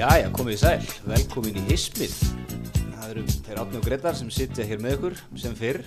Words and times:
Jæja, 0.00 0.30
komið 0.32 0.54
í 0.54 0.58
sæl, 0.62 0.84
velkomin 1.04 1.56
í 1.60 1.62
Hismið. 1.66 2.12
Það 2.94 3.10
eru 3.10 3.24
þeir 3.44 3.58
Átni 3.60 3.76
og 3.76 3.82
Gretar 3.84 4.16
sem 4.16 4.30
sitja 4.32 4.64
hér 4.64 4.80
með 4.80 4.94
ykkur 4.96 5.16
sem 5.42 5.56
fyrr. 5.58 5.82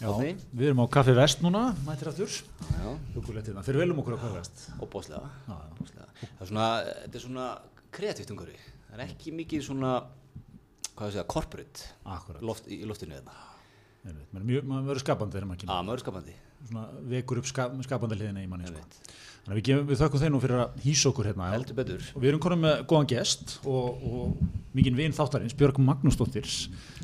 Já, 0.00 0.08
Átni, 0.10 0.32
við 0.50 0.72
erum 0.72 0.80
á 0.82 0.86
Kaffi 0.96 1.14
Vest 1.14 1.44
núna, 1.44 1.60
mættir 1.86 2.10
aftur. 2.10 2.32
já, 2.32 2.88
Hugulegt 3.14 3.46
hérna, 3.52 3.62
fyrir 3.62 3.84
velum 3.84 4.00
okkur 4.02 4.16
á 4.18 4.22
Kaffi 4.24 4.40
Vest. 4.40 4.64
opbóðslega. 4.82 5.30
Já, 5.46 5.54
já. 5.54 5.70
opboðslega. 5.76 6.08
Það 6.24 6.42
er 6.42 6.50
svona, 6.50 6.66
þetta 7.04 7.14
er 7.20 7.24
svona 7.28 7.46
kreatíft 7.94 8.34
umhverfi. 8.34 8.58
Það 8.88 8.98
er 8.98 9.04
ekki 9.06 9.34
mikið 9.38 9.62
svona, 9.68 9.92
hvað 10.96 11.06
það 11.06 11.12
segja, 11.12 11.26
corporate 11.36 11.86
Akkurat. 12.04 12.42
loft, 12.42 12.66
í, 12.66 12.82
loftinu. 12.82 13.22
Maður 14.02 14.42
er 14.42 14.48
mjög, 14.50 14.64
maður 14.66 14.90
verður 14.90 15.04
skapandi 15.06 15.38
þegar 15.38 15.46
maður 15.46 15.62
Já, 15.62 15.66
kemur. 15.70 15.86
maður 15.86 16.00
er 16.00 16.02
skapandi. 16.02 16.34
Svona 16.66 16.88
vekur 17.14 17.38
upp 17.38 17.46
ska, 17.46 17.70
skapandi 17.86 18.18
hliðina 18.18 18.42
í 18.42 18.48
manni, 18.50 18.66
sko. 18.66 18.82
Þannig 19.42 19.56
að 19.56 19.58
við, 19.58 19.64
gefum, 19.66 19.86
við 19.90 19.98
þökkum 19.98 20.20
þeir 20.22 20.30
nú 20.30 20.38
fyrir 20.42 20.58
að 20.62 20.74
hýsa 20.84 21.08
okkur 21.10 21.26
hérna. 21.26 21.46
já. 21.48 21.52
Heldur 21.56 21.74
betur. 21.80 22.02
Og 22.14 22.22
við 22.22 22.28
erum 22.30 22.40
konum 22.44 22.60
með 22.62 22.82
góðan 22.86 23.08
gest 23.10 23.54
og, 23.66 24.04
og 24.06 24.36
mikinn 24.78 24.94
vin 24.96 25.12
þáttarins, 25.16 25.56
Björg 25.58 25.80
Magnúsdóttir. 25.82 26.46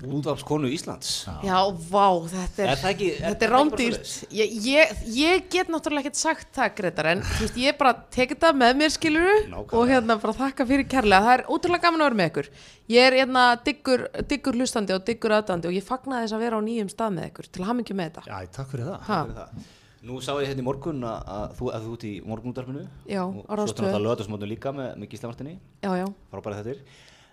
Útvarpskonu 0.07 0.71
Íslands. 0.71 1.09
Já, 1.43 1.59
vá, 1.91 2.05
þetta 2.31 2.63
er, 2.63 2.69
Er 2.71 2.79
það 2.79 2.93
ekki- 2.93 3.09
er- 3.11 3.25
þetta 3.25 3.43
er 3.43 3.49
er 3.49 3.55
rándýrt. 3.57 4.13
Ég, 4.39 4.55
ég, 4.69 4.93
ég 5.19 5.49
get 5.51 5.67
náttúrulega 5.75 6.07
ekkert 6.07 6.21
sagt 6.21 6.53
það, 6.55 6.71
Gretar, 6.79 7.07
en 7.17 7.25
þú 7.27 7.41
veist, 7.43 7.59
ég 7.59 7.79
bara 7.81 7.93
tekið 8.15 8.39
það 8.47 8.61
með 8.63 8.77
mér, 8.85 8.95
skiluru, 8.95 9.35
Nákvæmlega. 9.49 9.75
og 9.83 9.89
hérna 9.91 10.19
bara 10.23 10.37
þakka 10.39 10.67
fyrir 10.71 10.87
kærlega. 10.95 11.27
Það 11.27 11.35
er 11.41 11.45
ótrúlega 11.51 11.83
gaman 11.89 12.01
að 12.01 12.07
vera 12.07 12.21
með 12.23 12.31
ykkur. 12.31 12.51
Ég 12.89 13.09
er 13.11 13.19
hérna 13.19 13.49
diggur, 13.67 14.07
diggur 14.31 14.55
hlustandi 14.55 14.95
og 14.95 15.03
diggur 15.05 15.35
aðdandi 15.35 15.67
og 15.67 15.75
ég 15.75 15.83
fagnaði 15.91 16.29
þess 16.29 16.39
að 16.39 16.47
vera 16.47 16.57
á 16.57 16.63
nýjum 16.63 16.89
stað 16.95 17.19
með 17.19 17.29
ykkur, 17.33 17.51
til 17.51 17.63
að 17.63 17.67
hafa 17.73 17.81
mikið 17.83 17.99
með 17.99 18.13
þetta. 18.15 18.23
Já, 18.31 18.47
takk 18.55 18.71
fyrir 18.71 18.95
það. 18.95 19.51
Það. 19.99 20.07
Nú 20.09 20.21
sá 20.23 20.31
ég 20.39 20.47
hérna 20.53 20.63
í 20.63 20.67
morgun 20.67 21.03
að, 21.03 21.19
að 21.35 21.55
þú 21.59 21.71
þú 21.75 21.93
ert 21.97 22.05
í 22.07 22.13
morgunútarpinu. 22.23 22.83
Já, 23.11 23.23
á 23.27 23.35
svo 23.35 23.57
Rás 23.59 23.71
ertu 23.73 23.83
2. 23.83 23.87
náttúrulega 23.89 24.05
lögðarsmótun 24.07 24.49
líka 24.53 24.73
með, 24.73 24.91
með 25.03 25.09
gíslamartinni. 25.15 25.55
já, 25.83 25.91
já. 25.99 26.07
frábæri 26.31 26.59
þettir 26.61 26.79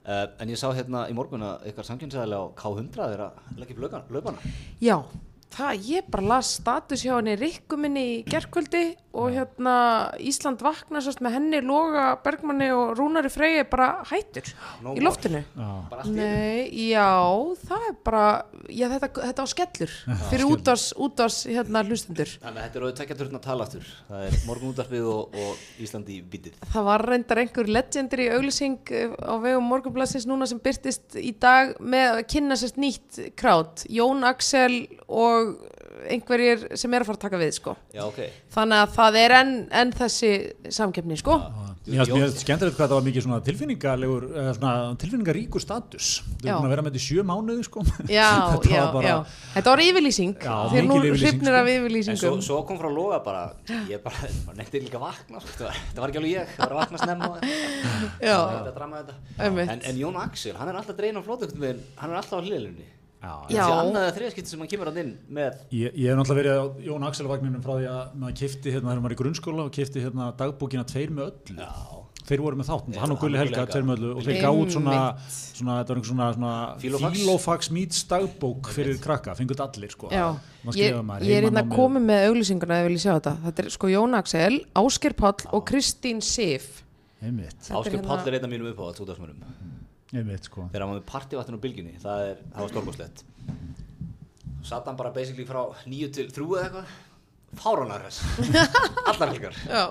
uh, 0.05 0.25
en 0.41 0.49
ég 0.49 0.57
sá 0.57 0.67
hérna 0.73 1.05
í 1.09 1.13
morgun 1.13 1.45
að 1.45 1.67
ykkar 1.69 1.85
samkynnsæðilega 1.91 2.41
á 2.41 2.53
K100 2.57 3.05
er 3.13 3.23
að 3.27 3.31
leggja 3.61 3.75
upp 3.77 3.83
lögan- 3.85 4.09
laupana 4.09 4.53
Já, 4.81 4.97
það, 5.53 5.88
ég 5.89 6.07
bara 6.11 6.29
las 6.33 6.55
status 6.59 7.03
hjá 7.05 7.15
henni 7.17 7.35
Rikku 7.39 7.77
minni 7.79 8.05
í 8.05 8.15
gerkvöldi 8.27 8.85
og 9.15 9.31
hérna 9.31 9.75
Ísland 10.19 10.59
vakna 10.63 10.99
sérst 11.03 11.21
með 11.23 11.38
henni, 11.38 11.59
Loga, 11.63 12.07
Bergmanni 12.23 12.67
og 12.75 12.95
Rúnari 12.99 13.31
Freyja 13.31 13.63
bara 13.69 14.03
hættur 14.09 14.49
í 14.91 15.03
loftinu. 15.03 15.41
Já. 15.55 15.69
Nei, 16.11 16.67
já, 16.89 17.07
það 17.63 17.85
er 17.89 17.95
bara, 18.07 18.25
já 18.67 18.88
þetta, 18.91 19.09
þetta 19.21 19.45
á 19.45 19.47
skellur 19.53 19.95
fyrir 20.31 20.45
útvars, 20.49 20.89
útvars 20.99 21.39
hérna 21.47 21.85
hlustendur. 21.88 22.33
þannig 22.43 22.59
að 22.59 22.66
þetta 22.66 22.79
er 22.79 22.85
auðvitað 22.88 22.99
tvekja 23.01 23.19
turn 23.21 23.39
að 23.39 23.45
tala 23.47 23.67
aftur. 23.69 23.93
Það 24.09 24.25
er 24.27 24.38
morgunútarpið 24.49 25.07
og, 25.13 25.39
og 25.45 25.81
Ísland 25.85 26.11
í 26.11 26.19
bitið 26.35 26.59
Það 26.73 26.88
var 26.89 27.05
reyndar 27.07 27.43
einhver 27.45 27.71
legendir 27.71 28.25
í 28.25 28.29
auglýsing 28.35 28.91
eh, 28.91 29.16
á 29.16 29.35
vegum 29.43 29.71
morgunblassins 29.71 30.27
núna 30.27 30.47
sem 30.49 30.59
byrtist 30.59 31.16
í 31.19 31.31
dag 31.39 31.75
með 31.79 32.19
að 32.19 32.21
kynna 32.35 32.59
sérst 32.59 32.79
nýtt 32.81 33.21
krát, 33.39 33.85
Jón 33.91 34.27
Axel 34.27 34.81
og 35.07 35.44
einhverjir 36.05 36.65
sem 36.77 36.93
er 36.93 37.01
að 37.05 37.07
fara 37.09 37.17
að 37.17 37.23
taka 37.25 37.39
við, 37.41 37.53
sko. 37.57 37.75
já 37.95 38.03
ok 38.05 38.19
Þannig 38.55 38.81
að 38.83 38.91
það 38.97 39.17
er 39.21 39.33
enn, 39.39 39.53
enn 39.81 39.93
þessi 39.95 40.31
samkeppni, 40.77 41.17
sko. 41.21 41.38
Mér 41.85 41.99
finnst 42.01 42.15
mjög 42.15 42.31
skemmtilegt 42.41 42.77
hvað 42.79 42.88
það 42.89 42.97
var 42.97 43.03
mikið 43.05 43.23
svona 43.25 43.38
tilfinningalegur, 43.45 44.23
eða 44.41 44.53
svona 44.57 44.71
tilfinningaríkur 45.01 45.61
status. 45.61 46.07
Já. 46.41 46.55
erum 46.55 46.66
að 46.66 46.71
vera 46.73 46.85
með 46.85 46.95
þetta 46.95 47.01
í 47.01 47.05
sjö 47.05 47.25
mánuði, 47.29 47.66
sko. 47.67 47.83
Já, 48.09 48.29
Þetta 48.55 48.71
já, 48.71 48.79
var 48.81 48.93
bara- 48.95 49.11
já. 49.11 49.17
Þetta 49.55 49.73
var 49.75 49.83
yfirlýsing. 49.85 50.33
Þeir 50.73 50.88
nú 50.89 50.97
hrifnir 51.03 51.51
sko. 51.51 51.59
af 51.59 51.67
en 51.67 51.69
svo, 51.69 51.75
yfirlýsingum. 51.75 52.41
svo 52.49 52.59
kom 52.69 52.81
frá 52.81 52.89
Loga 52.95 53.19
bara 53.25 53.43
ég 53.91 54.01
bara, 54.05 54.31
bara 54.47 54.57
nefndi 54.57 54.81
líka 54.88 54.97
að 54.97 55.05
vakna 55.05 55.43
sko. 55.43 55.51
þetta, 55.51 55.69
var, 55.69 56.01
var 56.01 56.09
ekki 56.13 56.22
alveg 56.23 56.33
ég, 56.33 56.56
það 56.57 56.66
var 56.66 56.73
að 56.75 56.81
vakna 56.81 57.03
snemma 57.06 57.29
og- 57.29 57.45
Já, 58.25 58.38
þetta 58.56 58.75
drama 58.79 59.03
þetta 59.03 59.69
en, 59.75 59.81
en 59.91 60.01
Jón 60.01 60.17
Axel, 60.25 60.56
hann 60.57 60.72
er 60.73 60.79
alltaf 60.81 60.97
dregin 60.97 61.22
á 61.22 61.23
flótöktum 61.25 61.66
hann 62.01 62.12
er 62.13 62.17
alltaf 62.22 62.41
á 62.41 62.45
hlilunni 62.45 62.88
Já, 63.23 63.33
þessi 63.49 63.75
annaðið 63.79 64.15
þriðaskipti 64.19 64.51
sem 64.51 64.59
hann 64.61 64.69
kemur 64.69 64.89
hann 64.91 64.97
inn 65.01 65.13
með 65.33 65.59
Ég, 65.73 65.93
ég 65.97 66.09
hef 66.11 66.17
náttúrulega 66.19 66.39
verið 66.41 66.57
á 66.61 66.65
Jón 66.85 67.05
Axel 67.07 67.29
vagninum 67.31 67.63
frá 67.65 67.73
því 67.79 67.87
að 67.89 68.17
maður 68.21 68.35
kifti 68.41 68.73
hérna 68.75 68.91
þegar 68.91 69.01
maður 69.05 69.13
er 69.13 69.15
í 69.15 69.21
grunnskóla 69.21 69.65
og 69.65 69.71
kifti 69.73 70.03
hérna 70.03 70.27
dagbókina 70.37 70.83
tveir 70.85 71.13
með 71.15 71.31
öllu. 71.31 71.55
já, 71.63 71.71
Þeir 72.25 72.41
voru 72.41 72.57
með 72.57 72.69
þáttum, 72.71 72.93
Já, 72.95 72.99
hann 73.03 73.11
og 73.13 73.19
Gulli 73.21 73.37
Helga, 73.37 73.63
tveir 73.69 73.83
með 73.85 73.99
öllu 73.99 74.11
og 74.17 74.23
þeir 74.25 74.37
gáðu 74.41 74.61
út 74.63 74.71
svona, 74.73 74.93
svona, 75.29 75.73
þetta 75.83 76.05
svona, 76.09 76.29
svona 76.33 76.53
Filofax. 76.81 77.69
Meets 77.69 77.99
dagbók 78.09 78.69
fyrir 78.73 78.97
krakka, 79.03 79.35
fengut 79.37 79.61
allir 79.61 79.93
sko. 79.93 80.09
Ég, 80.09 80.39
ég 80.73 80.89
er 80.89 81.45
hérna 81.45 81.61
heimanámið. 81.61 81.75
komið 81.75 82.07
með 82.09 82.25
auglýsinguna 82.31 82.79
ef 82.79 82.87
ég 82.87 82.89
vil 82.89 82.97
sjá 83.03 83.11
þetta. 83.19 83.35
Þetta 83.45 83.65
er 83.65 83.69
sko 83.77 83.91
Jón 83.93 84.17
Axel, 84.17 84.57
Ásker 84.81 85.13
Páll 85.21 85.45
og 85.53 85.67
Kristín 85.69 86.23
Sif. 86.25 86.81
Einmitt, 87.21 87.53
Þetta 87.61 87.75
er 87.75 87.81
Áskil 87.83 87.99
hérna- 87.99 88.09
Páll 88.09 88.27
er 88.27 88.39
einn 88.39 88.49
af 88.49 88.49
mínum 88.49 88.73
uppáhalds 88.73 89.84
einmitt 90.21 90.49
sko. 90.49 90.67
þegar 90.71 90.85
hann 90.85 90.93
var 90.93 91.01
með 91.01 91.09
partívatn 91.11 91.57
á 91.57 91.63
bylginni 91.65 91.97
það, 92.03 92.27
er, 92.29 92.43
það 92.53 92.65
var 92.65 92.73
stórkoslegt 92.73 93.25
satt 94.65 94.87
hann 94.89 94.97
bara 94.99 95.13
basically 95.15 95.45
frá 95.47 95.61
nýju 95.85 96.11
til 96.15 96.29
þrjú 96.33 96.55
eða 96.57 96.69
eitthvað. 96.69 96.95
Fáránar 97.55 98.07
þess 98.07 98.57
allar 99.11 99.29
helgar 99.31 99.57
Já, 99.63 99.83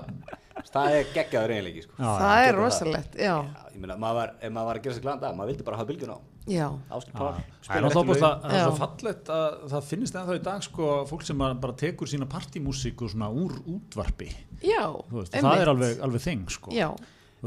það 0.69 0.97
er 0.99 1.11
geggjaður 1.15 1.53
eiginleiki 1.55 1.85
sko. 1.87 1.97
Það 2.03 2.43
er 2.45 2.59
rosalegt, 2.59 3.17
já. 3.17 3.35
Já, 3.41 3.63
ég 3.73 3.81
meina, 3.81 3.97
maður 4.01 4.19
var, 4.19 4.33
ef 4.41 4.53
maður 4.53 4.69
var 4.69 4.81
að 4.81 4.87
gera 4.87 4.97
sér 4.97 5.05
glæðan 5.07 5.23
dag 5.23 5.37
maður 5.39 5.53
vildi 5.53 5.67
bara 5.69 5.79
hafa 5.81 5.89
bylgjun 5.91 6.13
á. 6.13 6.19
Það 6.45 7.79
er 7.79 7.95
svo 7.95 8.05
Já. 8.53 8.67
fallegt 8.77 9.31
að 9.33 9.55
það 9.73 9.87
finnist 9.89 10.19
ennþá 10.21 10.37
í 10.37 10.43
dag 10.45 10.67
sko 10.67 10.89
fólk 11.09 11.25
sem 11.25 11.41
bara 11.41 11.77
tekur 11.81 12.11
sína 12.11 12.29
svona 12.29 13.31
úr 13.33 13.57
útvarpi. 13.65 14.29
Já, 14.61 14.85
Þú 15.09 15.23
veist, 15.23 15.33
það 15.33 15.63
er 15.63 15.73
alveg, 15.73 16.03
alveg 16.05 16.25
þing 16.27 16.53
sko. 16.53 16.75
Já, 16.77 16.91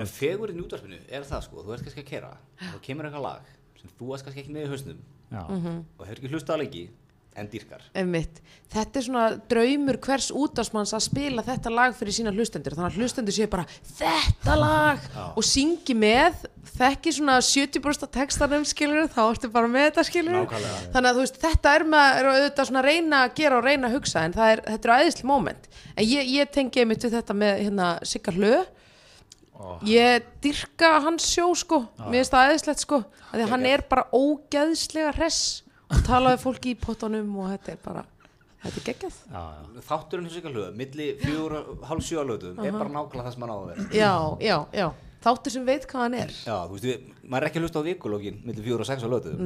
en 0.05 0.11
fegurinn 0.11 0.59
í 0.61 0.65
útvarpinu 0.65 0.99
er 1.09 1.23
það 1.27 1.43
sko 1.47 1.63
þú 1.65 1.73
ert 1.77 1.83
kannski 1.87 2.03
að 2.05 2.09
kera 2.13 2.31
og 2.37 2.69
þá 2.75 2.79
kemur 2.89 3.05
eitthvað 3.09 3.27
lag 3.29 3.51
sem 3.81 3.89
þú 3.99 4.13
ert 4.15 4.23
kannski 4.27 4.43
ekki 4.45 4.55
með 4.57 4.65
í 4.67 4.71
hausnum 4.75 5.03
Já, 5.27 5.43
Mhm. 5.49 5.83
og 5.99 6.05
hefur 6.07 6.17
ekki 6.21 6.29
hlustað 6.31 6.57
lengi 6.63 6.89
en 7.37 7.47
dýrkar 7.51 7.81
einmitt. 7.93 8.39
Þetta 8.73 8.97
er 8.97 9.03
svona 9.05 9.25
draumur 9.51 9.97
hvers 10.01 10.31
útvarsmanns 10.31 10.93
að 10.97 11.03
spila 11.05 11.43
þetta 11.45 11.69
lag 11.69 11.93
fyrir 11.93 12.15
sína 12.15 12.31
hlustendur. 12.33 12.73
Þannig 12.73 12.95
að 12.95 12.97
hlustendur 12.97 13.35
séu 13.35 13.47
bara 13.51 13.65
þetta 13.83 14.55
lag 14.57 14.99
og 15.37 15.43
syngi 15.45 15.93
með, 15.93 16.33
þekki 16.79 17.13
svona 17.13 17.35
70% 17.45 18.07
af 18.07 18.11
textanum 18.15 18.65
skilur, 18.65 19.05
þá 19.13 19.21
ertu 19.35 19.51
bara 19.53 19.67
með 19.67 19.91
þetta 19.91 20.05
skilur. 20.09 20.39
Nákvæmlega. 20.47 20.91
Þannig 20.95 21.11
að 21.11 21.15
þú 21.19 21.23
veist, 21.27 21.39
þetta 21.43 21.75
er 21.75 21.83
maður 21.93 22.31
auðvitað 22.31 22.65
svona 22.71 22.81
að 22.81 22.89
reyna 22.89 23.21
að 23.27 23.35
gera 23.35 23.57
og 23.59 23.63
reyna 23.69 23.87
að 23.91 23.95
hugsa 23.99 24.23
en 24.25 24.33
það 24.33 24.51
er, 24.55 24.61
þetta 24.71 24.89
er 24.89 25.05
æðisli 25.05 25.23
moment. 25.29 25.67
En 25.95 26.05
ég, 26.05 26.33
ég 26.39 26.51
tengi 26.51 26.81
einmitt 26.81 27.05
við 27.05 27.19
þetta 27.21 27.37
með 27.37 27.61
hérna 27.67 27.91
Sigga 28.03 28.31
Hlö. 29.57 29.77
Ég 29.89 30.25
dyrka 30.43 30.91
hans 31.05 31.25
sjó 31.33 31.47
sko, 31.57 31.79
mér 32.07 32.19
finnst 32.21 32.33
það 32.35 32.51
æðislegt 32.51 32.83
sko, 32.83 32.99
af 33.27 33.31
því 33.33 33.45
að 33.47 33.49
hann 33.55 33.65
er 33.65 33.83
bara 33.89 34.03
ógeðslega 34.13 35.15
hress 35.17 35.39
og 35.89 36.03
talaði 36.05 36.39
fólki 36.43 36.73
í 36.75 36.77
pottunum 36.79 37.31
og 37.41 37.49
þetta 37.55 37.73
er 37.73 37.79
bara, 37.85 38.03
þetta 38.63 38.77
er 38.81 38.85
geggjað. 38.91 39.17
já, 39.31 39.41
já. 39.57 39.81
þátturinn 39.89 40.27
hjá 40.29 40.33
sig 40.37 40.45
að 40.45 40.55
hlöða 40.57 40.71
milli 40.81 41.07
fjögur, 41.23 41.57
hálf 41.89 42.05
sjö 42.05 42.21
að 42.21 42.31
lögum 42.33 42.61
er 42.67 42.77
bara 42.77 42.93
nákvæmlega 42.97 43.25
það 43.29 43.33
sem 43.37 43.45
hann 43.47 43.53
á 43.53 43.57
að 43.57 43.67
vera 43.71 43.87
Já, 43.97 44.13
já, 44.49 44.57
já, 44.81 44.87
þáttur 45.27 45.55
sem 45.57 45.65
veit 45.65 45.87
hvað 45.89 46.03
hann 46.05 46.17
er. 46.21 46.35
já, 46.45 46.57
þú 46.67 46.77
veist, 46.77 46.87
við, 46.91 47.09
maður 47.23 47.41
er 47.43 47.49
ekki 47.49 47.61
að 47.61 47.67
hlusta 47.67 47.81
á 47.81 47.87
vikulógin 47.87 48.41
milli 48.45 48.65
fjögur 48.67 48.83
og 48.85 48.89
sex 48.91 49.07
á 49.07 49.09
lögum 49.09 49.41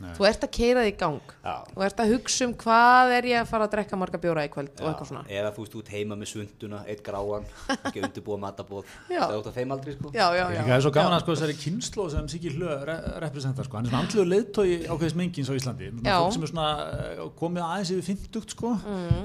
Nei, 0.00 0.10
þú 0.16 0.26
ert 0.30 0.44
að 0.46 0.50
keira 0.56 0.82
þig 0.86 0.92
í 0.94 0.96
gang, 1.00 1.32
Já. 1.44 1.54
þú 1.74 1.82
ert 1.86 1.98
að 2.00 2.12
hugsa 2.14 2.46
um 2.48 2.54
hvað 2.62 3.12
er 3.18 3.28
ég 3.30 3.40
að 3.42 3.48
fara 3.50 3.66
að 3.66 3.72
drekka 3.74 3.98
marga 4.00 4.20
bjóra 4.22 4.44
í 4.46 4.50
kvöld 4.52 4.72
og 4.80 4.86
eitthvað 4.90 5.08
svona. 5.10 5.24
eða 5.28 5.50
þú 5.56 5.64
veist 5.64 5.76
út 5.80 5.90
heima 5.92 6.16
með 6.20 6.30
svunduna 6.32 6.80
eitt 6.88 7.02
gráan, 7.04 7.44
ekki 7.84 8.02
undirbúa 8.06 8.38
matabóð 8.40 8.84
Já. 9.12 9.20
það 9.20 9.34
er 9.34 9.40
út 9.42 9.48
af 9.50 9.58
þeim 9.60 9.74
aldrei 9.76 9.94
sko. 9.96 10.12
Já, 10.14 10.26
já, 10.36 10.44
Ég 10.50 10.56
já. 10.56 10.62
líka 10.64 10.76
er 10.78 10.84
svo 10.86 10.92
gaman 10.96 11.16
að 11.16 11.22
sko 11.24 11.34
þessari 11.36 11.56
kynslu 11.60 12.06
sem 12.14 12.28
Siggi 12.32 12.52
Hlö 12.56 12.78
re 12.88 12.96
representar 13.26 13.68
sko, 13.68 13.76
hann 13.76 13.86
er 13.86 13.92
svona 13.92 14.02
andlugur 14.06 14.30
leiðtói 14.30 14.68
ákveðis 14.88 15.16
mengins 15.20 15.50
á 15.50 15.54
Íslandi, 15.60 15.90
Já. 16.00 16.16
fólk 16.20 16.32
sem 16.38 16.46
er 16.48 16.52
svona 16.54 16.68
eh, 16.96 17.22
komið 17.40 17.66
aðeins 17.68 17.92
yfir 17.96 18.06
50 18.08 18.54
sko, 18.56 18.72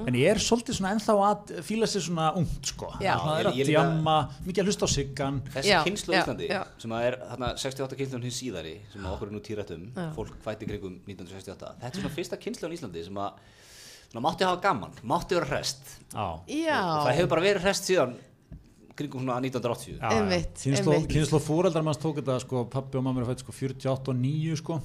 en 0.06 0.14
ég 0.20 0.28
er 0.34 0.42
svolítið 0.42 0.78
svona 0.80 0.92
ennþá 0.96 1.16
að 1.30 1.54
fíla 1.66 1.88
sér 1.90 2.04
svona 2.06 2.28
ungt 2.36 2.70
sko, 2.74 2.92
Já. 3.00 3.14
svona 3.22 3.38
er 3.40 3.50
að 3.50 3.60
djamma, 3.72 4.16
mikið 4.46 4.62
að 4.62 4.70
hlusta 4.70 4.84
á 4.84 4.90
Siggan, 4.96 5.40
þessi 5.56 5.72
Já, 5.72 5.80
á 5.80 5.84
já, 5.86 6.20
Íslandi 6.26 6.48
já. 10.66 10.78
sem 10.78 10.90
að 10.90 11.06
er 11.06 11.16
þarna 11.16 11.32
68 11.36 11.56
kynslu 11.56 11.66
hins 11.66 11.80
síðari 11.80 11.84
sem 11.86 11.86
að 11.86 11.86
okkur 11.86 11.86
er 11.86 11.86
nú 11.86 11.86
týrætt 11.86 11.86
fólk 11.86 11.86
fætti 11.86 11.86
kringum 11.86 11.86
1968 11.86 11.86
þetta 11.86 11.92
er 11.92 12.00
svona 12.00 12.14
fyrsta 12.16 12.36
kynslu 12.42 12.68
á 12.68 12.74
Íslandi 12.76 13.04
sem 13.04 13.16
að 13.16 13.30
svona, 14.10 14.24
mátti 14.28 14.44
hafa 14.46 14.60
gaman, 14.62 14.90
mátti 15.02 15.34
vera 15.34 15.46
hrest 15.50 15.82
já, 16.46 16.80
það 17.04 17.14
hefur 17.20 17.28
bara 17.36 17.46
verið 17.46 17.62
hrest 17.66 17.84
síðan 17.90 18.16
kringum 18.96 19.20
svona 19.26 19.34
1980 19.44 19.98
Já, 20.00 20.08
Einmitt, 20.08 20.54
kynslu, 20.56 20.92
einmitt. 20.94 21.10
kynslu 21.12 21.36
fóreldrar 21.44 21.82
manns 21.84 21.98
tók 22.00 22.16
þetta 22.16 22.38
sko, 22.40 22.62
pappi 22.72 22.96
og 22.96 23.02
mamma 23.04 23.20
er 23.20 23.26
fætt 23.28 23.42
sko 23.44 23.52
48 23.52 24.08
og 24.08 24.16
9 24.16 24.54
sko, 24.56 24.78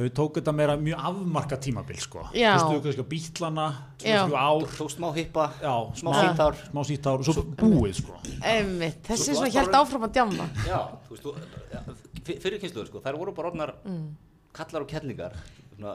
þau 0.00 0.08
tók 0.18 0.40
þetta 0.40 0.54
meira 0.58 0.74
mjög 0.82 0.98
afmarka 0.98 1.58
tímabil 1.62 2.00
sko, 2.02 2.24
Já. 2.34 2.56
fyrstu 2.58 2.80
kannski 2.88 3.04
á 3.06 3.12
bítlana, 3.12 3.66
Já. 4.02 4.24
2-3 4.26 4.34
ár, 4.34 4.66
tók 4.80 4.90
smá 4.90 5.12
hippa, 5.14 5.44
já, 5.62 5.74
smá 5.94 6.10
sítár 6.18 6.58
smá 6.72 6.82
sítár 6.90 7.22
og 7.22 7.24
svo 7.30 7.44
búið 7.62 7.94
sko, 8.02 8.18
einmitt, 8.42 8.98
þessi 9.06 9.30
Svo- 9.30 9.38
svona 9.38 9.46
svo- 9.46 9.54
hjælt 9.54 9.78
áfram 9.78 10.08
að 10.08 10.12
djamma. 10.18 10.48
já, 10.66 10.80
þú 11.06 11.14
veist, 11.14 11.22
þú, 11.22 11.36
ja, 11.70 11.80
fyr- 12.26 12.40
fyrir 12.42 12.58
kynsluður 12.66 12.90
sko, 12.90 12.98
þær 13.06 13.14
voru 13.22 13.32
bara 13.38 13.50
orðnar 13.54 13.74
Mm. 13.86 14.10
Kallar 14.56 14.84
og 14.84 14.88
kellingar 14.92 15.36
svona, 15.74 15.94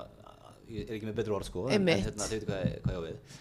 ég 0.70 0.88
er 0.90 0.96
ekki 0.98 1.10
með 1.10 1.18
betri 1.22 1.36
orð 1.38 1.50
sko 1.50 1.68
en, 1.70 1.88
en 1.88 2.04
hérna, 2.04 2.24
þau 2.24 2.34
veitu 2.36 2.48
hvað, 2.50 2.72
hvað 2.84 2.96
ég 2.96 3.02
á 3.02 3.04
við. 3.08 3.36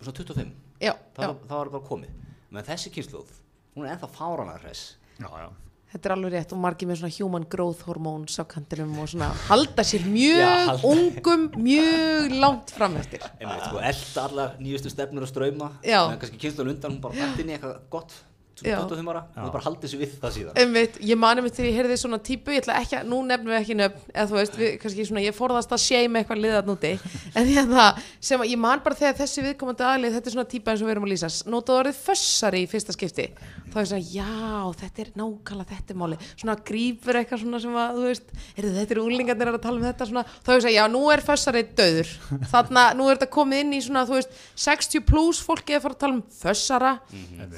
Svona 0.00 0.16
25, 0.20 0.56
Já, 0.82 0.92
það, 1.16 1.22
já, 1.22 1.28
var- 1.28 1.44
það 1.48 1.60
var 1.62 1.70
bara 1.76 1.88
komið. 1.92 2.16
Menn 2.52 2.66
þessi 2.66 2.90
kynsluð, 2.94 3.30
hún 3.76 3.86
er 3.86 3.94
ennþá 3.96 4.10
fáranar 4.16 4.60
hress. 4.64 4.96
Já, 5.20 5.30
já, 5.30 5.48
Þetta 5.86 6.08
er 6.10 6.12
alveg 6.16 6.32
rétt 6.34 6.50
og 6.52 6.58
margir 6.60 6.88
með 6.90 6.98
svona 6.98 7.14
human 7.14 7.44
growth 7.48 7.84
hormones 7.86 8.34
á 8.36 8.44
kantinum 8.44 8.96
og 9.00 9.06
svona 9.08 9.28
halda 9.46 9.84
sér 9.86 10.02
mjög 10.16 10.40
Já, 10.42 10.50
halda- 10.66 10.90
ungum, 10.90 11.44
mjög 11.62 12.34
langt 12.42 12.72
fram 12.74 12.96
eftir. 13.00 13.22
einmitt, 13.40 13.62
sko, 13.70 13.78
elda 13.80 14.24
allar 14.26 14.56
nýjustu 14.60 14.90
stefnur 14.92 15.22
og 15.24 15.30
ströyma 15.30 15.68
en 15.86 16.18
kannski 16.20 16.40
kynslan 16.42 16.72
undan, 16.74 16.96
hún 16.96 17.00
bara 17.06 17.14
dætt 17.14 17.40
inn 17.44 17.52
í 17.54 17.56
eitthvað 17.56 17.78
gott. 17.94 18.12
25 18.56 19.10
ára, 19.12 19.22
hún 19.36 19.50
bara 19.52 19.64
haldið 19.66 19.90
sér 19.92 20.00
við 20.00 20.12
það 20.22 20.32
síðan. 20.36 20.54
Einmitt, 20.62 20.94
ég 21.04 21.18
mani 21.20 21.42
mig 21.44 21.52
þegar 21.52 21.68
ég 21.68 21.76
heyrði 21.76 21.96
svona 22.00 22.18
típu, 22.24 22.54
ég 22.54 22.62
ætla 22.62 22.78
ekki 22.80 22.96
að, 22.96 23.10
nú 23.10 23.18
nefnum 23.26 23.52
við 23.52 23.58
ekki 23.58 23.76
nöfn, 23.76 24.06
eða 24.14 24.26
þú 24.30 24.38
veist, 24.38 24.56
við, 24.56 24.70
kannski 24.80 25.06
svona, 25.10 25.24
ég 25.26 25.36
forðast 25.36 25.74
að 25.76 25.82
shame 25.84 26.22
eitthvað 26.22 26.40
liðað 26.40 26.70
núti, 26.70 26.92
en 27.36 27.50
ég 27.52 27.68
það, 27.68 28.00
sem 28.30 28.40
að 28.40 28.52
ég 28.54 28.62
man 28.62 28.80
bara 28.86 28.96
þegar 28.96 29.18
þessi 29.20 29.44
viðkomandi 29.44 29.86
aðlið, 29.90 30.16
þetta 30.16 30.30
er 30.30 30.36
svona 30.36 30.50
típa 30.54 30.72
eins 30.72 30.80
og 30.80 30.88
við 30.88 30.94
erum 30.96 31.06
að 31.06 31.12
lýsa, 31.12 31.30
notaðu 31.52 31.82
orðið 31.82 32.00
fössari 32.06 32.62
í 32.64 32.70
fyrsta 32.70 32.96
skipti, 32.96 33.28
þá 33.66 33.76
er 33.82 33.90
svona, 33.90 34.08
já, 34.16 34.72
þetta 34.80 35.04
er 35.04 35.12
nákvæmlega 35.20 35.76
þetta 35.76 35.98
máli, 36.00 36.20
svona 36.32 36.56
grípur 36.70 37.20
eitthvað 37.20 37.42
svona 37.44 37.60
sem 37.60 37.76
að, 37.76 38.00
þú 38.00 38.08
veist, 38.08 38.34
er 38.56 38.70
þetta 38.78 38.96
er 38.96 39.02
úlingarnir 39.04 39.52
að 39.52 39.60
tala 39.66 39.80
um 39.82 39.86
þetta 39.86 40.08
svona, 40.08 40.24
þá 40.40 40.50
er 40.54 40.64
svona, 40.64 40.74
já, 40.78 40.84
nú 40.96 41.02
er 41.12 41.24
fössari 41.26 41.64
döður, 41.76 42.14
þarna, 42.52 42.86
nú 42.96 43.10
er 43.10 43.18
þetta 43.18 43.30
komið 43.36 43.64
inn 43.66 43.76
í 43.76 43.82
svona, 43.84 44.06
þú 44.08 44.16
veist, 44.16 44.40
60 44.64 45.04
plus 45.08 45.42
fólki 45.44 45.76
að 45.76 45.84
fara 45.84 45.98
að 45.98 46.02
tala 46.06 46.16
um 46.16 46.24
fössara, 46.40 46.92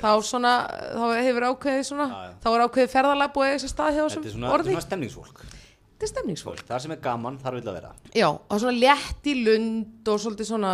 þá 0.00 0.10
svona, 0.26 0.54
þá 0.94 1.04
hefur 1.28 1.46
ákveðið 1.52 1.84
svona, 1.88 2.06
Já, 2.08 2.18
já. 2.28 2.32
þá 2.44 2.48
er 2.54 2.64
ákveðið 2.68 2.92
ferðalag 2.94 3.32
búið 3.36 3.52
þessi 3.54 3.70
stað 3.72 3.90
hjá 3.96 4.02
þessum 4.04 4.22
svona, 4.22 4.34
þetta 4.34 4.48
er 4.48 4.54
orði, 4.58 4.74
svona 4.74 4.86
stemningsfólk 4.88 5.42
þetta 5.98 6.06
er 6.06 6.10
stemningsfólk. 6.12 6.60
Það 6.68 6.82
sem 6.84 6.92
er 6.94 6.98
gaman, 7.02 7.36
þar 7.42 7.56
vil 7.56 7.62
að 7.64 7.74
vera. 7.74 7.88
Já, 8.14 8.26
og 8.30 8.60
svona 8.62 8.74
létt 8.78 9.26
í 9.26 9.32
lund 9.42 10.10
og 10.12 10.20
svolítið 10.22 10.46
svona, 10.46 10.70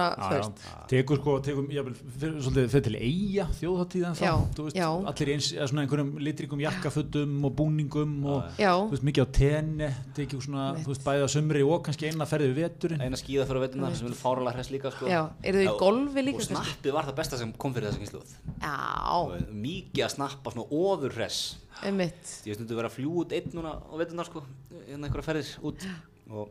tekur 0.90 1.20
sko, 1.20 1.36
fyrir, 1.46 2.34
svolítið, 2.44 2.68
fyrir 2.74 2.84
til 2.84 2.98
eiga 2.98 3.46
þjóðháttíðan 3.56 4.18
Já, 4.20 4.32
þú 4.58 4.66
veist, 4.66 4.76
allir 4.84 5.32
eins, 5.32 5.48
eða 5.56 5.68
svona 5.70 5.84
einhverjum 5.86 6.12
litrikum 6.28 6.60
jakkafötum 6.60 7.48
og 7.48 7.56
búningum 7.56 8.12
og 8.34 8.60
já, 8.60 8.74
þú 8.76 8.92
veist, 8.92 9.08
mikið 9.08 9.24
á 9.24 9.28
tenni, 9.40 9.90
tekið 10.20 10.44
svona, 10.44 10.68
þú 10.82 10.92
veist, 10.92 11.04
bæðið 11.08 11.24
á 11.24 11.30
sumri 11.38 11.64
og 11.64 11.82
kannski 11.88 12.12
eina 12.12 12.28
ferðið 12.28 12.52
við 12.52 12.68
veturinn. 12.68 13.04
Eina 13.08 13.20
skíða 13.20 13.48
fyrir 13.48 13.62
að 13.62 13.66
veituna 13.70 13.92
sem 13.96 14.10
vil 14.10 14.20
fáralega 14.20 14.58
hress 14.58 14.74
líka 14.76 14.92
sko. 14.92 15.08
já, 15.08 15.22
eru 15.40 15.64
þau 15.64 15.64
í 15.64 15.76
golfi 15.80 16.26
líka 16.28 16.44
Og 16.44 16.48
snappið 16.50 16.96
var 16.98 17.08
það 17.08 17.18
besta 17.22 17.40
sem 17.40 17.52
kom 17.56 17.74
fyrir 17.74 17.88
þessa 17.88 18.04
kynsluð 18.04 18.34
Já, 18.60 19.44
Mikið 19.64 20.04
að 20.04 20.14
snappa 20.18 20.52
svona 20.52 20.66
ofur 20.84 21.14
hress 21.16 21.63
einmitt, 21.82 22.34
Ég 22.46 22.54
stundu 22.58 22.76
vera 22.78 22.88
að 22.88 22.96
fljú 22.98 23.14
út 23.24 23.32
einn 23.36 23.50
núna 23.56 23.74
á 23.82 23.94
veituna 23.98 24.24
sko, 24.28 24.44
hérna 24.86 25.08
einhverja 25.08 25.26
ferðir 25.26 25.52
út. 25.66 25.86
Og 26.30 26.50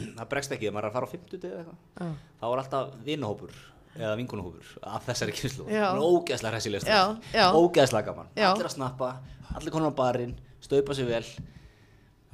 það 0.00 0.28
bregst 0.32 0.52
ekki, 0.56 0.70
maður 0.72 0.88
er 0.88 0.90
að 0.90 0.96
fara 0.98 1.08
á 1.08 1.14
50 1.14 1.46
eða 1.50 1.62
eitthvað 1.62 1.78
já, 2.00 2.08
þá 2.40 2.46
er 2.50 2.62
alltaf 2.62 2.94
vinahópur 3.06 3.52
eða 3.96 4.16
vinkunahópur 4.20 4.72
af 4.84 5.06
þessari 5.06 5.32
kynslu 5.32 5.66
Já. 5.72 5.86
ógeðslega 5.96 6.52
hressilegst 6.52 6.90
Já, 6.90 7.16
já. 7.32 7.46
ógeðslega 7.56 8.10
gaman, 8.10 8.28
Já. 8.36 8.50
allir 8.50 8.68
að 8.68 8.74
snappa 8.74 9.10
allir 9.56 9.72
konar 9.72 9.94
á 9.94 9.96
barinn, 9.96 10.34
staupa 10.60 10.94
sig 10.96 11.08
vel. 11.08 11.22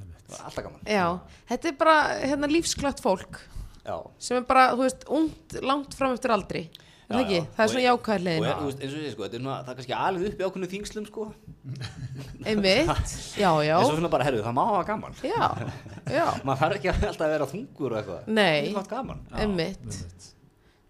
Það 0.03 0.33
var 0.33 0.45
alltaf 0.49 0.65
gaman. 0.65 0.81
Já, 0.89 1.05
þetta 1.51 1.69
er 1.69 1.77
bara, 1.79 1.95
hérna, 2.23 2.49
lífsklött 2.51 2.99
fólk 3.03 3.39
já. 3.85 3.95
sem 4.19 4.37
er 4.41 4.47
bara, 4.49 4.65
þú 4.73 4.83
veist, 4.83 5.05
ungt, 5.07 5.55
langt 5.63 5.95
fram 5.95 6.15
eftir 6.17 6.33
aldri, 6.35 6.63
það 7.09 7.19
Já, 7.19 7.29
já. 7.33 7.43
Það 7.53 7.63
er 7.63 7.67
Og 7.67 7.73
svona 7.73 7.83
jákvæð 7.83 8.15
og 8.15 8.25
leiðin, 8.27 8.45
þú 8.59 8.67
veist, 8.67 8.81
eins 8.83 8.93
og 8.93 8.99
segi 8.99 9.11
sko, 9.13 9.25
er, 9.27 9.33
svona, 9.37 9.57
það 9.63 9.71
er 9.73 9.77
kannski 9.79 9.95
alveg 9.97 10.27
upp 10.29 10.41
í 10.43 10.47
ákveðnu 10.47 10.69
þingslum 10.73 11.07
sko. 11.09 11.25
Einmitt, 12.49 13.15
já, 13.39 13.49
já, 13.63 13.75
eins 13.77 13.89
og 13.89 13.97
svona 13.97 14.11
bara, 14.13 14.27
herru, 14.27 14.43
það 14.45 14.55
má 14.57 14.63
hafa 14.69 14.83
gaman. 14.91 15.17
Já, 15.23 15.49
já, 16.11 16.25
maður 16.47 16.61
þarf 16.63 16.79
ekki 16.79 16.91
alltaf 16.93 17.25
að 17.27 17.33
vera 17.35 17.49
þungur 17.53 17.95
og 17.95 17.99
eitthvað. 18.01 18.31
Nei. 18.39 18.71
það 18.77 18.89
gaman. 18.95 19.23
Einmitt, 19.43 20.01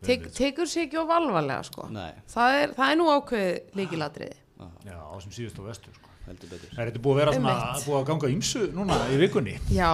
Tek, 0.04 0.26
tekur 0.36 0.68
sér 0.68 0.90
ekki 0.90 1.00
of 1.00 1.12
alvarlega, 1.16 1.62
sko. 1.64 1.86
Nei, 1.94 2.10
Það 2.32 2.58
er, 2.60 2.74
það 2.76 2.90
er 2.92 2.98
nú 3.00 3.06
ákveð 3.14 3.78
líkilatriði. 3.80 4.36
Já, 4.84 4.98
á 5.00 5.16
sem 5.24 5.32
síðust 5.32 5.60
á 5.60 5.64
vestur, 5.64 5.96
sko. 5.96 6.12
heldur 6.28 6.52
betur. 6.52 6.74
Er 6.76 6.90
þetta 6.90 7.04
búið 7.04 7.14
að 7.16 7.22
vera 7.22 7.36
svona, 7.38 7.56
búið 7.86 8.00
að 8.02 8.06
ganga 8.12 8.32
ýmsu 8.34 8.66
núna 8.76 9.00
í 9.14 9.20
vikunni? 9.22 9.56
Já, 9.72 9.94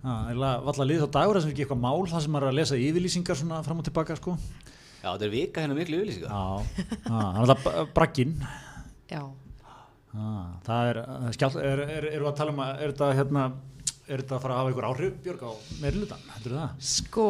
Það 0.00 0.28
er 0.32 0.38
valla 0.64 0.84
liðið 0.88 1.02
á 1.04 1.10
dagur 1.12 1.36
að 1.36 1.48
ekki 1.50 1.64
eitthvað 1.66 1.80
mál 1.82 2.06
það 2.08 2.22
sem 2.24 2.36
er 2.38 2.44
að 2.48 2.54
lesa 2.56 2.76
yfirlýsingar 2.80 3.36
svona 3.36 3.58
fram 3.66 3.82
og 3.82 3.84
tilbaka, 3.84 4.16
sko. 4.16 4.32
Já, 5.00 5.08
þetta 5.14 5.24
er 5.26 5.32
vika 5.32 5.62
hérna 5.64 5.76
miklu 5.78 6.00
yfirlýsinga 6.00 6.28
Já, 6.28 6.40
það 7.06 7.28
er 7.30 7.42
alltaf 7.44 7.68
bragginn. 7.96 8.34
já, 9.10 9.22
það 10.66 10.88
er, 10.90 10.98
er, 11.00 11.84
er, 11.84 12.08
erum 12.10 12.26
við 12.26 12.30
að 12.32 12.38
tala 12.40 12.52
um 12.54 12.64
að, 12.64 12.72
er 12.84 12.92
þetta 12.94 13.08
hérna, 13.20 13.44
er 14.10 14.22
þetta 14.24 14.36
að 14.36 14.42
fara 14.44 14.56
að 14.56 14.60
hafa 14.60 14.72
einhver 14.72 14.88
áhrif, 14.90 15.14
Björg, 15.24 15.44
á 15.46 15.52
meirlutan, 15.84 16.26
heldur 16.34 16.56
það? 16.58 16.74
sko, 16.90 17.26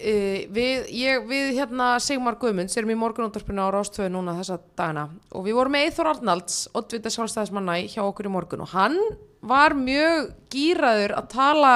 e, 0.00 0.16
við, 0.56 0.88
ég, 0.96 1.26
við 1.30 1.52
hérna 1.60 1.90
Sigmar 2.02 2.38
Guðmunds 2.40 2.76
erum 2.80 2.94
í 2.96 2.98
morgunúndarpinu 3.04 3.68
á 3.68 3.74
Rástöðu 3.76 4.10
núna 4.16 4.34
þessa 4.40 4.58
dagana 4.80 5.06
og 5.36 5.46
við 5.46 5.58
vorum 5.60 5.76
með 5.76 5.86
Eithor 5.90 6.10
Arnalds, 6.14 6.58
oddvita 6.76 7.12
sjálfstæðismanna 7.14 7.78
hjá 7.92 8.02
okkur 8.08 8.30
í 8.30 8.34
morgun 8.36 8.64
og 8.66 8.72
hann 8.74 8.98
var 9.46 9.76
mjög 9.78 10.32
gýraður 10.52 11.14
að 11.20 11.30
tala 11.36 11.72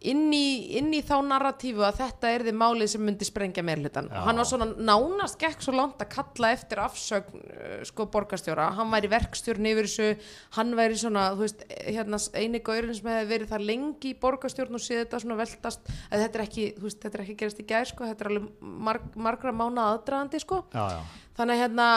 inn 0.00 0.30
í, 0.32 0.76
inn 0.78 0.88
í 0.96 1.02
þá 1.04 1.18
narratífu 1.26 1.82
að 1.84 1.98
þetta 2.00 2.30
er 2.32 2.44
þið 2.46 2.56
málið 2.56 2.90
sem 2.94 3.02
myndi 3.04 3.26
sprengja 3.28 3.64
meirhlutan 3.66 4.08
og 4.08 4.28
hann 4.28 4.40
var 4.40 4.48
svona 4.48 4.68
nánast 4.72 5.36
gekk 5.40 5.60
svo 5.64 5.74
langt 5.76 6.00
að 6.00 6.12
kalla 6.14 6.52
eftir 6.56 6.80
afsögn 6.80 7.42
uh, 7.42 7.74
sko 7.88 8.06
borgarstjóra, 8.12 8.70
hann 8.78 8.92
væri 8.94 9.10
verkstjórn 9.12 9.70
yfir 9.72 9.88
þessu, 9.90 10.30
hann 10.56 10.72
væri 10.78 10.96
svona 11.00 11.26
þú 11.34 11.44
veist, 11.44 11.64
hérna 11.84 12.20
eini 12.40 12.62
gaurinn 12.64 12.96
sem 12.96 13.10
hefði 13.12 13.30
verið 13.34 13.52
það 13.52 13.66
lengi 13.72 14.14
í 14.14 14.18
borgarstjórn 14.24 14.80
og 14.80 14.84
séð 14.84 15.04
þetta 15.04 15.22
svona 15.24 15.40
veltast, 15.42 15.92
að 16.08 16.24
þetta 16.24 16.40
er 16.40 16.46
ekki, 16.46 16.68
þú 16.78 16.88
veist, 16.88 17.02
þetta 17.04 17.20
er 17.20 17.26
ekki 17.26 17.40
gerast 17.44 17.60
í 17.60 17.68
gær 17.68 17.90
sko, 17.92 18.08
þetta 18.08 18.24
er 18.26 18.32
alveg 18.32 18.70
marg, 18.88 19.10
margra 19.28 19.52
mána 19.52 19.90
aðdraðandi 19.92 20.40
sko. 20.40 20.64
Já, 20.72 20.86
já. 20.96 21.02
Þannig 21.38 21.56
að 21.56 21.62
hérna, 21.62 21.88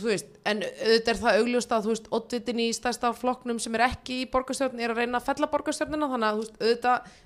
þú 0.00 0.10
veist 0.10 0.36
en 0.50 0.62
auðvitað 0.66 1.10
er 1.12 1.18
það 1.20 1.40
augljóst 1.40 1.74
að, 1.74 1.82
þú 1.86 1.94
veist, 1.94 2.12
oddvitin 2.18 2.62
í 2.64 2.68
stærsta 2.74 3.10
flokknum 3.16 3.58
sem 3.62 3.76
er 3.78 3.86
ekki 3.90 4.22
í 4.22 4.28
borgarstjórn 4.32 4.80
er 4.80 4.94
að 4.94 5.02
reyna 5.02 5.20
að 5.20 5.28
fella 5.28 5.50
borgarstjórnina 5.52 6.08
þannig 6.14 6.30
að, 6.30 6.38
þú 6.38 6.46
veist, 6.46 6.62
auðvitað 6.64 7.18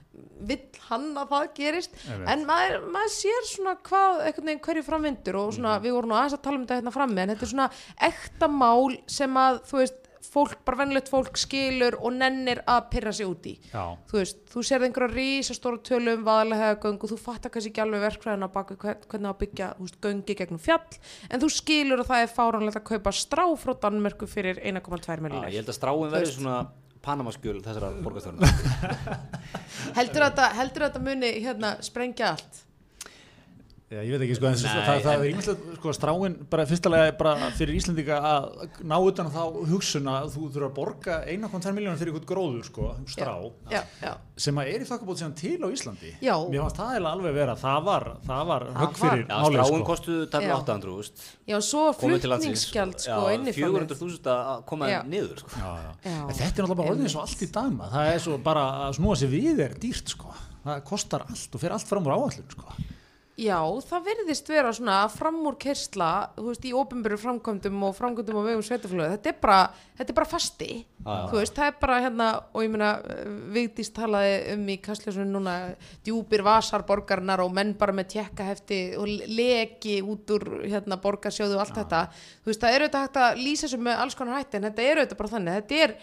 vill 0.47 0.61
hann 0.89 1.07
að 1.19 1.33
það 1.33 1.47
gerist 1.57 1.97
Einmitt. 2.05 2.29
en 2.31 2.45
maður, 2.47 2.85
maður 2.95 3.13
sér 3.17 3.49
svona 3.49 3.73
hvað 3.89 4.21
einhvern 4.29 4.51
veginn 4.51 4.63
hverju 4.67 4.85
framvindur 4.87 5.39
og 5.41 5.53
svona, 5.57 5.73
við 5.83 5.97
vorum 5.97 6.13
nú 6.13 6.19
aðeins 6.19 6.37
að 6.37 6.45
tala 6.45 6.61
um 6.61 6.67
þetta 6.67 6.79
hérna 6.79 6.95
frammi 6.95 7.23
en 7.23 7.33
þetta 7.33 7.47
er 7.47 7.53
svona 7.55 7.67
ekta 8.09 8.51
mál 8.53 8.95
sem 9.11 9.41
að, 9.41 9.59
þú 9.71 9.81
veist, 9.81 10.04
fólk, 10.35 10.59
bara 10.67 10.81
venlegt 10.83 11.11
fólk 11.13 11.39
skilur 11.41 11.97
og 12.01 12.17
nennir 12.19 12.61
að 12.71 12.89
pyrra 12.93 13.13
sig 13.15 13.29
út 13.31 13.49
í. 13.49 13.55
Já, 13.71 13.85
þú 14.11 14.21
veist, 14.21 14.41
þú 14.51 14.65
sérð 14.69 14.89
einhverja 14.89 15.15
rísastóra 15.15 15.83
tölu 15.87 16.17
um 16.19 16.25
vaðalega 16.27 16.71
göng 16.83 16.99
og 17.01 17.13
þú 17.15 17.19
fattar 17.23 17.55
kannski 17.55 17.73
ekki 17.73 17.85
alveg 17.85 18.05
verkfræðina 18.09 18.51
hvern, 18.55 19.05
hvernig 19.09 19.31
að 19.31 19.41
byggja 19.45 19.73
þú 19.79 19.89
veist, 19.89 20.01
göngi 20.05 20.39
gegnum 20.39 20.63
fjall 20.63 21.01
en 21.31 21.45
þú 21.45 21.51
skilur 21.55 22.05
að 22.05 22.11
það 22.13 22.25
er 22.25 22.33
fáránlegt 22.35 22.81
að 22.81 22.89
kaupa 22.93 23.15
strá 23.15 23.45
frá 23.61 23.75
Danmörku 23.85 24.29
fyrir 24.31 24.61
1,2 24.63 25.05
Já, 25.07 25.23
miljonir 25.23 25.55
ég 25.55 25.63
held 25.63 25.73
að 25.73 25.79
stráin 25.79 26.15
veist. 26.15 26.39
svona 26.39 26.59
Panamaskjöl 27.05 27.59
þessara 27.65 27.91
borgarstjórnum 28.01 28.47
heldur 29.99 30.25
heldur 30.57 30.87
þetta 30.87 31.03
muni 31.05 31.33
hérna 31.45 31.75
sprengja 31.85 32.31
allt 32.33 32.63
Já, 33.95 34.01
ég 34.03 34.11
veit 34.15 34.25
ekki, 34.27 34.37
sko, 34.39 34.47
en 34.51 34.57
Nei, 34.59 34.71
það, 34.75 35.01
það 35.05 35.13
en- 35.15 35.21
er 35.25 35.29
ímestlega, 35.31 35.75
sko, 35.79 35.93
stráin 35.95 36.35
bara 36.51 36.65
fyrstulega 36.67 37.13
bara 37.19 37.51
fyrir 37.55 37.77
Íslandika 37.79 38.17
að 38.19 38.47
ná 38.91 38.95
utan 39.07 39.29
þá 39.31 39.41
hugsun 39.71 40.09
að 40.11 40.29
þú 40.35 40.49
þurfa 40.55 40.69
að 40.71 40.75
borga 40.79 41.19
1,2 41.31 41.73
miljónir 41.77 42.01
fyrir 42.01 42.13
eitthvað 42.15 42.29
gróður, 42.33 42.65
sko, 42.69 42.89
strá, 43.13 43.35
já, 43.71 43.83
já, 44.03 44.13
sem 44.37 44.59
að 44.59 44.71
er 44.75 44.85
í 44.85 44.89
þokkabót 44.89 45.21
síðan 45.23 45.35
til 45.39 45.59
á 45.63 45.69
Íslandi. 45.71 46.11
Já. 46.25 46.35
Mér 46.51 46.65
fannst 46.65 46.81
það 46.81 47.09
alveg 47.13 47.35
vera, 47.39 47.55
það 47.61 47.85
var, 47.85 48.07
það 48.27 48.47
var 48.51 48.65
Það 48.65 48.81
högg 48.83 48.99
var. 48.99 49.11
fyrir 49.11 49.25
Já, 49.29 49.37
málið, 49.45 49.59
stráin 49.61 49.79
sko. 49.79 49.89
kostuðu 49.93 50.27
tæmlega 50.35 50.55
Já. 50.55 50.63
800 50.65 50.97
úst 50.99 51.25
já, 51.47 51.57
svo 51.71 51.85
flutningsgjald 52.01 52.99
sko 53.05 53.21
inn 53.35 53.47
í 53.47 53.55
400.000 53.55 54.33
að 54.35 54.65
koma 54.67 54.89
Já. 54.91 55.03
niður 55.07 55.39
sko. 55.45 55.51
Já, 55.61 55.71
já. 55.85 55.93
Já. 56.05 56.17
En 56.25 56.35
þetta 56.35 56.45
er 56.45 56.65
náttúrulega 56.65 56.77
bara 56.81 56.89
orðið 56.91 57.05
Einmitt. 57.05 57.15
svo 57.15 57.21
allt 57.25 57.45
í 57.47 57.51
dagma, 57.53 57.89
það 57.95 58.11
er 58.15 58.19
svo 58.27 58.39
bara 58.43 58.65
að 58.89 58.99
snúa 58.99 59.17
sér 59.21 59.31
við 59.35 59.61
er 59.69 59.75
dýrt, 59.79 60.09
sko. 60.17 60.35
Það 60.65 60.83
kostar 60.89 61.21
allt 61.29 61.55
og 61.55 61.61
fer 61.61 61.73
allt 61.77 61.87
fram 61.87 62.07
úr 62.09 62.15
áallun, 62.17 62.51
sko. 62.51 62.65
Já, 63.35 63.59
það 63.83 64.05
verðist 64.07 64.47
vera 64.47 64.71
svona 64.71 64.97
framúr 65.11 65.57
kersla, 65.59 66.11
þú 66.37 66.45
veist, 66.53 66.67
í 66.69 66.71
ópenbæru 66.71 67.17
framkvæmdum 67.19 67.81
og 67.89 67.97
framkvæmdum 67.97 68.39
á 68.39 68.47
vegum 68.47 68.63
sveitaflöðu. 68.63 69.17
Þetta 69.17 69.33
þetta 69.99 70.07
er 70.07 70.17
bara 70.21 70.29
fasti, 70.31 70.69
já. 70.85 71.17
þú 71.33 71.41
veist, 71.41 71.57
það 71.57 71.71
er 71.73 71.75
bara 71.81 71.99
hérna, 72.05 72.29
og 72.55 72.63
ég 72.63 72.71
meina, 72.71 72.93
Vigdís 73.57 73.91
talaði 73.97 74.37
um 74.55 74.65
í 74.71 74.79
kastljósunum 74.85 75.35
núna, 75.35 75.57
djúpir 76.07 76.47
vasar 76.47 76.87
borgarnar 76.87 77.43
og 77.43 77.51
menn 77.55 77.75
bara 77.79 77.97
með 77.97 78.13
tjekkahefti 78.15 78.81
og 79.03 79.11
leki 79.11 79.97
út 80.07 80.31
úr 80.37 80.49
hérna 80.63 81.01
borgarsjóðu 81.03 81.59
og 81.59 81.65
allt 81.67 81.81
þetta. 81.83 82.05
Þú 82.45 82.53
veist, 82.53 82.63
það 82.63 82.77
er 82.77 82.87
auðvitað 82.87 83.09
hægt 83.09 83.23
að 83.25 83.43
lýsa 83.43 83.67
þessu 83.67 83.83
með 83.83 84.05
alls 84.05 84.19
konar 84.21 84.39
hætti, 84.39 84.61
en 84.61 84.69
þetta 84.71 84.87
er 84.87 85.03
auðvitað 85.03 85.25
bara 85.25 85.35
þannig, 85.35 85.59
þetta 85.59 85.83
er, 85.89 85.97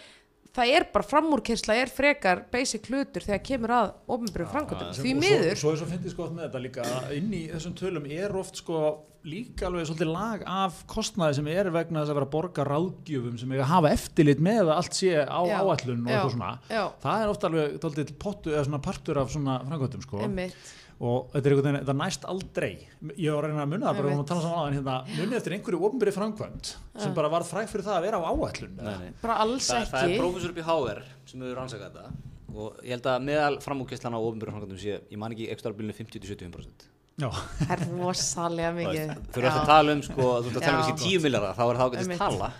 það 0.56 0.74
er 0.78 0.88
bara 0.94 1.08
framúrkersla, 1.08 1.78
er 1.80 1.92
frekar 1.92 2.44
basic 2.52 2.90
hlutur 2.92 3.24
þegar 3.28 3.46
kemur 3.48 3.76
að 3.78 3.94
ópenbæru 4.08 4.50
framkvæmdum. 4.52 4.92
Því 5.00 5.14
og 5.16 5.22
miður, 5.24 5.54
svo, 5.54 5.62
svo 5.62 5.72
er 5.76 5.80
svo 5.82 5.92
fyndið 5.94 6.16
sko 6.16 6.28
með 6.32 6.44
þetta 6.48 6.66
líka 6.66 6.90
inn 7.18 7.32
í 7.38 7.46
þessum 7.54 7.78
tölum 7.80 8.12
er 8.12 8.38
oft 8.42 8.60
sko 8.60 8.82
líka 9.28 9.68
alveg 9.68 9.86
svolítið 9.86 10.10
lag 10.10 10.44
af 10.50 10.80
kostnaði 10.90 11.38
sem 11.38 11.50
er 11.54 11.70
vegna 11.74 12.02
þess 12.02 12.10
að 12.14 12.18
vera 12.18 12.28
að 12.28 12.34
borga 12.34 12.64
ráðgjöfum 12.66 13.36
sem 13.38 13.52
eiga 13.54 13.66
að 13.68 13.72
hafa 13.76 13.92
eftirlit 13.94 14.42
með 14.42 14.62
að 14.64 14.72
allt 14.80 14.98
sé 14.98 15.12
á 15.22 15.42
Já. 15.46 15.58
áætlun 15.62 16.02
og 16.02 16.10
eitthvað 16.10 16.34
svona 16.34 16.52
Já. 16.72 16.84
það 17.04 17.26
er 17.26 17.34
ofta 17.36 17.52
alveg 17.52 18.14
pottu 18.22 18.56
eða 18.58 18.82
partur 18.82 19.22
af 19.22 19.34
svona 19.36 19.60
framkvæmdum 19.68 20.06
sko 20.08 20.24
Einmitt. 20.26 20.72
Og 21.02 21.32
þetta 21.34 21.42
er 21.42 21.54
einhvern 21.56 21.68
veginn, 21.68 21.80
þetta 21.82 21.96
næst 21.98 22.26
aldrei. 22.30 22.72
Ég 23.18 23.34
var 23.34 23.48
að 23.48 23.52
reyna 23.52 23.64
að 23.64 23.72
munna 23.72 23.88
það 23.88 23.98
bara, 23.98 24.06
við 24.06 24.12
varum 24.12 24.22
að 24.22 24.30
tala 24.32 24.44
saman 24.46 24.62
á 24.62 24.66
en 24.68 24.76
hérna, 24.78 24.98
munið 25.18 25.38
eftir 25.40 25.56
einhverju 25.58 25.80
ofnbyrði 25.88 26.14
framkvæmd 26.18 26.72
sem 27.02 27.16
bara 27.18 27.32
var 27.34 27.48
fræg 27.48 27.72
fyrir 27.72 27.88
það 27.88 27.98
að 27.98 28.06
vera 28.06 28.22
á 28.22 28.24
áætlun 28.30 28.78
bara 29.24 29.40
alls 29.46 29.72
það, 29.72 29.88
það 29.90 30.06
er 30.06 30.14
ekki. 30.14 30.22
prófessor 30.22 30.54
upp 30.54 30.62
í 30.62 30.68
HR 30.70 31.04
sem 31.32 31.46
hefur 31.46 31.60
rannsakað 31.62 31.98
þetta. 31.98 32.16
Og 32.52 32.82
ég 32.86 32.98
held 32.98 33.06
að 33.08 33.28
meðal 33.32 33.54
framúkesslan 33.64 34.18
á 34.18 34.20
ofinbjörn 34.22 34.58
framkvæmdum 34.58 34.82
sé, 34.82 34.98
ég 35.10 35.22
man 35.22 35.34
ekki 35.34 35.50
ekstra 35.56 35.72
bílunni 35.74 35.96
50-75% 35.98 36.90
já, 37.22 37.30
það 37.62 37.74
er 37.76 37.84
rosalega 37.96 38.72
mikið. 38.76 39.14
Fyrir 39.36 39.52
að 39.52 39.70
tala 39.70 39.96
um 39.96 40.04
sko, 40.06 40.28
að 40.36 40.46
þú 40.46 40.52
ert 40.52 40.60
að 40.60 40.66
tala 40.66 40.76
um 40.76 40.84
kannski 40.90 41.16
10 41.16 41.24
millara 41.26 41.54
þá 41.58 41.64
er 41.66 41.80
það 41.80 41.88
ágætist 41.88 42.06
Einmitt. 42.06 42.22
tala 42.22 42.52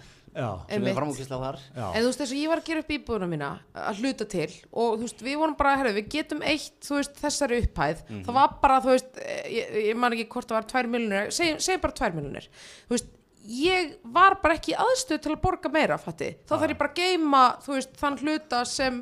sem 0.70 0.86
framúkessla 0.98 1.38
á 1.38 1.42
þar. 1.46 1.60
En 1.92 2.02
þú 2.02 2.10
veist 2.10 2.22
þess 2.24 2.32
að 2.36 2.42
ég 2.42 2.52
var 2.52 2.62
að 2.62 2.68
gera 2.72 2.84
upp 2.86 2.92
íbúðuna 2.98 3.30
mína 3.32 3.50
að 3.76 4.02
hluta 4.02 4.28
til 4.32 4.50
og 4.72 4.98
þú 4.98 5.06
veist 5.08 5.24
við 5.28 5.40
vorum 5.42 5.56
bara, 5.60 5.78
herru, 5.82 5.96
við 6.00 6.12
getum 6.18 6.44
eitt 6.48 6.78
þú 6.88 7.00
veist 7.00 7.18
þessari 7.20 7.62
upphæð, 7.66 8.04
það 8.26 8.38
var 8.40 8.54
bara 8.62 8.82
þú 8.86 8.94
veist, 8.96 9.18
eh, 9.24 9.42
ég, 9.58 9.74
ég 9.92 9.98
man 10.00 10.14
ekki 10.16 10.30
hvort 10.32 10.48
það 10.48 10.62
var 10.62 10.70
tvær 10.72 10.92
miljonir, 10.96 11.34
segjum 11.36 11.60
seg 11.60 11.82
bara 11.84 12.00
tvær 12.00 12.16
miljonir 12.16 12.48
þú 12.88 12.96
veist, 12.96 13.18
ég 13.42 13.96
var 14.14 14.36
bara 14.42 14.56
ekki 14.56 14.76
aðstöð 14.78 15.22
til 15.24 15.32
að 15.34 15.40
borga 15.42 15.70
meira, 15.74 15.98
fatti. 15.98 16.28
Þá 16.46 16.54
þarf 16.62 16.74
ég 16.74 16.78
bara 16.78 16.92
að 16.92 17.00
geima, 17.02 17.40
veist, 17.66 17.96
þann 17.98 18.20
hluta 18.22 18.60
sem 18.70 19.00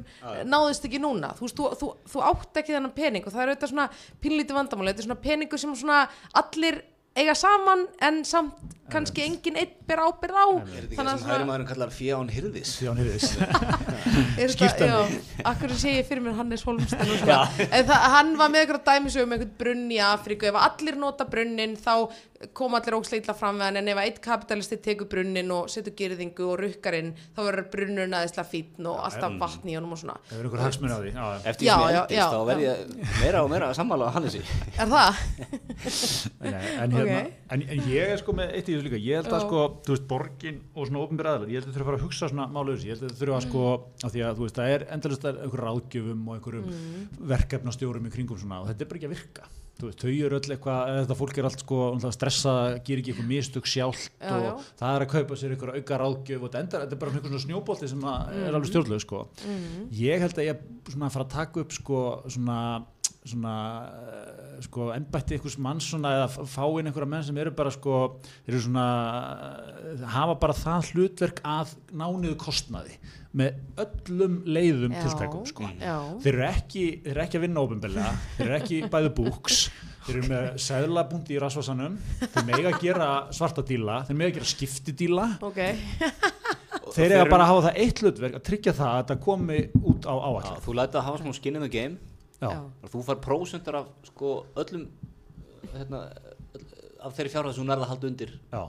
náðist 0.48 0.86
ekki 0.88 1.02
núna. 1.04 1.34
Þú 1.36 1.44
veist, 1.46 1.58
þú, 1.60 1.72
þú, 1.82 1.90
þú 2.14 2.24
átt 2.30 2.62
ekki 2.62 2.76
þennan 2.76 2.96
pening 2.96 3.28
og 3.28 3.36
það 3.36 3.44
er 3.44 3.52
auðvitað 3.52 3.74
svona 3.74 3.90
pínlítið 4.24 4.60
vandamáli 4.60 4.94
þetta 4.94 5.04
er 5.04 5.10
svona 5.10 5.26
peningur 5.26 5.60
sem 5.60 5.76
svona 5.76 6.00
allir 6.40 6.80
eiga 7.18 7.34
saman 7.36 7.88
en 8.06 8.22
samt 8.26 8.54
kannski 8.90 9.22
engin 9.22 9.58
einn 9.60 9.74
ber 9.86 10.00
ábyrð 10.02 10.34
á. 10.40 10.46
Er 10.50 10.62
þetta 10.66 10.86
ekki 10.88 10.96
það 10.98 11.10
sem 11.20 11.30
hægri 11.30 11.46
maðurinn 11.50 11.68
kallar 11.70 11.92
fján 11.94 12.30
hirðis? 12.34 12.72
Sjón 12.80 12.98
Hirðis. 12.98 13.26
Er 14.42 14.54
Skipta 14.54 14.80
þetta- 14.80 14.88
já, 14.88 15.44
Akkur 15.52 15.74
sé 15.78 15.94
ég 16.00 16.08
fyrir 16.10 16.24
mér 16.26 16.38
Hannes 16.40 16.64
Holmstein 16.66 17.06
og 17.14 17.20
svona. 17.22 17.68
En 17.70 17.86
það, 17.86 18.08
hann 18.16 18.32
var 18.40 18.50
með 18.54 18.64
eitthvað 18.64 18.82
dæmisög 18.90 19.28
um 19.28 19.36
einhvern 19.38 19.54
brunn 19.62 19.86
í 19.94 20.00
Afríku 20.10 20.50
ef 20.50 20.58
allir 20.64 20.98
nota 21.02 21.28
brunnin 21.30 21.76
þá 21.78 21.94
kom 22.56 22.72
allir 22.78 22.96
ógsleitla 22.96 23.34
fram 23.36 23.58
við 23.60 23.66
hann 23.68 23.78
en 23.82 23.90
ef 23.92 23.98
eitt 24.00 24.20
kapitalisti 24.24 24.78
tekur 24.84 25.08
brunnin 25.12 25.50
og 25.52 25.68
setur 25.72 25.92
gyrðingu 26.00 26.44
og 26.48 26.56
rukkarinn 26.62 27.10
þá 27.36 27.40
verður 27.44 27.66
brunnurinn 27.74 28.16
aðeinslega 28.16 28.48
fítn 28.48 28.88
og 28.88 28.96
alltaf 29.04 29.36
vatn 29.42 29.68
í 29.68 29.76
honum 29.76 29.92
og 29.96 30.00
svona. 30.00 30.16
Það 30.30 30.40
er 30.40 30.46
einhver 30.48 30.64
hagsmunni 30.64 30.96
á 30.96 31.00
því? 31.04 31.12
Já, 31.12 31.20
já. 31.20 31.24
Eftir 31.52 31.64
Já, 31.68 31.76
því 31.76 31.84
eldist 31.90 32.16
já, 32.16 32.24
þá 32.32 32.40
verð 32.50 32.62
ég 32.64 32.76
meira 33.20 33.38
og 33.44 33.50
meira 33.52 33.66
að 33.68 33.76
sammála 33.82 34.04
á 34.08 34.12
Hannesi. 34.16 34.42
Er 34.80 34.88
það? 34.94 35.12
Nei, 36.40 36.56
en, 36.56 36.64
hérna, 36.96 37.00
Ok. 37.00 37.12
en, 37.52 37.60
en 37.76 37.80
ég 37.92 38.04
er 38.16 38.20
sko 38.24 38.32
með 38.40 38.48
eitt 38.56 38.68
í 38.68 38.72
þessu 38.76 38.86
líka, 38.88 39.00
ég 39.04 39.14
held 39.20 39.32
að 39.36 39.44
sko, 39.46 39.60
þú 39.84 39.90
veist, 39.96 40.08
borgin 40.10 40.58
og 40.76 40.82
svona 40.88 41.04
ofnbæra 41.04 41.30
aðlar, 41.36 41.50
ég 41.52 41.56
held 41.60 41.70
að 41.70 41.74
þurfa 41.76 41.84
að 41.84 41.90
fara 41.92 42.00
að 42.00 42.06
hugsa 42.08 42.26
svona 42.32 42.46
málu 42.56 42.72
þessu, 42.76 42.88
ég 42.88 42.94
held 42.96 43.06
að 43.10 43.20
þurfa 43.20 43.38
að 43.40 43.46
sko, 43.50 43.62
af 44.04 44.10
því 44.16 44.22
að 44.24 44.36
þú 44.40 44.44
veist, 44.48 44.58
það 44.60 44.70
er 44.76 44.82
endalist 44.96 45.24
að 45.28 45.36
Mm. 49.80 49.88
er 49.88 49.90
veist, 49.90 50.04
þau 50.04 50.26
eru 50.28 50.40
öll 50.40 50.54
eitthvað, 50.56 50.92
þetta 51.00 51.18
fólk 51.20 51.38
er 51.40 51.48
allt 51.50 51.64
sko 51.64 51.80
stressað, 52.12 52.84
gerir 52.84 53.02
ekki 53.04 53.14
eitthvað 53.14 53.30
mistök 53.32 53.70
sjálft 53.70 54.12
Já, 54.20 54.34
og 54.36 54.44
já. 54.44 54.52
það 54.82 54.96
er 54.96 55.06
að 55.06 55.12
kaupa 55.14 55.38
sér 55.40 55.56
einhver 55.56 55.74
auka 55.78 56.00
ráðgjöf 56.04 56.44
og 56.44 56.54
þetta 56.58 56.82
er 56.84 57.00
bara 57.00 57.12
einhver 57.16 57.32
svona 57.32 57.46
snjóbolti 57.46 57.90
sem 57.92 58.04
að 58.12 58.38
er 58.44 58.54
alveg 58.60 58.70
stjórnlega 58.74 59.06
sko. 59.06 59.22
Ég 60.00 60.20
held 60.26 60.38
að 60.40 60.50
ég 60.50 60.64
svona 60.92 61.08
að 61.10 61.16
fara 61.16 61.28
að 61.30 61.36
taka 61.38 61.64
upp 61.64 61.76
sko 61.80 62.04
svona 62.28 62.60
svona 63.28 63.54
uh, 63.90 64.60
sko 64.64 64.90
embætti 64.96 65.36
einhvers 65.36 65.58
manns 65.62 65.90
svona 65.92 66.14
eða 66.18 66.46
fá 66.48 66.64
inn 66.80 66.88
einhverja 66.90 67.10
menn 67.12 67.26
sem 67.28 67.40
eru 67.42 67.52
bara 67.56 67.72
sko 67.74 67.98
þeir 68.24 68.54
eru 68.54 68.62
svona 68.64 68.86
uh, 69.36 70.06
hafa 70.16 70.38
bara 70.40 70.56
það 70.58 70.92
hlutverk 70.94 71.42
að 71.44 71.74
nániðu 71.92 72.38
kostnaði 72.40 72.96
með 73.40 73.60
öllum 73.84 74.40
leiðum 74.48 74.96
Já, 74.96 75.04
tiltækum 75.04 75.46
sko 75.50 75.68
já. 75.78 75.98
þeir 76.24 76.34
eru 76.34 76.48
ekki, 76.48 76.86
þeir 77.04 77.14
eru 77.14 77.26
ekki 77.28 77.40
að 77.40 77.46
vinna 77.46 77.66
óbumbelega 77.68 78.14
þeir 78.38 78.48
eru 78.48 78.58
ekki 78.62 78.82
bæðu 78.96 79.12
búks 79.20 79.60
þeir 80.08 80.16
eru 80.16 80.30
með 80.32 80.48
seðlabúndi 80.66 81.36
í 81.36 81.42
rasvasanum 81.44 82.00
þeir 82.24 82.48
mega 82.48 82.72
að 82.72 82.80
gera 82.88 83.10
svarta 83.36 83.66
díla 83.68 84.00
þeir 84.08 84.18
mega 84.22 84.32
að 84.32 84.40
gera 84.40 84.50
skiptidíla 84.56 85.28
Ok, 85.46 85.60
þeir 86.96 87.18
eiga 87.20 87.28
bara 87.30 87.46
að 87.46 87.52
hafa 87.52 87.66
það 87.68 87.82
eitt 87.84 88.02
hlutverk 88.02 88.40
að 88.40 88.46
tryggja 88.50 88.74
það 88.80 88.94
að 88.94 89.02
þetta 89.04 89.20
komi 89.28 89.60
út 89.84 90.08
á 90.10 90.14
Já, 90.16 90.26
áallan 90.26 90.64
Þú 90.66 90.76
lætið 90.80 91.00
að 91.00 91.06
hafa 91.10 91.22
svona 91.22 91.38
skin 91.38 91.60
in 91.60 91.66
the 91.66 91.70
game. 91.70 91.98
Þú 92.40 93.06
far 93.08 93.18
prósentar 93.24 93.82
af 93.82 93.90
sko 94.08 94.36
öllum 94.60 94.86
hérna, 95.74 96.06
af 97.04 97.18
þeirri 97.18 97.34
fjárhæð 97.34 97.58
sem 97.58 97.66
hún 97.66 97.74
er 97.74 97.82
að 97.82 97.92
halda 97.92 98.08
undir 98.10 98.32
já. 98.52 98.62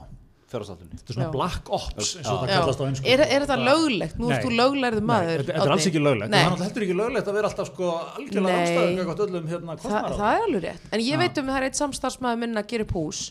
fjárhæðsallunni 0.51 0.99
þetta 0.99 1.13
er 1.13 1.17
svona 1.17 1.27
Já. 1.27 1.33
black 1.35 1.71
ops 1.77 2.09
eins 2.19 2.27
og 2.27 2.41
það 2.41 2.51
Já. 2.51 2.55
kallast 2.57 2.81
á 2.81 2.85
einsku 2.87 3.11
er, 3.13 3.23
er 3.25 3.45
þetta 3.45 3.57
löglegt? 3.61 4.17
Nú 4.19 4.31
erst 4.31 4.41
Nei. 4.41 4.45
þú 4.45 4.51
löglærið 4.59 5.05
maður 5.11 5.31
Nei, 5.31 5.45
þetta, 5.45 5.65
er 5.65 5.75
alls 5.75 5.87
ekki 5.91 6.01
löglegt. 6.03 6.33
Það 6.35 6.41
er 6.41 6.65
heldur 6.65 6.85
ekki 6.87 6.97
löglegt 6.99 7.31
að 7.31 7.37
vera 7.39 7.51
alltaf 7.51 7.71
sko 7.71 7.91
algjörlega 8.17 9.15
öllum 9.27 9.47
hérna 9.51 9.77
Þa, 9.81 10.01
það 10.19 10.25
er 10.31 10.45
alveg 10.47 10.65
rétt. 10.67 10.89
En 10.91 11.05
ég 11.05 11.21
veit 11.23 11.39
um 11.41 11.47
að 11.47 11.53
það 11.55 11.61
er 11.61 11.67
eitt 11.69 11.79
samstarfsmaður 11.79 12.43
minn 12.43 12.61
að 12.61 12.67
gera 12.73 12.87
upp 12.87 12.95
hús 12.99 13.21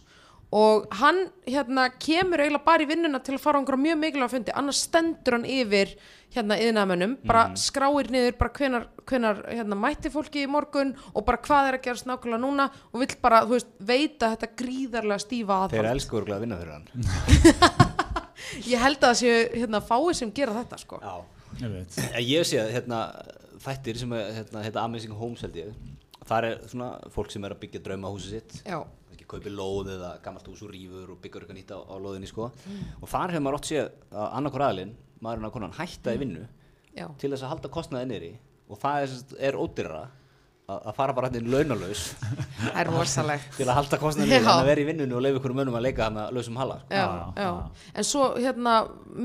og 0.50 0.86
hann 0.98 1.28
hérna 1.46 1.86
kemur 2.02 2.42
eiginlega 2.42 2.66
bara 2.66 2.82
í 2.82 2.88
vinnuna 2.90 3.20
til 3.22 3.36
að 3.36 3.42
fara 3.44 3.58
á 3.58 3.60
einhverja 3.60 3.84
mjög 3.84 4.00
mikilvæga 4.00 4.32
fundi. 4.32 4.54
Annars 4.58 4.80
stendur 4.86 5.36
hann 5.36 5.46
yfir 5.46 5.92
hérna 6.34 6.58
yðnaðmönnum, 6.62 7.16
bara 7.26 7.44
skráir 7.58 8.10
niður 8.10 8.36
bara 8.38 8.52
hvenar, 8.54 8.86
hvenar 9.06 9.40
hérna, 9.50 9.78
mætti 9.78 10.12
fólki 10.14 10.44
í 10.44 10.50
morgun 10.50 10.92
og 11.14 11.24
bara 11.26 11.40
hvað 11.42 11.70
er 11.70 11.78
að 11.78 11.84
gerast 11.86 12.06
nákvæmlega 12.06 12.42
núna 12.42 12.68
og 12.90 13.02
vill 13.02 13.16
bara, 13.22 13.42
þú 13.46 13.56
veist, 13.56 13.72
veita 13.82 14.30
þetta 14.34 14.50
gríðarlega 14.62 15.24
stífa 15.24 15.58
Þeir 15.72 15.80
aðhald 15.80 15.94
elsku 15.96 16.20
örgulega 16.20 16.38
að 16.38 16.46
vinna 16.46 16.60
fyrir 16.60 16.76
hann. 16.78 17.90
Ég 18.70 18.82
held 18.82 18.98
að 18.98 19.06
það 19.06 19.18
séu 19.20 19.42
hérna 19.54 19.82
fáið 19.84 20.14
sem 20.18 20.32
gera 20.34 20.56
þetta 20.56 20.78
sko. 20.80 21.00
Já. 21.02 21.40
Ég 21.60 21.74
veit. 21.74 21.98
En 22.10 22.24
Ég 22.24 22.46
sé 22.48 22.60
að 22.62 22.72
hérna, 22.76 23.00
þættir 23.64 24.00
sem 24.00 24.14
er 24.16 24.30
hérna, 24.38 24.62
hérna 24.66 24.86
Amazing 24.86 25.18
Homes 25.18 25.42
held 25.44 25.58
ég. 25.58 25.74
Þar 26.30 26.46
er 26.46 26.56
svona 26.70 26.90
fólk 27.14 27.32
sem 27.32 27.44
er 27.46 27.54
að 27.54 27.62
byggja 27.64 27.82
draumahúsið 27.84 28.36
sitt. 28.36 28.56
Já, 28.66 28.80
ekki 29.30 29.38
kaupi 29.38 29.54
lóð 29.54 29.92
eða 29.96 30.10
gammalt 30.24 30.50
hús 30.50 30.62
og 30.66 30.72
rýfur 30.74 31.14
og 31.14 31.20
byggja 31.22 31.40
eitthvað 31.40 31.58
nýtt 31.60 31.74
á, 31.74 31.78
á 31.80 31.94
lóðinni 32.02 32.30
sko. 32.30 32.50
og 33.00 33.08
þar 33.08 33.34
hefur 33.36 33.44
maður 33.46 33.60
oft 33.60 33.70
séð 33.70 33.90
að 34.10 34.30
annarkur 34.40 34.66
aðlinn 34.66 34.94
maðurinn 35.20 35.48
að 35.50 35.56
konan 35.56 35.76
hætta 35.78 36.14
í 36.16 36.20
vinnu 36.22 36.46
já, 36.96 37.06
til 37.20 37.30
þess 37.30 37.44
að 37.44 37.52
halda 37.54 37.72
kostnaði 37.74 38.10
niðri 38.10 38.32
og 38.70 38.80
það 38.80 39.04
er, 39.04 39.14
er 39.50 39.58
ódyrra 39.60 40.00
að, 40.70 40.78
að 40.90 40.96
fara 40.96 41.14
bara 41.16 41.30
hérna 41.30 41.52
launalaus 41.54 42.04
það 42.62 42.80
er 42.82 42.90
rosalegt 42.94 43.58
til 43.58 43.66
að 43.68 43.78
halda 43.80 44.00
Já. 44.30 44.38
en 44.38 44.50
að 44.54 44.64
vera 44.70 44.84
í 44.84 44.88
vinnunni 44.88 45.16
og 45.18 45.24
leifa 45.24 45.40
ykkur 45.40 45.56
mönnum 45.58 45.78
að 45.78 45.86
leika 45.88 46.06
hann 46.08 46.20
að 46.24 46.34
lausum 46.36 46.58
hala 46.60 46.80
sko. 46.80 46.94
já, 46.94 47.04
Já, 47.04 47.44
já. 47.44 47.50
en 47.94 48.08
svo 48.10 48.26
hérna 48.38 48.74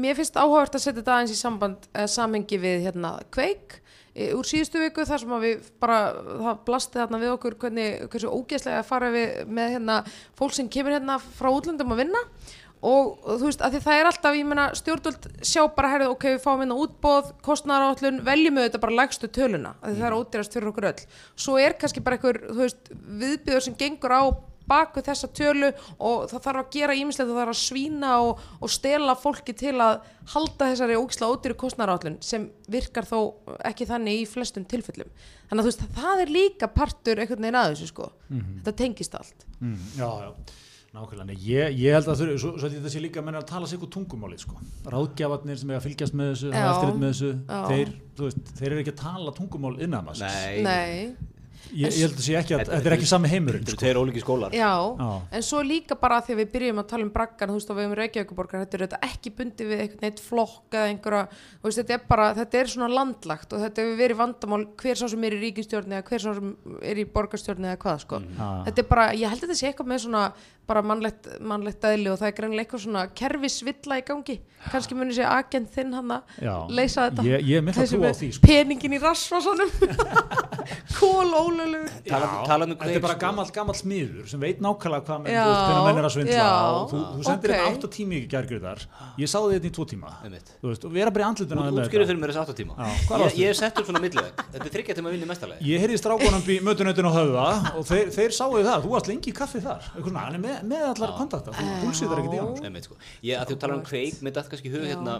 mér 0.05 0.19
finnst 0.19 0.39
áhugavert 0.41 0.77
að 0.77 0.85
setja 0.85 0.99
þetta 1.01 1.17
aðeins 1.17 1.35
í 1.35 1.39
samband 1.39 1.89
eh, 1.93 2.07
samhengi 2.11 2.61
við 2.61 2.87
hérna 2.89 3.15
kveik 3.33 3.79
úr 4.15 4.47
síðustu 4.47 4.79
viku 4.79 5.03
þar 5.07 5.21
sem 5.21 5.33
við 5.43 5.71
bara 5.83 5.97
það 6.15 6.59
blasti 6.67 6.99
þarna 7.01 7.21
við 7.23 7.31
okkur 7.33 7.57
hvernig, 7.59 8.05
hversu 8.11 8.31
ógeðslega 8.31 8.83
að 8.83 8.87
fara 8.87 9.09
við 9.11 9.41
með 9.51 9.73
hérna 9.75 9.97
fólk 10.39 10.55
sem 10.55 10.69
kemur 10.71 10.95
hérna 10.95 11.17
frá 11.19 11.49
útlöndum 11.51 11.91
að 11.95 12.05
vinna. 12.05 12.21
Og 12.85 13.15
þú 13.25 13.47
veist 13.47 13.63
að 13.65 13.75
því 13.75 13.81
það 13.81 13.99
er 13.99 14.07
alltaf 14.11 14.35
ég 14.37 14.47
meina 14.47 14.65
stjórnvöld 14.77 15.23
sjá 15.47 15.61
bara 15.73 15.89
herrið 15.95 16.11
ok 16.13 16.25
við 16.27 16.41
fáum 16.43 16.59
hérna 16.61 16.75
útbóð, 16.83 17.31
kostnæðarállun 17.45 18.19
veljum 18.27 18.59
við 18.59 18.67
þetta 18.67 18.81
bara 18.83 18.97
lægstu 18.99 19.29
töluna 19.33 19.71
því 19.81 19.95
það 19.95 20.09
er 20.09 20.17
ódýrast 20.19 20.57
fyrir 20.57 20.69
okkur 20.69 20.89
öll. 20.91 21.05
Svo 21.33 21.55
er 21.57 21.75
kannski 21.81 22.03
bara 22.05 22.19
einhver 22.19 22.43
þú 22.45 22.59
veist 22.61 22.91
viðbjöður 22.93 23.65
sem 23.65 23.79
gengur 23.79 24.13
á 24.13 24.23
baku 24.69 25.03
þessa 25.05 25.29
tölu 25.35 25.69
og 25.99 26.25
það 26.31 26.43
þarf 26.47 26.61
að 26.63 26.71
gera 26.75 26.97
ímislegt 26.97 27.29
það 27.29 27.39
þarf 27.41 27.53
að 27.55 27.61
svína 27.61 28.11
og, 28.25 28.43
og 28.59 28.73
stela 28.73 29.15
fólki 29.19 29.55
til 29.57 29.75
að 29.83 30.01
halda 30.33 30.71
þessari 30.71 30.97
ógislega 30.97 31.31
ódýru 31.35 31.57
kostnæðarállun 31.61 32.19
sem 32.25 32.49
virkar 32.71 33.05
þó 33.05 33.17
ekki 33.69 33.87
þannig 33.89 34.23
í 34.23 34.27
flestum 34.29 34.65
tilfellum. 34.69 35.09
Þannig 35.49 35.61
að 35.61 35.65
þú 35.67 35.71
veist 35.71 35.97
það 36.01 36.21
er 36.25 36.35
líka 36.39 36.69
partur 36.73 37.21
einhvern 37.21 37.45
veginn 37.45 37.59
að 37.61 37.73
þessu 37.75 37.89
sko. 37.91 38.11
Þetta 38.29 38.77
tengist 38.81 39.17
allt. 39.19 39.45
Mm, 39.59 39.75
já, 39.99 40.07
já, 40.25 40.55
nákvæmlega. 40.95 41.27
Nei, 41.29 41.37
ég, 41.45 41.77
ég 41.83 41.93
held 41.97 42.09
að 42.09 42.23
þau, 42.23 42.33
svo, 42.41 42.51
svo 42.57 42.71
þetta 42.73 42.93
sé 42.95 43.03
líka 43.03 43.21
að 43.21 43.27
menna 43.29 43.43
að 43.43 43.49
tala 43.51 43.69
sig 43.69 43.85
út 43.85 43.93
tungumálið 43.93 44.41
sko. 44.45 44.57
ráðgjafarnir 44.89 45.61
sem 45.61 45.71
er 45.75 45.77
að 45.79 45.85
fylgjast 45.85 46.17
með 46.17 46.33
þessu 46.33 46.51
með 46.55 47.07
þessu, 47.11 47.31
þeir, 47.69 47.93
veist, 48.23 48.51
þeir 48.57 48.69
eru 48.71 48.81
ekki 48.81 48.95
að 48.95 49.01
tala 49.03 49.35
tungumál 49.37 49.75
innan 49.77 50.07
maður 50.07 50.25
Nei, 50.25 50.63
Nei, 50.65 51.34
ég, 51.71 51.89
ég 51.89 52.05
held 52.05 52.15
að 52.15 52.23
sé 52.25 52.35
ekki 52.39 52.55
að 52.55 52.63
þetta 52.69 52.89
er 52.89 52.95
ekki 52.95 53.09
sami 53.09 53.31
heimurinn 53.31 53.63
þetta 53.65 53.73
eru 53.73 53.77
sko. 53.77 53.83
tveir 53.83 53.99
ólíki 54.01 54.23
skólar 54.23 54.55
Já, 54.55 54.71
Já. 54.99 55.09
en 55.37 55.45
svo 55.45 55.61
líka 55.65 55.97
bara 55.99 56.21
þegar 56.25 56.39
við 56.41 56.51
byrjum 56.55 56.81
að 56.81 56.87
tala 56.91 57.07
um 57.07 57.11
braggan, 57.15 57.51
þú 57.53 57.59
veist, 57.59 57.71
og 57.73 57.79
við 57.79 57.89
um 57.89 57.95
Reykjavíkuborgar, 57.99 58.65
þetta 58.65 58.77
er 58.79 58.85
þetta 58.85 58.99
ekki 59.09 59.33
bundið 59.39 59.71
við 59.71 59.83
einhvern 59.85 60.05
neitt 60.05 60.23
flokk 60.25 60.77
eða 60.79 60.89
einhverja, 60.93 61.21
veist, 61.65 61.81
þetta 61.81 61.97
er 61.97 62.03
bara, 62.09 62.27
þetta 62.41 62.61
er 62.61 62.73
svona 62.75 62.91
landlagt 62.93 63.55
og 63.55 63.63
þetta 63.65 63.85
hefur 63.85 64.01
verið 64.03 64.21
vandamál 64.21 64.61
hver 64.83 65.01
sá 65.01 65.05
sem 65.11 65.27
er 65.29 65.37
í 65.37 65.41
ríkistjórni 65.45 65.99
eða 65.99 66.09
hver 66.09 66.25
sá 66.25 66.29
sem 66.39 66.51
er 66.81 67.01
í 67.01 67.07
borgarstjórni 67.15 67.71
eða 67.71 67.81
hvað, 67.85 68.03
sko. 68.05 68.21
Já. 68.35 68.49
Þetta 68.69 68.85
er 68.85 68.91
bara, 68.91 69.07
ég 69.15 69.33
held 69.33 69.41
að 69.43 69.47
þetta 69.49 69.59
sé 69.61 69.71
eitthvað 69.71 69.91
með 69.93 70.05
svona 70.05 70.25
bara 70.65 70.81
mannlegt, 70.85 71.27
mannlegt 71.45 71.85
aðli 71.85 72.09
og 72.09 72.19
það 72.19 72.29
er 72.29 72.35
greinilega 72.39 72.65
eitthvað 72.65 72.83
svona 72.85 73.03
kerfisvilla 73.19 73.99
í 74.01 74.05
gangi, 74.07 74.37
kannski 74.71 74.97
munir 74.97 75.17
sé 75.17 75.27
agent 75.29 75.69
þinn 75.75 75.93
hann 75.93 76.15
að 76.15 76.73
leysa 76.73 77.09
þetta. 77.09 77.25
ég, 77.27 77.45
ég 77.51 77.61
er 77.61 77.77
það 77.77 78.07
á 78.09 78.13
því 78.17 78.29
sko. 78.33 78.49
peningin 78.49 78.97
í 78.97 79.01
rassvasanum 79.03 79.73
um 81.35 82.73
þetta 82.75 82.95
er 82.95 82.95
kveik, 82.95 83.03
bara 83.05 83.15
gammal, 83.19 83.45
gammal 83.55 83.75
smiður 83.77 84.27
sem 84.31 84.41
veit 84.41 84.61
nákvæmlega 84.63 85.05
hvað 85.07 85.21
menn, 85.25 85.35
þú 85.35 85.53
hvernig 85.55 85.85
menn 85.85 85.99
er 86.01 86.07
að 86.07 86.13
svindla. 86.15 86.45
og 86.75 86.91
þú, 86.91 87.01
þú 87.15 87.25
sendir 87.27 87.53
þetta 87.53 87.69
8 87.75 87.89
tími 87.95 88.17
í 88.17 88.27
gærgriðar 88.31 88.83
ég 89.21 89.31
sá 89.31 89.37
þetta 89.43 89.69
í 89.69 89.73
2 89.77 89.87
tíma. 89.91 90.13
Þú 90.61 90.71
veist, 90.71 90.87
og 90.87 90.95
vera 90.95 91.13
bara 91.15 91.23
í 91.25 91.45
með 91.45 91.71
Útskýrðu 91.75 92.05
þetta. 92.05 92.09
fyrir 92.11 92.21
mér 92.21 92.33
þessi 92.35 92.43
8 92.45 92.57
tíma. 92.59 92.73
Ég, 93.25 93.39
ég 93.39 93.51
hef 93.51 93.59
sett 93.59 93.79
upp 93.79 93.89
svona 93.89 94.03
milliveg 94.03 94.43
Þetta 94.55 94.65
er 94.65 94.73
þryggja 94.75 94.97
tíma 94.99 95.11
að 95.11 95.15
vinna 95.15 95.25
í 95.25 95.31
mestalagi 95.31 95.71
ég 95.71 95.83
heyrði 95.83 96.01
strákonum 96.01 96.45
í 96.45 96.59
mötunautin 96.65 97.09
á 97.09 97.13
höfða 97.15 97.47
og 97.75 97.87
þeir, 97.89 98.11
þeir 98.15 98.35
sáu 98.35 98.51
það, 98.59 98.85
þú 98.85 98.93
varst 98.95 99.09
lengi 99.11 99.31
í 99.31 99.35
kaffi 99.35 99.63
þar. 99.65 99.89
Er 99.95 100.39
með, 100.39 100.61
með 100.69 100.85
allar 100.93 101.15
kontakta 101.19 101.55
þú 101.55 101.65
púlsitar 101.83 102.21
ekkert 102.21 102.37
í 102.37 102.43
hann. 102.43 102.79
Sko. 102.85 102.99
Þú 103.25 103.59
talar 103.59 103.77
um 103.79 103.85
kveik, 103.85 104.21
með 104.21 104.37
þetta 104.37 104.53
kannski 104.53 104.71
í 104.71 104.75
hug 104.75 104.87
hérna 104.89 105.19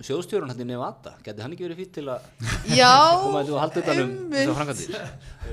sjóðstjórun 0.00 0.50
hann 0.52 0.62
í 0.62 0.66
Nevada, 0.68 1.12
geti 1.26 1.42
hann 1.44 1.52
ekki 1.56 1.66
verið 1.66 1.80
fýtt 1.82 1.92
til 1.98 2.06
að 2.08 2.28
Já, 2.72 2.92
koma 3.24 3.42
þetta 3.42 3.54
og 3.56 3.60
halda 3.62 3.82
utan 3.82 4.00
um 4.02 4.10
einmitt. 4.12 4.38
þessar 4.38 4.58
framkvæmdir 4.58 4.96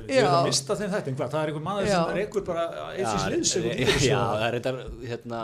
ég 0.09 0.15
er 0.15 0.23
Já. 0.23 0.29
að 0.37 0.47
mista 0.49 0.77
þeim 0.79 0.93
þetta, 0.95 1.15
það 1.33 1.41
er 1.41 1.51
einhver 1.51 1.65
maður 1.67 1.89
sem 1.89 1.97
Já. 1.97 2.15
reykur 2.19 2.45
bara 2.47 2.65
eins 2.93 3.11
og 3.11 3.21
sliðs 3.25 3.55
já, 3.59 4.09
já, 4.13 4.21
það 4.23 4.45
er 4.47 4.55
reyndar 4.57 4.79
hérna, 5.11 5.41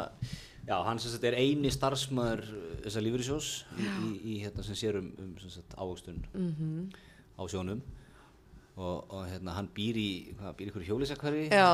já, 0.70 0.76
hann 0.88 1.04
sem 1.04 1.12
sagt 1.16 1.28
er 1.32 1.38
eini 1.42 1.74
starfsmæður 1.76 2.46
þessar 2.86 3.06
lífyrísjós 3.10 3.52
í, 3.76 3.86
í, 3.90 4.10
í 4.36 4.40
hérna 4.46 4.66
sem 4.66 4.80
sér 4.80 5.02
um, 5.02 5.12
um 5.22 5.36
sem 5.44 5.54
sagt 5.60 5.76
ávöxtun 5.78 6.24
Mhm. 6.34 6.90
á 7.36 7.44
sjónum 7.52 7.82
og, 8.76 9.06
og 9.16 9.22
hérna 9.32 9.54
hann 9.56 9.70
býr 9.72 9.96
í 9.96 10.08
hvað, 10.36 10.56
býr 10.58 10.68
í 10.68 10.72
ykkur 10.74 10.84
hjólisakverfi 10.90 11.46
já 11.48 11.70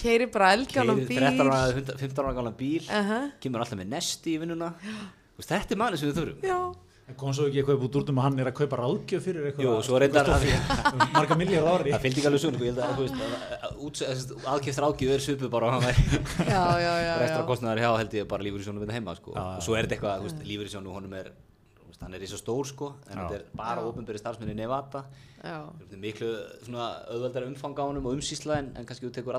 Keiri 0.00 0.26
bara 0.32 0.50
keyrir 0.68 0.98
bíl 1.08 1.16
13 1.16 1.40
ára, 1.46 1.60
15 1.96 2.20
ára 2.20 2.34
gamla 2.36 2.52
bíl 2.58 2.84
Aha. 2.92 3.20
kemur 3.40 3.62
alltaf 3.64 3.78
með 3.80 3.88
nesti 3.94 4.34
í 4.36 4.40
vinnuna 4.42 4.68
Þú 4.82 5.19
veist, 5.40 5.50
þetta 5.56 5.74
er 5.76 5.80
manni 5.82 5.98
sem 6.00 6.08
við 6.10 6.20
þurfum. 6.20 6.46
Já, 6.50 6.60
kom 7.18 7.32
svo 7.34 7.48
ekki 7.50 7.58
eitthvað 7.64 7.84
út 7.88 7.96
úr 7.98 8.10
um 8.12 8.18
að 8.20 8.26
hann 8.28 8.38
er 8.38 8.48
að 8.50 8.54
kaupa 8.60 8.76
ráðgjöf 8.78 9.24
fyrir 9.26 9.46
eitthvað? 9.50 9.64
Jú, 9.66 9.72
svo 9.82 9.98
reyndar 9.98 10.28
að 10.30 10.44
marga 11.16 11.36
miljard 11.40 11.66
ári. 11.72 11.90
Það 11.90 12.04
fylgdi 12.04 12.20
ekki 12.22 12.28
alveg 12.30 12.42
svona, 12.44 12.56
sko, 12.60 12.64
ég 12.64 12.70
held 12.70 12.82
að, 12.86 12.92
þú 12.94 13.02
veist, 13.02 13.18
að- 13.26 13.66
að 13.66 13.80
úts- 13.88 14.04
að- 14.06 14.34
að 14.36 14.48
aðkeypt 14.54 14.80
rákið 14.84 15.10
er 15.16 15.24
svipuð 15.26 15.50
bara 15.50 15.66
og 15.66 15.72
hann 15.74 15.82
væri 15.88 16.04
já, 16.46 16.64
já, 16.84 16.92
já, 17.02 17.14
restra 17.24 17.42
kostnæðar 17.50 17.82
hjá 17.82 17.90
held 17.98 18.12
ég 18.20 18.28
bara 18.30 18.46
lífyrísjónu 18.46 18.84
við 18.84 18.92
heima 18.94 19.16
sko. 19.18 19.34
Já, 19.34 19.42
og 19.58 19.62
svo 19.66 19.74
er 19.74 19.88
þetta 19.88 19.96
eitthvað, 19.98 20.14
þú 20.22 20.28
veist, 20.30 20.40
lífyrísjónu 20.52 20.94
honum 20.94 21.14
er 21.18 21.32
þú 21.80 21.90
veist, 21.90 22.00
hann 22.06 22.14
er 22.14 22.20
í 22.22 22.30
svo 22.30 22.38
stór 22.38 22.64
sko 22.70 22.92
en 23.10 23.18
Já. 23.18 23.26
þetta 23.26 23.34
er 23.40 23.44
bara 23.58 23.80
Já. 23.82 23.90
ofinberi 23.90 24.18
starfsmenni 24.22 24.54
í 24.54 24.60
Nevada. 24.62 25.02
Já. 25.42 25.58
Þetta 25.82 25.92
er 25.98 26.02
miklu 26.06 26.30
svona 26.62 26.86
auðveldar 27.10 27.48
umfang 27.50 27.74
á 27.74 27.84
honum 27.90 28.06
og 28.06 28.14
umsýsla 28.20 28.58
en, 28.62 28.70
en 28.78 28.86
kannski 28.86 29.08
þú 29.10 29.14
tekur 29.18 29.34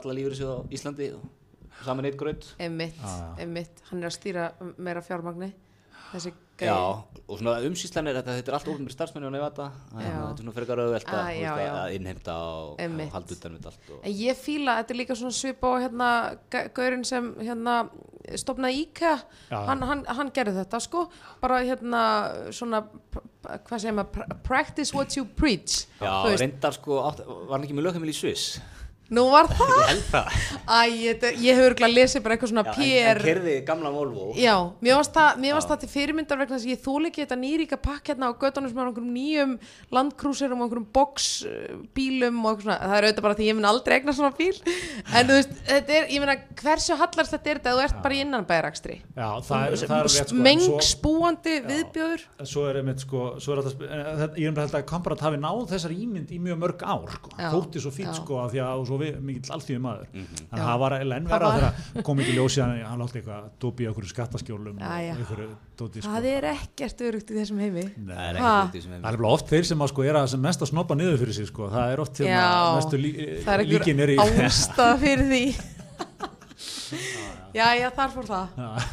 Já, 6.11 6.19
já. 6.19 6.19
að 6.19 6.21
Þessi 6.21 6.33
Já, 6.61 6.67
gæi 6.67 7.23
og 7.31 7.39
svona 7.39 7.53
umsýslan 7.65 8.07
er 8.11 8.17
þetta, 8.19 8.33
þetta 8.37 8.51
er 8.51 8.55
allt 8.57 8.67
ofinberi 8.69 8.93
starfsmenni 8.93 9.29
á 9.31 9.33
Nevada 9.33 9.65
að 9.95 10.01
Já. 10.03 10.09
þetta 10.11 10.31
er 10.35 10.41
svona 10.43 10.53
frekar 10.57 10.81
auðvelt 10.83 11.07
að, 11.09 11.19
Ah, 11.21 11.29
já, 11.33 11.53
já. 11.57 11.71
að 11.81 11.93
innheimta 11.95 12.35
og, 12.37 12.73
og 12.81 13.13
halda 13.15 13.35
utan 13.37 13.55
með 13.55 13.65
allt 13.71 13.89
og, 13.95 13.99
En 14.03 14.13
ég 14.19 14.35
fíla, 14.37 14.75
þetta 14.81 14.91
er 14.93 14.99
líka 14.99 15.15
svona 15.17 15.31
svipa 15.39 15.71
á 15.71 15.75
hérna, 15.81 16.09
ga- 16.51 16.67
gaurinn 16.75 17.05
sem 17.07 17.31
hérna 17.39 17.77
stopnaði 18.37 18.83
Já. 19.49 19.65
hann, 19.65 19.81
hann, 19.81 20.05
hann 20.05 20.29
gerði 20.35 20.53
þetta 20.59 20.81
sko, 20.85 21.05
bara 21.41 21.61
hérna 21.65 22.03
svona, 22.53 22.83
hvað 23.41 23.79
segir 23.81 23.95
maður, 23.97 24.11
pr- 24.19 24.37
practice 24.43 24.93
what 24.93 25.15
you 25.17 25.25
preach. 25.25 25.87
Já, 25.99 26.13
reyndar 26.37 26.73
sko, 26.77 26.99
átt, 27.09 27.25
var 27.25 27.57
hann 27.57 27.63
ekki 27.65 27.73
með 27.79 27.87
lögheimil 27.89 28.11
í 28.13 28.17
Sviss? 28.19 28.59
Nú 29.11 29.25
var 29.27 29.49
það, 29.51 29.71
Ég 29.75 29.87
held 29.89 30.05
það. 30.07 30.25
æ, 30.71 30.79
ég, 30.95 31.25
ég 31.43 31.57
hefur 31.57 31.67
örgulega 31.73 31.91
lesið 31.91 32.23
bara 32.23 32.35
eitthvað 32.37 32.51
svona 32.53 32.63
Já, 32.63 32.71
en, 32.71 32.77
PR. 32.79 33.11
en 33.11 33.25
kerði 33.27 33.55
gamla 33.67 33.89
Volvo. 33.91 34.27
Já, 34.39 34.55
mér 34.79 34.95
varst 35.01 35.13
það, 35.17 35.31
mér 35.43 35.53
varst 35.57 35.69
það 35.71 35.79
til 35.81 35.89
fyrirmyndar 35.91 36.39
vegna 36.39 36.55
þess 36.55 36.67
að 36.67 36.71
ég 36.71 36.79
þóla 36.85 37.05
ekki 37.11 37.23
þetta 37.25 37.37
nýríka 37.41 37.77
pakk 37.83 38.03
hérna 38.11 38.29
á 38.31 38.39
göttunum 38.39 38.69
sem 38.71 38.79
er 38.79 38.85
á 38.87 38.89
einhverjum 38.91 39.11
nýjum 39.17 39.51
landkrúserum 39.97 40.59
og 40.61 40.65
einhverjum 40.67 40.87
boxbílum 40.95 42.39
og 42.39 42.47
eitthvað 42.53 42.65
svona, 42.69 42.79
það 42.87 42.95
er 42.95 43.03
auðvitað 43.09 43.25
bara 43.27 43.37
því 43.41 43.45
ég 43.51 43.55
mun 43.59 43.69
aldrei 43.71 43.95
egna 43.99 44.15
svona 44.15 44.31
bíl, 44.39 44.57
en 45.11 45.27
þú 45.27 45.33
veist, 45.35 45.53
þetta 45.67 45.91
er, 45.99 46.03
ég 46.07 46.19
meina, 46.23 46.35
hversu 46.61 46.93
hallast 47.01 47.35
þetta 47.35 47.47
er 47.51 47.55
þetta 47.59 47.69
að 47.71 47.75
þú 47.75 47.83
ert 47.89 47.99
bara 48.05 48.15
í 48.15 48.23
innanbæraakstri? 48.23 48.97
já, 49.11 49.27
það 49.43 49.59
er, 49.59 49.75
það 49.91 49.97
er 49.99 50.05
rétt 50.07 50.31
sko 58.21 58.79
en 58.91 59.00
að 59.01 59.15
að 59.17 59.17
og 59.17 59.25
mikill 59.27 59.51
alþjóði 59.55 59.81
maður 59.81 60.05
Mhm. 60.11 60.25
þannig 60.37 60.51
Já. 60.51 60.61
að 60.61 60.69
það 60.71 60.79
var 60.83 60.91
eiginlega 60.97 61.17
enn 61.21 61.27
Það 61.27 61.35
verða 61.35 61.49
var- 61.51 61.75
þegar 61.91 62.03
kom 62.09 62.19
ekki 62.21 62.35
ljósið 62.37 62.61
hann, 62.65 62.85
hann 62.91 62.99
látti 63.01 63.17
eitthvað 63.21 63.49
dópi 63.61 63.81
í 63.81 63.89
okkur 63.91 64.05
skattaskjólum 64.11 64.75
og 64.77 64.85
sko 66.01 66.11
Það 66.11 66.25
er 66.31 66.43
ekkert 66.51 67.01
örugt 67.01 67.31
í 67.31 67.35
þessum 67.41 67.59
heimi. 67.59 67.85
Það 67.97 68.23
er 68.29 68.35
er 68.93 69.01
nefnilega 69.17 69.31
oft 69.33 69.47
þeir 69.49 69.65
sem 69.65 69.79
að 69.79 69.87
sko 69.93 70.03
er 70.05 70.15
að 70.21 70.27
sem 70.29 70.41
mest 70.41 70.61
að 70.61 70.69
snoppa 70.71 70.95
niður 70.95 71.17
fyrir 71.21 71.33
sig 71.33 71.47
sko, 71.47 71.69
það 71.69 71.93
er 71.93 71.99
oft 71.99 72.17
hérna 72.21 72.41
Já, 72.41 72.75
mestu 72.75 72.97
er 73.59 73.65
líkin 73.71 73.99
er 73.99 74.09
í 74.09 74.17
ástæða 74.17 74.97
fyrir 75.05 75.27
því. 75.31 75.45
Já, 77.51 77.65
já, 77.75 77.89
þar 77.91 78.11
fór 78.13 78.27
það. 78.29 78.47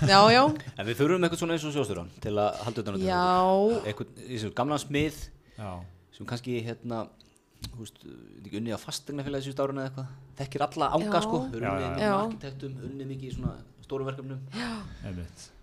Já, 0.08 0.18
já. 0.34 0.42
En 0.78 0.86
við 0.88 0.96
þurfum 0.98 1.24
eitthvað 1.26 1.38
svona 1.42 1.54
eins 1.54 1.64
og 1.68 1.74
sjóðstjóran 1.76 2.08
til 2.22 2.32
að 2.42 2.56
halda 2.66 2.82
þetta. 2.82 3.06
Já, 3.06 3.84
Eitthvað 3.86 4.08
í 4.24 4.32
þessum 4.34 4.54
gamlan 4.58 4.82
smið 4.82 5.18
Já, 5.58 5.70
sem 6.16 6.26
kannski 6.26 6.56
hérna 6.66 7.04
þú 7.66 7.78
veist, 7.82 7.98
ekki 8.44 8.60
unni 8.60 8.74
á 8.74 8.78
fastegnafélagi 8.78 9.48
síðust 9.48 9.62
árun 9.64 9.80
eða 9.82 9.90
eitthvað, 9.90 10.08
þekkir 10.40 10.64
alla 10.68 10.90
ánga 10.98 11.18
Já. 11.18 11.22
sko, 11.26 11.38
Já, 11.38 11.58
unnið 11.58 11.62
já. 11.62 11.88
mikið 11.88 12.02
Já. 12.02 12.10
með 12.14 12.24
arkitektum, 12.24 12.76
unnið 12.88 13.10
mikið 13.12 13.28
í 13.28 13.36
svona 13.36 13.54
stórum 13.86 14.10
verkefnum 14.10 14.40
einmitt 15.04 15.46
En 15.48 15.57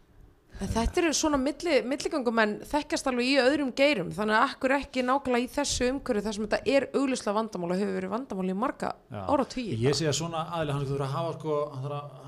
þetta 0.55 1.01
eru 1.01 1.09
svona 1.15 1.37
milli, 1.41 1.81
milligöngumenn 1.83 2.53
þekkjast 2.69 3.07
alveg 3.11 3.27
í 3.27 3.33
öðrum 3.41 3.71
geirum 3.75 4.11
þannig 4.15 4.35
að 4.37 4.45
akkur 4.49 4.71
ekki 4.77 5.03
nákvæmlega 5.03 5.43
í 5.43 5.49
þessu 5.51 5.89
umhverju 5.91 6.21
þar 6.25 6.33
sem 6.37 6.45
þetta 6.47 6.59
er 6.75 6.83
auglislega 6.95 7.35
vandamál 7.35 7.71
og 7.73 7.79
hefur 7.81 7.95
verið 7.99 8.11
vandamál 8.13 8.47
í 8.47 8.55
marga 8.55 8.89
Já. 9.11 9.21
ára 9.27 9.45
tíu. 9.51 9.75
Ég 9.83 9.93
sé 9.99 10.05
að 10.07 10.15
svona 10.19 10.41
aðli, 10.55 10.71
hann 10.75 10.85
þurfa 10.87 11.07
að 11.09 11.15
hafa 11.15 11.31
sko, 11.35 11.57
að 11.75 11.81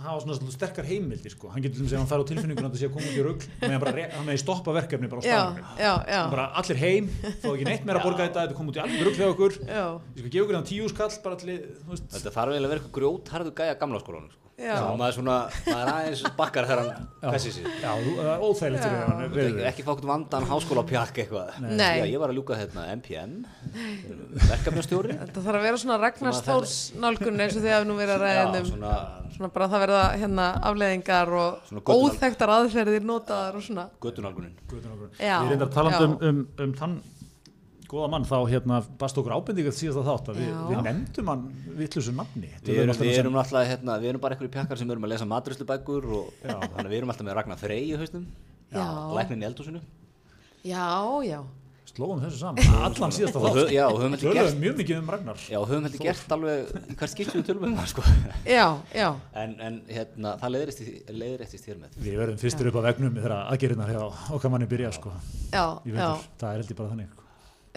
hafa 0.07 0.19
svona 0.25 0.55
sterkar 0.57 0.85
heimildir 0.89 1.31
sko, 1.35 1.45
hann 1.53 1.63
getur 1.63 1.77
til 1.79 1.85
þess 1.87 1.95
að 1.95 2.01
hann 2.03 2.11
fær 2.11 2.21
á 2.23 2.29
tilfinninguna 2.31 2.67
að 2.67 2.73
það 2.75 2.81
sé 2.81 2.87
að 2.89 2.95
koma 2.97 3.07
út 3.07 3.15
í 3.15 3.23
rugl, 3.27 3.45
og 3.47 3.67
hann 3.67 3.83
bara, 3.85 3.95
re- 3.95 4.11
hann 4.17 4.27
meði 4.27 4.41
stoppa 4.43 4.71
verkefni 4.75 5.07
bara 5.11 5.21
á 5.21 5.25
staðinu. 5.27 5.63
allir 6.61 6.77
heim, 6.83 7.05
þá 7.41 7.47
ekki 7.53 7.67
neitt 7.71 7.85
meira 7.87 7.99
að 8.01 8.07
borga 8.09 8.23
þetta, 8.27 8.39
þetta 8.47 8.57
kom 8.59 8.67
út 8.73 8.75
í 8.75 8.83
allir 8.83 9.07
rugl 9.07 9.19
hjá 9.21 9.27
okkur, 9.31 9.53
Já, 9.67 9.85
ég 10.17 10.21
skal 10.25 10.31
gefa 10.35 10.43
okkur 14.03 14.46
Þetta 14.57 14.73
að. 14.73 14.87
Svo 14.87 14.93
maður, 14.97 15.15
svona, 15.19 15.33
maður 15.67 15.81
er 15.83 15.89
aðeins 15.91 16.21
bakkar 16.37 16.65
þegar 16.65 16.79
hann 16.81 17.33
fessi 17.35 17.51
sig. 17.53 17.67
Já, 17.77 17.91
það 17.93 18.31
er 18.31 18.45
óþægilegt 18.47 18.85
fyrir 18.87 19.03
hann 19.03 19.21
Ekki, 19.27 19.65
ekki 19.69 19.85
fá 19.85 19.91
okkur 19.93 20.09
vandan 20.09 20.47
háskólapjakk 20.49 21.19
eitthvað. 21.21 21.51
Nei. 21.67 21.99
Já, 22.01 22.05
ég 22.09 22.23
var 22.23 22.33
að 22.33 22.39
ljúka 22.39 22.57
hérna 22.57 22.87
MPM 22.95 23.35
verkefnastjóri. 24.49 25.19
Þetta 25.21 25.45
þarf 25.45 25.59
að 25.61 25.67
vera 25.67 25.81
svona 25.83 25.99
Ragnar 26.01 26.33
Svona 26.33 26.41
Stórs 26.41 26.75
nálgun 26.97 27.45
eins 27.45 27.53
og 27.53 27.67
þið 27.67 27.75
hafið 27.75 27.89
nú 27.91 27.99
verið 28.01 28.15
að 28.17 28.25
ræða 28.25 28.41
Já, 28.41 28.49
um. 28.63 28.69
svona 28.71 28.95
svona 29.37 29.51
bara 29.53 29.67
það 29.69 29.83
verða 29.85 30.01
hérna 30.17 30.45
afleðingar 30.69 31.31
og 31.37 31.91
óþekktar 31.93 32.53
aðferðir 32.55 33.05
notaðar 33.05 33.59
og 33.59 33.65
svona. 33.65 33.85
göttunálgunin 34.01 34.55
Já, 35.21 35.35
Ég 35.43 35.51
reyndar 35.51 35.71
talandi 35.73 36.01
já. 36.01 36.07
um, 36.07 36.17
um, 36.29 36.41
um 36.65 36.73
þann 36.77 36.97
góða 37.91 38.09
mann, 38.13 38.25
þá 38.27 38.35
hérna 38.51 38.79
bast 38.99 39.17
okkur 39.21 39.35
ábendingar 39.37 39.75
síðast 39.75 40.01
að 40.01 40.09
þátt 40.11 40.31
að 40.33 40.39
við, 40.41 40.49
Já. 40.51 40.57
við 40.71 40.81
nefndum 40.87 41.31
hann 41.31 41.45
vittlusu 41.79 42.15
nafni. 42.17 42.49
Við 42.67 42.81
erum, 42.83 42.99
við 43.03 43.19
erum 43.21 43.37
alltaf 43.41 43.67
hérna, 43.69 43.99
við 44.03 44.11
erum 44.13 44.23
bara 44.25 44.35
einhverju 44.35 44.53
pjakkar 44.57 44.81
sem 44.81 44.91
erum 44.91 45.07
að 45.07 45.13
lesa 45.15 45.29
maturislubækur 45.31 46.09
og 46.19 46.33
þannig 46.43 46.83
að 46.83 46.91
við 46.91 46.97
erum 47.01 47.13
alltaf 47.15 47.27
með 47.29 47.37
Ragnar 47.39 47.61
Frey 47.61 47.85
í 47.91 47.95
haustum 48.01 48.27
Já. 48.75 48.83
læknin 49.15 49.45
í 49.45 49.47
eldhúsinu 49.47 49.79
Já, 50.67 50.83
já. 51.23 51.39
Slóðum 51.87 52.19
þessu 52.21 52.37
saman, 52.37 52.75
allan 52.85 53.13
síðasta 53.15 53.39
og, 53.39 53.55
þátt. 53.55 53.71
já, 53.73 53.85
og 53.87 53.95
höfum 54.03 54.13
heldur 54.13 54.35
gert 54.35 54.57
mjög 54.61 54.75
mikið 54.81 54.97
um 54.99 55.07
Ragnar. 55.15 55.37
já, 55.49 55.55
og 55.57 55.69
höfum 55.71 55.85
heldur 55.87 56.03
gert 56.03 56.33
alveg 56.35 56.73
í 56.91 56.97
hvert 56.99 57.13
skiptum 57.13 57.39
við 57.39 57.45
tölum 57.47 57.63
um 57.69 57.77
það 57.79 57.87
sko. 57.93 58.03
Já, 58.45 58.65
já. 58.93 59.07
en, 59.41 59.55
en 59.69 59.79
hérna, 59.89 60.33
það 60.43 60.53
leiðrist, 60.57 60.83
leiðrist 61.09 61.55
þér 61.63 61.79
með 61.81 61.95
Við 62.03 62.19
verðum 62.21 62.41
fyrstir 62.43 62.69
upp 62.69 62.77
á 62.77 62.81
vegnum 62.91 63.15
þegar 63.17 63.35
aðgerinnar 63.39 63.93
hjá 63.95 64.03
okkar 64.37 64.53
manni 64.53 64.69
byrja 64.69 64.91
sko, 64.99 65.15
Já, 65.55 65.63
já. 65.87 66.11
Það 66.37 66.51
er 66.51 66.61
held 66.61 66.75
ég 66.75 66.79
bara 66.83 66.91
þannig. 66.93 67.15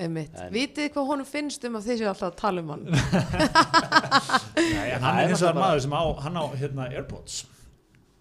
Einmitt. 0.04 0.34
En- 0.40 0.52
Vitið 0.54 0.88
hvað 0.94 1.08
honum 1.12 1.28
finnst 1.28 1.64
um 1.68 1.76
að 1.78 1.86
þið 1.90 2.00
séu 2.02 2.08
alltaf 2.10 2.28
að 2.30 2.38
tala 2.40 2.64
um 2.64 2.72
hann? 2.74 2.84
Nei, 4.56 4.90
hann 4.92 5.04
það 5.04 5.20
er 5.22 5.30
hins 5.30 5.42
vegar 5.42 5.54
náttúrulega 5.54 5.60
maður 5.60 5.82
sem 5.86 5.94
á, 5.96 6.02
hann 6.24 6.40
á 6.40 6.44
hérna 6.60 6.88
Airpods. 6.90 7.38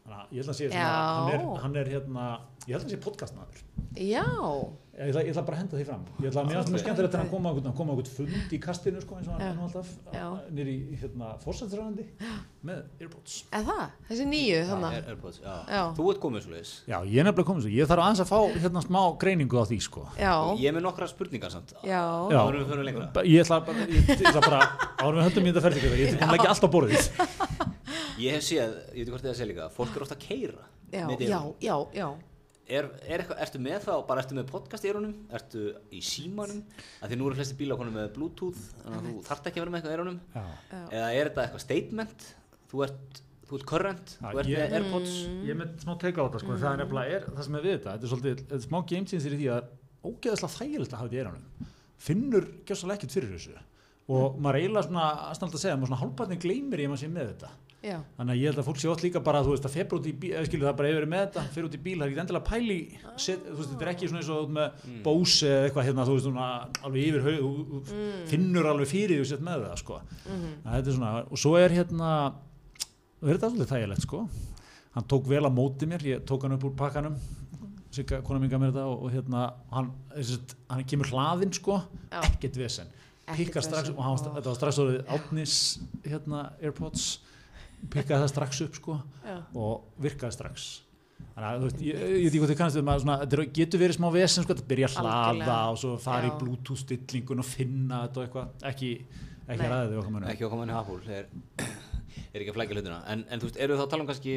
Þannig 0.10 0.20
að 0.20 0.36
ég 0.36 0.44
held 0.44 0.52
að 0.54 0.60
sé 0.60 0.70
svona, 0.70 0.94
hann 1.16 1.34
er, 1.34 1.44
hann 1.64 1.76
er 1.84 1.92
hérna, 1.96 2.28
ég 2.68 2.76
held 2.78 2.86
að 2.88 2.94
sé 2.96 3.00
podcastmaður. 3.04 3.64
Já, 4.00 4.26
Ég 5.00 5.14
ætla, 5.14 5.22
ég 5.24 5.30
ætla 5.32 5.42
bara 5.48 5.56
að 5.56 5.62
henda 5.62 5.78
því 5.80 5.84
fram. 5.88 6.02
Ég 6.20 6.26
ætla 6.28 6.42
að 6.42 6.48
mér 6.50 6.58
mjög 6.74 6.82
skemmtilegt 6.82 7.14
að 7.16 7.30
koma 7.32 7.52
hann 7.56 7.76
koma 7.78 7.94
á 7.94 7.96
einhvern 7.96 8.16
fund 8.18 8.52
í 8.52 8.58
kastinu 8.60 9.00
sko 9.00 9.16
eins 9.16 9.30
og 9.32 9.38
hann 9.40 9.62
alltaf 9.64 9.92
nýri 10.52 10.74
hérna 11.00 11.30
fórsættisræðandi 11.40 12.04
með 12.68 12.82
Airpods. 13.00 13.38
eða 13.56 13.64
það? 13.70 13.94
Þessi 14.10 14.26
nýju, 14.28 14.58
þannig 14.68 14.98
Er- 14.98 15.08
Airpods, 15.14 15.40
já. 15.40 15.54
Já. 15.72 15.84
þú 15.96 16.10
ert 16.12 16.20
komið 16.26 16.44
svo 16.44 16.52
leiðis 16.52 16.74
Já, 16.92 16.98
ég 17.08 17.16
er 17.16 17.30
nefnilega 17.30 17.48
komið 17.48 17.64
svo. 17.64 17.72
Ég 17.80 17.88
þarf 17.94 18.04
aðeins 18.04 18.24
að 18.26 18.32
fá 18.34 18.40
hérna 18.60 18.84
smá 18.84 19.02
greiningu 19.24 19.56
á 19.56 19.64
því 19.72 19.80
sko. 19.88 20.04
Já, 20.20 20.34
ég 20.60 20.68
er 20.68 20.76
með 20.76 20.84
nokkra 20.90 21.08
spurningar 21.08 21.52
samt 21.56 21.72
já, 21.80 21.88
Já. 21.88 22.40
áður 22.44 22.60
en 22.60 22.60
við 22.60 22.70
förum 22.74 22.86
lengra 22.90 23.24
Ég 23.24 23.40
ætla 23.48 23.62
bara, 23.64 23.88
ég, 23.88 24.04
ég 24.04 24.28
ætla 24.28 24.42
bara, 24.44 24.62
árum 25.00 25.16
við 25.16 25.28
höldum 25.30 25.48
í 25.48 25.54
þetta 25.54 25.64
ferðið, 25.64 25.96
ég 25.96 26.12
ætla 26.12 26.28
að 26.28 26.36
leggja 26.36 26.52
allt 26.52 26.68
á 26.68 26.70
borðið. 26.76 27.04
ég 28.26 28.36
hef 28.36 28.44
séð, 28.44 28.76
ég 28.92 29.00
veit 29.00 29.08
ekki 29.08 29.12
hvort 29.16 29.24
þið 29.24 29.32
að 29.32 29.40
segja 29.40 29.52
líka 29.54 29.70
fólk 29.72 29.96
er 29.96 30.04
ofta 30.04 30.18
að 30.20 30.26
keira 30.28 30.68
já, 30.92 31.08
já, 31.24 31.40
já, 31.64 31.76
já. 31.96 32.08
Er, 32.70 32.88
er 33.08 33.22
eitthvað, 33.24 33.40
ertu 33.46 33.62
með 33.66 33.80
þá, 33.88 33.92
bara 34.10 34.22
ertu 34.24 34.36
með 34.38 34.50
podcast 34.52 34.86
í 34.86 34.90
eyrunum, 34.92 35.16
ertu 35.36 35.64
í 35.96 36.02
símanum, 36.06 36.60
að 37.02 37.10
því 37.14 37.18
nú 37.20 37.30
eru 37.30 37.40
flesti 37.40 37.58
bíla 37.60 37.78
konum 37.80 37.96
með 37.98 38.12
bluetooth, 38.18 38.62
þannig 38.84 39.00
að 39.00 39.08
þú 39.10 39.24
þarft 39.30 39.50
ekki 39.50 39.60
að 39.60 39.66
vera 39.66 39.74
með 39.74 39.80
eitthvað 39.80 39.94
í 39.94 39.98
eyrunum, 39.98 40.20
Já. 40.36 40.46
eða 40.92 41.10
er 41.16 41.32
þetta 41.32 41.46
eitthvað 41.48 41.66
statement, 41.66 42.28
þú 42.72 42.84
ert, 42.86 43.22
þú 43.50 43.58
ert 43.60 43.68
current, 43.74 44.16
Já, 44.20 44.28
þú 44.30 44.40
ert 44.44 44.52
ég- 44.54 44.60
með 44.60 44.78
airpods, 44.80 45.16
Ég 45.46 45.50
er 45.56 45.60
með 45.64 45.70
smá 45.84 45.94
teika 46.04 46.22
á 46.22 46.26
þetta 46.30 46.40
sko, 46.44 46.58
það 46.60 46.72
er 46.74 46.82
nefnilega 46.84 47.16
er, 47.20 47.24
það 47.34 47.44
sem 47.50 47.56
er 47.60 47.66
við 47.66 47.74
þetta, 47.80 47.94
þetta 47.96 48.06
er 48.06 48.14
svolítið 48.14 48.36
þetta 48.44 48.56
er 48.60 48.68
smá 48.68 48.80
game 48.94 49.06
changer 49.10 49.34
í 49.34 49.40
því 49.40 49.50
að 49.50 49.60
það 49.60 49.76
ógeðslega 50.10 50.56
þægilegt 50.60 50.94
að 50.94 51.00
hafa 51.00 51.10
þetta 51.10 51.18
í 51.18 51.22
eyrunum. 51.24 51.46
Finnur 52.00 52.46
gjössalega 52.70 52.96
ekkert 53.00 53.12
fyrir 53.18 53.34
þessu. 53.36 53.58
Og 54.10 54.38
maður 54.40 54.60
eiginlega 54.62 54.86
svona, 54.88 55.08
að 55.30 55.58
segja, 55.60 55.76
maður 55.76 55.90
svona 55.92 56.00
að 57.80 57.90
já, 57.90 57.98
Þannig 58.18 58.34
að 58.34 58.40
ég 58.40 58.50
held 58.50 58.60
að 58.60 58.66
fólk 58.68 58.80
sé 58.82 58.90
oft 58.92 59.04
líka 59.06 59.22
bara, 59.24 59.40
þú 59.46 59.54
veist, 59.54 59.66
að 59.70 59.76
fer 59.78 59.94
út 59.96 60.08
í 60.10 60.14
bíl, 60.20 60.32
eða 60.36 60.48
skilur 60.50 60.68
það 60.68 60.76
bara 60.80 60.90
hefur 60.90 61.00
verið 61.00 61.12
með 61.14 61.22
þetta, 61.26 61.44
fer 61.56 61.64
út 61.70 61.76
í 61.78 61.82
bíl, 61.86 61.96
það 62.00 62.04
er 62.06 62.10
ekki 62.12 62.22
endilega 62.24 62.50
pæli, 62.50 62.78
set, 63.16 63.46
þú 63.48 63.56
veist, 63.60 63.70
þetta 63.72 63.86
er 63.88 63.92
ekki 63.94 64.10
svona 64.10 64.20
eins 64.24 64.32
og 64.36 64.50
með 64.58 64.68
Mm. 64.90 65.02
Bose 65.06 65.48
eða 65.48 65.70
eitthvað 65.70 65.88
hérna, 65.90 66.06
þú 66.10 66.14
veist, 66.18 66.28
svona 66.28 66.48
alveg 66.84 67.08
yfir 67.08 67.26
haug, 67.30 67.40
þú, 67.40 67.80
þú 67.90 68.04
finnur 68.34 68.70
alveg 68.74 68.88
fyrir 68.92 69.16
því 69.16 69.20
þú 69.24 69.30
sett 69.32 69.44
með 69.48 69.64
það, 69.66 69.78
sko. 69.84 70.00
Mhm. 70.26 70.54
Að 70.66 70.76
Þetta 70.76 70.90
er 70.90 70.98
svona, 71.00 71.12
og 71.32 71.38
svo 71.38 71.56
er 71.60 71.70
hérna, 71.80 72.12
og 73.22 73.30
er 73.30 73.38
þetta 73.38 73.50
alveg 73.54 73.72
þægilegt, 73.74 74.02
sko. 74.08 74.22
Hann 74.96 75.04
tók 75.08 75.28
vel 75.30 75.44
að 75.46 75.56
móti 75.56 75.88
mér, 75.88 76.04
ég 76.04 76.26
tók 76.26 76.42
hann 76.44 76.52
upp 76.58 76.64
úr 76.68 76.76
pakkanum, 76.76 77.16
Sigga, 77.92 78.20
kona 78.22 78.38
mín 78.40 78.52
gaf 78.52 78.60
mér 78.62 78.70
þetta 78.70 78.84
og, 78.86 79.00
og 79.08 79.12
hérna, 79.12 79.54
hann, 79.74 79.88
þessi, 80.14 80.36
hann 80.70 80.84
kemur 80.86 81.08
hlaðinn, 81.10 81.54
sko, 81.58 81.80
Já. 82.12 82.20
ekkert 82.22 82.56
vesen. 82.62 82.86
Ekkert 83.26 83.38
Pikka 83.50 83.62
strax, 83.66 83.90
og 83.90 84.04
hann, 84.06 84.14
Ó. 84.14 84.36
þetta 84.36 84.46
var 84.46 84.58
strax 84.60 84.78
orðið 84.78 85.00
átnis, 85.16 85.56
hérna, 86.06 86.44
Airpods, 86.62 87.08
pikkaði 87.88 88.22
það 88.24 88.32
strax 88.34 88.62
upp, 88.66 88.78
sko 88.80 89.00
já, 89.26 89.36
og 89.56 90.04
virkaði 90.04 90.36
strax 90.36 90.68
þannig 91.20 91.50
að 91.50 91.60
þú 91.60 91.68
veist, 91.70 91.82
ég, 91.86 92.00
ég 92.00 92.26
veit 92.26 92.30
ekki 92.30 92.42
hvað 92.42 92.52
þið 92.52 92.60
kannast 92.60 92.80
við 92.80 92.86
maður 92.90 93.04
svona, 93.06 93.18
þetta 93.24 93.46
getur 93.60 93.82
verið 93.84 93.98
smá 93.98 94.08
vesen 94.16 94.46
sko, 94.46 94.56
þetta 94.56 94.70
byrja 94.72 94.90
að 94.90 94.96
hlaða 94.98 95.20
Algjörlega. 95.30 95.60
og 95.70 95.80
svo 95.84 95.94
fara 96.04 96.28
í 96.28 96.32
Já. 96.32 96.38
bluetooth 96.42 96.82
stillingun 96.84 97.44
og 97.44 97.48
finna 97.48 98.02
þetta 98.06 98.20
og 98.20 98.26
eitthvað, 98.28 98.66
ekki, 98.72 98.92
ekki 99.48 99.64
Nei. 99.64 99.72
ræðið 99.74 100.02
okkar 100.02 100.16
mönnum 100.16 100.34
ekki 100.34 100.48
okkar 100.48 100.62
manni 100.62 100.76
Apple, 100.80 101.00
er, 101.20 101.30
er 102.34 102.44
ekki 102.44 102.52
að 102.52 102.60
flækja 102.60 102.78
hlutina, 102.78 103.00
en, 103.14 103.26
en 103.30 103.42
þú 103.42 103.50
veist, 103.50 103.62
eru 103.64 103.80
þá 103.80 103.86
að 103.86 103.92
tala 103.94 104.06
um 104.06 104.12
kannski, 104.12 104.36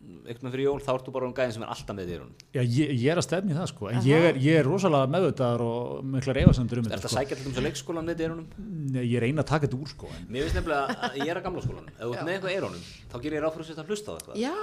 eitthvað 0.00 0.46
með 0.46 0.54
fyrir 0.54 0.64
jól, 0.64 0.80
þá 0.80 0.90
ertu 0.94 1.12
bara 1.12 1.26
um 1.28 1.34
gæðin 1.36 1.52
sem 1.56 1.64
er 1.64 1.70
alltaf 1.74 1.96
með 1.96 2.08
í 2.08 2.14
eyrunum, 2.14 2.34
Já, 2.54 2.60
ég, 2.62 2.92
ég 2.96 3.08
er 3.12 3.18
að 3.20 3.26
stefni 3.26 3.52
það 3.56 3.66
sko, 3.70 3.88
en 3.90 3.98
ég 4.06 4.18
er, 4.30 4.34
ég 4.40 4.54
er 4.60 4.64
rosalega 4.66 5.10
meðvitaðar 5.12 5.60
og 5.66 5.80
miklar 6.14 6.40
efasendur 6.40 6.80
um 6.80 6.84
er 6.86 6.90
þetta 6.90 6.96
þetta 6.96 7.10
að 7.10 7.12
sko. 7.12 7.20
sækja 7.20 7.34
til 7.36 7.44
þess 7.46 7.60
að 7.60 7.66
leikskólan 7.68 8.06
með 8.08 8.14
í 8.16 8.24
eyrunum? 8.24 8.46
Nei, 8.94 9.04
ég 9.04 9.18
reyna 9.24 9.40
að 9.44 9.50
taka 9.50 9.64
þetta 9.66 9.78
úr 9.80 9.90
sko 9.92 10.06
en, 10.16 10.22
Mér 10.30 10.40
finnst 10.46 10.56
nefnilega 10.56 10.84
að 11.10 11.12
ég 11.20 11.28
er 11.28 11.36
að 11.36 11.44
gamla 11.48 11.60
skólanum, 11.66 11.90
ef 11.92 12.00
þú 12.00 12.10
ert 12.14 12.24
með 12.24 12.34
eitthvað 12.34 12.52
í 12.52 12.56
eyrunum, 12.56 12.82
þá 13.10 13.16
gerir 13.20 13.36
ég 13.36 13.42
ráð 13.44 13.54
fyrir 13.58 13.66
að 13.76 13.88
hlusta 13.90 14.08
á 14.08 14.14
eitthvað. 14.16 14.34
já, 14.40 14.56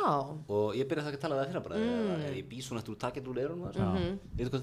og 0.57 0.67
ég 0.73 0.85
byrjaði 0.89 1.05
það 1.05 1.11
ekki 1.13 1.21
að 1.21 1.25
tala 1.27 1.37
það 1.37 1.47
fyrra 1.51 1.65
bara. 1.67 1.75
Mm. 1.77 1.85
er 2.27 2.33
ég 2.37 2.47
bý 2.49 2.57
svona 2.65 2.79
eftir 2.81 2.93
að 2.97 3.01
taka 3.05 3.17
þetta 3.21 3.31
úr 3.31 3.39
eyrunum 3.43 3.69
mm 3.77 4.17
veitu 4.37 4.57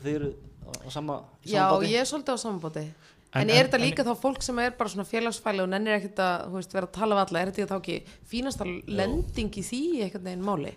En- 3.35 3.43
En, 3.43 3.51
en- 3.51 3.57
er 3.57 3.67
þetta 3.67 3.81
en- 3.81 3.87
líka 3.91 4.05
þá 4.07 4.15
fólk 4.21 4.43
sem 4.43 4.59
er 4.63 4.71
bara 4.79 4.89
svona 4.91 5.05
félagsfæli 5.09 5.61
og 5.65 5.69
nennir 5.69 5.99
ekkert 5.99 6.21
að 6.23 6.51
veist, 6.55 6.73
vera 6.73 6.87
að 6.87 6.93
tala 6.93 7.17
við 7.19 7.27
alla, 7.27 7.41
er 7.41 7.51
þetta 7.53 7.69
þá 7.75 7.79
ekki 7.81 8.03
fínasta 8.31 8.65
lending 8.87 9.51
í 9.59 9.63
því 9.63 9.81
í 9.99 10.03
einhvern 10.05 10.25
veginn 10.31 10.45
máli? 10.45 10.75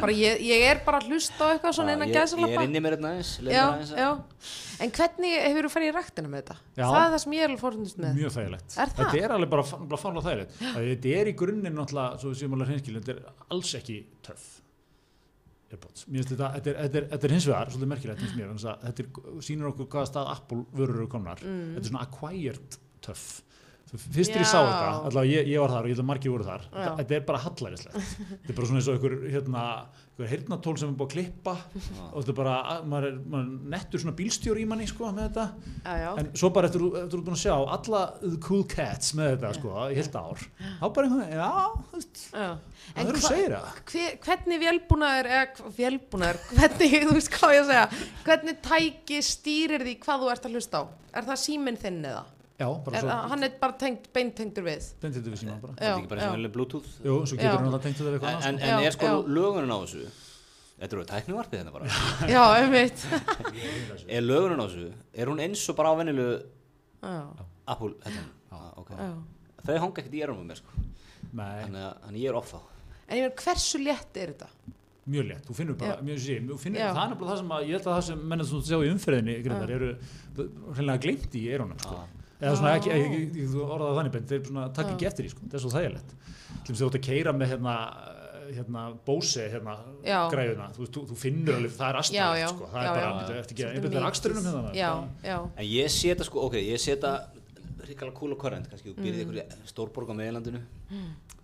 Bara 0.00 0.10
ég, 0.12 0.40
ég 0.40 0.62
er 0.66 0.80
bara 0.86 0.98
að 0.98 1.10
hlusta 1.12 1.46
á 1.46 1.48
eitthvað 1.52 1.74
svona 1.76 1.92
innan 1.94 2.08
ég, 2.08 2.14
ég 2.16 2.54
er 2.56 2.62
inni 2.64 2.80
með 2.80 2.94
þetta 2.96 3.10
aðeins 3.10 3.32
mér 3.44 3.58
aðeins 3.60 3.90
að- 3.92 3.98
já. 3.98 4.08
En 4.80 4.90
hvernig 4.90 5.34
hefur 5.46 5.62
þú 5.66 5.70
farið 5.74 5.90
í 5.90 5.94
ræktina 5.94 6.28
með 6.32 6.40
þetta? 6.42 6.56
Já. 6.76 6.84
Það 6.86 7.04
er 7.06 7.10
það 7.12 7.18
sem 7.22 7.32
ég 7.32 7.40
er 7.44 7.48
alveg 7.50 7.60
fórhundist 7.60 7.98
með 7.98 8.14
mjög 8.16 8.32
þægilegt 8.36 8.78
Er 8.78 8.86
það? 8.86 8.96
þetta 8.96 9.22
er 9.24 9.30
alveg 9.36 9.50
bara, 9.50 9.62
bara 9.62 10.00
fálega 10.02 10.24
þægilegt 10.26 10.50
Að 10.76 10.88
þetta 10.90 11.14
er 11.20 11.26
í 11.26 11.34
grunninn 11.36 11.74
náttúrulega, 11.76 12.18
svo 12.20 12.30
við 12.32 12.40
séum 12.40 12.52
alveg 12.56 12.68
hreinskilin 12.72 13.02
þetta 13.04 13.16
er 13.16 13.32
alls 13.50 13.74
ekki 13.74 14.04
töff 14.22 14.55
Airpods. 15.76 16.06
Þetta, 16.08 16.50
þetta 16.56 16.72
er, 16.72 16.80
þetta 16.80 17.00
er, 17.02 17.08
þetta 17.12 17.28
er 17.28 17.36
hins 17.36 17.48
vegar 17.50 17.70
svolítið 17.70 17.92
merkilegt 17.92 18.26
mér, 18.40 18.56
þetta 18.64 19.04
er, 19.04 19.12
sýnir 19.46 19.70
okkur 19.70 19.92
hvaða 19.92 20.10
stað 20.10 20.32
Apple 20.34 20.64
vörur 20.72 21.02
eru 21.02 21.08
komnar. 21.12 21.44
Þetta 21.44 21.84
er 21.84 21.90
svona 21.92 22.06
acquired 22.08 22.80
Svo 23.06 23.14
fyrst 23.86 24.34
er 24.34 24.42
ég 24.42 24.48
sá 24.50 24.58
Já. 24.58 24.66
þetta, 24.66 24.88
allavega 25.10 25.30
ég, 25.36 25.46
ég 25.52 25.60
var 25.62 25.70
þar 25.70 25.84
og 25.84 25.86
ég 25.86 25.94
held 25.94 26.02
að 26.02 26.08
margir 26.10 26.32
voru 26.34 26.44
þar, 26.48 26.64
Já. 26.74 26.88
þetta, 26.98 27.14
er 27.20 27.26
bara 27.28 27.38
hallærislegt 27.44 27.94
þetta 27.94 28.50
er 28.50 28.56
bara 28.58 28.66
svona 28.66 28.80
eins 28.82 28.88
og 28.90 28.96
einhver 28.96 29.14
hérna, 29.30 29.62
einhver 30.16 30.30
heyrnatól 30.32 30.74
sem 30.80 30.88
er 30.90 30.96
búið 30.96 31.06
að 31.06 31.12
klippa. 31.12 31.52
Og 32.10 32.16
þetta 32.24 32.32
er 32.32 32.36
bara, 32.40 32.56
maður 32.88 33.06
er, 33.10 33.16
maður 33.30 33.46
er 33.46 33.70
nettur 33.76 34.02
svona 34.02 34.14
bílstjóri 34.18 34.64
í 34.64 34.68
manni 34.70 34.86
sko 34.90 35.10
með 35.12 35.26
þetta. 35.28 35.44
Já, 35.84 35.94
já, 36.02 36.08
en 36.22 36.30
svo 36.40 36.50
bara 36.56 36.70
eftir 36.70 36.82
eftir 36.88 37.04
þú 37.12 37.18
ert 37.20 37.26
búin 37.28 37.36
að 37.36 37.42
sjá 37.44 37.54
alla 37.76 38.02
the 38.24 38.38
cool 38.48 38.64
cats 38.74 39.12
með 39.18 39.32
þetta 39.36 39.50
sko 39.60 39.74
í 39.92 39.98
heilt 40.00 40.16
ár. 40.18 40.44
Þá 40.80 40.86
bara 40.96 41.06
einhvern 41.06 41.22
veginn, 41.22 41.36
já, 41.36 41.50
já. 42.32 42.48
það 42.96 42.96
En 42.96 43.06
er 43.06 43.12
þú 43.12 43.20
hva- 43.20 43.30
segir 43.30 43.54
það. 43.56 43.82
hver, 43.92 44.16
hvernig 44.26 44.62
hva- 45.60 45.74
vélbúnaður, 45.78 46.40
hvernig, 46.58 46.96
þú 47.06 47.18
veist 47.20 47.34
hvað 47.36 47.54
ég 47.56 47.62
að 47.62 47.70
segja? 47.70 48.08
Hvernig 48.26 48.62
tæki 48.66 49.20
stýrir 49.30 49.84
því 49.86 49.94
hvað 50.06 50.24
þú 50.24 50.32
ert 50.34 50.48
að 50.50 50.56
hlusta 50.58 50.80
á? 50.80 50.84
Er 51.16 51.28
það 51.28 51.40
síminn 51.44 51.78
þinn 51.80 52.02
eða? 52.08 52.24
Já, 52.56 52.66
bara 52.84 52.96
Er, 52.96 53.04
svo 53.04 53.16
hann 53.32 53.46
er 53.46 53.56
bara 53.60 53.76
tengt, 53.80 54.06
beintengdur 54.14 54.64
við 54.66 54.86
þetta 55.02 55.22
við 55.26 55.40
síma 55.42 55.56
bara 55.62 55.74
þetta 55.74 55.84
er 55.84 55.90
Já, 55.90 55.96
ekki 55.96 56.10
bara 56.12 56.20
já. 56.20 56.26
sem 56.26 56.36
velið 56.38 56.54
bluetooth 56.54 56.88
jú, 57.04 57.16
svo 57.26 57.36
Já. 57.36 57.42
getur 57.42 57.58
hann 57.58 57.68
alltaf 57.68 57.84
tengt 57.86 57.98
þetta 58.00 58.12
við 58.12 58.16
eitthvað 58.16 58.30
en, 58.32 58.36
annað 58.36 58.48
en, 58.48 58.58
sko. 58.58 58.66
en 58.66 58.72
Já, 58.72 58.86
er 58.88 58.96
sko 58.96 59.10
já. 59.10 59.16
lögunin 59.38 59.74
á 59.74 59.78
þessu 59.82 60.04
þetta 60.76 60.96
eru 60.96 61.06
tæknivarpið 61.12 61.60
hérna 61.60 61.74
bara 61.76 61.90
já, 62.36 62.42
einmitt 62.60 63.06
er 64.16 64.24
lögunin 64.24 64.62
á 64.62 64.66
þessu, 64.66 64.88
er 65.12 65.32
hún 65.32 65.42
eins 65.46 65.66
og 65.72 65.78
bara 65.80 65.92
á 65.92 65.94
vennilu 66.00 66.28
já, 66.36 67.18
Apple 67.66 67.92
ah, 68.52 68.72
okay. 68.80 68.96
já. 68.96 69.12
þau 69.66 69.76
hanga 69.84 70.00
ekkert 70.00 70.16
í 70.16 70.24
eyrunum 70.24 70.42
með 70.44 70.54
mér 70.54 70.62
sko 70.62 70.84
Nei, 71.36 71.54
þannig 71.66 71.82
að 71.82 72.08
að 72.08 72.18
ég 72.22 72.32
er 72.32 72.40
off 72.40 72.54
þá 72.54 72.60
en 73.06 73.18
ég 73.18 73.26
meina 73.26 73.38
hversu 73.44 73.82
létt 73.82 74.20
er 74.22 74.32
þetta? 74.32 74.50
mjög 75.06 75.28
létt, 75.28 75.44
þú 75.46 75.54
finnur 75.54 75.76
bara, 75.78 75.94
Já. 75.94 76.02
mjög 76.02 76.22
sé, 76.22 76.36
þú 76.42 76.56
finnur, 76.58 76.80
Já. 76.80 76.88
það 76.90 77.02
er 77.02 77.10
nefnilega 77.12 77.30
það 77.30 77.40
sem 77.40 77.52
að, 77.54 77.66
ég 77.66 77.76
held 77.76 77.86
að 77.86 77.94
það 77.94 78.04
sem 78.08 78.22
mennið 78.30 78.48
sem 78.48 78.56
þú 78.56 78.66
sjá 78.66 78.78
í 78.78 78.88
umferðinni, 78.90 79.36
Gryndar, 79.44 79.72
eru 79.76 79.90
hreinlega 80.74 81.02
glemt 81.04 81.36
í 81.38 81.42
eyrunum, 81.52 81.82
sko. 81.84 81.98
Ah. 82.36 82.44
Eða 82.46 82.56
svona 82.58 82.72
Ah. 82.72 82.76
ekki, 82.80 82.90
ekki, 82.92 83.20
ekki, 83.26 83.46
þú 83.52 83.62
orðaði 83.64 83.96
þannig 83.98 84.12
bent, 84.16 84.28
þeir 84.28 84.42
svona 84.50 84.64
takk 84.76 84.90
ekki 84.94 85.06
eftir 85.08 85.24
því, 85.24 85.30
sko, 85.32 85.40
það 85.48 85.54
er 85.54 85.64
svo 85.64 85.70
þægilegt. 85.76 86.10
Til 86.66 86.74
þess 86.74 86.80
að 86.80 86.84
þú 86.84 86.90
ert 86.90 86.98
að 87.00 87.06
keira 87.06 87.32
með 87.32 87.48
hérna, 87.54 87.74
hérna, 88.56 88.82
bóse, 89.06 89.46
hérna, 89.50 89.76
Já. 90.06 90.18
græðuna, 90.30 90.66
þú, 90.76 90.86
þú, 90.94 91.00
þú 91.10 91.16
finnur 91.18 91.54
alveg, 91.56 91.72
það 91.74 91.88
er 91.88 91.96
já, 92.38 92.48
sko, 92.52 92.68
það 92.72 92.82
já, 92.84 92.90
er 92.90 92.94
bara, 92.94 93.08
einbæta 93.74 93.88
mikið. 93.96 94.06
aksturinnum 94.10 94.44
hérna. 94.46 94.74
já, 94.74 94.90
já, 95.24 95.38
en 95.56 95.64
ég 95.66 95.88
seta 95.90 96.24
sko, 96.28 96.44
ok, 96.46 96.54
ég 96.62 96.78
seta 96.78 97.14
ríkala 97.86 98.12
og 98.12 98.38
current, 98.38 98.68
kannski 98.70 98.92
þú 98.92 99.02
byrðið 99.02 99.22
ykkur 99.24 99.40
í 99.40 99.44
stórborg 99.72 100.10
á 100.10 100.14
meðlandinu 100.20 100.60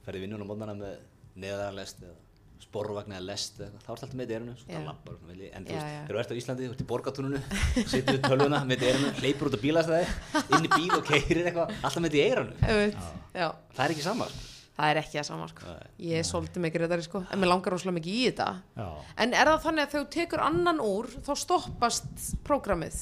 ferði 0.04 0.20
vinnun 0.26 0.42
á 0.42 0.46
mótnana 0.46 0.74
með 0.78 0.96
neðarlest 1.42 2.02
eða 2.02 2.14
sporvagn 2.62 3.14
eða 3.16 3.24
lest 3.26 3.58
eða 3.58 3.68
eitthvað, 3.68 3.82
þá 3.82 3.90
ertu 3.92 4.06
alltaf 4.06 4.18
með 4.20 4.32
lappar 4.86 5.16
svona 5.18 5.32
vilji, 5.32 5.50
en 5.52 5.66
þú 5.66 5.72
Já, 5.72 5.78
veist, 5.78 5.92
já. 5.92 6.02
þegar 6.06 6.16
þú 6.16 6.22
ert 6.22 6.32
á 6.32 6.38
Íslandi, 6.40 6.68
þú 6.68 6.74
ert 6.76 6.84
í 6.84 6.88
borgatúnunu 6.92 7.42
situr 7.92 8.16
við 8.16 8.22
tölvuna 8.28 8.62
með 8.68 8.86
erinu, 8.90 9.12
hleypur 9.20 9.50
út 9.50 9.58
á 9.58 9.64
bílastæði 9.64 10.06
inn 10.56 10.68
í 10.68 10.72
bíl 10.76 10.96
og 10.96 11.04
keirir 11.08 11.50
eitthvað 11.50 11.74
alltaf 11.82 12.02
með 12.02 12.16
já, 13.32 13.48
það 13.72 13.84
er 13.86 13.94
ekki 13.94 14.04
sama 14.04 14.28
sko. 14.28 14.44
það 14.76 14.90
er 14.90 15.00
ekki 15.02 15.18
það 15.18 15.26
sama 15.28 15.48
sko. 15.50 15.72
Ég 16.02 16.20
er 16.20 16.28
svolítið 16.28 16.64
mikið 16.66 16.84
reyndari 16.84 17.06
sko 17.06 17.24
en 17.24 17.40
mér 17.42 17.50
langar 17.52 17.74
rosalega 17.74 17.98
mikið 17.98 18.12
í 18.18 18.22
þetta. 18.28 18.48
Já, 18.76 18.86
en 19.24 19.34
er 19.36 19.50
það 19.52 19.64
þannig 19.66 19.84
að 19.86 19.92
þegar 19.94 20.06
þú 20.06 20.12
tekur 20.16 20.44
annan 20.46 20.84
úr 20.84 21.10
þá 21.26 21.32
stoppast 21.42 22.30
prógramið? 22.46 23.00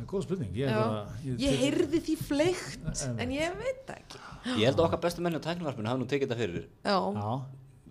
Það 0.00 0.08
góð 0.08 0.22
spurning, 0.24 0.52
ég 0.56 0.70
er 0.70 0.78
bara, 0.80 1.00
ég 1.44 1.58
heyrði 1.60 1.98
því 2.06 2.14
fleikt 2.24 3.02
en 3.20 3.32
ég 3.34 3.56
veit 3.58 3.90
ekki. 3.92 4.20
Ég 4.56 4.70
held 4.70 4.78
að 4.78 4.86
okkar 4.86 5.02
bestu 5.04 5.24
menni 5.24 5.36
á 5.36 5.44
tæknivarpinu 5.44 5.90
hafa 5.90 6.00
nú 6.00 6.06
tekið 6.08 6.30
þetta 6.30 6.40
fyrir. 6.40 6.68
Já, 6.88 6.96
Já, 6.96 7.32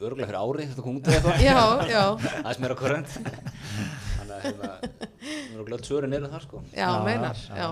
örgulega 0.07 0.29
fyrir 0.29 0.39
ári, 0.41 0.65
þetta 0.71 0.83
kom 0.87 0.97
út 0.99 1.07
eða 1.07 1.19
eitthvað. 1.19 1.45
Já, 1.45 1.59
já, 1.91 2.03
aðeins 2.43 2.59
meira 2.63 2.75
current 2.79 3.07
þannig 4.17 4.33
að 4.33 4.43
hérna, 4.47 4.73
mér 5.51 5.61
og 5.63 5.69
glöld 5.69 5.87
svörin 5.87 6.13
eru 6.19 6.29
þar 6.33 6.43
sko. 6.47 6.61
Já, 6.73 6.83
Já, 6.85 6.91
meinar 7.05 7.35
já. 7.39 7.55
já, 7.59 7.69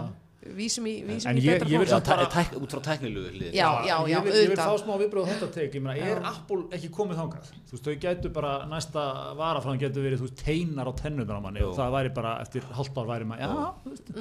vísum 0.57 0.85
í, 0.87 0.93
vísum 1.07 1.29
En 1.31 1.37
í 1.39 1.41
ég- 1.43 1.57
betra 1.57 1.67
ég 1.67 1.81
vil 1.81 1.87
Já, 1.87 1.97
fólk 1.99 2.61
út 2.63 2.71
frá 2.75 2.81
tæknilugu 2.87 3.31
hlið 3.35 3.51
Já, 3.57 3.67
já, 3.87 3.95
ég 4.07 4.11
já, 4.13 4.19
vil, 4.23 4.31
ég 4.31 4.37
vil 4.37 4.55
auðvitað. 4.55 4.69
fá 4.71 4.83
smá 4.83 4.93
viðbröð 5.01 5.23
á 5.23 5.29
þetta 5.33 5.49
teik, 5.57 5.73
ég 5.75 5.83
meina, 5.83 6.07
er. 6.07 6.21
Apple 6.29 6.61
ekki 6.77 6.89
komið 6.97 7.19
þangað? 7.21 7.49
Þú 7.67 7.75
veist, 7.75 7.87
þau 7.87 7.95
gætu 8.05 8.31
bara, 8.37 8.53
næsta 8.71 9.03
varafræðan 9.41 9.81
getur 9.83 10.05
verið, 10.07 10.21
þú 10.23 10.27
veist, 10.29 10.43
teinar 10.45 10.87
á 10.87 10.93
tennunar 11.01 11.39
á 11.39 11.41
manni. 11.43 11.63
Og 11.67 11.75
það 11.75 11.91
væri 11.97 12.13
bara, 12.15 12.35
eftir 12.45 12.63
halvt 12.79 12.97
ár 13.03 13.09
væri 13.11 13.27
maður, 13.27 13.43
já, 13.43 13.51
þú 13.83 13.93
veist, 13.95 14.13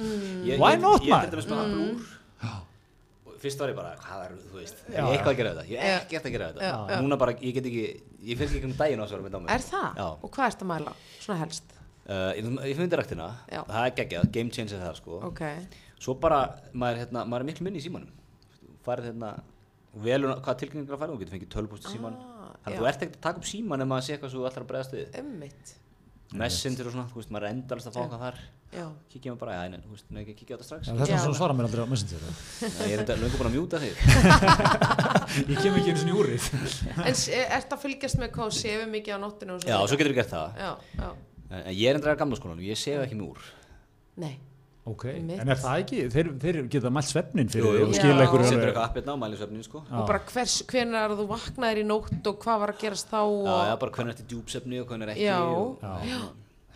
ég, 0.51 0.59
Why 0.59 0.73
ég, 0.75 0.81
not, 0.83 1.01
ég, 1.03 1.11
maður? 1.15 2.66
Fyrst 3.41 3.63
var 3.63 3.71
ég 3.71 3.77
bara, 3.77 3.93
hvað 4.01 4.23
er, 4.25 4.35
þú 4.51 4.59
veist 4.59 4.83
ég 4.87 4.97
er 4.99 5.09
eitthvað 5.13 5.33
að 5.33 5.39
gera 5.39 5.53
þetta, 5.55 5.65
ég 5.71 5.81
er 5.87 5.97
ekkert 6.01 6.29
að 6.29 6.35
gera 6.35 6.47
þetta. 6.51 6.69
Já, 6.69 6.77
já. 6.93 7.01
núna 7.03 7.17
bara, 7.21 7.35
ég 7.41 7.57
get 7.57 7.69
ekki, 7.71 7.83
ég 8.29 8.39
fylg 8.39 8.55
ekki 8.59 8.69
um 8.69 8.77
daginn 8.79 9.01
á 9.01 9.05
þessu 9.05 9.19
með 9.25 9.35
dámið 9.35 9.53
er 9.55 9.65
það? 9.67 9.89
Já. 10.01 10.07
og 10.07 10.31
hvað 10.37 10.51
ertu 10.51 10.67
að 10.67 10.71
mæla? 10.71 10.95
svona 11.17 11.39
helst? 11.43 11.75
Uh, 12.07 12.31
ég, 12.37 12.49
ég 12.71 12.79
finn 12.79 12.93
direktina, 12.93 13.27
það 13.51 13.81
er 13.83 13.93
geggjað, 13.99 14.31
game 14.37 14.55
changer 14.55 14.83
það 14.85 14.97
sko. 15.01 15.19
Ok, 15.27 15.43
svo 15.99 16.15
bara, 16.23 16.41
maður, 16.73 17.03
hérna, 17.03 17.25
maður 17.27 17.45
er 17.45 17.49
miklu 17.51 17.67
minni 17.67 17.81
í 17.81 17.85
símanum. 17.87 18.13
Þú 18.57 18.77
farið 18.87 19.11
hérna 19.11 19.33
velur 20.03 20.37
hvað 20.45 20.61
tilgjengur 20.61 20.95
að 20.95 21.01
fara, 21.03 21.13
þú 21.13 21.21
getur 21.23 21.35
fengið 21.37 21.51
tölvpost 21.53 21.87
í 21.89 21.93
síman 21.95 22.15
Ah, 22.17 22.53
þannig 22.63 22.77
að 22.77 22.81
þú 22.81 22.87
ert 22.89 23.03
ekkert 23.03 23.17
að 23.17 23.25
taka 23.25 23.41
upp 23.41 23.47
síman 23.49 23.83
ef 23.83 23.89
maður 23.91 24.05
sé 24.05 24.15
eitthvað 24.15 24.33
svo 24.33 24.43
þú 24.43 24.49
ætlar 24.49 24.65
að 24.65 24.71
við 26.27 26.39
messenger 26.41 26.87
og 26.89 26.93
svona, 26.95 27.07
þú 27.11 27.19
veist, 27.21 27.29
maður 27.31 27.45
er 27.47 27.53
endalast 27.55 27.87
að 27.87 27.93
fá 27.97 28.01
Já. 28.01 28.07
hvað 28.11 28.23
þar. 28.25 28.39
Já, 28.67 28.85
kíkja 29.13 29.31
maður 29.31 29.39
bara, 29.45 29.53
já, 29.55 29.69
nei, 29.71 29.79
þú 29.85 29.91
veist, 29.95 30.07
nei, 30.11 30.21
ekki 30.25 30.33
kíkja 30.41 30.53
á 30.53 30.57
þetta 30.57 30.67
strax? 30.67 30.87
Já, 30.87 30.91
þess 30.91 30.99
Já. 30.99 31.05
vegna 31.07 31.21
svona 31.23 31.37
svara 31.39 31.53
mér 31.55 31.67
aldrei 31.69 31.83
á 31.83 31.87
Messenger 31.87 32.19
Já, 32.27 32.87
ég 32.87 32.95
er 32.97 33.03
enda 33.03 33.15
löngu 33.21 33.37
búin 33.39 33.47
að 33.47 33.55
mjúta 33.55 33.79
þig. 33.79 33.95
Ég 35.47 35.61
kem 35.61 35.77
ekki 35.77 35.91
einu 35.93 36.01
sinni 36.01 36.11
í 36.13 36.17
úrið. 36.17 36.49
En 37.05 37.13
s- 37.15 37.29
ert 37.31 37.71
að 37.75 37.81
fylgjast 37.85 38.19
með 38.19 38.31
hvað 38.35 38.51
þú 38.51 38.57
sefur 38.59 38.91
mikið 38.91 39.15
á 39.15 39.19
nóttinu 39.23 39.55
og 39.55 39.63
já, 39.63 39.71
svona? 39.71 39.87
svo 39.91 39.99
getur 40.01 40.11
þú 40.13 40.17
gert 40.19 40.33
það. 40.35 40.59
Já, 40.59 40.71
já, 40.99 41.09
En, 41.47 41.61
en 41.63 41.73
ég 41.79 41.87
er 41.87 41.95
endur 41.95 42.11
að 42.11 42.19
gamla 42.19 42.35
skólanum, 42.39 42.63
ég 42.67 42.75
sef 42.79 42.99
ekki 43.05 43.15
mig 43.15 43.29
úr. 43.31 43.39
Nei, 44.19 44.33
ok, 44.87 45.03
Einmitt. 45.11 45.39
en 45.43 45.49
er 45.53 45.59
það 45.61 45.81
ekki 45.83 45.97
þeir, 46.13 46.27
þeir 46.43 46.57
geta 46.73 46.89
mælt 46.95 47.09
svefnin 47.11 47.49
fyrir 47.51 47.65
jú. 47.67 47.85
og 47.87 47.93
Já. 47.93 47.99
skila 47.99 48.21
einhverju 48.25 48.45
Setur 48.47 48.57
alveg- 48.57 48.69
eitthvað 48.71 48.89
appirna 48.89 49.11
á 49.13 49.17
mælisvefninu, 49.23 49.63
sko. 49.67 49.83
Já. 49.89 49.95
og 49.99 50.07
bara 50.07 50.19
hvers, 50.31 50.55
hvenær 50.71 51.05
er 51.11 51.15
þú 51.19 51.25
vaknaðir 51.33 51.81
í 51.81 51.85
nótt 51.87 52.27
og 52.31 52.39
hvað 52.43 52.59
var 52.63 52.73
að 52.73 52.79
gerast 52.85 53.09
þá 53.11 53.19
og 53.21 53.45
Já, 53.47 53.57
já, 53.71 53.75
bara 53.83 53.91
hvernig 53.97 54.15
ertu 54.15 54.27
djúpsefni 54.31 54.81
og 54.81 54.87
hvernig 54.87 55.07
er 55.09 55.13
ekki. 55.15 55.25
Já. 55.27 55.39
og- 55.43 55.77
Já. 55.81 56.19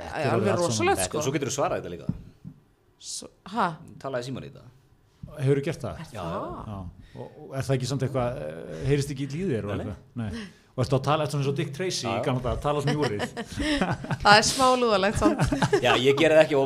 Það 0.01 0.15
er 0.17 0.25
er 0.25 0.31
alveg 0.33 0.55
rosalegt 0.57 0.97
Þetta, 0.97 1.09
sko 1.09 1.17
og 1.17 1.23
svo 1.23 1.31
getur 1.35 1.47
þú 1.51 1.55
svarað 1.59 1.81
þetta 1.81 1.91
líka. 1.93 2.07
S- 3.01 3.25
Ha, 3.51 3.67
Talaði 3.99 4.23
síman 4.29 4.43
í 4.43 4.49
þetta. 4.51 4.65
hefur 5.41 5.55
þú 5.59 5.63
gert 5.65 5.81
það? 5.81 5.97
Já, 6.13 6.21
það? 6.21 6.65
Já. 6.67 6.79
Og, 7.11 7.31
og 7.41 7.55
er 7.57 7.61
það 7.67 7.75
ekki 7.77 7.87
samt 7.89 8.01
eitthvað 8.05 8.37
eh, 8.41 8.85
heyrist 8.87 9.09
ekki 9.11 9.25
í 9.27 9.31
líðir 9.35 9.65
og 9.67 9.71
Nei, 9.77 9.85
eitthvað? 9.85 9.95
Nei. 10.15 10.31
Og 10.71 10.79
ertu 10.85 10.95
að 10.97 11.03
tala 11.03 11.23
eftir 11.25 11.35
svona 11.37 11.47
svo 11.49 11.55
Dick 11.57 11.71
Tracy 11.75 12.07
í 12.07 12.09
gamla 12.25 12.41
dag, 12.45 12.57
tala 12.63 12.79
svona 12.81 12.95
júrið 12.95 13.21
Það 14.23 14.35
er 14.37 14.45
smá 14.47 14.67
lúðalegt 14.79 15.17
samt 15.19 15.39
Já, 15.83 15.91
ég 15.99 16.15
gera 16.19 16.35
það 16.39 16.45
ekki. 16.45 16.55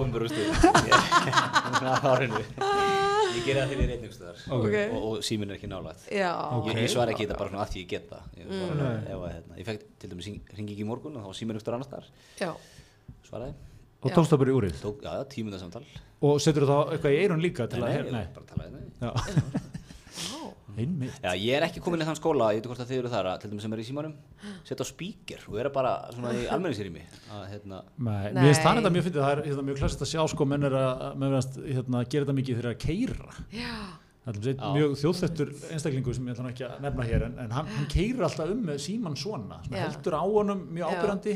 Árinu. 2.12 2.42
Ég 3.36 3.44
gera 3.44 3.60
það 3.66 3.70
þegar 3.72 3.82
ég 3.82 3.86
er 3.86 3.94
einningstöðar. 3.98 4.38
Ok. 4.56 4.76
Og, 4.96 5.00
og 5.10 5.14
símin 5.28 5.50
er 5.52 5.56
ekki 5.58 5.68
nálægt. 5.70 6.02
Já, 6.14 6.30
Ok. 6.56 6.66
Ég, 6.72 6.76
ég 6.86 6.92
svara 6.94 7.10
ekki 7.16 7.24
þetta 7.26 7.40
bara 7.42 7.50
svona 7.52 7.64
að 7.66 7.72
því 7.74 7.80
ég 7.84 7.90
get 7.92 8.06
það. 8.12 8.24
Ég, 8.40 8.46
Mm. 8.46 8.50
bara, 8.72 8.88
ef, 9.02 9.08
að, 9.26 9.30
hérna, 9.36 9.54
ég 9.60 9.66
fekk 9.68 9.82
til 10.00 10.08
dæmis 10.14 10.28
ringi 10.56 10.72
ekki 10.76 10.84
í 10.86 10.88
morgun 10.88 11.16
og 11.18 11.22
þá 11.26 11.30
var 11.32 11.38
símin 11.42 11.58
ykkur 11.60 11.76
annars 11.78 11.92
þar. 11.92 12.06
já, 12.40 12.52
Svaraði. 13.28 13.54
og 14.06 14.10
tókst 14.16 14.32
það 14.32 14.40
bara 14.44 14.52
í 14.52 14.54
úrið 14.60 14.76
Tók, 14.86 14.98
já, 15.04 15.12
tímunda 15.34 15.58
samtal. 15.60 15.84
og 16.22 16.34
setur 16.42 16.64
þá 16.70 16.78
eitthvað 16.94 17.14
í 17.16 17.18
eirun 17.26 17.42
líka 17.42 17.68
til 17.68 17.80
Nei, 17.82 17.86
að 17.86 17.90
nei, 17.90 17.96
heyra- 17.98 18.12
nei. 18.12 18.22
ég 18.22 18.34
bara 18.34 18.46
talaði 18.46 18.72
nei. 18.76 18.82
Einmitt 20.76 21.20
Já, 21.24 21.32
ég 21.40 21.56
er 21.58 21.66
ekki 21.68 21.82
komin 21.84 22.04
í 22.04 22.08
þann 22.08 22.18
skóla, 22.20 22.50
ég 22.56 22.62
veit 22.62 22.70
hvort 22.72 22.84
að 22.84 22.90
þið 22.92 23.02
eru 23.02 23.12
þar 23.14 23.30
að, 23.32 23.38
til 23.44 23.52
dæmis 23.52 23.66
sem 23.68 23.76
er 23.76 23.82
í 23.82 23.88
símanum, 23.88 24.16
setja 24.68 24.84
á 24.84 24.92
spíker 24.92 25.44
og 25.48 25.58
vera 25.60 25.72
bara 25.74 25.94
svona 26.16 26.34
í 26.36 26.46
almenningsrými 26.52 27.04
að, 27.32 27.44
hérna, 27.54 27.82
Nei, 27.98 28.14
Nei. 28.30 28.42
mér 28.42 28.50
finnst 28.52 28.66
það 28.66 28.80
þetta 28.82 28.94
mjög 28.96 29.08
fyndið, 29.10 29.22
það 29.26 29.36
er 29.36 29.44
hérna, 29.50 29.68
mjög 29.70 29.80
klassist 29.84 30.06
að 30.06 30.12
sjá 30.12 30.26
sko 30.34 30.48
menn 30.52 30.68
er 30.70 30.76
að, 30.82 31.06
menn 31.22 31.30
er 31.32 31.38
að 31.40 31.62
hérna, 31.70 32.04
gera 32.12 32.26
þetta 32.28 32.38
mikið 32.42 32.60
þegar 32.62 32.74
að 32.74 32.82
keira 32.86 33.32
Það 33.36 33.46
er 33.46 33.64
Já. 33.64 33.78
Mjög 34.26 34.96
þjóðþettur 34.98 35.52
einstaklingu 35.76 36.14
sem 36.18 36.26
ég 36.30 36.34
ætla 36.40 36.50
ekki 36.50 36.66
að 36.66 36.80
nefna 36.82 37.06
hér 37.06 37.26
en, 37.28 37.36
en 37.44 37.52
hann, 37.54 37.68
hann 37.76 37.88
keirir 37.92 38.24
alltaf 38.26 38.50
um 38.56 38.64
með 38.66 38.80
síman 38.82 39.18
svona, 39.22 39.60
Já. 39.70 39.78
heldur 39.84 40.18
á 40.18 40.24
honum 40.26 40.64
mjög 40.74 40.90
Já. 40.90 40.96
ábyrrandi 40.98 41.36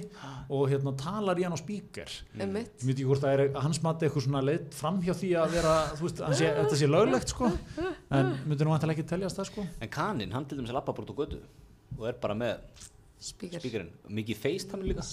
og 0.50 0.64
hérna 0.72 0.96
talar 0.98 1.38
í 1.38 1.46
hann 1.46 1.54
á 1.54 1.60
spíker 1.62 2.16
ég 2.40 2.54
veit 2.56 2.86
ekki 2.90 3.06
hvort 3.06 3.22
það 3.22 3.36
er 3.36 3.44
að 3.52 3.62
hans 3.68 3.82
mati 3.86 4.08
eitthvað 4.10 4.26
svona 4.26 4.42
leitt 4.48 4.74
fram 4.74 4.98
hjá 5.06 5.14
því 5.14 5.32
að 5.44 5.58
vera, 5.60 5.76
veist, 6.02 6.24
hann 6.26 6.38
sé, 6.42 6.50
þetta 6.58 6.80
sé 6.82 6.90
löglegt 6.90 7.36
sko, 7.36 7.52
en 8.18 8.34
myndir 8.50 8.66
nú 8.66 8.74
vantilega 8.74 8.98
ekki 8.98 9.10
teljast 9.14 9.38
það 9.38 9.52
sko. 9.52 9.68
En 9.86 9.94
kaninn, 9.94 10.34
hann 10.34 10.50
til 10.50 10.58
dæmis 10.58 10.74
að 10.74 10.80
lappa 10.80 10.96
bara 10.98 11.06
út 11.06 11.14
á 11.14 11.20
götu 11.22 11.44
og 12.00 12.08
er 12.10 12.18
bara 12.22 12.38
með 12.38 12.90
Spíkar 13.20 13.60
spíkerinn, 13.60 13.90
mikið 14.16 14.38
feist 14.40 14.72
hann 14.72 14.86
líka. 14.88 15.04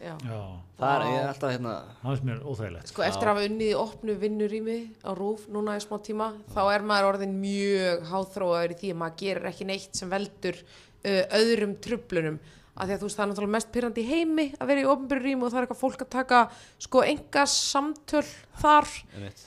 Já. 0.00 0.14
Já, 0.24 0.38
Það 0.78 0.92
er, 0.94 1.02
er 1.18 1.26
alltaf 1.28 1.50
hérna, 1.52 1.72
það 2.00 2.14
finnst 2.14 2.24
mér 2.28 2.38
óþægilegt. 2.48 2.88
Sko 2.88 3.04
eftir 3.04 3.28
að 3.28 3.32
hafa 3.34 3.48
unnið 3.50 3.66
í 3.66 3.74
opnu 3.76 4.14
vinnurými 4.22 4.76
á 5.04 5.10
rúf 5.18 5.44
núna 5.52 5.74
í 5.76 5.82
smá 5.84 5.98
tíma 6.06 6.30
þá 6.54 6.62
er 6.72 6.86
maður 6.88 7.08
orðin 7.10 7.34
mjög 7.42 8.06
háþróaður 8.08 8.72
í 8.72 8.78
því 8.80 8.94
að 8.94 8.98
maður 9.02 9.20
gerir 9.20 9.50
ekki 9.52 9.68
neitt 9.68 10.00
sem 10.00 10.14
veldur 10.14 10.62
uh, 10.64 11.22
öðrum 11.42 11.76
trublunum 11.84 12.40
af 12.72 12.88
því 12.88 12.94
að 12.94 13.02
þú 13.02 13.08
veist 13.08 13.18
það 13.18 13.22
er 13.22 13.30
náttúrulega 13.30 13.52
mest 13.52 13.72
pyrrandi 13.72 14.02
í 14.02 14.08
heimi 14.08 14.44
að 14.56 14.70
vera 14.70 14.80
í 14.80 14.86
opnbyrju 14.88 15.22
rými 15.26 15.44
og 15.44 15.50
það 15.52 15.58
er 15.58 15.64
eitthvað 15.66 15.80
fólk 15.82 16.04
að 16.04 16.10
taka 16.14 16.38
sko 16.80 17.02
enga 17.04 17.42
samtöl 17.52 18.22
þar 18.62 18.88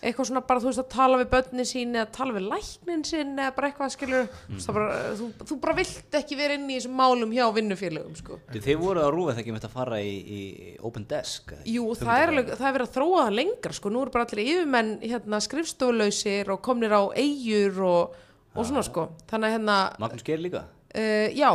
eitthvað 0.06 0.28
svona 0.30 0.44
bara 0.46 0.62
þú 0.62 0.70
veist 0.70 0.82
að 0.84 0.92
tala 0.94 1.18
við 1.22 1.32
börnin 1.32 1.68
sín 1.70 1.96
eða 1.98 2.06
tala 2.14 2.36
við 2.36 2.46
læknin 2.52 3.06
sín 3.10 3.32
eða 3.34 3.56
bara 3.56 3.70
eitthvað 3.72 3.94
skilur 3.96 4.28
mm. 4.30 4.60
bara, 4.78 5.00
þú, 5.18 5.30
þú 5.42 5.58
bara 5.64 5.76
vilt 5.80 6.20
ekki 6.20 6.38
vera 6.38 6.58
inn 6.60 6.68
í 6.70 6.78
þessum 6.78 7.02
málum 7.02 7.34
hjá 7.34 7.46
vinnufélögum 7.56 8.20
sko. 8.20 8.38
Þið 8.54 8.78
voruð 8.84 9.10
á 9.10 9.10
rúfið 9.16 9.40
þegar 9.40 9.50
ég 9.50 9.58
mitt 9.58 9.68
að 9.70 9.74
fara 9.80 10.02
í, 10.06 10.14
í 10.22 10.42
Open 10.86 11.08
Desk. 11.10 11.56
Jú, 11.66 11.88
það 11.98 12.22
er, 12.22 12.34
alveg, 12.36 12.54
það 12.60 12.70
er 12.70 12.78
verið 12.78 12.92
að 12.92 13.00
þróa 13.00 13.24
það 13.24 13.40
lengra 13.40 13.80
sko, 13.80 13.94
nú 13.94 14.04
eru 14.04 14.14
bara 14.14 14.28
allir 14.30 14.54
yfirmenn 14.54 14.94
hérna, 15.02 15.42
skrifstoflausir 15.46 16.54
og 16.54 16.62
komnir 16.66 16.94
á 16.94 17.04
eigjur 17.18 17.82
og, 17.90 18.22
og 18.54 18.70
svona 18.70 18.86
sko. 18.86 19.10
Þannig 19.32 19.50
að 19.50 19.58
hérna, 19.58 19.80
Magnús 20.06 20.28
Geir 20.28 20.46
líka? 20.46 20.68
uh, 20.96 21.30
já 21.34 21.50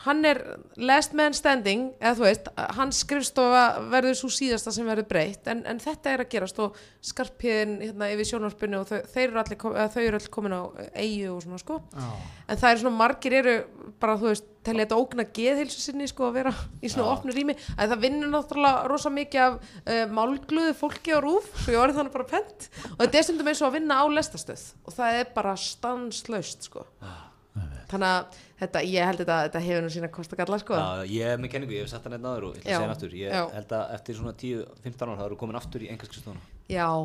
hann 0.00 0.24
er 0.24 0.38
last 0.80 1.12
man 1.18 1.34
standing 1.36 1.90
eða 2.00 2.14
þú 2.16 2.24
veist, 2.24 2.46
hans 2.78 3.02
skrifstofa 3.04 3.64
verður 3.92 4.14
svo 4.16 4.30
síðasta 4.32 4.72
sem 4.72 4.86
verður 4.88 5.08
breytt 5.10 5.50
en, 5.52 5.60
en 5.68 5.80
þetta 5.82 6.14
er 6.14 6.22
að 6.24 6.30
gerast 6.32 6.60
og 6.64 6.78
skarpiðin 7.04 7.74
hérna, 7.82 8.08
yfir 8.14 8.28
sjónvarpinu 8.30 8.80
og 8.80 8.88
þau, 8.88 9.00
þeir 9.12 9.26
eru 9.28 9.42
allir, 9.42 9.58
kom- 9.60 9.76
þau 9.76 10.00
allir 10.06 10.28
komin 10.32 10.56
á 10.56 10.62
eigu 10.94 11.34
og 11.34 11.42
svona 11.44 11.60
sko. 11.60 11.76
Já, 11.92 12.08
en 12.48 12.60
það 12.62 12.70
eru 12.74 12.82
svona 12.84 12.96
margir 13.02 13.36
eru 13.42 13.54
bara 14.00 14.16
þú 14.20 14.30
veist, 14.32 14.46
telja 14.64 14.84
þetta 14.86 15.00
ógna 15.00 15.24
geðhilsu 15.36 15.80
sinni 15.80 16.08
sko 16.08 16.26
að 16.28 16.34
vera 16.40 16.50
í 16.84 16.88
svona 16.92 17.06
Já. 17.08 17.12
opnu 17.16 17.32
rými. 17.36 17.54
Að 17.80 17.92
það 17.94 18.02
vinnur 18.04 18.32
náttúrulega 18.34 18.82
rosa 18.92 19.12
mikið 19.12 19.44
af 19.46 19.56
uh, 19.60 20.02
málgluðu 20.16 20.74
fólki 20.76 21.12
á 21.16 21.20
rúf 21.24 21.48
svo 21.64 21.72
ég 21.76 21.80
orðið 21.80 22.00
þannig 22.00 22.16
bara 22.16 22.28
pent. 22.34 22.68
Og 22.92 22.98
þetta 23.04 23.20
er 23.20 23.26
stundum 23.28 23.48
eins 23.52 23.62
og 23.64 23.68
að 23.70 23.76
vinna 23.78 24.00
á 24.00 24.04
lestastöð 24.12 24.66
og 24.84 24.96
það 24.96 25.20
er 25.22 25.30
bara 25.36 25.56
stanslaust 25.60 26.68
sko 26.68 26.84
þannig 27.90 28.06
að 28.06 28.38
þetta, 28.60 28.82
ég 28.86 29.08
held 29.08 29.22
þetta, 29.24 29.38
þetta 29.48 29.62
hefur 29.64 29.82
nú 29.82 29.90
sína 29.90 30.10
kost 30.14 30.34
að 30.34 30.40
galla 30.42 30.58
sko 30.62 30.78
Já, 30.78 31.08
ég 31.10 31.32
er 31.34 31.40
með 31.42 31.52
kenningu, 31.54 31.74
ég 31.74 31.84
hef 31.86 31.90
sett 31.90 32.06
hann 32.06 32.14
einn 32.18 32.28
áður 32.30 32.46
og 32.50 32.54
ég 32.54 32.60
ætla 32.60 32.70
að 32.70 32.70
segja 32.70 32.84
hann 32.84 32.94
aftur. 32.94 33.16
Ég 33.18 33.34
Já. 33.34 33.42
held 33.56 33.74
að 33.80 33.94
eftir 33.96 34.18
svona 34.20 34.34
10-15 34.44 35.04
ára 35.08 35.18
þá 35.18 35.24
eru 35.26 35.38
komin 35.40 35.58
aftur 35.58 35.82
í 35.82 35.90
engalskristónu. 35.90 36.44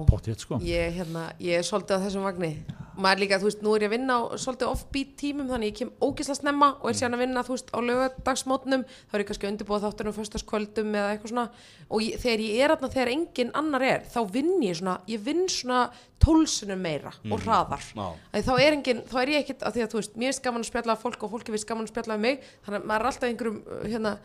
Pottþétt, 0.10 0.40
sko. 0.46 0.56
ég, 0.62 0.94
hérna, 1.00 1.24
ég 1.42 1.58
er 1.60 1.66
svolítið 1.66 1.98
á 1.98 2.04
þessum 2.06 2.24
vagni. 2.28 2.52
Maður 2.96 3.20
líka, 3.26 3.40
þú 3.42 3.48
veist, 3.50 3.62
nú 3.66 3.72
er 3.76 3.82
ég 3.84 3.90
að 3.90 3.96
vinna 3.98 4.14
á 4.16 4.22
svolítið 4.40 4.72
offbeat 4.72 5.12
tímum, 5.20 5.50
þannig 5.52 5.68
ég 5.74 5.78
kem 5.82 5.92
ógislega 6.00 6.40
snemma 6.40 6.70
og 6.80 6.88
er 6.88 6.96
síðan 6.96 7.18
að 7.18 7.24
vinna, 7.26 7.42
þú 7.44 7.52
veist, 7.58 7.70
á 7.76 7.80
lögadagsmótnum 7.84 8.84
þá 8.88 9.12
er 9.12 9.20
ég 9.20 9.28
kannski 9.28 9.50
undirbúið 9.50 9.84
þáttur 9.84 10.08
um 10.08 10.16
föstaskvöldum 10.16 10.96
eða 10.96 11.12
eitthvað 11.12 11.32
svona, 11.34 11.52
og 11.90 12.00
ég, 12.06 12.16
þegar 12.24 12.40
ég 12.46 12.56
er 12.64 12.72
aðna 12.72 12.90
þegar 12.94 13.12
engin 13.12 13.52
annar 13.60 13.84
er, 13.84 14.00
þá 14.08 14.22
vinn 14.32 14.64
ég 14.64 14.80
svona 14.80 14.96
ég 15.12 15.20
vinn 15.28 15.44
svona 15.52 15.92
tólsunum 16.24 16.80
meira 16.80 17.12
og 17.28 17.44
hraðar, 17.44 17.84
þá 18.32 18.56
er 18.56 18.72
engin 18.78 19.04
þá 19.12 19.20
er 19.26 19.30
ég 19.36 19.44
ekkit, 19.44 19.60
að 19.68 19.76
því 19.76 19.82
að 19.84 19.92
þú 19.92 20.00
veist, 20.00 20.16
mér 20.16 20.32
er 20.32 20.40
gaman 20.48 20.64
að 20.64 20.72
spjalla 20.72 20.96
af 20.96 21.04
fólk 21.04 21.20
og 21.28 21.36
fólki 21.36 21.52
finnst 21.52 21.68
gaman 21.68 21.84
að 21.84 21.92
spjalla 21.92 22.16
af 22.16 22.24
mig 22.24 22.40
þannig 22.64 22.80
að 22.80 22.88
maður 22.88 23.04
er 23.04 23.12
alltaf 23.12 23.28
einhverjum, 23.28 23.60
hérna 23.92 24.16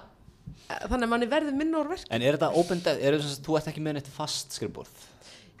þannig 0.90 1.06
að 1.06 1.12
manni 1.14 1.30
verður 1.30 1.56
minna 1.58 1.80
úr 1.80 1.90
verk 1.92 2.10
En 2.10 2.22
er 2.22 2.36
þetta 2.36 2.50
Open 2.60 2.82
Desk, 2.84 3.00
er 3.02 3.16
þetta 3.18 3.46
þú 3.46 3.56
ert 3.58 3.70
ekki 3.72 3.84
með 3.84 3.98
neitt 3.98 4.12
fast 4.14 4.58
skrifborð? 4.58 5.06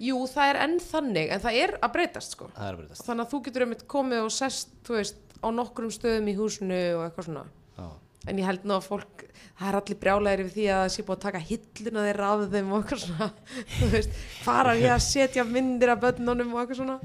Jú, 0.00 0.16
það 0.32 0.50
er 0.50 0.58
enn 0.64 0.78
þannig, 0.80 1.32
en 1.34 1.42
það 1.44 1.56
er 1.60 1.72
að 1.84 1.90
breytast 1.92 2.36
sko. 2.36 2.46
Það 2.54 2.68
er 2.70 2.76
bara 2.78 2.88
þetta. 2.88 3.06
Þannig 3.10 3.26
að 3.26 3.32
þú 3.34 3.40
getur 3.46 3.64
einmitt 3.66 3.82
komið 3.92 4.22
og 4.24 4.30
sest, 4.32 4.70
þú 4.86 4.94
veist, 4.96 5.18
á 5.44 5.48
nokkrum 5.52 5.92
stöðum 5.92 6.30
í 6.32 6.36
húsinu 6.38 6.78
og 6.96 7.02
eitthvað 7.04 7.26
svona. 7.26 7.42
Já. 7.76 7.88
En 8.28 8.36
ég 8.36 8.44
held 8.44 8.66
nú 8.68 8.74
að 8.76 8.84
fólk, 8.84 9.22
það 9.56 9.68
er 9.70 9.76
allir 9.78 9.96
brjálæðir 10.02 10.40
yfir 10.42 10.52
því 10.52 10.64
að 10.68 10.80
það 10.82 10.90
sé 10.92 11.04
búið 11.06 11.14
að 11.14 11.22
taka 11.22 11.40
hilluna 11.48 12.02
þeirra 12.04 12.26
af 12.34 12.42
þeim 12.52 12.68
og 12.74 12.82
eitthvað 12.82 13.00
svona. 13.06 13.28
Þú 13.78 13.88
veist, 13.94 14.18
fara 14.44 14.74
ég 14.76 14.92
að 14.92 15.00
setja 15.06 15.44
myndir 15.48 15.92
af 15.94 16.02
börnunum 16.02 16.52
og 16.52 16.60
eitthvað 16.60 16.80
svona. 16.82 16.98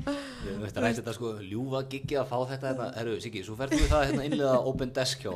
Ég 0.50 0.60
veit 0.60 0.76
að 0.76 0.84
rætti 0.84 1.00
þetta 1.00 1.16
sko 1.16 1.32
ljúfa 1.40 1.84
giggi 1.94 2.20
að 2.20 2.28
fá 2.34 2.36
þetta 2.52 2.70
hérna, 2.74 2.90
herru 3.00 3.16
Siggi, 3.24 3.46
svo 3.48 3.56
ferðu 3.62 3.80
við 3.80 3.90
það 3.96 4.06
hérna 4.10 4.28
innlega 4.28 4.60
Open 4.74 4.94
Desk 5.00 5.24
hjá 5.24 5.34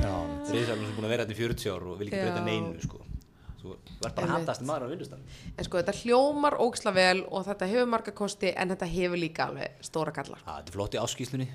Já, 0.00 0.12
Riðsarnum 0.48 0.88
sem 0.88 0.96
búin 0.96 1.10
að 1.10 1.14
vera 1.14 1.26
hérna 1.26 1.36
í 1.36 1.40
40 1.44 1.72
ár 1.76 1.88
og 1.92 2.00
vil 2.00 2.08
ekki 2.08 2.24
breyta 2.24 2.44
neinu 2.48 2.88
sko. 2.88 3.04
Svo 3.60 3.76
verð 4.00 4.16
bara 4.16 4.36
hatast 4.38 4.64
maður 4.64 4.88
á 4.88 4.92
vinnustan. 4.94 5.24
En 5.52 5.66
sko, 5.66 5.82
þetta 5.82 5.98
hljómar 6.00 6.56
óksla 6.64 6.96
vel 6.96 7.26
og 7.28 7.44
þetta 7.44 7.68
hefur 7.68 7.90
marga 7.92 8.16
kosti, 8.16 8.54
en 8.56 8.72
þetta 8.72 8.88
hefur 8.88 9.20
líka 9.20 9.50
alveg 9.50 9.84
stóra 9.84 10.16
gallar. 10.16 10.40
Það 10.46 10.62
er 10.64 10.78
flott 10.78 10.96
í 10.96 11.02
áskýslunni. 11.02 11.50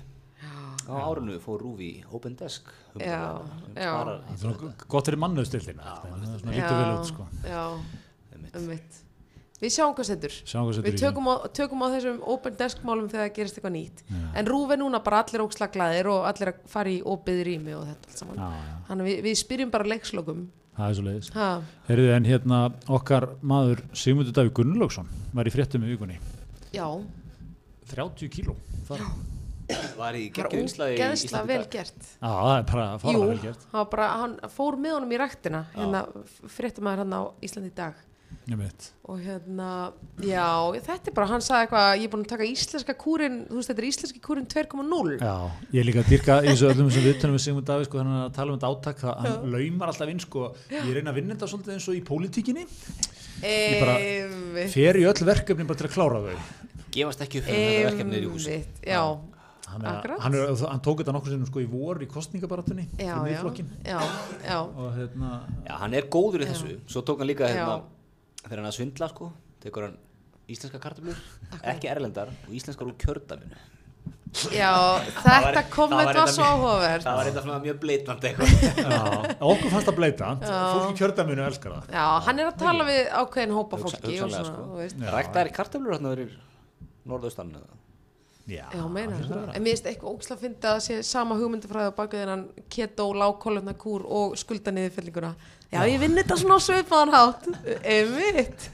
Á 0.86 0.94
árinu 1.10 1.38
fór 1.42 1.60
Rúfi 1.64 1.88
í 1.88 2.04
Open 2.14 2.36
Desk. 2.38 2.68
Já, 3.00 3.40
já. 3.74 3.90
Það 3.92 4.12
er 4.12 4.38
svona 4.42 4.74
gott 4.88 5.08
fyrir 5.10 5.18
mannuðstildina 5.24 5.96
það 6.02 6.14
er 6.14 6.38
svona 6.44 6.54
lítur 6.54 6.78
vel 6.80 6.92
út, 6.94 7.10
sko 7.10 7.26
Já, 7.46 7.64
ummitt. 8.60 9.02
Við 9.56 9.72
sjáum 9.72 9.94
hvað 9.96 10.04
setur. 10.10 10.34
Sjáum 10.44 10.66
hvað 10.68 10.74
setur 10.76 10.86
Við 10.90 10.98
í 10.98 11.00
tökum 11.00 11.28
á, 11.32 11.34
tökum 11.56 11.80
á 11.80 11.88
þessum 11.94 12.18
open 12.28 12.56
desk 12.60 12.82
málum 12.84 13.06
þegar 13.08 13.22
það 13.24 13.36
gerist 13.38 13.56
eitthvað 13.56 13.72
nýtt. 13.72 14.02
En 14.36 14.50
rúfi 14.50 14.76
núna 14.76 15.00
bara 15.04 15.22
allir 15.24 15.44
ógslaglaðir 15.46 16.10
og 16.12 16.26
allir 16.28 16.50
að 16.52 16.58
fara 16.68 16.92
í 16.92 16.98
opið 17.08 17.40
rými 17.48 17.72
og 17.78 17.86
þetta 17.88 18.10
allt 18.10 18.20
saman. 18.20 18.36
Já, 18.36 18.66
já, 18.90 18.98
við, 19.08 19.22
við 19.24 19.38
spyrjum 19.40 19.72
bara 19.72 19.88
leikslokum. 19.94 20.42
það 20.76 20.90
er 20.90 20.98
svo 20.98 21.04
leiðis 21.06 21.30
Ha, 21.32 21.46
Heyrðu, 21.88 22.10
en 22.18 22.28
hérna 22.28 22.58
okkar 22.98 23.28
maður 23.40 23.80
Sigmundur 23.96 24.36
Davík 24.36 24.52
Gunnlaugsson 24.58 25.08
var 25.32 25.48
í 25.48 25.54
fréttum 25.54 25.86
í 25.88 25.94
vikunni 25.94 26.18
já, 26.76 26.84
30 27.94 28.28
kíló 28.36 28.58
þar. 28.90 29.00
Var 29.96 30.14
í 30.20 30.24
ógeðslega 30.30 31.06
Íslandi 31.16 31.48
vel 31.50 31.64
gert. 31.72 32.10
Já, 32.20 32.28
það 32.30 32.56
er 32.58 32.66
bara 32.70 32.88
Jú, 32.92 32.98
fara 33.06 33.30
vel 33.30 33.38
gert. 33.42 33.62
hann, 33.70 33.78
var 33.80 33.88
bara, 33.94 34.08
hann 34.22 34.36
fór 34.54 34.76
með 34.78 34.98
honum 34.98 35.14
í 35.16 35.18
ræktina, 35.22 35.62
hérna, 35.74 36.02
fréttum 36.52 36.86
maður 36.86 37.02
hann 37.04 37.16
á 37.16 37.22
Íslandi 37.42 37.72
í 37.72 37.78
dag. 37.80 38.02
Og 39.06 39.18
hérna, 39.22 39.68
já, 40.22 40.46
þetta 40.86 41.10
er 41.10 41.14
bara, 41.16 41.26
hann 41.32 41.42
sagði 41.42 41.64
eitthvað, 41.66 41.88
ég 41.98 42.04
er 42.06 42.12
búin 42.12 42.22
að 42.26 42.30
taka 42.32 42.46
íslenska 42.46 42.94
kúrin, 42.98 43.36
þú 43.48 43.58
veist, 43.58 43.70
þetta 43.72 43.82
er 43.82 43.86
íslenski 43.88 44.22
kúrin 44.22 44.46
2.0. 44.50 45.16
Já, 45.18 45.34
ég 45.74 45.80
er 45.82 45.86
líka 45.88 46.02
að 46.04 46.10
dyrka 46.12 46.36
í 46.44 46.48
þessu 46.52 46.68
öllum 46.70 46.90
sem 46.94 47.06
viðtunum 47.06 47.36
við 47.38 47.42
Sigmund 47.46 47.66
Davíð 47.70 47.88
sko, 47.88 48.00
þannig 48.02 48.22
að 48.26 48.34
tala 48.38 48.52
um 48.54 48.58
þetta 48.60 48.70
átak 48.74 49.02
það, 49.02 49.20
hann 49.24 49.54
laumar 49.56 49.92
alltaf 49.92 50.12
inn 50.14 50.22
sko, 50.22 50.44
ég 50.74 50.90
reyna 50.98 51.10
að 51.14 51.18
vinna 51.20 51.34
þetta 51.34 51.50
svolítið 51.54 51.74
eins 51.76 51.88
og 51.90 51.98
í 51.98 52.02
pólitíkinni. 52.06 52.66
Ég 53.46 53.80
bara- 53.82 54.68
fer 54.74 55.00
í 55.02 55.06
öll 55.10 55.26
verkefni 55.30 55.66
bara 55.66 55.78
til 55.82 55.88
að 55.90 55.96
klára 55.98 56.22
þau. 56.26 56.36
Gefast 56.96 57.20
ekki 57.26 57.42
upp 57.42 57.48
fyrir 57.50 57.66
þetta 57.66 57.90
verkefni 57.90 58.16
er 58.20 58.26
í 58.26 58.30
húsi. 58.30 58.52
Einmitt, 58.56 58.84
já. 58.86 59.02
Hann, 59.66 59.84
er, 59.90 60.14
hann, 60.22 60.34
hann 60.70 60.82
tók 60.84 61.00
þetta 61.02 61.14
nokkur 61.16 61.32
sinnum 61.34 61.48
sko 61.50 61.62
í 61.62 61.68
vor 61.70 62.00
í 62.02 62.08
kostningabaratunni 62.10 62.86
já, 63.00 63.14
já, 63.28 63.40
já, 63.84 64.00
já, 64.46 64.58
og 64.62 64.90
hérna 64.96 65.30
Já, 65.66 65.72
hann 65.82 65.96
er 65.98 66.08
góður 66.12 66.44
í 66.44 66.50
þessu. 66.50 66.76
Svo 66.90 67.02
tók 67.06 67.22
hann 67.22 67.30
líka 67.30 67.48
hérna, 67.50 67.80
þegar 68.44 68.60
hann 68.62 68.70
að 68.70 68.76
svindla, 68.78 69.08
sko, 69.12 69.30
tekur 69.64 69.88
hann 69.88 69.96
íslenska 70.46 70.78
kartöflur, 70.82 71.18
ekki 71.74 71.90
erlendar 71.90 72.30
og 72.46 72.52
íslenskar 72.54 72.86
úr 72.86 72.94
kjördaminu. 73.02 73.58
já 74.52 74.70
þetta 75.24 75.52
það 75.56 75.70
komment 75.72 76.10
var 76.12 76.28
svo 76.28 76.44
mjög- 76.44 76.52
áhugavert. 76.52 77.06
Það 77.06 77.18
var 77.18 77.30
eitthvað 77.30 77.62
mjög 77.66 77.78
bleitnand 77.82 78.26
eitthvað. 78.28 78.54
já, 78.82 78.98
okkur 79.50 79.72
fannst 79.72 79.88
það 79.90 79.96
bleita 80.00 80.32
fólk 80.42 80.90
í 80.92 80.98
kjördaminu 81.00 81.46
elskar 81.46 81.78
það. 81.78 81.94
Já, 81.96 82.04
hann 82.28 82.42
er 82.42 82.50
að 82.52 82.58
tala 82.62 82.86
við 82.90 83.00
ákveðin 83.22 83.56
hópa 83.56 83.80
fólki 83.80 84.02
og 84.02 84.12
hugsanlega, 84.12 84.44
svona, 84.44 84.52
sko. 84.52 84.66
þú 84.70 84.82
veist. 84.82 85.00
Ræktaðir 85.16 85.52
kartöflur 85.56 85.96
hérna 85.96 86.12
verið 86.14 86.36
norðaustan 87.06 87.54
eða? 87.56 87.75
Já, 88.46 88.64
Já, 88.74 88.82
meina 88.88 89.16
það 89.18 89.28
það. 89.32 89.52
En 89.56 89.62
mér 89.66 89.74
finnst 89.74 89.90
eitthvað 89.90 90.12
ógslag 90.14 90.38
að 90.38 90.44
finna 90.46 90.72
að 90.76 90.80
sé 90.86 90.98
sama 91.02 91.36
hugmyndafræði 91.40 91.90
á 91.90 91.98
baku 91.98 92.20
þennan 92.20 92.46
keto, 92.70 93.10
lágkólöfna 93.22 93.74
kúr 93.80 94.06
og 94.06 94.36
skulda 94.38 94.74
niðurfellinguna. 94.76 95.34
Já, 95.72 95.80
ég 95.90 95.98
vinn 96.00 96.14
þetta 96.14 96.36
svona 96.38 96.56
á 96.56 96.62
svipaðan 96.62 97.14
hátt. 97.16 97.48
Einmitt. 97.82 98.68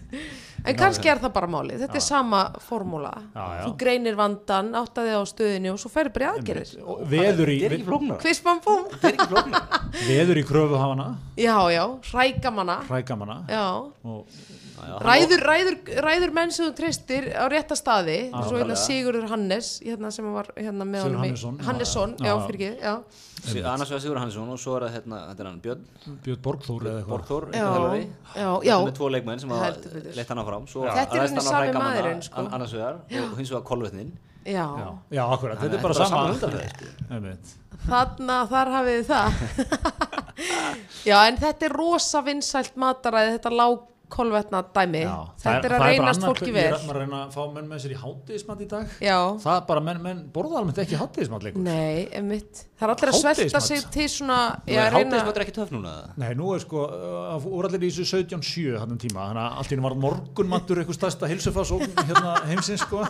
En 0.62 0.76
kannski 0.78 1.08
er 1.10 1.18
það 1.18 1.32
bara 1.34 1.48
málið. 1.50 1.80
Þetta 1.82 1.98
er 1.98 2.04
sama 2.04 2.40
formúla. 2.62 3.10
Já, 3.34 3.40
já. 3.58 3.62
Þú 3.64 3.70
greinir 3.80 4.14
vandan, 4.20 4.68
áttaði 4.78 5.16
á 5.18 5.22
stöðinu 5.26 5.72
og 5.72 5.80
svo 5.82 5.90
færi 5.90 6.12
bara 6.14 6.28
í 6.28 6.30
aðgerðir. 6.36 6.74
Og 6.84 7.00
veður 7.10 7.50
í, 7.50 7.56
Þetta 7.64 7.66
er 7.72 7.74
ekki 7.80 7.86
flóknar. 7.88 8.20
Kvispan 8.22 8.60
búm. 8.62 8.84
Þetta 8.92 9.08
er 9.08 9.16
ekki 9.16 9.26
flóknar. 9.32 9.88
veður 10.06 10.38
í 10.38 10.44
kröfuhafana 10.52 11.08
Já, 11.40 11.56
já, 11.74 11.82
hrækamanna. 12.12 12.76
hrækamanna 12.92 13.38
Já, 13.50 13.64
og 14.06 14.38
ræður, 15.02 15.42
ræður, 15.46 15.76
ræður 16.04 16.32
menn 16.34 16.50
sem 16.54 16.66
þú 16.66 16.72
treystir 16.78 17.26
á 17.36 17.44
rétta 17.52 17.76
staði. 17.78 18.16
Já, 18.32 18.40
Svo 18.48 18.56
hérna. 18.58 18.76
Sigurður 18.80 19.26
Hannes, 19.30 19.68
hérna 19.84 20.10
sem 20.14 20.26
var 20.34 20.48
hérna 20.56 20.86
með 20.88 21.04
Sigurður 21.04 21.12
honum 21.12 21.22
Hannesson, 21.22 21.58
já. 21.58 21.64
Hannesson, 21.68 22.14
já, 22.18 22.26
Já. 22.32 22.34
fyrir 22.48 22.64
ekki, 22.72 23.62
Annars 23.72 23.90
vegar 23.92 24.02
Sigur 24.06 24.18
Hannesson 24.22 24.48
og 24.54 24.58
svo 24.62 24.76
er 24.78 24.86
það 24.86 24.92
hérna, 24.96 25.20
þetta 25.28 25.40
er 25.44 25.48
hann 25.50 25.60
Björn 25.62 25.84
Björn 26.26 26.42
Borgþór 26.48 26.82
eða 26.88 26.98
eitthvað 27.02 27.14
Borgþór, 27.14 27.44
með 28.86 28.92
tvo 28.98 29.08
leikmenn 29.12 29.40
sem 29.42 29.50
leitt 30.16 30.28
hana 30.34 30.44
fram 30.46 30.66
Svo 30.70 30.84
Já. 30.86 30.92
Þetta 31.00 31.16
er 31.16 31.26
hann 31.26 31.38
á 31.38 31.44
sami 31.46 31.72
maðurinn, 31.78 32.22
sko. 32.26 32.38
an- 32.42 32.52
Annars 32.58 32.72
vegar 32.76 33.00
og 33.02 33.36
hins 33.38 33.50
vegar 33.50 33.64
kolvetnin 33.72 34.12
Já, 34.42 34.66
já, 35.10 35.22
akkurat, 35.30 35.58
Þannig 35.58 35.70
þetta 35.70 35.74
er 35.74 35.78
að 35.78 35.82
bara 35.82 35.94
þetta 35.94 35.94
bara 35.94 35.94
sama 35.94 36.08
sama 36.10 36.32
hundafræði, 36.32 36.70
sko. 36.74 36.84
Einmitt. 37.14 37.52
þarna, 37.86 38.38
þar 38.50 38.68
hafið 38.74 39.04
það 39.06 39.28
Já, 41.10 41.16
en 41.28 41.36
þetta 41.42 41.66
er 41.68 41.74
rosa 41.78 42.22
vinsælt 42.26 42.76
mataræði, 42.80 43.36
þetta 43.36 43.52
lágkolvetna 44.12 44.62
dæmi. 44.74 45.02
Já, 45.02 45.28
Þetta 45.42 45.64
er 45.64 45.74
að 45.76 45.84
reynast 45.86 46.22
fólki 46.22 46.48
ég 46.48 46.52
vel 46.52 46.64
er 46.64 46.72
að- 46.72 46.84
maður 46.86 46.96
er 46.96 46.96
að 46.96 47.04
reyna 47.06 47.26
að 47.26 47.32
fá 47.32 47.54
menn 47.54 47.68
með 47.68 47.78
sér 47.82 47.92
í 47.92 47.98
hátíðismat 48.02 48.60
í 48.60 48.68
dag. 48.68 48.86
Já, 49.00 49.18
það 49.40 49.66
bara, 49.66 49.80
menn, 49.80 50.02
menn 50.02 50.30
borða 50.32 50.58
almennt 50.58 50.78
ekki 50.78 50.96
hátíðismat 50.96 51.42
leikur 51.42 51.62
nei, 51.62 52.08
emitt 52.12 52.66
Það 52.82 52.88
er 52.88 52.94
allir 52.96 53.10
að 53.12 53.20
svelta 53.22 53.60
sig 53.62 53.84
til 53.94 54.08
svona 54.10 54.36
Já, 54.66 54.80
er 54.90 55.42
ekki 55.44 55.54
töff 55.54 55.70
núna 55.70 55.90
eða? 55.92 56.08
Nei, 56.18 56.34
nú 56.34 56.48
er 56.52 56.58
sko, 56.64 56.80
uh, 56.82 57.36
voru 57.38 57.68
allir 57.68 57.84
í 57.86 57.90
þessu 57.92 58.24
17.7 58.26 58.78
hann 58.80 58.90
um 58.90 58.98
tíma, 58.98 59.28
þannig 59.30 59.42
að 59.44 59.58
allt 59.60 59.70
í 59.70 59.76
henni 59.76 59.84
var 59.86 59.94
morgunmattur 60.02 60.80
eitthvað 60.82 60.98
stærsta 60.98 61.28
hilsufass 61.30 61.70
og 61.76 61.84
hérna 61.86 62.32
heimsins 62.48 62.82
sko, 62.82 63.04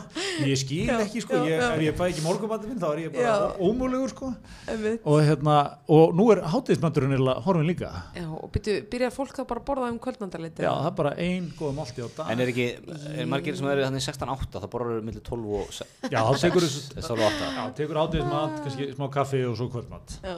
ég 0.44 0.60
skil 0.60 0.92
ekki 0.98 1.22
sko, 1.24 1.40
ég, 1.48 1.56
ef 1.56 1.80
ég 1.86 1.96
fæ 1.96 2.04
ekki 2.10 2.24
morgunmattur 2.26 2.68
minn 2.68 2.82
þá 2.82 2.88
er 2.92 3.00
ég 3.06 3.14
bara 3.16 3.24
Já. 3.24 3.56
ómögulegur 3.64 4.12
sko. 4.12 4.34
Einmitt. 4.68 5.00
og 5.08 5.24
hérna, 5.24 5.56
og 5.88 6.12
nú 6.20 6.28
er 6.36 6.42
hátíðismatturinn 6.52 7.16
eða 7.16 7.38
horfin 7.46 7.64
líka, 7.72 7.88
Já, 8.12 8.28
og 8.28 8.52
byrjar 8.52 9.16
fólk 9.16 9.32
þá 9.40 9.46
bara 9.48 9.64
að 9.64 9.68
borða 9.72 9.88
um 9.88 9.98
kvöldmandaleiti 10.04 10.68
já 10.68 10.72
það 10.92 10.96
bara 11.02 11.14
ein 11.26 11.50
góða 11.58 11.74
málti 11.80 12.04
á 12.04 12.08
dag, 12.20 12.30
En 12.36 12.44
er 12.46 12.52
ekki, 12.54 12.68
er 13.16 13.26
margir 13.32 13.56
sem 13.58 13.66
eru 13.72 13.88
þannig 13.88 14.06
16-8 14.06 14.62
þá 14.62 14.70
borður 14.76 15.02
millir 15.08 15.24
12 15.26 15.58
og 15.64 15.72
se- 15.80 15.88
já 16.06 16.20
þá 16.22 16.32
tekur 16.46 16.68
þessu, 16.68 16.88
12 17.00 17.12
og 17.18 17.28
8 17.32 17.52
já, 17.56 17.62
tekur 17.82 18.02
hátíðismat, 18.04 18.58
kannski 18.66 18.90
smá 18.96 19.08
kaffi 19.18 19.42
og 19.48 19.56
svo 19.58 19.72
kvöldmat, 19.72 20.18
Já, 20.22 20.36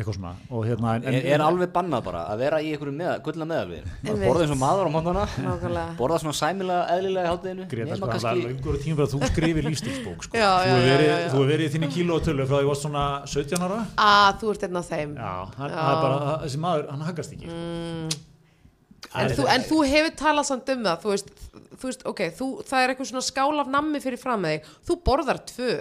eitthvað 0.00 0.16
svona 0.16 0.30
og 0.48 0.62
hérna, 0.64 0.92
en, 0.96 1.04
Er, 1.12 1.26
er 1.34 1.42
alveg 1.44 1.72
bannað 1.74 2.04
bara 2.06 2.20
að 2.32 2.38
vera 2.40 2.60
í 2.64 2.70
einhverju 2.72 2.94
með, 2.96 3.18
gullna 3.26 3.44
meðalvið. 3.50 3.88
Borða 4.22 4.44
eins 4.46 4.54
og 4.54 4.60
maður 4.62 4.88
á 4.88 4.90
mótana 4.94 5.24
nákvæmlega. 5.44 5.82
Borða 6.00 6.18
svona 6.22 6.36
sæmilega 6.38 6.86
eðlilega 6.94 7.26
í 7.26 7.32
hátteginu 7.34 7.66
Greta, 7.68 7.98
sko, 7.98 8.08
það 8.14 8.30
er 8.30 8.40
lengur 8.46 8.78
tíma 8.80 8.96
fyrir 8.96 9.04
að 9.04 9.12
þú 9.12 9.20
skrifir 9.34 9.68
lífstilsbók 9.68 10.24
sko. 10.24 10.40
Já, 10.40 10.48
þú 10.56 10.70
já, 10.70 10.72
hefur 10.72 10.88
já, 10.88 10.94
verið, 10.94 11.10
já, 11.10 11.18
já. 11.20 11.28
þú 11.34 11.36
hefur 11.36 11.52
verið 11.52 11.66
í 11.68 11.74
þinni 11.74 11.90
kíló 11.98 12.16
og 12.16 12.24
tölu 12.30 12.46
frá 12.48 12.56
því 12.56 12.64
þú 12.64 12.70
varst 12.72 12.86
svona 12.86 13.04
17 13.34 13.66
ára. 13.68 13.82
Að 14.08 14.40
þú 14.40 14.54
ert 14.54 14.66
einn 14.70 14.80
af 14.80 14.88
þeim. 14.94 15.14
Já, 15.20 15.34
hann, 15.60 15.70
Já. 15.76 15.78
það 15.84 16.02
bara, 16.06 16.18
þessi 16.46 16.64
maður, 16.64 16.90
hann 16.94 17.06
haggast 17.10 17.36
ekki. 17.36 18.20
En 19.14 19.32
þú, 19.34 19.46
en 19.50 19.64
þú 19.66 19.80
hefur 19.90 20.12
talað 20.20 20.46
samt 20.50 20.70
um 20.74 20.84
það 20.86 21.00
þú 21.02 21.14
veist, 21.14 21.32
þú 21.80 21.88
veist, 21.88 22.04
ok, 22.12 22.22
þú, 22.36 22.48
það 22.68 22.84
er 22.84 22.92
eitthvað 22.92 23.10
svona 23.10 23.26
skál 23.26 23.62
af 23.62 23.72
nammi 23.72 24.02
fyrir 24.02 24.20
fram 24.20 24.44
með 24.44 24.56
þig. 24.56 24.70
Þú 24.86 24.98
borðar 25.08 25.42
tvö 25.50 25.72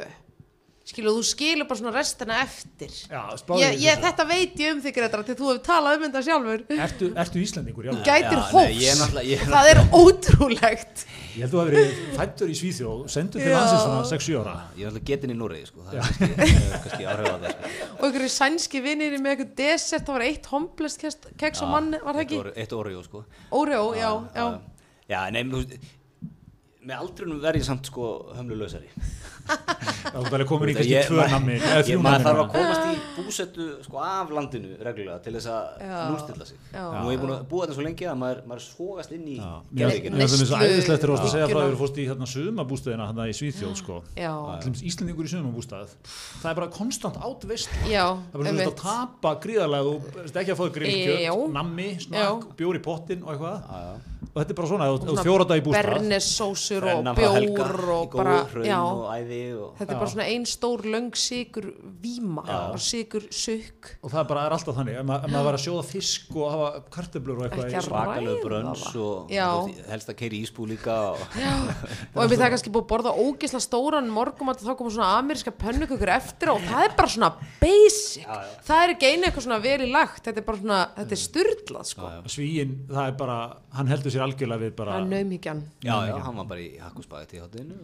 skilu, 0.89 1.11
þú 1.15 1.23
skilur 1.29 1.67
bara 1.69 1.79
svona 1.79 1.93
restina 1.95 2.39
eftir. 2.43 2.91
Já, 3.09 3.21
ég, 3.61 3.75
í 3.77 3.85
ég, 3.85 3.99
þetta 4.03 4.25
veit 4.29 4.59
ég 4.63 4.73
um 4.75 4.81
þig 4.83 4.95
Gretar 4.97 5.23
til 5.27 5.35
þú 5.39 5.49
hefur 5.51 5.61
talað 5.67 5.97
um 5.99 6.05
þetta 6.07 6.23
sjálfur. 6.27 6.63
Ertu, 6.85 7.09
ertu 7.23 7.43
Íslandingur, 7.43 7.89
gætir 8.07 8.39
er 8.39 8.43
er 9.37 9.43
það 9.53 9.69
er 9.73 9.81
ótrúlegt. 9.99 11.05
Ég 11.37 11.45
held 11.45 11.53
þú 11.53 11.59
að 11.61 11.69
verið 11.69 11.99
fættur 12.17 12.49
í 12.51 12.55
Svíþjóð, 12.57 13.03
sendur 13.13 13.43
til 13.43 13.53
landsins 13.53 13.83
svona 13.85 14.01
6-7 14.09 14.39
ára. 14.41 14.55
Ég 14.75 14.87
er 14.87 14.89
alltaf 14.91 15.05
getin 15.07 15.31
í 15.31 15.37
Núrei 15.39 15.61
sko. 15.69 15.85
Er 15.93 16.01
hefur 17.21 17.53
sko. 17.53 17.69
og 17.99 18.03
einhverju 18.09 18.31
sænski 18.33 18.81
vinnir 18.83 19.15
með 19.21 19.35
eitthvað 19.35 19.53
desert 19.61 20.07
það 20.09 20.17
var 20.17 20.25
eitt 20.25 20.49
homblest 20.51 21.05
keks 21.39 21.63
og 21.63 21.71
mann 21.71 21.93
var 22.01 22.17
það 22.17 22.25
ekki? 22.25 22.39
Eitt 22.39 22.43
Oreo- 22.43 22.57
Eitt 22.65 22.75
Oreo 22.79 23.05
sko. 23.05 23.23
Oreo, 23.61 23.85
já, 23.95 24.09
já, 24.35 24.49
Já, 25.09 25.21
nei, 25.33 25.41
þú 25.49 25.61
veist 25.63 25.95
með 26.89 27.01
aldrinum 27.03 27.39
verð 27.43 27.59
ég 27.59 27.65
samt 27.67 27.87
sko 27.89 28.05
hömlulausari 28.37 28.87
Það 30.09 30.35
er 30.39 30.43
komin 30.49 30.71
í 30.71 30.75
kannski 30.77 31.01
tvö 31.05 31.25
þrjú 31.29 31.99
maður 32.03 32.23
þarf 32.25 32.41
að 32.41 32.49
komast 32.53 32.85
í 32.89 32.95
búsettu 33.15 33.65
sko 33.85 34.01
af 34.03 34.31
landinu 34.33 34.71
reglulega 34.83 35.19
til 35.25 35.33
þess 35.35 35.49
að 35.53 35.83
nústilla 36.11 36.47
sig 36.49 36.57
Já. 36.73 36.83
nú 36.95 37.09
er 37.09 37.13
ég 37.15 37.21
búin 37.23 37.33
að 37.35 37.43
búa 37.51 37.65
þetta 37.65 37.77
svo 37.77 37.85
lengi 37.85 38.07
að 38.09 38.17
maður, 38.23 38.41
maður 38.49 38.63
svogast 38.65 39.13
inn 39.15 39.27
í 39.29 39.37
Mér 39.39 39.83
geðveikina 39.83 40.19
finnst 40.25 40.43
það 40.49 40.63
Neyslu- 40.63 40.73
æðislegt 40.73 41.07
að 41.09 41.31
segja 41.33 41.49
frá 41.51 41.61
að 41.61 41.71
þú 41.73 41.79
fórst 41.83 41.99
í 41.99 42.07
hérna 42.09 42.29
sumabústöðina 42.33 43.07
hérna 43.09 43.27
í 43.29 43.35
Svíþjóð 43.39 43.75
sko. 43.79 44.01
Íslandingur 44.89 45.29
í 45.29 45.33
sumabústað. 45.33 45.95
Það 46.41 46.51
er 46.51 46.59
bara 46.61 46.69
konstant 46.73 47.17
átveist. 47.17 47.69
já, 47.89 48.05
Það 48.33 48.39
er 48.39 48.53
bara 48.53 48.69
að 48.69 48.77
tapa 48.83 49.35
gríðarlega, 49.43 49.83
þú 49.89 50.21
veist 50.23 50.39
ekki 50.41 50.55
að 50.55 50.59
fá 50.59 51.51
nammi, 51.59 51.89
Já. 51.95 52.05
snakk, 52.07 52.55
bjór 52.57 52.79
í 52.79 52.83
pottin 52.83 53.23
og 53.23 53.35
eitthvað. 53.35 53.99
Já, 54.19 54.27
já. 54.27 54.29
Og 54.29 54.43
þetta 54.43 54.51
er 54.51 54.55
bara 54.55 54.67
svona, 54.67 54.85
ef 54.85 54.99
þú- 54.99 55.09
ef 55.09 55.09
þú 55.09 55.23
fjóra 55.25 55.47
dag 55.47 55.59
í 55.59 55.63
bústað. 55.65 55.85
bernessósur 55.89 56.83
og 56.83 57.05
bjór 57.15 57.89
og 57.89 58.11
bara, 58.13 58.45
já. 58.63 58.79
og 58.83 58.99
og 58.99 59.77
þetta 59.79 59.91
er 59.91 59.99
bara 59.99 60.09
svona 60.09 60.27
ein 60.27 60.45
stór 60.45 60.81
löng 60.83 61.15
sigur 61.15 61.73
víma, 62.01 62.77
sigur 62.77 63.21
sukk. 63.31 63.97
Og 64.03 64.11
það 64.11 64.27
bara 64.27 64.45
er 64.45 64.51
alltaf 64.51 64.75
þannig 64.75 64.99
ef 64.99 65.05
maður, 65.05 65.23
ef 65.23 65.31
maður 65.31 65.45
var 65.45 65.53
að 65.53 65.63
sjóða 65.65 65.85
fisk 65.85 66.35
og 66.35 66.51
hafa 66.51 66.83
kartöflur 66.89 67.37
og 67.37 67.43
eitthvað 67.47 67.73
að 67.73 67.89
ræða 67.89 68.35
brönns 68.43 68.95
og 68.95 69.29
Já. 69.29 69.47
og 69.55 69.69
helst 69.89 70.09
að 70.09 70.15
keiri 70.15 70.43
ísbú 70.43 70.67
líka 70.67 70.97
og 71.13 71.19
og 72.15 72.23
ef 72.23 72.29
við 72.29 72.37
það 72.37 72.45
er 72.45 72.53
kannski 72.55 72.73
búið 72.73 72.85
að 72.85 72.91
borða 72.93 73.15
ógisla 73.15 73.61
stóran 73.63 74.09
morgum 74.09 74.53
þá 74.53 74.75
koma 74.75 74.89
svona 74.93 75.17
ameríska 75.19 75.51
pönnukökur 75.51 76.09
eftir 76.09 76.53
og 76.53 76.61
það 76.67 76.83
er 76.85 76.95
bara 76.97 77.07
svona 77.07 77.31
basic. 77.61 78.23
Já, 78.25 78.35
já. 78.35 78.61
það 78.67 78.83
er 78.83 78.93
ekki 78.95 79.11
einu 79.13 79.23
eitthvað 79.29 79.47
svona 79.47 79.61
vel 79.63 79.79
í 79.79 79.91
lagt 79.91 80.23
þetta 80.27 80.37
er 80.37 80.47
bara 80.47 80.57
svona, 80.57 80.79
þetta 80.97 81.15
er 81.15 81.23
styrlað 81.23 81.89
sko. 81.89 82.11
Svíin, 82.29 82.75
það 82.89 83.07
er 83.07 83.17
bara, 83.19 83.37
hann 83.73 83.87
heldur 83.87 84.08
sér 84.13 84.23
algjörlega 84.25 84.61
við 84.63 84.73
bara, 84.77 84.97
er 84.99 85.07
naumíkjan 85.09 85.61
já, 85.85 85.93
já, 86.09 86.13
hann 86.25 86.37
var 86.39 86.47
bara 86.49 86.63
í 86.63 86.69
hakkusbæði 86.81 87.27
til 87.31 87.41
hátinu 87.43 87.77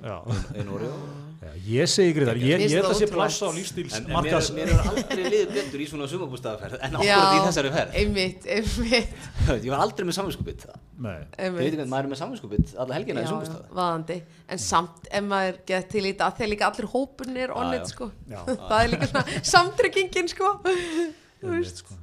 ég 1.65 1.89
segi 1.91 2.13
ykkur 2.13 2.27
þar, 2.29 2.39
ég, 2.41 2.63
að 2.65 2.87
það 2.87 2.97
sé 2.99 3.07
ótrúlegt. 3.07 3.15
plássa 3.15 3.45
á 3.45 3.49
en, 3.49 3.57
lífstíls 3.59 3.97
en 3.99 4.07
mér, 4.11 4.71
er 4.71 4.83
aldrei 4.91 5.23
liðið 5.23 5.53
betur 5.57 5.83
í 5.83 5.87
svona 5.89 6.09
sumabústaðaferð 6.11 6.77
en 6.79 6.97
ákvörð 6.99 7.35
í 7.37 7.41
þessari 7.47 7.73
ferð. 7.75 7.97
einmitt, 8.01 8.47
einmitt, 8.57 9.17
ég 9.65 9.69
var 9.73 9.83
aldrei 9.85 10.07
með 10.07 10.17
samvinskupið 10.19 10.65
nei, 10.95 11.11
Ég 11.11 11.27
veit 11.35 11.43
einmitt. 11.49 11.67
ekki, 11.73 11.89
maður 11.91 12.07
er 12.07 12.13
með 12.13 12.21
samvinskupið 12.23 12.75
alla 12.85 12.97
helgina 12.99 13.25
í 13.25 13.51
vaðandi. 13.75 14.17
En 14.51 14.61
samt 14.61 15.09
ef 15.11 15.27
maður 15.27 15.59
get 15.67 15.89
til 15.91 16.03
í 16.05 16.13
þetta 16.13 16.29
að 16.29 16.39
þegar 16.39 16.51
líka 16.53 16.69
allir 16.69 16.89
hópurinn 16.93 17.41
er 17.43 17.51
Já, 17.51 17.57
onnit 17.63 17.91
sko. 17.91 18.09
Það 18.31 18.79
er 18.79 18.91
líka 18.93 19.11
svona 19.11 19.43
samtryggingin 19.53 20.31
sko. 20.31 20.55
Ég 20.65 21.51
veit 21.51 21.83
sko 21.83 21.99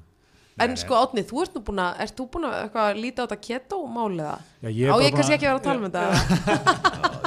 en 0.60 0.76
sko 0.76 0.94
Átni, 1.00 1.22
þú 1.24 1.42
ert 1.42 1.54
nú 1.56 1.62
búin 1.64 1.80
að 1.80 2.00
ert 2.04 2.16
þú 2.18 2.26
búin 2.34 2.44
að 2.48 2.56
eitthvað 2.62 3.00
líta 3.00 3.22
á 3.22 3.26
þetta 3.26 3.38
keto 3.46 3.78
máliða 3.88 4.34
Já, 4.62 4.68
ég 4.68 4.84
er 4.84 4.92
á 4.92 4.94
bara 4.94 5.04
ég 5.04 5.12
búin 5.12 5.16
kannski 5.16 5.32
að- 5.32 5.38
ekki 5.38 5.46
að 5.46 5.52
vera 5.52 5.58
að 5.58 5.66
tala 5.66 5.78
um 5.78 5.86
þetta? 5.88 6.02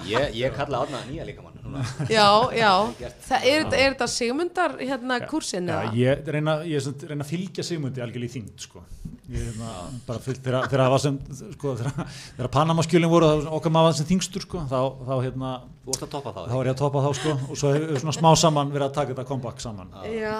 Ég, 0.05 0.35
ég 0.43 0.55
kalla 0.59 0.83
átna 0.85 0.99
nýja 1.09 1.25
líkamann 1.25 1.54
núna. 1.75 2.07
já, 2.09 2.27
já, 2.57 2.71
það 3.29 3.45
er, 3.51 3.63
þetta- 3.65 3.79
er 3.83 3.93
þetta 3.95 4.07
Sigmundar 4.15 4.75
hérna 4.81 5.19
kursin 5.29 5.67
Já, 5.69 5.77
eða? 5.83 5.93
ég 5.99 6.31
reyna, 6.35 6.55
ég 6.69 6.83
sem, 6.85 6.95
reyna 7.09 7.23
að 7.27 7.31
fylgja 7.35 7.65
Sigmundi 7.67 8.03
algjörlega 8.05 8.31
í 8.31 8.35
þyngd 8.39 8.65
sko. 8.65 8.83
ég 9.25 9.41
reyna, 9.49 9.69
bara 10.05 10.19
fylg, 10.21 10.41
þegar, 10.45 10.67
það 10.69 10.91
var 10.95 11.01
sem, 11.01 11.15
sko, 11.55 11.71
þegar, 11.79 12.09
þegar 12.37 12.49
Panamaskjölin 12.55 13.09
voru 13.09 13.29
það 13.31 13.47
okkar 13.57 13.73
maður 13.73 13.95
sem 13.97 14.09
þyngstur 14.11 14.43
sko, 14.45 14.61
þá, 14.69 14.77
þá, 15.07 15.13
hérna, 15.25 15.53
að 15.85 16.03
þá 16.05 16.19
þá 16.35 16.53
var 16.55 16.69
ég 16.69 16.73
að 16.75 16.79
topa 16.83 17.01
þá 17.05 17.09
sko, 17.19 17.33
og 17.49 17.57
svo 17.61 17.71
hefur 17.73 17.99
svona 18.03 18.15
smá 18.19 18.29
saman 18.37 18.71
verið 18.73 18.87
að 18.89 18.95
taka 18.99 19.13
þetta 19.15 19.25
comeback 19.31 19.61
saman. 19.65 19.89
Já, 20.13 20.35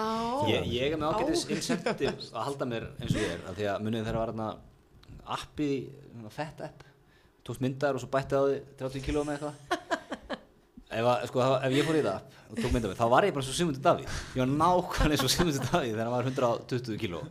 ég, 0.52 0.70
ég 0.76 0.94
er 0.94 1.00
með 1.02 1.18
ágætis 1.18 1.44
incentive 1.50 2.14
að 2.30 2.40
halda 2.46 2.68
mér 2.70 2.86
eins 3.02 3.10
og 3.14 3.20
ég 3.22 3.34
er 3.34 3.44
af 3.50 3.58
því 3.58 3.68
að 3.74 3.84
munið 3.88 4.06
þegar 4.06 4.20
var 4.22 4.32
hérna 4.32 4.48
appi, 5.36 5.70
svona 6.14 6.32
fett 6.38 6.62
app. 6.66 6.86
Tókst 7.46 7.62
myndar 7.62 7.94
og 7.94 8.02
svo 8.02 8.08
bætti 8.10 8.34
á 8.38 8.42
því 8.42 8.56
30 8.80 9.04
kíló 9.06 9.22
með 9.26 9.36
eitthvað 9.38 9.95
ef, 10.90 11.04
að, 11.10 11.26
sko, 11.30 11.42
ef 11.66 11.76
ég 11.76 11.86
fór 11.88 11.98
í 11.98 12.04
það 12.06 12.32
og 12.46 12.60
tók 12.62 12.72
mynda 12.76 12.88
mig, 12.92 12.98
þá 13.00 13.06
var 13.10 13.26
ég 13.26 13.34
bara 13.34 13.46
svo 13.46 13.54
Sigmundur 13.56 13.82
Davíð. 13.82 14.16
Ég 14.36 14.42
var 14.44 14.50
nákvæmlega 14.54 15.16
eins 15.16 15.24
og 15.26 15.32
Sigmundur 15.34 15.68
Davíð 15.72 15.92
þegar 15.96 16.06
hann 16.06 16.16
var 16.16 16.28
120 16.30 16.98
kíló. 17.02 17.22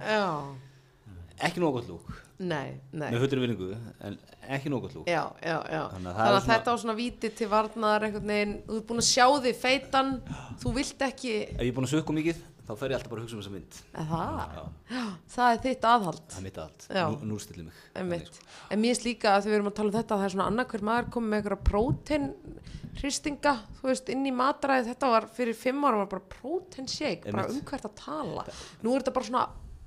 Ekki 1.45 1.59
nóg 1.59 1.73
gott 1.75 1.87
lúk, 1.91 2.11
nei, 2.39 2.77
nei. 2.95 3.09
Með 3.11 3.25
fullir 3.25 3.41
vinningu 3.43 3.65
en 4.07 4.13
ekki 4.55 4.69
nóg 4.71 4.85
gott 4.85 4.93
lúk. 4.95 5.07
Já, 5.11 5.23
já, 5.43 5.57
já. 5.67 5.81
Þannig 5.91 6.11
að 6.11 6.15
Þannig 6.15 6.15
er 6.15 6.31
að 6.31 6.41
svona- 6.45 6.53
þetta 6.53 6.71
á 6.71 6.75
svona 6.83 6.95
víti 6.95 7.31
til 7.35 7.47
varnar 7.51 8.05
einhvern 8.07 8.29
veginn, 8.31 8.53
þú 8.69 8.77
ert 8.79 8.87
búin 8.87 9.01
að 9.03 9.09
sjá 9.09 9.25
þig 9.43 9.57
feitan, 9.59 10.11
þú 10.63 10.73
vilt 10.77 11.03
ekki, 11.09 11.33
ef 11.51 11.59
ég 11.59 11.67
er 11.67 11.75
búin 11.75 11.87
að 11.89 11.91
sökka 11.95 12.15
mikið 12.15 12.39
þá 12.65 12.71
fer 12.79 12.89
ég 12.89 12.95
alltaf 12.97 13.11
bara 13.11 13.21
að 13.21 13.25
hugsa 13.25 13.35
um 13.35 13.41
þessa 13.43 13.53
mynd. 13.55 13.73
Það, 13.99 15.09
það 15.35 15.51
er 15.51 15.59
þitt 15.65 15.83
aðhald, 15.91 16.23
það 16.31 16.39
er 16.39 16.45
mitt 16.47 16.87
Já. 16.95 17.03
nú, 17.11 17.19
nú 17.33 17.39
stillir 17.43 17.67
mig. 17.67 18.25
Sko. 18.31 18.47
En 18.71 18.79
mér 18.81 18.95
finnst 18.95 19.05
líka 19.05 19.35
að 19.35 19.43
þegar 19.43 19.51
við 19.51 19.59
erum 19.59 19.69
að 19.69 19.75
tala 19.75 19.91
um 19.91 19.97
þetta, 19.99 20.15
það 20.15 20.25
er 20.25 20.33
svona 20.35 20.47
annarkvör 20.49 20.87
maður 20.87 21.11
komið 21.13 21.29
með 21.29 21.37
einhverja 21.43 21.63
prótein 21.67 22.31
hristinga, 23.01 23.53
þú 23.79 23.89
veist, 23.91 24.09
inn 24.13 24.25
í 24.25 24.31
matræði, 24.35 24.87
þetta 24.93 25.11
var 25.11 25.27
fyrir 25.35 25.57
fimm 25.59 25.83
ára 25.85 25.99
var 26.03 26.09
bara 26.15 26.25
prótein 26.31 26.87
shake, 26.89 27.31
bara 27.31 27.49
um 27.51 27.61
hvert 27.67 27.85
að 27.89 27.95
tala. 27.99 28.45
Nú 28.83 28.95
er 28.95 29.03
þetta 29.03 29.13
bara 29.17 29.29
svona 29.29 29.45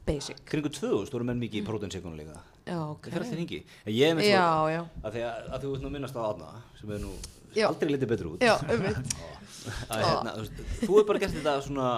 basic. 0.09 0.39
kringu 0.49 0.71
2000 0.73 1.13
voru 1.13 1.27
menn 1.29 1.41
mikið 1.43 1.63
í 1.63 1.67
próteinsekunum 1.67 2.17
líka 2.17 2.37
Já, 2.69 2.79
ok. 2.85 3.09
það 3.11 3.19
alltaf 3.23 3.41
hingi 3.41 3.59
en 3.85 3.93
ég 3.93 4.09
er 4.09 4.15
með 4.17 4.29
Já, 4.29 4.45
svo 4.45 4.71
já, 4.73 4.81
að 5.05 5.17
því 5.17 5.25
að, 5.29 5.49
að 5.57 5.65
þú 5.65 5.73
ert 5.75 5.85
nú 5.85 5.91
minnast 5.93 6.17
á 6.17 6.21
Átna 6.25 6.49
sem 6.81 6.93
er 6.97 7.03
nú 7.03 7.11
Já. 7.57 7.67
aldrei 7.69 7.91
litið 7.93 8.11
betur 8.13 8.31
út 8.31 8.45
já, 8.45 8.55
að, 8.57 8.87
hérna, 10.05 10.33
þú, 10.33 10.45
veist, 10.45 10.63
þú 10.83 10.89
hefur 10.89 11.07
bara 11.11 11.23
gert 11.25 11.37
þetta 11.37 11.55
svona 11.67 11.89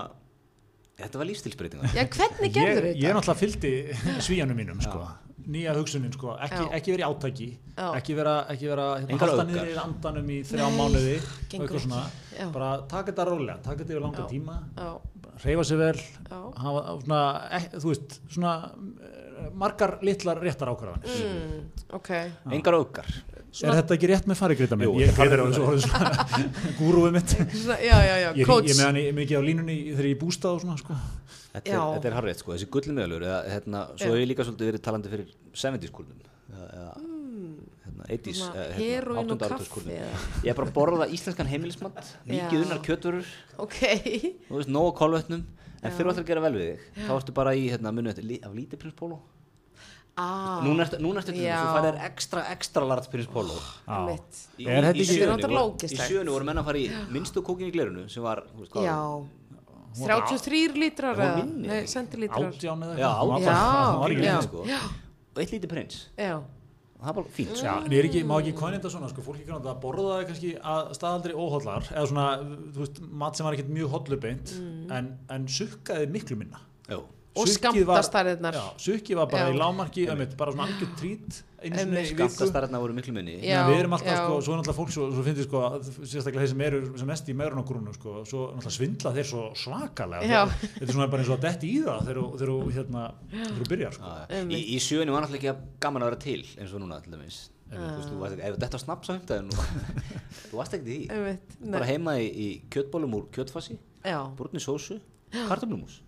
þetta 1.00 1.22
var 1.22 1.30
lífstilsbreytingar 1.30 1.94
Já, 1.94 2.04
hvernig 2.18 2.54
gerður 2.54 2.88
þetta? 2.90 3.02
ég 3.04 3.16
náttúrulega 3.18 3.40
fylgdi 3.44 3.72
svíjanum 4.26 4.58
mínum 4.58 4.82
sko. 4.84 5.06
Nýja 5.46 5.74
hugsunin, 5.78 6.12
sko. 6.12 6.34
ekki, 6.44 6.64
ekki 6.76 6.92
vera 6.94 7.02
í 7.02 7.06
átaki 7.10 7.48
Já. 7.76 7.86
ekki 7.96 8.14
vera, 8.18 8.34
ekki 8.52 8.68
vera 8.68 8.86
hérna, 9.00 9.18
halda 9.22 9.44
niður 9.48 9.70
í 9.70 9.76
andanum 9.84 10.30
í 10.30 10.38
þrjá 10.44 10.66
Nei, 10.66 10.76
mánuði 10.78 11.14
eitthvað 11.50 11.80
svona. 11.86 12.02
Já. 12.38 12.46
bara 12.52 12.70
taka 12.90 13.12
þetta 13.12 13.26
rólega 13.30 13.58
taka 13.64 13.78
þetta 13.84 13.92
yfir 13.96 14.04
langa 14.04 14.24
Já. 14.24 14.28
tíma 14.34 14.58
reyfa 15.44 15.64
sér 15.64 15.78
vel 15.80 16.00
hafa 16.60 16.82
svona, 17.00 17.20
ek, 17.60 17.70
þú 17.80 17.92
veist 17.94 18.18
svona 18.28 18.54
eh, 18.70 19.50
margar 19.56 19.98
litlar 20.04 20.40
réttar 20.44 20.68
ákvarðanir 20.74 21.20
Mm, 21.20 21.62
ok. 21.96 22.10
engar 22.52 22.74
augar 23.50 23.70
er 23.74 23.78
þetta 23.80 23.96
ekki 23.96 24.08
rétt 24.10 24.26
með 24.30 24.38
farigrita 24.40 24.76
minn? 24.78 24.86
Jú, 24.88 25.00
ég 25.02 25.10
þetta 25.10 25.36
er 25.36 25.42
er 25.42 25.54
svo, 25.56 25.72
svona 25.84 26.26
gúrúið 26.80 27.14
mitt 27.16 27.34
Svona, 27.34 27.78
já, 27.82 27.96
já, 28.06 28.14
já, 28.24 28.28
ég, 28.38 28.46
coach. 28.46 28.68
ég 28.70 28.78
með 28.78 28.86
hann 28.86 29.00
mikið 29.20 29.40
á 29.40 29.42
línunni 29.42 29.76
þegar 29.90 30.08
ég 30.10 30.16
er 30.16 30.20
bústað 30.22 30.54
og 30.56 30.64
svona 30.64 30.76
sko. 30.80 30.98
Þetta 31.50 31.66
Já. 31.66 31.78
er, 31.82 31.94
þetta 31.96 32.08
er 32.10 32.14
harrið, 32.14 32.36
sko, 32.44 32.52
þessi 32.54 32.66
gullmiðalur 32.70 33.24
eða, 33.26 33.38
hérna, 33.50 33.78
svo 33.98 34.06
Já. 34.06 34.12
hef 34.14 34.20
ég 34.22 34.28
líka 34.30 34.44
svolítið 34.46 34.68
verið 34.70 34.82
talandi 34.86 35.10
fyrir 35.10 35.32
70s 35.58 35.90
kúlnum 35.96 36.20
eða, 36.54 36.68
eða 36.76 36.92
hérna, 37.88 38.06
80s 38.06 38.38
Svona 38.38 38.60
eða, 38.62 38.76
heroín 38.78 39.16
og 39.16 39.24
áttunda 39.24 39.48
kaffi, 39.48 39.56
áratuskúlnum. 39.56 39.96
eða? 39.96 40.20
Ég 40.46 40.52
er 40.52 40.58
bara 40.60 40.68
að 40.70 40.76
borða 40.78 41.08
íslenskan 41.18 41.50
heimilismat 41.50 41.98
mikið 42.30 42.54
Já. 42.54 42.62
unnar 42.62 42.84
kjötvörur 42.86 43.32
Ok. 43.66 43.80
þú 44.46 44.60
veist, 44.60 44.70
nóg 44.70 44.92
á 44.94 44.98
kolvetnum 45.02 45.42
en 45.82 45.96
fyrir 45.98 46.12
að 46.14 46.22
gera 46.30 46.46
vel 46.46 46.54
við 46.54 46.70
þig 46.70 47.04
þá 47.08 47.12
ertu 47.18 47.34
bara 47.34 47.56
í 47.58 47.66
hérna, 47.66 47.90
munið 47.98 48.22
af 48.46 48.54
lítið 48.54 48.78
prins 48.84 48.94
pólo 48.94 49.18
Ah, 50.20 50.60
núna 50.66 50.84
ertu, 50.84 50.98
til 51.24 51.34
Já. 51.46 51.54
þess 51.54 51.60
að 51.60 51.66
þú 51.66 51.76
færðir 51.78 51.98
ekstra, 52.10 52.42
ekstra 52.54 52.86
large 52.90 53.08
prins 53.12 53.28
Já. 53.88 53.98
mitt. 54.10 54.40
Í, 54.60 54.66
Er 54.68 54.86
þetta 54.88 55.00
í, 55.00 55.00
er 55.00 55.16
í 55.96 56.08
sjöunni 56.12 56.34
voru 56.36 56.48
menn 56.50 56.60
að 56.60 56.68
fara 56.70 56.80
í 56.82 56.86
minnstu 57.14 57.42
kókin 57.46 57.70
í 57.70 57.74
glerunu 57.74 58.06
sem 58.12 58.24
var, 58.26 58.42
veist, 58.58 58.74
Já. 58.84 58.98
33 59.98 60.68
lítrar 60.78 61.16
var 61.18 61.34
Já, 63.00 63.10
var 63.26 63.42
var 64.04 64.10
Já. 64.14 64.16
lítið, 64.20 64.42
sko. 64.46 64.64
og 65.34 65.40
eitt 65.42 65.52
lítið 65.56 65.68
prins 65.72 65.96
Já. 66.18 66.36
og 67.00 67.06
það 67.08 67.14
bara 67.16 67.32
fínt. 67.34 67.54
Já, 67.64 67.72
en 67.80 67.90
er 67.98 68.08
ekki, 68.10 68.22
má 68.28 68.36
ekki 68.38 68.52
þetta 68.76 68.90
svona, 68.92 69.08
sko, 69.10 69.24
fólki 69.24 69.46
kannan 69.48 69.66
að 69.72 69.80
borða 69.82 70.04
það 70.18 70.26
kannski 70.30 70.50
að 70.60 70.90
staðaldri 70.98 71.32
óhóllar, 71.34 71.88
eða 71.90 72.06
svona, 72.12 72.26
þú 72.76 72.84
veist, 72.84 73.00
mat 73.24 73.36
sem 73.40 73.46
var 73.48 73.56
ekkert 73.56 73.72
mjög 73.72 73.94
hóllubeint, 73.96 74.52
en, 74.98 75.08
en 75.30 75.46
sukkaði 75.48 76.10
miklu 76.12 76.36
minna. 76.36 76.60
Jú. 76.90 77.00
Og 77.36 77.46
Sukkið 77.46 77.84
var- 77.86 78.02
skammtastærðirnar. 78.02 78.52
Já, 78.58 78.64
sukki 78.76 79.14
var 79.14 79.26
bara 79.30 79.44
Já. 79.48 79.54
í 79.54 79.58
lámarki, 79.60 80.08
einmitt, 80.10 80.36
bara 80.36 80.50
svona 80.52 80.66
algjör 80.66 80.88
trít. 80.98 81.42
Skammtastarðna 81.60 82.78
voru 82.80 82.94
miklu 82.96 83.12
minni 83.14 83.36
Já. 83.44 83.66
Við 83.68 83.80
erum 83.84 83.92
alltaf, 83.92 84.16
sko, 84.24 84.38
svo 84.42 84.54
er 84.54 84.58
náttúrulega 84.60 84.76
fólk, 84.78 84.90
svo, 84.94 85.06
svo 85.12 85.22
finnst 85.26 85.42
ég, 85.42 85.46
sko, 85.46 85.60
sérstaklega 86.08 86.40
þeir 86.42 86.48
sem 86.48 86.60
eru 86.66 86.80
sem 86.98 87.06
mest 87.06 87.28
í 87.28 87.34
meðrunagrúnu, 87.36 87.92
sko, 87.94 88.14
svo 88.26 88.40
náttúrulega 88.56 88.74
svindla 88.78 89.12
þeir 89.14 89.28
svo 89.30 89.42
svakalega. 89.54 90.22
Þeir- 90.24 90.54
Þetta 90.80 90.88
er 90.88 90.92
svona 90.96 91.10
bara 91.10 91.22
eins 91.22 91.30
og 91.30 91.38
að 91.38 91.44
detti 91.46 91.70
í 91.70 91.78
það 91.84 92.00
þegar 92.08 92.20
þú- 92.20 92.34
þegar 92.40 92.50
þú, 92.50 92.72
hérna, 92.78 93.04
byrjar, 93.68 93.92
sko. 93.92 94.02
Já, 94.10 94.26
Einmitt. 94.40 94.58
í, 94.58 94.60
í 94.74 94.78
sjöunni 94.80 95.12
var 95.12 95.22
náttúrulega 95.22 95.54
ekki 95.54 95.80
gaman 95.80 96.02
að 96.02 96.10
vera 96.10 96.20
til 96.26 96.42
eins 96.58 96.74
og 96.74 96.80
núna 96.80 97.02
til 97.02 97.12
dæmis 97.12 97.40
Ah. 97.70 98.00
Ef 98.02 98.56
þetta 98.58 98.72
var 98.72 98.80
snaps 98.82 99.08
á 99.08 99.12
heimdæðinu 99.14 99.54
þú 100.50 100.56
varst 100.58 100.72
ekki 100.74 101.06
í 101.06 101.38
bara 101.70 101.84
heima 101.86 102.16
í, 102.18 102.26
í 102.34 102.62
kjötbólum 102.68 103.14
úr 103.14 103.28
kjötfassi 103.30 103.78
Já. 104.04 104.26
brúnni 104.34 104.58
sósu, 104.58 104.98
kartöflumús 105.30 106.00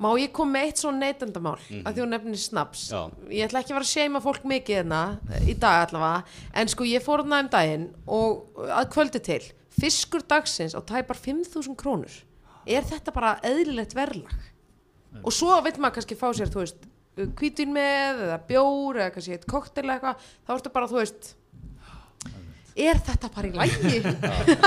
Má 0.00 0.08
ég 0.20 0.32
koma 0.34 0.56
með 0.58 0.68
eitt 0.68 0.82
svona 0.82 1.02
neytendamál? 1.04 1.56
Að 1.82 1.90
því 1.90 2.04
hún 2.04 2.14
nefnir 2.14 2.40
snaps. 2.42 2.86
Já. 2.92 3.02
ég 3.30 3.48
ætla 3.48 3.62
ekki 3.62 3.74
að 3.74 3.78
vera 3.78 3.88
að 3.88 3.92
seima 3.92 4.22
fólk 4.24 4.46
mikið 4.50 4.80
hérna 4.80 5.02
í 5.46 5.54
dag 5.58 5.84
allavega 5.88 6.24
en 6.60 6.72
sko 6.72 6.88
ég 6.88 7.04
fór 7.04 7.24
hérna 7.24 7.42
um 7.44 7.52
daginn 7.52 7.86
og 8.06 8.64
að 8.68 8.90
kvöldi 8.94 9.22
til 9.24 9.42
fiskur 9.74 10.24
dagsins 10.30 10.74
á 10.74 10.80
tæpar 10.86 11.18
5.000 11.18 11.76
krónur. 11.78 12.18
Er 12.66 12.84
þetta 12.86 13.12
bara 13.14 13.36
eðlilegt 13.44 13.94
verðlag? 13.96 14.34
Og 15.22 15.32
svo 15.34 15.54
vil 15.62 15.76
maður 15.78 16.00
kannski 16.00 16.18
fá 16.18 16.28
sér 16.34 16.50
þú 16.50 16.64
veist 16.64 16.90
hvítin 17.38 17.70
með 17.74 18.24
eða 18.26 18.38
bjór 18.48 18.98
eða 18.98 19.12
kannski 19.14 19.36
eitt 19.36 19.46
koktel 19.50 19.86
eitthvað 19.86 20.22
þá 20.46 20.54
ertu 20.56 20.72
bara 20.74 20.88
þú 20.90 20.98
veist 20.98 21.34
er 22.74 22.98
þetta 23.06 23.28
bara 23.34 23.46
í 23.46 23.52
lægi 23.54 24.00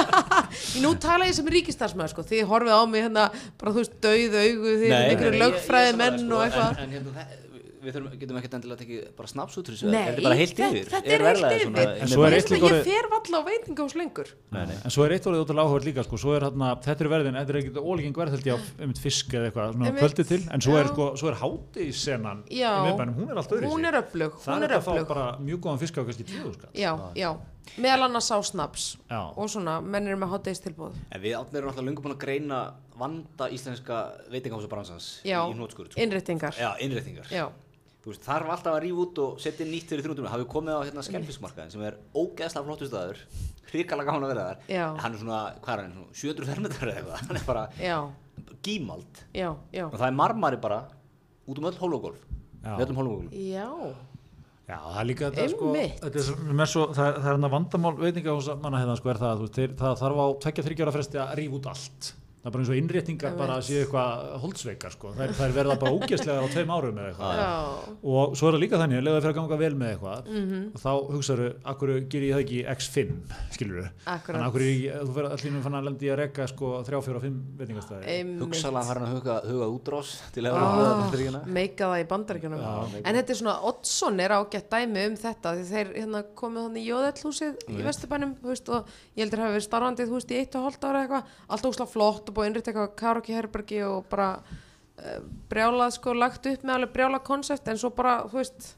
nú 0.84 0.94
tala 1.02 1.28
ég 1.28 1.36
sem 1.36 1.50
ríkistarsmaður 1.52 2.14
sko, 2.14 2.24
þið 2.30 2.46
horfið 2.52 2.78
á 2.80 2.82
mig 2.88 3.04
hérna 3.04 3.26
bara 3.60 3.74
þú 3.76 3.84
veist 3.84 3.98
dauð 4.04 4.38
augu 4.44 4.76
þið 4.80 4.88
erum 4.88 5.12
einhverju 5.12 5.42
lögfræði 5.44 5.98
menn 6.00 6.32
og 6.32 6.46
eitthvað. 6.46 6.72
sko, 6.72 6.86
en, 6.86 6.88
en 6.88 6.96
hérna, 6.96 7.16
það, 7.18 7.36
við 7.84 7.94
þurfum, 7.96 8.20
getum 8.22 8.38
ekkert 8.40 8.54
endilega 8.58 8.80
tekið 8.82 9.02
bara 9.18 9.28
snaps 9.32 9.58
út 9.58 9.68
úr 9.70 9.76
þessu 9.78 9.90
Nei, 9.92 10.00
er 10.02 10.16
þetta 10.18 10.24
bara 10.28 10.38
heilt 10.40 10.62
yfir 10.68 10.88
þetta 10.94 11.12
er 11.18 11.24
heilt 11.28 11.46
yfir. 11.48 11.62
svona- 11.68 11.96
En 12.02 12.08
svo 12.08 12.24
er 12.28 12.34
eitt 12.38 12.50
líka 12.50 12.58
að 12.58 12.68
ég 12.68 12.78
orðið- 12.78 12.88
fer 12.88 13.10
valla 13.14 13.38
á 13.38 13.44
veitingahús 13.48 13.96
lengur 14.02 14.28
Nei, 14.52 14.66
nei. 14.66 14.76
En 14.84 14.90
svo 14.96 15.06
er 15.06 15.12
eitt 15.18 15.28
orðið 15.30 15.44
ótrúlega 15.46 15.66
áhverð 15.68 15.86
líka 15.90 16.04
sko, 16.08 16.18
svo 16.18 16.36
er 16.38 16.42
hérna, 16.48 16.70
þetta 16.82 17.02
er 17.02 17.10
verðin, 17.14 17.38
þetta 17.38 17.50
er 17.50 17.60
ekkert 17.62 17.82
ólíking 17.84 18.14
verð 18.18 18.32
held 18.38 18.46
ég 18.48 18.56
á 18.58 18.84
um 18.84 18.94
fisk 18.94 19.28
eða 19.38 19.52
eitthvað 19.52 19.74
svona 19.74 19.86
Einmitt. 19.88 20.02
kvöldi 20.04 20.28
til, 20.28 20.42
en 20.52 20.62
svo 20.62 20.78
er 20.78 20.88
sko, 20.88 21.06
svo 21.18 21.28
er 21.30 21.38
hátíðsennan 21.42 22.44
í 22.50 22.58
Já. 22.62 22.72
miðbænum, 22.88 23.16
hún 23.16 23.30
er 23.32 23.38
allt 23.38 23.52
öðru 23.52 23.70
hún 23.72 23.86
er 23.86 23.94
öflug, 24.02 24.34
Það 24.42 24.54
hún 24.58 24.64
er 24.64 24.70
að 24.78 24.82
fá 24.84 24.92
öflug 24.96 25.08
bara 25.08 25.38
mjög 25.38 25.60
góðan 25.62 25.80
fisk 25.80 25.96
á 25.98 26.02
kannski 26.06 26.24
tíu 26.26 26.56
já, 26.74 26.92
já, 27.16 27.38
meðal 27.78 28.04
annars 28.08 28.30
á 28.32 28.38
snaps 28.44 28.98
Já. 29.12 29.34
og 29.38 29.50
svona, 29.50 29.82
menn 29.84 30.08
eru 30.08 30.18
með 30.18 30.30
hátægistilbúð 30.34 30.94
en 31.12 31.22
við 31.22 31.36
átnir 31.38 31.58
erum 31.62 31.70
alltaf 31.70 31.86
löngu 31.86 32.02
búin 32.02 32.16
að 32.16 32.22
greina 32.24 32.74
vanda 32.98 33.50
íslenska 33.50 33.98
veitingahúsabransans 34.32 35.22
já, 35.24 35.44
í 35.46 35.54
hnótskurt 35.54 35.92
sko. 35.94 36.02
innréttingar 36.02 36.54
já, 36.58 36.74
innréttingar 36.80 37.28
já, 37.30 37.50
Þú 38.08 38.14
veist, 38.14 38.24
þarf 38.24 38.52
alltaf 38.54 38.72
að 38.72 38.84
rífa 38.86 39.02
út 39.04 39.18
og 39.20 39.40
setja 39.44 39.66
nýtt 39.68 39.90
fyrir 39.92 40.06
300 40.06 40.30
hafið 40.32 40.46
komið 40.54 40.78
á 40.80 40.82
hérna 40.88 41.02
skemmfiskmarkaðin 41.04 41.74
sem 41.74 41.82
er 41.84 41.98
ógeðslega 42.16 42.64
flottu 42.70 42.88
staður. 42.88 43.18
Hrikalega 43.68 44.08
gaman 44.08 44.24
að 44.24 44.32
vera 44.32 44.46
þar. 44.48 44.62
Já. 44.72 44.86
hann 45.04 45.18
er 45.18 45.20
svona, 45.20 45.40
hvað 45.66 45.74
er 45.74 45.82
hann, 45.84 45.98
svona 45.98 46.20
700 46.22 46.48
fermetrar 46.48 46.92
eða 46.94 47.02
eitthvað. 47.02 47.18
Hann 47.28 47.40
er 47.42 47.48
bara 47.50 47.64
já, 47.84 47.98
gímald. 48.64 49.20
Já, 49.36 49.50
já. 49.76 49.84
Og 49.90 49.98
það 49.98 50.06
er 50.08 50.16
marmari 50.22 50.60
bara 50.64 50.78
út 51.52 51.60
um 51.60 51.68
öll 51.68 51.82
hólugólf. 51.84 52.24
Já. 52.64 52.78
já, 53.36 53.68
Já, 54.68 54.76
það 54.84 54.98
er 55.00 55.06
líka 55.08 55.28
þetta 55.32 55.44
sko, 55.52 55.68
þetta 55.80 56.20
er, 56.20 56.66
svo, 56.68 56.82
það, 56.92 57.06
er- 57.06 57.18
er 57.22 57.28
hérna 57.30 57.50
vandamál 57.54 57.94
veitingahúsa 58.02 58.56
manna 58.60 58.82
hérna 58.82 58.98
sko 59.00 59.12
er 59.14 59.20
það, 59.22 59.30
að, 59.30 59.38
þú 59.38 59.46
veist, 59.46 59.60
þeir, 59.60 59.76
það 59.80 59.94
þarf 60.02 60.18
á 60.20 60.28
tvekja 60.44 60.66
þryggjára 60.66 60.94
fresti 60.96 61.20
að 61.24 61.30
rífa 61.40 61.56
út 61.60 61.70
allt. 61.72 62.10
Það 62.48 62.54
er 62.54 62.54
bara 62.56 62.64
eins 62.64 62.70
og 62.72 62.78
innréttingar 62.80 63.34
bara 63.38 63.56
séu 63.60 63.80
eitthvað 63.84 64.36
holdsveikar 64.40 64.94
sko, 64.94 65.10
það 65.18 65.24
er, 65.26 65.32
það 65.36 65.46
er 65.50 65.56
verða 65.58 65.76
bara 65.82 65.92
ógeðslega 65.98 66.40
á 66.40 66.48
tveim 66.54 66.70
árum 66.72 67.00
eða 67.02 67.08
eitthvað. 67.12 67.40
já. 67.42 67.50
Og 68.08 68.36
svo 68.40 68.48
er 68.48 68.54
það 68.56 68.62
líka 68.64 68.80
þannig, 68.80 68.98
ef 68.98 69.04
það 69.08 69.18
fyrir 69.18 69.34
að 69.34 69.40
ganga 69.42 69.58
vel 69.58 69.76
með 69.76 69.90
eitthvað 69.92 70.30
Mhm. 70.32 70.62
og 70.72 70.80
þá 70.80 70.92
hugsaðu, 71.12 71.48
akkur 71.68 71.92
ger 72.08 72.22
ég 72.24 72.32
það 72.38 72.44
ekki 72.46 72.56
í 72.56 72.66
X5, 72.72 73.12
skilur 73.52 73.90
Akkúrat. 74.08 74.24
þannig 74.32 74.48
akkur 74.48 74.62
er 74.64 74.72
ég, 74.72 74.96
þú 75.04 75.14
fyrir 75.18 75.30
allir 75.36 75.62
fann 75.68 75.76
að 75.76 75.84
lendi 75.90 76.06
í 76.08 76.12
að 76.14 76.18
rekka 76.24 76.48
sko 76.48 76.72
3, 76.88 77.02
4 77.04 77.16
og 77.18 77.22
5 77.28 77.36
veitingastæði 77.60 78.08
einmitt. 78.08 78.42
Hugsalega 78.48 78.86
hann 78.88 79.04
að 79.04 79.12
huga, 79.18 79.36
huga 79.44 79.68
útrás 79.68 80.14
til 80.32 80.44
að 80.48 80.54
Ah, 80.56 81.12
vera 81.12 81.44
meika 81.52 81.84
það 81.92 82.00
í 82.00 82.08
bandaríkjunum. 82.08 82.60
Já. 82.64 83.02
en 83.04 83.16
þetta 83.16 83.30
er 83.30 83.36
svona, 83.36 83.58
Oddsson 83.68 84.20
er 84.24 84.30
ágætt 84.32 84.70
dæmi 84.72 85.06
um 85.12 85.16
þetta 85.20 85.52
því 85.52 85.64
þeir 85.68 85.94
hérna, 86.00 86.24
komið 86.34 86.64
búið 92.38 92.52
innrýtt 92.52 92.72
eitthvað 92.72 92.96
karaoke 93.02 93.36
herbergi 93.36 93.84
og 93.88 94.08
bara 94.12 94.30
uh, 94.38 95.22
brjálað 95.52 95.96
sko 95.98 96.14
lagt 96.14 96.50
upp 96.52 96.64
með 96.64 96.76
alveg 96.78 96.94
brjálað 96.96 97.26
konsept 97.28 97.72
en 97.72 97.82
svo 97.82 97.92
bara, 97.98 98.20
þú 98.30 98.42
veist 98.42 98.76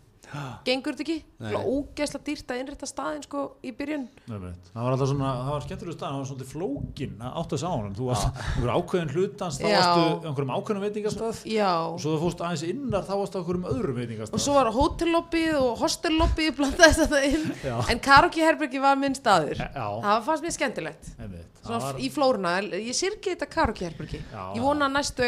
gengur 0.68 0.96
þetta 0.96 1.06
ekki? 1.06 1.18
Nei. 1.40 1.50
Nei. 1.50 1.60
ógeðslega 1.60 2.26
dýrt 2.28 2.52
að 2.54 2.60
innrætta 2.62 2.88
staðin 2.90 3.24
sko 3.26 3.44
í 3.66 3.72
byrjun. 3.76 4.06
Það 4.28 4.44
var 4.76 4.92
alltaf 4.94 5.10
svona, 5.10 5.30
það 5.40 5.52
var 5.54 5.64
skemmtilega 5.66 5.96
stað 5.96 6.10
það 6.10 6.20
var 6.20 6.28
svolítið 6.30 6.50
flókin 6.54 7.14
að 7.20 7.32
átta 7.42 7.54
þess 7.56 7.66
á 7.66 7.72
honum. 7.74 7.94
Þú 7.98 8.10
varst 8.10 8.26
einhver 8.44 8.72
ákveðin 8.76 9.14
hlutans 9.16 9.60
þá 9.60 9.68
varstu 9.70 10.04
einhverjum 10.30 10.54
ákveðin 10.56 10.84
veitingastað 10.86 11.36
já. 11.50 11.72
Og 11.90 12.00
svo 12.04 12.10
þú 12.14 12.20
fórst 12.26 12.44
aðeins 12.46 12.66
innar 12.70 13.04
þá 13.08 13.14
varstu 13.16 13.42
einhverjum 13.42 13.70
öðrum 13.74 13.94
og 13.96 14.00
veitingastað 14.04 14.44
svo 14.46 14.54
var 14.58 14.72
hótellobbið 14.76 15.54
og 15.60 15.72
hostellobbið 15.84 16.50
blandaðist 16.60 17.02
þetta 17.06 17.20
inn. 17.30 17.46
Já. 17.64 17.78
en 17.90 18.04
karaoke-herbergi 18.10 18.80
var 18.84 19.00
minn 19.00 19.16
staður. 19.18 19.58
Já, 19.60 19.88
það 20.06 20.28
fannst 20.30 20.46
mér 20.46 20.56
skemmtilegt. 20.58 21.04
Það 21.20 21.68
Svona 21.70 21.80
var, 21.84 21.98
í 22.00 22.08
flóruna, 22.10 22.52
ég 22.80 22.96
sirki 22.96 23.34
þetta 23.34 23.48
karaoke-herbergi 23.52 24.20
Já. 24.32 24.44
ég 24.56 24.62
vona 24.64 24.88
að 24.88 24.96
næstu 24.96 25.24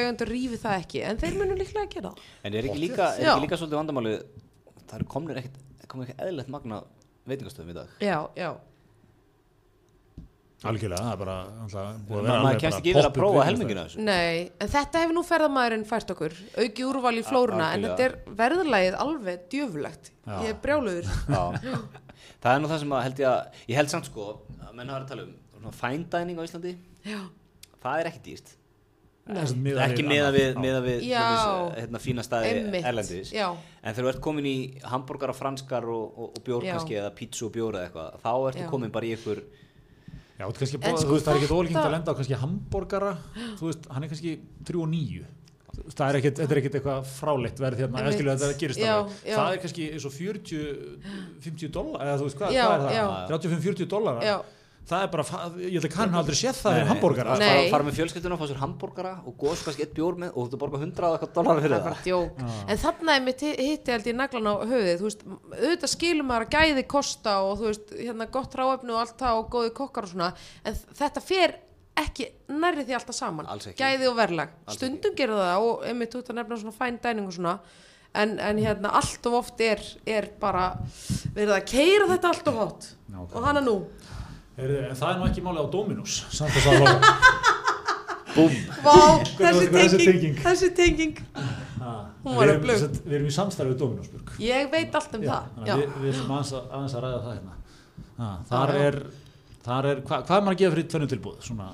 það 4.92 4.98
er 4.98 5.00
er 5.00 5.06
eru 5.06 5.12
komnir 5.14 5.40
ekkert, 5.40 6.20
eðlilegt 6.20 6.52
magna 6.52 6.82
veitingastöðum 7.30 7.72
í 7.72 7.78
dag. 7.78 7.96
Já, 8.04 8.18
já, 8.36 8.52
algjörlega, 10.68 11.02
það 11.02 11.14
er 11.14 11.20
bara 11.22 11.36
maður 12.06 12.32
alveg 12.36 12.60
kemst 12.62 12.76
bara 12.76 12.82
ekki 12.82 12.92
yfir 12.92 13.08
að 13.08 13.16
prófa 13.16 13.46
helmingina 13.48 13.86
nei 13.98 14.52
en 14.62 14.72
þetta 14.76 15.02
hefur 15.02 15.16
nú 15.18 15.24
ferðamæðurinn 15.26 15.86
fært 15.90 16.14
okkur. 16.14 16.38
Auki 16.62 16.86
úrval 16.86 17.14
í 17.18 17.24
flóruna 17.26 17.72
en 17.76 17.88
þetta 17.88 18.08
er 18.08 18.16
verðlægið 18.44 18.98
alveg 19.06 19.48
djöfulegt. 19.54 20.12
Já. 20.22 20.36
ég 20.46 20.54
er 20.54 20.62
brjáluður. 20.62 21.10
Já. 21.10 21.44
það 22.44 22.54
er 22.54 22.62
nú 22.62 22.72
það 22.72 22.82
sem 22.84 22.96
að 22.98 23.06
held 23.08 23.24
ég 23.24 23.32
að 23.32 23.62
ég 23.74 23.82
held 23.82 23.94
samt 23.96 24.10
sko, 24.12 24.30
að 24.62 24.74
menn 24.78 24.94
hafa 24.94 25.06
að 25.08 25.14
tala 25.16 25.26
um 25.26 25.36
svona 25.56 25.78
fine 25.82 26.10
dining 26.14 26.42
á 26.42 26.44
Íslandi. 26.46 26.76
Já, 27.10 27.22
það 27.82 28.04
er 28.04 28.12
ekki 28.12 28.26
dýrt 28.30 28.58
Miðað 29.32 29.82
ekki 29.86 30.06
annað. 30.06 30.36
við, 30.36 30.48
Já. 30.48 30.60
meða 30.66 30.82
við 30.86 31.00
til 31.00 31.10
dæmis, 31.14 31.80
hérna, 31.80 32.02
fína 32.04 32.26
staði 32.26 32.52
Einmitt, 32.52 32.86
erlendis. 32.92 33.32
Já. 33.36 33.48
en 33.82 33.96
þegar 33.96 34.08
þú 34.08 34.14
ert 34.14 34.22
komin 34.28 34.50
í 34.52 34.56
hambúrgar 34.92 35.34
og 35.34 35.40
franskar 35.40 35.90
og, 35.90 36.06
og, 36.18 36.30
og 36.38 36.46
bjór 36.46 36.68
Já. 36.68 36.76
kannski 36.76 37.00
eða 37.00 37.12
pítsu 37.18 37.48
og 37.48 37.56
bjór 37.56 37.80
eða 37.80 37.90
eitthvað 37.90 38.22
þá 38.26 38.32
ertu 38.52 38.70
komin 38.72 38.94
bara 38.94 39.10
í 39.10 39.16
ykkur 39.18 39.44
Já, 40.42 40.48
þú, 40.48 40.66
sko 40.66 40.80
þú 40.82 41.14
veist, 41.14 41.28
það 41.28 41.36
er 41.36 41.38
ekkert 41.38 41.54
ólíkingt 41.54 41.84
að 41.84 41.94
lenda 41.94 42.14
á 42.14 42.18
kannski 42.18 42.38
hambúrgara, 42.42 43.12
þú 43.60 43.68
veist, 43.68 43.84
hann 43.94 44.06
er 44.08 44.10
kannski 44.10 44.32
3 44.66 44.82
og 44.82 44.90
9 44.90 45.28
það 45.92 46.08
er 46.08 46.18
ekkert, 46.20 46.40
þetta 46.42 46.54
er 46.56 46.60
ekkert 46.62 46.78
eitthvað 46.80 47.12
fráleitt 47.12 47.62
verð 47.62 47.84
hérna, 47.84 48.02
eða 48.04 48.34
þetta 48.42 48.58
gerist 48.60 48.82
já. 48.82 48.96
það 49.26 49.52
er 49.52 49.62
kannski 49.64 49.88
eins 49.96 50.08
og 50.08 50.16
40 50.16 50.66
50 51.46 51.72
dólar, 51.76 52.04
eða 52.08 52.18
þú 52.20 52.28
veist 52.28 52.42
hvað, 52.42 52.56
Já, 52.56 52.64
hvað 52.66 52.88
er 52.90 52.98
það? 52.98 53.36
35-40 53.36 53.92
dólar, 53.94 54.22
það 54.92 55.06
er 55.06 55.12
bara 55.14 55.26
ég 55.62 55.76
held 55.78 55.88
að 55.88 55.94
kann 55.96 56.18
aldrei 56.20 56.38
séð 56.38 56.60
það 56.60 56.78
er 56.78 56.84
nei. 56.84 56.90
hambúrgara 56.92 57.38
fara, 57.40 57.64
fara 57.72 57.88
með 57.88 57.98
fjölskylduna, 58.00 58.38
fá 58.40 58.46
sér 58.50 58.62
hambúrgara 58.62 59.14
og 59.28 59.36
góðs 59.42 59.64
kannski 59.66 59.86
eitt 59.86 59.96
bjór 59.98 60.20
með 60.22 60.32
og 60.36 60.38
þú 60.38 60.46
ert 60.48 60.56
að 60.58 60.62
borga 60.64 60.82
100 60.82 61.08
og 61.08 61.18
eitthvað 61.18 61.34
dólar 61.38 61.52
það 61.60 61.66
fyrir 61.66 61.84
bara 61.86 61.98
það. 61.98 62.06
djók. 62.08 62.46
En 62.68 62.82
þarna 62.84 63.16
er 63.18 63.26
mitt 63.28 63.44
hitti 63.48 63.96
held 63.96 64.10
ég 64.12 64.18
naglan 64.20 64.52
á 64.52 64.56
höfuðið 64.62 65.02
þú 65.02 65.10
veist, 65.10 65.26
auðvitað 65.58 65.94
skilur 65.96 66.28
maður 66.30 66.48
að 66.48 66.56
gæði 66.58 66.86
kosta 66.96 67.36
og 67.48 67.54
þú 67.62 67.70
veist, 67.70 67.94
hérna 68.00 68.32
gott 68.38 68.58
ráefni 68.62 68.96
og 68.96 69.04
allt 69.04 69.20
það 69.22 69.42
og 69.44 69.52
góði 69.56 69.76
kokkar 69.82 70.08
og 70.08 70.16
svona 70.16 70.32
en 70.66 70.82
þetta 71.02 71.24
fer 71.26 71.56
ekki 72.02 72.28
nærri 72.52 72.86
því 72.88 72.98
alltaf 72.98 73.16
saman. 73.18 73.50
Gæði 73.78 74.10
og 74.10 74.18
verlag, 74.18 74.52
Alls 74.66 74.80
stundum 74.80 75.16
gerðu 75.18 75.40
það 75.44 75.70
og 75.70 75.88
einmitt 75.90 76.16
út 76.18 76.32
að 76.32 76.38
nefna 76.40 76.60
svona 76.62 76.78
fæn 76.78 77.00
dæning 77.04 77.28
og 77.28 77.36
svona 77.36 77.58
en, 78.14 78.40
en 78.40 78.60
hérna 78.60 78.94
allt 79.00 79.28
of 79.30 79.38
oft 79.42 79.62
er, 79.64 79.82
er 80.08 80.30
bara 80.40 80.72
verið 81.36 81.54
að 81.56 81.68
keira 81.72 82.08
þetta 82.12 82.32
allt 82.32 82.50
of 82.52 82.58
Nákvæmlega. 82.62 83.28
og 83.32 83.46
hana 83.46 83.64
nú 83.64 83.76
en 84.58 84.96
það 84.98 85.08
er 85.12 85.20
nú 85.20 85.28
ekki 85.30 85.44
málið 85.46 85.64
á 85.64 85.68
Dominus 85.74 86.18
samt 86.34 86.58
að 86.60 86.66
það 86.68 86.84
var 86.86 86.94
Búm, 88.32 88.54
þessi 89.36 89.66
tenging, 89.68 90.04
tenging? 90.06 90.36
þessi 90.40 90.70
tenging. 90.72 91.18
Hún 92.22 92.38
var 92.38 92.46
við, 92.48 92.52
erum, 92.54 92.62
öflug. 92.62 92.78
sem 92.78 92.86
sagt, 92.86 93.02
við 93.04 93.16
erum 93.18 93.28
í 93.28 93.34
samstarfið 93.36 93.80
Dominusburg 93.82 94.32
ég 94.40 94.70
veit 94.72 94.96
allt 94.96 95.18
um 95.18 95.26
það 95.26 95.66
að 95.66 95.82
við, 95.82 95.96
við 95.98 96.12
erum 96.14 96.34
aðeins 96.38 96.54
að, 96.56 96.68
aðeins 96.78 96.96
að 96.96 97.06
ræða 97.06 97.22
það 97.26 97.34
hérna. 97.36 97.56
Ha, 98.22 98.30
þar 98.52 98.74
er, 98.78 98.98
þar 99.66 99.90
er 99.92 100.04
hva, 100.06 100.20
hvað 100.22 100.36
er 100.38 100.46
maður 100.46 100.56
að 100.56 100.62
gefa 100.62 100.76
fyrir 100.76 100.90
tvennum 100.94 101.12
tilbúð 101.12 101.42
svona, 101.50 101.68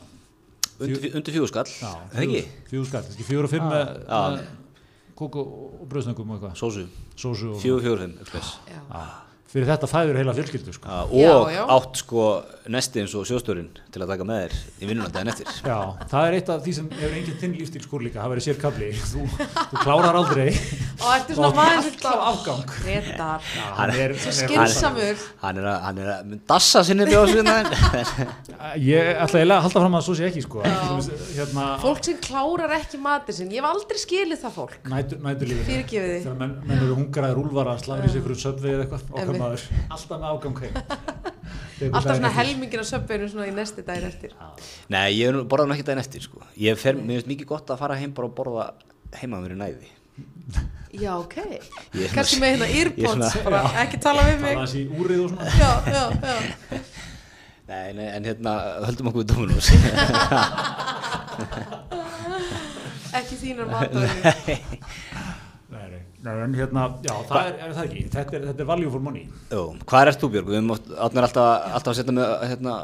undir, 0.80 1.08
undir 1.12 1.38
fjögurskall 1.38 1.68
já, 1.76 1.92
er 2.08 2.26
ekki? 2.26 2.44
fjögur 2.72 2.90
skall, 2.90 3.06
kannski 3.10 3.28
fjögur 3.28 3.50
og 3.50 3.54
fimm 3.54 3.70
kók 5.18 5.40
og, 5.42 5.54
bröðsnöggum 5.90 6.34
og 6.34 6.38
eitthvað. 6.38 6.58
Sósu, 6.60 6.86
sósu 7.18 7.54
og 7.54 7.62
fimm 7.62 8.18
fyrir 9.48 9.70
þetta 9.70 9.88
fæður 9.90 10.20
heila 10.20 10.36
fjölskyldu 10.36 10.74
sko. 10.76 10.98
Og 11.16 11.52
átt 11.78 12.02
sko 12.02 12.24
nesti 12.72 13.01
eins 13.01 13.13
og 13.18 13.26
sjóstörinn 13.28 13.70
til 13.93 14.01
að 14.03 14.11
taka 14.11 14.26
með 14.28 14.41
þér 14.43 14.55
í 14.84 14.89
vinnuna 14.89 15.09
daginn 15.13 15.32
eftir. 15.32 15.51
Já, 15.63 15.78
það 16.11 16.28
er 16.28 16.36
eitt 16.38 16.49
af 16.51 16.63
því 16.65 16.74
sem 16.78 16.89
hefur 16.97 17.15
enginn 17.20 17.38
þinn 17.41 17.55
lífstílskór 17.61 18.03
líka, 18.05 18.20
það 18.22 18.34
verið 18.34 18.45
sér 18.47 18.59
kabli 18.61 18.89
þú, 18.97 19.24
þú 19.72 19.82
klárar 19.84 20.20
aldrei. 20.20 20.47
Og 20.97 21.07
ertu 21.13 21.38
svona 21.38 21.51
maður? 21.57 21.88
alltaf 21.88 22.24
afgang. 22.32 22.76
Er, 22.88 23.07
svo 23.07 23.72
hann 23.78 23.93
er 23.93 24.15
skynsamur. 24.18 25.24
Hann 25.43 25.61
er 25.61 25.70
að, 25.72 25.78
hann 25.86 26.01
er 26.03 26.11
að 26.15 26.36
dassa 26.49 26.84
sinni 26.88 27.07
bjóðsvinna 27.07 27.55
ég 28.82 29.11
ætla 29.13 29.41
eiginlega 29.41 29.59
að 29.59 29.65
halda 29.68 29.84
fram 29.86 29.97
að 29.99 30.05
svo 30.07 30.18
sé 30.18 30.28
ekki 30.28 30.43
sko. 30.45 30.65
hérna, 30.65 31.70
fólk 31.84 32.03
sem 32.07 32.20
klárar 32.24 32.76
ekki 32.80 33.01
matið 33.01 33.39
sinn. 33.41 33.53
Ég 33.53 33.63
hef 33.63 33.72
aldrei 33.72 34.01
skilið 34.01 34.43
það 34.43 34.57
fólk. 34.57 34.78
Nætur, 34.91 35.24
næturlífið. 35.24 35.65
Fyrirgefið 35.72 36.13
þið 36.13 36.28
þegar 36.28 36.39
menn, 36.43 36.55
menn 36.68 36.84
eru 36.84 36.99
hungraðir 36.99 37.41
úlfar 37.45 37.74
að 37.74 37.84
slæra 37.86 38.09
í 38.09 38.13
sig 38.13 38.26
fyrir 38.28 38.43
söpvið 38.43 38.76
eða 38.76 38.88
eitthvað. 38.88 39.09
Okkar 39.18 39.41
maður, 39.43 39.68
alltaf 39.88 40.15
með 40.18 40.30
afgang 40.34 40.63
heim 40.65 41.36
alltaf 41.92 42.16
svona 42.18 42.32
helmingin 42.38 42.80
á 42.82 42.84
söpbeinu 42.90 43.26
svona 43.32 43.48
í 43.50 43.52
næsti 43.56 43.82
daginn 43.88 44.08
eftir. 44.10 44.32
Nei, 44.90 45.10
ég 45.20 45.26
er 45.30 45.34
nú- 45.38 45.48
borða 45.50 45.66
nú 45.70 45.74
ekki 45.78 45.86
daginn 45.88 46.04
eftir 46.04 46.22
sko. 46.26 46.38
ég 46.58 46.76
fer, 46.82 46.94
mér 46.96 47.14
finnst 47.22 47.28
mikið 47.34 47.48
gott 47.54 47.68
að 47.70 47.78
fara 47.84 47.96
heim 48.00 48.12
bara 48.18 48.28
og 48.28 48.34
borða 48.36 48.66
heima 49.22 49.38
mér 49.44 49.52
í 49.56 49.58
næði. 49.62 49.88
Já 51.04 51.12
ok, 51.20 51.36
er 51.38 51.44
kannski 52.16 52.38
með 52.42 52.50
hérna 52.56 52.68
earpods 52.80 53.32
svona- 53.34 53.44
bara 53.44 53.60
ekki 53.84 53.98
tala 54.02 54.22
við 54.30 54.38
mig. 54.42 54.56
Var 54.58 54.66
þessi 54.66 54.84
úrið 54.98 55.20
og 55.26 55.30
svona. 55.30 55.44
Já, 55.60 55.72
já, 55.94 56.04
já. 56.24 56.36
Nei, 57.68 57.88
nei, 57.98 58.08
en 58.16 58.24
hérna 58.24 58.52
höldum 58.88 59.08
okkur 59.12 59.22
við 59.26 59.30
Dominus 59.34 59.68
ekki 63.18 63.36
þínar 63.42 63.68
matöðinu 63.72 64.20
Nei, 64.24 64.58
nei. 66.26 66.34
En 66.47 66.55
hérna, 66.57 66.88
já, 67.05 67.13
það 67.30 67.39
er, 67.51 67.53
er 67.68 67.76
það 67.78 67.86
ekki. 67.89 68.03
Þetta 68.15 68.36
er, 68.39 68.47
þetta 68.51 68.63
er 68.65 68.70
value 68.72 68.91
for 68.93 69.03
money. 69.07 69.28
Jú, 69.51 69.61
hvað 69.86 70.11
ert 70.11 70.24
þú 70.24 70.30
Björg? 70.36 70.49
Við 70.51 70.59
erum 70.61 70.74
átnir 70.76 71.28
alltaf, 71.28 71.47
alltaf 71.78 71.93
að 71.93 71.97
setja 72.01 72.15
með 72.18 72.34
hérna, 72.51 72.76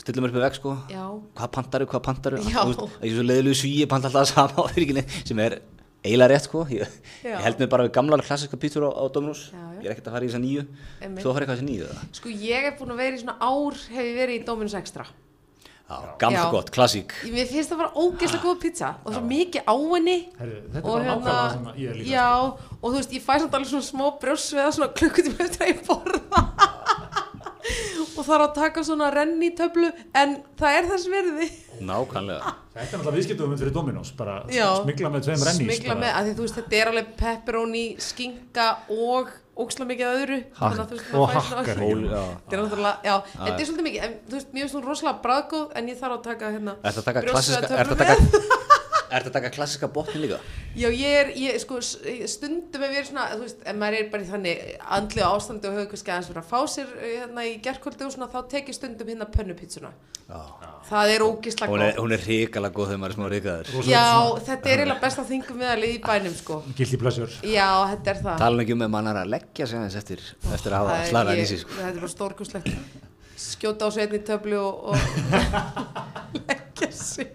stilla 0.00 0.24
mér 0.24 0.32
upp 0.34 0.38
í 0.40 0.44
veg 0.46 0.56
sko. 0.60 0.76
Já, 0.92 1.04
hvað 1.40 1.52
pantaru, 1.56 1.88
hvað 1.90 2.04
pantaru 2.06 2.40
ég 2.44 2.56
er 2.60 3.14
svo 3.16 3.26
leiðilegu 3.26 3.58
svíi, 3.60 3.86
panta 3.90 4.08
alltaf 4.10 4.24
það 4.24 4.32
sama 4.34 4.64
á 4.66 4.70
fyrirginni 4.74 5.04
sem 5.20 5.42
er 5.44 5.58
eiginlega 6.00 6.30
rétt 6.32 6.46
sko. 6.48 6.62
Ég, 6.72 6.94
ég 7.26 7.42
held 7.44 7.58
mig 7.60 7.68
bara 7.72 7.84
við 7.88 7.92
gamla 7.98 8.20
klassiska 8.24 8.56
pítur 8.60 8.86
á, 8.88 8.90
á 8.96 9.04
Dominus 9.12 9.42
Já, 9.52 9.58
já. 9.60 9.80
ég 9.82 9.88
er 9.90 9.96
ekkert 9.96 10.08
að 10.08 10.14
fara 10.16 10.24
í 10.24 10.30
þessa 10.30 10.40
nýju. 10.44 10.62
Þú 11.20 11.34
fara 11.34 11.44
eitthvað 11.44 11.50
í 11.50 11.58
þessa 11.58 11.68
nýju 11.68 11.88
eða? 11.90 12.06
sko 12.20 12.32
ég 12.44 12.68
er 12.70 12.78
búin 12.78 12.94
að 12.94 13.02
vera 13.04 13.18
í 13.18 13.20
svona 13.24 13.36
ár 13.44 13.82
hef 13.92 14.06
ég 14.08 14.16
verið 14.16 14.38
í 14.38 14.44
Dominus 14.48 14.76
Extra 14.80 15.04
gamla 16.20 16.44
gott, 16.52 16.70
klassík. 16.74 17.14
Mér 17.32 17.48
finnst 17.50 17.72
það 17.72 17.82
bara 17.82 17.92
ógeðslega 17.94 18.44
góð 18.44 18.58
pizza 18.64 18.92
og 19.04 19.14
svo 19.16 19.22
mikið 19.26 19.66
á 19.66 19.74
henni. 19.74 20.18
Herri, 20.40 20.60
þetta 20.74 20.82
er 20.82 20.86
bara 20.88 21.06
nákvæmlega 21.08 21.46
sem 21.54 21.70
að 21.70 21.80
ég 21.82 21.90
er 21.94 21.98
líka 22.00 22.12
já, 22.14 22.28
og 22.80 22.86
þú 22.86 22.94
veist, 22.98 23.16
ég 23.16 23.24
fæ 23.26 23.32
samt 23.38 23.56
alveg 23.58 23.72
svona 23.72 23.88
smá 23.88 24.04
brjósveða 24.22 24.76
svona 24.76 24.92
klukkutíma 25.00 25.46
eftir 25.46 25.66
að 25.66 25.72
ég 25.74 25.82
borða. 25.88 26.44
Og 28.20 28.24
þarf 28.26 28.42
að 28.44 28.54
taka 28.56 28.82
svona 28.84 29.08
renni 29.14 29.50
töflu 29.56 29.88
en 30.18 30.32
það 30.58 30.76
er 30.76 30.88
þess 30.90 31.10
verði 31.12 31.46
nákvæmlega. 31.80 32.54
Þetta 32.74 32.82
er 32.82 32.90
náttúrulega 32.90 33.16
viðskiptum 33.16 33.54
fyrir 33.60 33.74
Dominos 33.74 34.10
bara 34.16 34.36
Já. 34.52 34.66
smigla 34.82 35.10
með 35.12 35.26
tveim 35.26 35.44
rennís 35.46 35.68
smigla 35.68 35.96
með, 35.98 36.12
að 36.16 36.26
því 36.28 36.34
þú 36.36 36.44
veist, 36.46 36.58
þetta 36.60 36.78
er 36.80 36.90
alveg 36.92 37.12
pepperoni, 37.20 37.84
skinka 38.04 38.66
og 38.96 39.32
óksla 39.64 39.86
mikið 39.90 40.06
að 40.08 40.18
öðru 40.20 40.38
veist, 40.60 41.04
og 41.14 41.34
hakkar. 41.34 41.66
Þetta 41.70 42.56
er 42.56 42.62
náttúrulega, 42.64 42.94
já, 43.04 43.14
þetta 43.34 43.56
er 43.56 43.68
svolítið 43.68 43.86
mikið 43.88 44.06
en 44.06 44.16
þú 44.26 44.38
veist, 44.38 44.50
mér 44.54 44.64
finnst 44.66 44.78
hún 44.78 44.88
rosalega 44.88 45.22
bræðgóð 45.26 45.76
en 45.80 45.92
ég 45.92 46.00
þarf 46.00 46.16
að 46.16 46.26
taka 46.30 46.52
hérna 46.56 46.76
Ertu 46.80 47.02
að 47.04 47.08
taka 47.10 47.24
brjóstsveða 47.26 47.60
klassiska, 47.60 47.82
ertu 47.84 47.94
töflu 47.94 48.00
að 48.00 48.10
með. 48.10 48.66
taka 49.10 49.18
Ertu 49.18 49.30
að 49.32 49.36
taka 49.36 49.50
klassiska 49.56 49.88
botnin 49.92 50.22
líka? 50.22 50.38
Já, 50.78 50.86
ég 50.88 51.16
er, 51.20 51.32
ég, 51.34 51.58
sko, 51.60 51.80
stundum 51.82 52.84
er 52.86 53.04
svona, 53.08 53.26
þú 53.34 53.42
veist, 53.42 53.64
ef 53.66 53.76
maður 53.80 53.98
er 53.98 54.08
bara 54.12 54.22
í 54.22 54.30
þannig 54.30 54.62
andlega 54.98 55.32
ástandi 55.34 55.66
og 55.68 55.74
hefur 55.80 55.90
kannski 55.94 56.14
aðeins 56.14 56.30
verið 56.30 56.44
að 56.44 56.50
fá 56.52 56.60
sér 56.70 56.94
eh, 57.00 57.16
hérna 57.24 57.44
í 57.48 57.56
gerkvöldi 57.64 58.06
og 58.06 58.14
svona, 58.14 58.30
þá 58.30 58.40
tek 58.54 58.70
ég 58.70 58.78
stundum 58.78 59.10
hérna 59.10 59.26
pönnupítsuna. 59.34 59.90
Já. 60.30 60.40
Það 60.86 61.10
er 61.16 61.22
ógislega 61.26 61.74
er, 61.74 61.80
góð. 61.90 61.98
hún 62.04 62.12
er 62.14 62.22
hrikalega 62.22 62.74
góð 62.76 62.86
þegar 62.92 63.00
maður 63.02 63.10
er 63.10 63.16
smá 63.18 63.26
ríkaður 63.32 63.88
Já, 63.90 64.04
þetta 64.46 64.70
er 64.70 64.78
eiginlega 64.84 65.02
besta 65.02 65.24
þingum 65.26 65.58
meðalið 65.58 65.90
í 65.96 65.98
bænum, 66.04 66.36
sko. 66.38 66.58
Guilty 66.78 67.00
pleasure 67.02 67.50
Já, 67.50 67.66
þetta 67.90 68.12
er 68.14 68.20
það. 68.22 68.36
Tala 68.44 68.54
nú 68.54 68.62
ekki 68.62 68.76
um 68.76 68.84
ef 68.86 68.92
mann 68.94 69.10
er 69.10 69.18
að 69.24 69.32
leggja 69.34 69.66
sig 69.66 69.80
aðeins 69.80 69.98
eftir, 69.98 70.22
eftir 70.54 70.70
að 70.76 70.84
hafa 70.84 71.00
er- 71.00 71.10
slagað 71.10 71.34
ég- 71.34 71.42
í 71.42 71.50
sig 71.50 71.62
sko. 71.64 71.74
Þetta 71.80 71.90
er 71.90 71.98
bara 72.04 72.12
stórkustlegt. 72.14 72.70
Skjóta 73.40 73.86
á 73.86 73.88
sig 73.90 74.06
einni 74.06 74.22
töflu 74.30 74.58
og, 74.62 74.94
og 74.94 74.96
sig. 76.92 77.32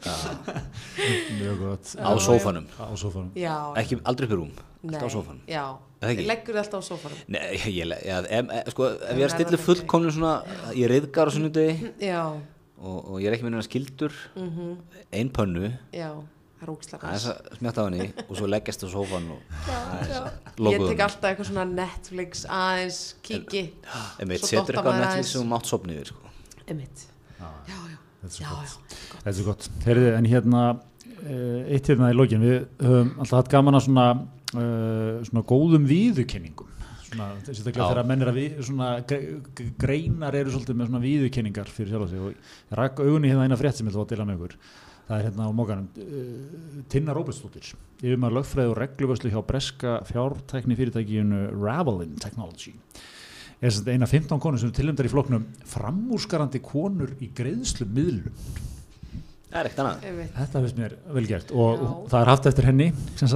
Mjög 1.39 1.59
gott. 1.59 1.91
Á 1.99 2.09
sófanum. 2.19 2.65
Á 2.79 2.93
sófanum. 2.97 3.31
Já. 3.37 3.55
Ekki 3.81 3.99
aldrei 4.03 4.27
upp 4.29 4.33
í 4.35 4.39
rúm, 4.39 4.51
Nei, 4.81 4.95
alltaf 4.95 5.09
á 5.09 5.15
sófanum. 5.15 5.41
Já, 5.49 5.65
Er 6.01 6.07
það 6.07 6.13
ekki? 6.15 6.27
leggur 6.29 6.59
alltaf 6.61 6.81
á 6.81 6.85
sófanum. 6.89 7.23
Nei, 7.27 7.55
ég, 7.79 7.85
le- 7.89 8.01
ja, 8.05 8.19
em, 8.29 8.49
e, 8.51 8.63
sko, 8.73 8.89
ef 8.93 9.17
ég 9.17 9.25
er 9.25 9.37
miklu. 9.39 9.57
fullkomnum 9.69 10.11
svona 10.11 10.33
Ég 10.75 10.89
reyðgar 10.91 11.27
á 11.27 11.31
sunnudegi 11.33 11.91
Já, 12.03 12.21
og, 12.77 12.97
og 13.09 13.19
ég 13.21 13.27
er 13.29 13.33
ekki 13.37 13.45
með 13.47 13.53
hennar 13.53 13.67
skildur 13.69 14.13
mhm, 14.35 14.75
Ein 15.13 15.29
pönnu. 15.33 15.71
Já. 15.95 16.11
það 16.59 16.67
er 16.67 16.71
ógislega 16.75 17.01
Það 17.01 17.15
er 17.15 17.19
þess 17.19 17.31
að 17.31 17.57
smjátt 17.59 17.79
á 17.79 17.83
henni 17.85 18.05
og 18.29 18.35
svo 18.39 18.47
leggjast 18.51 18.85
á 18.85 18.87
sófan 18.93 19.25
og 19.33 19.41
Ég 20.05 20.61
logoðum. 20.65 20.87
tek 20.93 21.03
alltaf 21.07 21.27
eitthvað 21.31 21.49
svona 21.49 21.65
Netflix 21.71 22.45
aðeins, 22.47 22.99
kiki 23.25 23.63
Einmitt, 24.19 24.39
Svo 24.45 24.51
setur 24.53 24.77
eitthvað 24.79 25.01
Netflix 25.01 25.33
þú 25.35 25.43
mátt 25.49 25.65
sopni 25.69 25.97
yfir 25.97 26.13
sko. 26.13 26.31
Einmitt 26.69 27.07
Já, 27.39 27.49
já, 27.67 27.97
Þetta 28.25 28.33
er 28.33 28.35
svo 28.35 28.45
já, 28.45 28.53
gott. 28.55 28.93
já 28.95 29.15
Þetta 29.15 29.31
er 29.31 29.37
svo 29.37 29.47
gott. 29.49 29.67
Heyrðu, 29.85 30.05
en 30.17 30.29
hérna, 30.29 30.61
uh, 31.15 31.59
eitt 31.75 31.89
hérna 31.91 32.11
í 32.11 32.15
lokin, 32.15 32.45
við 32.45 32.55
höfum 32.81 33.11
alltaf 33.19 33.41
hatt 33.41 33.51
gaman 33.53 33.77
að 33.77 33.85
svona, 33.85 34.05
uh, 34.55 35.19
svona 35.27 35.45
góðum 35.51 35.85
víðukenningum. 35.89 36.71
Svona, 37.05 37.29
sérstaklega 37.45 37.85
þegar 37.85 38.01
að 38.01 38.09
menn 38.09 38.25
er 38.25 38.31
að 38.31 38.39
við, 38.39 38.57
svona, 38.65 38.89
greinar 39.79 40.35
eru 40.39 40.55
svolítið 40.55 40.79
með 40.79 40.89
svona 40.89 41.03
víðukenningar 41.05 41.71
fyrir 41.71 41.93
sjálf 41.93 42.11
sig 42.11 42.25
og 42.25 42.75
rakk 42.81 43.03
augunni 43.05 43.31
hérna 43.31 43.45
eina 43.45 43.59
frétt 43.59 43.77
sem 43.77 43.87
ég 43.87 43.93
ætla 43.93 44.07
að 44.07 44.13
deila 44.15 44.27
með 44.27 44.39
ykkur. 44.39 44.57
Það 45.05 45.19
er 45.19 45.27
hérna 45.27 45.45
á 45.45 45.51
mókanum, 45.53 45.89
uh, 46.01 46.79
Tinna 46.89 47.13
Róbertsdóttir, 47.13 47.75
yfir 48.01 48.17
maður 48.17 48.39
lögfræði 48.39 48.71
og 48.71 48.79
regluvöslu 48.81 49.31
hjá 49.35 49.43
breska 49.45 49.99
fjártækni 50.09 50.79
fyrirtækinu 50.79 51.43
Ravelin 51.53 52.17
Technology. 52.17 52.73
Er 53.63 53.71
eina 53.95 54.07
15 54.09 54.39
konur 54.43 54.59
sem 54.59 54.69
eru 54.69 54.75
tilnæmdar 54.75 55.07
í 55.07 55.11
flokknum 55.13 55.45
framúrskarandi 55.71 56.59
konur 56.63 57.13
í 57.23 57.29
greiðslu 57.37 57.87
miðlum. 57.87 58.35
Það 59.49 59.59
er 59.61 59.69
ekkert 59.69 59.83
annað. 59.85 60.31
Þetta 60.35 60.61
finnst 60.65 60.79
mér 60.81 60.95
vel 61.15 61.27
gert 61.29 61.51
og 61.55 61.75
Já. 61.79 61.91
það 62.11 62.17
er 62.19 62.31
haft 62.33 62.49
eftir 62.51 62.67
henni 62.67 62.87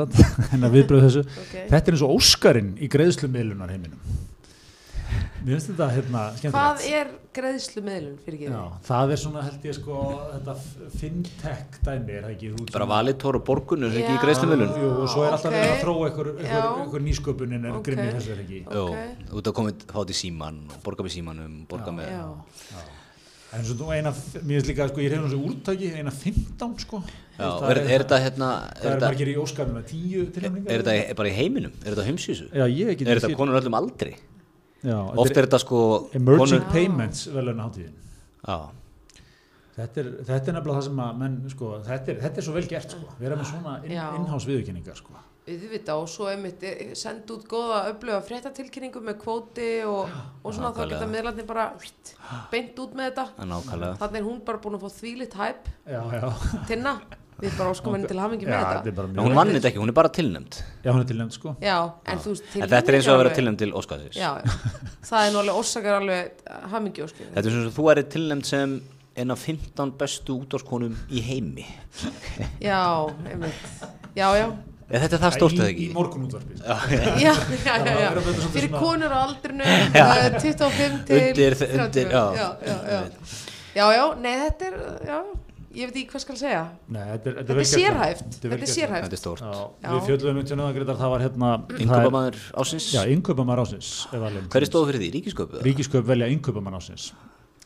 hennar 0.51 0.73
viðbröð 0.73 1.05
þessu. 1.07 1.23
Ok. 1.45 1.53
Þetta 1.71 1.79
er 1.79 1.95
eins 1.95 2.03
og 2.03 2.15
Óskarinn 2.17 2.73
í 2.83 2.89
greiðslumiðlunar 2.91 3.71
heiminum 3.71 4.18
mér 5.43 5.55
finnst 5.55 5.69
þetta 5.71 5.87
hérna 5.95 6.21
Hvað 6.29 6.37
skemmtilegt 6.39 6.93
er 6.99 7.09
greiðslu 7.39 7.81
meðlun 7.85 8.17
fyrir 8.25 8.49
Já, 8.49 8.61
það 8.89 9.13
er 9.13 9.19
svona 9.21 9.43
held 9.45 9.65
ég 9.69 9.75
sko 9.77 9.97
þetta 10.33 10.55
fintech 10.99 11.79
dæmi 11.85 12.15
er 12.17 12.25
það 12.27 12.33
ekki 12.35 12.51
þú 12.55 12.67
Bara 12.75 12.87
valitór 12.89 13.39
og 13.39 13.43
borgun 13.47 13.85
er 13.87 13.93
það 13.93 13.99
ekki 14.01 14.13
Já. 14.13 14.19
í 14.19 14.23
greiðslumilun 14.25 14.71
Jú, 14.83 14.89
og 15.03 15.09
svo 15.13 15.25
er 15.25 15.35
alltaf 15.37 15.51
Ok. 15.51 15.57
verið 15.59 15.73
að 15.73 15.83
þróa 15.83 16.07
einhver, 16.09 16.31
Já. 16.43 17.03
nýsköpunin 17.09 17.65
er 17.69 17.75
Ok. 17.77 17.83
grimmið 17.89 18.15
þessu 18.17 18.31
er 18.35 18.41
ekki 18.45 18.61
Jú, 18.65 18.85
Ok. 18.85 19.25
þú 19.29 19.41
ert 19.43 19.51
að 19.51 19.57
koma 19.59 19.75
fátt 19.93 20.09
í 20.15 20.17
síman 20.19 20.59
og 20.69 20.79
borga 20.83 21.05
með 21.05 21.15
símanum, 21.17 21.53
borga 21.69 21.91
með 21.95 22.09
Já, 22.09 22.25
en 23.53 23.63
svo 23.65 23.75
þú 23.79 23.87
eina, 23.95 24.11
mér 24.13 24.59
finnst 24.59 24.67
líka 24.69 24.89
sko 24.91 25.01
ég 25.01 25.13
reyna 25.13 25.29
þessu 25.29 25.39
úrtaki, 25.49 25.93
eina 25.95 26.11
15 26.11 26.75
sko 26.83 27.03
Já, 27.39 27.47
er, 27.69 27.77
er 27.85 28.03
þetta 28.03 28.19
hérna 28.25 28.49
það 28.49 28.83
er 28.83 28.89
er 28.89 28.97
þetta, 28.99 29.07
margir 29.13 29.31
í 29.31 29.37
Óskarinn 29.39 29.77
með 29.77 29.85
10 29.93 30.25
tilnefningar 30.35 30.73
er 30.75 30.83
þetta 30.83 31.15
bara 31.15 31.29
í 31.29 31.37
heiminum? 31.37 31.71
Er 31.85 31.93
þetta 31.95 32.03
á 32.03 32.09
heimsvísu? 32.09 32.49
Já, 32.51 32.65
ég 32.67 32.91
ekki 32.93 33.07
Er 33.07 33.21
þetta 33.21 33.37
konur 33.39 33.55
öllum 33.61 33.77
aldri? 33.79 34.17
Já, 34.79 34.97
Oft 35.19 35.35
er 35.35 35.45
þetta 35.47 35.59
sko 35.59 35.79
Emerging 36.15 36.61
Já. 36.63 36.69
Payments 36.71 37.25
velun 37.33 37.59
hátíðin 37.59 37.95
Já, 38.47 38.59
Þetta 39.79 40.01
er, 40.01 40.07
þetta 40.27 40.51
er 40.51 40.55
nefnilega 40.57 40.75
það 40.79 40.85
sem 40.89 41.01
að 41.05 41.19
menn, 41.21 41.35
sko, 41.53 41.67
þetta 41.85 42.11
er, 42.11 42.17
þetta 42.25 42.41
er 42.41 42.45
svo 42.49 42.53
vel 42.57 42.63
gert, 42.67 42.95
sko, 42.95 43.13
vera 43.19 43.37
með 43.39 43.45
svona 43.47 43.75
inn, 43.85 43.93
Já. 43.95 44.05
innhás 44.17 44.47
viðurkenningar, 44.49 44.97
sko. 44.99 45.13
auðvitað 45.49 46.01
og 46.03 46.09
svo 46.11 46.27
einmitt 46.29 46.65
eh, 46.67 46.81
senda 46.99 47.33
út 47.33 47.45
góða 47.49 47.77
öfluga 47.93 48.19
fréttatilkynningu 48.27 49.01
með 49.07 49.15
kvóti 49.23 49.69
og, 49.87 50.11
og 50.43 50.53
svona 50.53 50.73
þá 50.75 50.83
geta 50.91 51.07
miðlarnir 51.09 51.47
bara 51.47 51.69
beint 52.51 52.83
út 52.83 52.93
með 52.99 53.09
þetta 53.09 53.25
það 53.39 53.95
þannig 54.03 54.19
er 54.19 54.27
hún 54.27 54.43
bara 54.45 54.61
búin 54.65 54.77
að 54.77 54.83
fá 54.83 54.99
þvílitt 54.99 55.39
hæp 55.39 55.71
Já, 55.87 56.01
já. 56.19 56.27
við 57.41 57.57
bara 57.57 57.71
óskum 57.73 57.95
henni 57.95 58.07
til 58.11 58.19
hamingi 58.19 58.45
Já, 58.45 58.51
með 58.51 58.89
þetta 58.89 59.05
En 59.09 59.23
hún 59.25 59.35
vann 59.39 59.51
þetta 59.55 59.69
ekki, 59.71 59.81
hún 59.83 59.91
er 59.93 59.97
bara 59.99 60.11
tilnæmt 60.19 60.59
já, 60.83 60.91
hún 60.91 61.01
er 61.01 61.07
til 61.11 61.17
nefnd, 61.21 61.35
sko. 61.39 61.55
já, 61.63 61.77
en 62.13 62.21
þú 62.23 62.33
veist 62.35 62.55
En 62.59 62.69
þetta 62.69 62.93
er 62.93 62.97
eins 62.99 63.07
og 63.09 63.15
að 63.15 63.21
vera 63.23 63.33
tilnæmt 63.39 63.59
til 63.63 63.73
Óskarsins 63.79 64.17
já, 64.19 64.31
já. 64.39 64.55
það 65.09 65.27
er 65.27 65.33
nú 65.35 65.41
alveg 65.43 65.59
orsakar 65.63 65.99
alveg 66.01 66.47
hamingi 66.75 67.05
óskum 67.07 67.29
Þetta 67.35 67.45
er 67.47 67.53
eins 67.59 67.69
og 67.71 67.75
þú 67.79 67.89
er 67.95 68.01
tilnæmt 68.15 68.49
sem 68.49 68.79
einn 69.19 69.31
af 69.35 69.41
15 69.49 69.93
bestu 69.99 70.37
útdórskonum 70.43 70.93
í 71.11 71.21
heimi 71.25 71.65
já, 72.63 72.81
einmitt 73.27 73.85
já, 74.15 74.27
já, 74.37 74.47
Eða 74.89 75.03
Þetta 75.05 75.17
er 75.17 75.21
það 75.21 75.33
stórt 75.35 75.59
eða 75.59 75.65
Í, 75.69 75.73
ekki? 75.75 75.83
í 75.85 75.93
morgun 75.93 76.23
útvarpið. 76.25 76.61
já, 76.65 76.77
já, 77.61 77.73
já, 77.85 77.97
já. 78.01 78.47
fyrir 78.55 78.71
konur 78.73 79.11
á 79.13 79.19
aldrinu 79.21 79.61
uh, 79.61 80.39
25 80.41 81.03
til 81.05 81.19
Undir- 81.19 81.57
30. 81.59 81.83
undir- 81.83 82.09
já. 82.15 82.23
já, 82.39 82.47
já, 82.65 82.77
já. 82.89 83.01
já, 83.75 83.85
já, 83.99 84.05
nei 84.23 84.33
þetta 84.47 84.71
er 84.71 84.79
já, 85.11 85.19
ég 85.75 85.89
veit 85.89 85.97
ekki 85.99 86.09
hvað 86.13 86.23
skal 86.23 86.37
segja 86.39 86.61
Nei, 86.89 87.03
þetta 87.11 87.29
er, 87.29 87.35
þetta 87.39 87.55
vel 87.57 87.63
er 87.63 87.69
sérhæft 87.69 88.37
þetta 88.39 88.57
er 88.57 88.71
sérhæft 88.73 89.05
Þetta 89.05 89.17
er 89.17 89.21
stórt 89.21 89.43
Já, 89.43 89.51
Já. 89.83 89.89
við 89.93 90.07
fjöldum 90.09 90.39
um 90.39 90.45
til 90.49 90.57
nöðagreitar, 90.59 90.99
það 90.99 91.13
var 91.13 91.25
hérna, 91.25 91.49
það 91.69 91.83
Innkaupamanður 91.85 92.39
ásins 92.63 92.87
já, 92.95 93.01
innkaupamæður 93.13 93.61
ásins, 93.65 93.89
er. 94.13 94.39
Hver 94.49 94.65
er 94.65 94.69
stóð 94.71 94.87
fyrir 94.89 95.03
því? 95.03 95.09
Ríkisköpu? 95.17 95.61
Ríkiskaup 95.67 96.07
velja 96.09 96.29
innkaupamæður 96.33 96.79
ásins. 96.81 97.09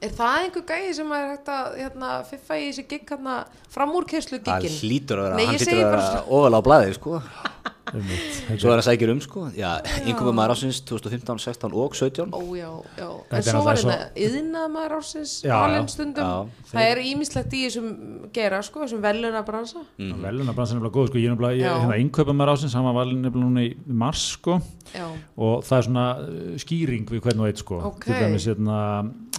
er 0.04 0.16
það 0.18 0.40
einhver 0.44 0.66
gæði 0.74 0.96
sem 1.00 1.14
er 1.16 1.30
hægt 1.32 1.52
að 1.54 1.78
hérna, 1.80 2.10
fiffa 2.28 2.58
í 2.60 2.66
þessi 2.68 2.88
gigg 2.92 3.06
hérna 3.14 3.38
framúrkerslu 3.72 4.42
Það 4.44 4.66
giggin 4.68 4.82
hlýtur 4.84 5.22
að 5.22 5.30
vera, 5.30 5.38
Nei, 5.40 5.46
hann 5.48 5.56
ég 5.56 5.64
hlýtur 5.64 5.86
að 5.86 5.94
vera 5.96 6.26
ofalega 6.28 6.60
á 6.60 6.68
blaði 6.68 6.98
sko. 7.00 7.22
Svo 7.94 8.72
er 8.74 8.80
það 8.80 8.86
sækir 8.88 9.12
um 9.14 9.20
sko. 9.22 9.44
Já, 9.58 9.70
innkaupamanður 10.08 10.54
ásins 10.56 10.80
2015, 10.90 11.40
16 11.44 11.74
og 11.78 11.96
17 11.98 12.34
Ó, 12.34 12.42
já, 12.58 12.70
já. 12.98 13.10
Þetta 13.30 13.38
er 13.38 13.38
En 13.38 13.48
svo 13.48 13.62
var 13.64 13.78
náttúrulega 13.78 14.08
hérna 14.16 14.28
yðnaðmaður 14.28 14.96
ársins 14.98 15.34
Já, 15.44 15.50
já. 15.52 15.58
valinn 15.62 15.90
stundum. 15.94 16.24
Já. 16.24 16.68
Það 16.74 16.90
er 16.94 17.02
ímislegt 17.12 17.54
í 17.54 17.62
þessum 17.68 17.90
gera, 18.34 18.62
sko, 18.66 18.84
þessum 18.86 19.04
veluna 19.06 19.44
bransa. 19.46 19.84
Mhm. 19.98 20.10
Mm. 20.14 20.24
Velunarbransan 20.28 20.78
er 20.78 20.82
nefnilega 20.82 20.98
góð, 20.98 21.08
sko, 21.12 21.18
ég 21.22 21.30
er 21.30 21.36
nefnilega, 21.36 21.74
hérna, 21.80 22.00
innkaupamæður 22.04 22.54
ásins, 22.56 22.74
hann 22.78 22.88
var 22.90 22.98
valinn 22.98 23.22
nefnilega 23.22 23.50
núna 23.50 23.66
í 23.68 23.76
mars, 24.04 24.26
sko. 24.38 24.58
Já, 24.94 25.06
og 25.38 25.64
það 25.64 25.78
er 25.78 25.86
svona 25.88 26.08
uh, 26.20 26.58
skýring 26.62 27.06
við 27.10 27.22
hvern 27.24 27.40
og 27.42 27.48
eitt 27.50 27.62
sko 27.64 27.78
Ok. 27.88 28.04
til 28.06 28.14
dæmis 28.20 28.46
hérna, 28.50 28.80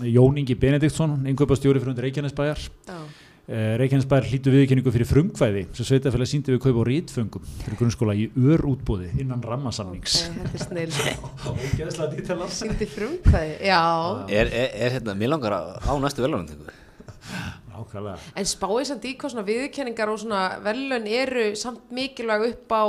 Jón 0.02 0.38
Ingi 0.40 0.54
Benediktsson 0.58 1.18
innkaupastjóri 1.30 1.78
fyrir 1.82 1.92
undir 1.92 2.06
Reykjanesbæjar 2.08 2.58
já, 2.88 2.96
uh, 3.48 3.74
Reykjanesbæjar 3.80 4.28
hlýtu 4.30 4.52
viðurkenningu 4.54 4.92
fyrir 4.94 5.10
frumkvæði 5.10 5.64
sem 5.76 5.88
sveitafélag 5.88 6.30
síndi 6.30 6.54
við 6.54 6.62
kaup 6.64 6.80
á 6.80 6.84
rítföngum 6.88 7.48
fyrir 7.64 7.80
grunnskóla 7.80 8.16
í 8.18 8.28
örútbúði 8.34 9.10
innan 9.22 9.42
rammasamnings. 9.44 10.22
Ok, 10.28 10.38
þetta 10.54 10.80
er 10.84 10.94
snill. 10.94 11.18
og 11.50 11.60
geðslega 11.80 12.08
dítalar 12.14 12.54
Sýndi 12.54 12.88
frumkvæði, 12.94 13.58
já. 13.68 13.82
Er, 14.28 14.48
er, 14.48 14.72
er 14.86 14.96
hérna, 14.98 15.18
mér 15.18 15.34
langar 15.36 15.58
að 15.58 15.76
á 15.84 15.92
næstu 16.02 16.24
velunum 16.24 16.48
En 17.74 18.46
spáið 18.46 18.84
samt 18.86 19.06
í 19.08 19.14
hvað 19.18 19.32
svona 19.32 19.46
viðurkenningar 19.48 20.12
og 20.12 20.20
svona 20.22 20.42
velun 20.62 21.08
eru 21.10 21.46
samt 21.58 21.90
mikilvæg 21.94 22.46
upp 22.52 22.74
á 22.74 22.84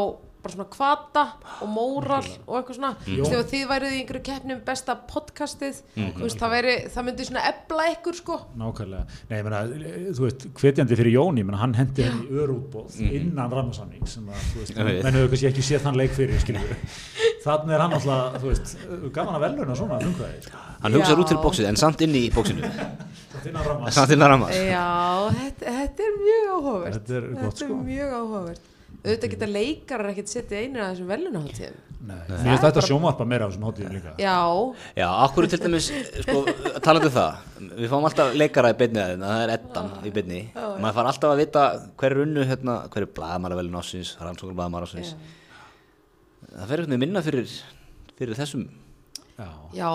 bara 0.46 0.54
svona 0.56 0.68
kvata 0.76 1.24
og 1.66 1.72
móral 1.74 2.28
og 2.46 2.60
eitthvað 2.60 2.78
svona, 2.78 2.92
þú 3.06 3.18
veist, 3.20 3.36
ef 3.40 3.50
þið 3.52 3.64
værið 3.72 3.96
í 3.96 4.00
einhverju 4.04 4.24
keppni 4.30 4.56
um 4.56 4.62
besta 4.68 4.96
podcastið, 5.10 5.80
þú 5.98 6.24
veist, 6.24 6.40
það, 6.42 6.54
væri, 6.56 6.76
það 6.94 7.08
myndi 7.10 7.28
svona 7.30 7.46
ebla 7.52 7.88
ykkur, 7.96 8.20
sko. 8.22 8.38
Nákvæmlega, 8.62 9.18
nei, 9.32 9.36
ég 9.40 9.48
meina, 9.50 9.64
eh, 9.66 9.98
þú 10.16 10.28
veist, 10.28 10.48
hvetjandi 10.62 11.00
fyrir 11.02 11.16
Jón, 11.18 11.42
ég 11.42 11.50
meina, 11.50 11.62
hann 11.64 11.76
hendi 11.78 12.06
henni 12.06 12.30
í 12.30 12.44
örútbóð 12.46 13.00
innan 13.10 13.58
rammasamning 13.58 14.06
sem 14.10 14.30
að, 14.30 14.46
þú 14.54 14.64
veist, 14.64 14.78
menn 14.86 15.20
hefur 15.20 15.34
kannski 15.34 15.50
ekki 15.52 15.66
séð 15.66 15.88
þann 15.88 16.00
leik 16.00 16.16
fyrir. 16.16 16.46
Þannig 17.46 17.76
er 17.76 17.84
hann 17.84 17.98
alltaf, 17.98 18.40
þú 18.42 18.54
veist, 18.54 18.78
gaman 19.14 19.38
að 19.38 19.44
veluna 19.50 19.76
svona 19.78 20.00
Hann 20.86 20.94
hugsar 20.94 21.16
Já. 21.16 21.22
út 21.24 21.30
til 21.32 21.38
bóksið 21.42 21.68
en 21.72 21.78
samt 21.80 22.02
inni 22.06 22.28
í 22.28 22.32
bóksinu. 22.34 22.68
Samt 23.96 24.14
innan 24.14 24.30
rammas 24.32 24.54
Já, 24.54 24.86
þetta, 25.34 25.74
þetta 25.80 26.06
er 26.06 26.16
mjög 26.22 26.48
áhugavert. 26.52 26.98
Þetta 26.98 27.16
er 27.18 27.28
gott, 27.32 27.42
Þetta 27.42 27.62
sko. 27.64 27.70
er 27.74 27.86
mjög 27.90 28.16
áhugavert. 28.20 28.72
Auðvitað 29.06 29.34
geta 29.36 29.48
leikarar 29.50 30.10
ekkert 30.12 30.32
setið 30.32 30.62
einu 30.64 30.82
af 30.82 30.88
þessum 30.96 31.10
velunaháttíðum. 31.14 31.82
Nei, 32.06 32.16
mér 32.30 32.40
finnst 32.42 32.64
þetta 32.66 32.82
sjónvarpa 32.86 33.26
meira 33.30 33.46
á 33.46 33.50
þessum 33.50 33.66
hátíðum 33.66 33.94
líka. 33.96 34.14
Já, 34.22 34.38
Já, 34.98 35.06
akkur 35.26 35.48
til 35.50 35.60
dæmis, 35.62 35.88
sko, 36.26 36.42
talandi 36.86 37.10
um 37.10 37.16
það. 37.16 37.44
Við 37.80 37.92
fáum 37.94 38.08
alltaf 38.10 38.34
leikara 38.38 38.72
í 38.74 38.78
beinni 38.82 39.02
aðeins 39.02 39.26
Það 39.26 39.44
er 39.46 39.54
Eddan 39.56 39.92
í 40.06 40.14
beinni. 40.18 40.42
Maður 40.56 40.98
fær 41.00 41.10
alltaf 41.12 41.34
að 41.36 41.42
vita 41.42 41.66
hver 42.02 42.16
er 42.18 42.24
unnu, 42.26 42.46
hérna, 42.50 42.76
hver 42.94 43.08
er 43.08 43.14
blaðamæla 43.20 43.60
velun 43.62 43.80
ásins 43.82 44.14
Rannsóknar 44.22 44.60
blaðamæla 44.60 44.90
ásins 44.90 45.14
Það 46.52 46.68
fer 46.72 46.84
eitthvað 46.86 47.02
minna 47.06 47.24
fyrir, 47.26 47.56
fyrir 48.20 48.38
þessum 48.42 48.68
Já, 49.36 49.50
já, 49.76 49.90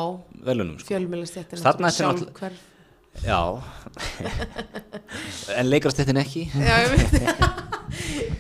velunum 0.45 0.79
sko. 0.79 0.89
er 1.89 1.95
sem 1.97 2.09
all- 2.11 2.27
hver. 2.41 2.59
Já. 3.25 3.41
En 5.59 5.67
leikarastettin 5.71 6.21
ekki. 6.21 6.47
Já, 6.55 6.77
ég 6.85 6.91
veit. 6.95 7.71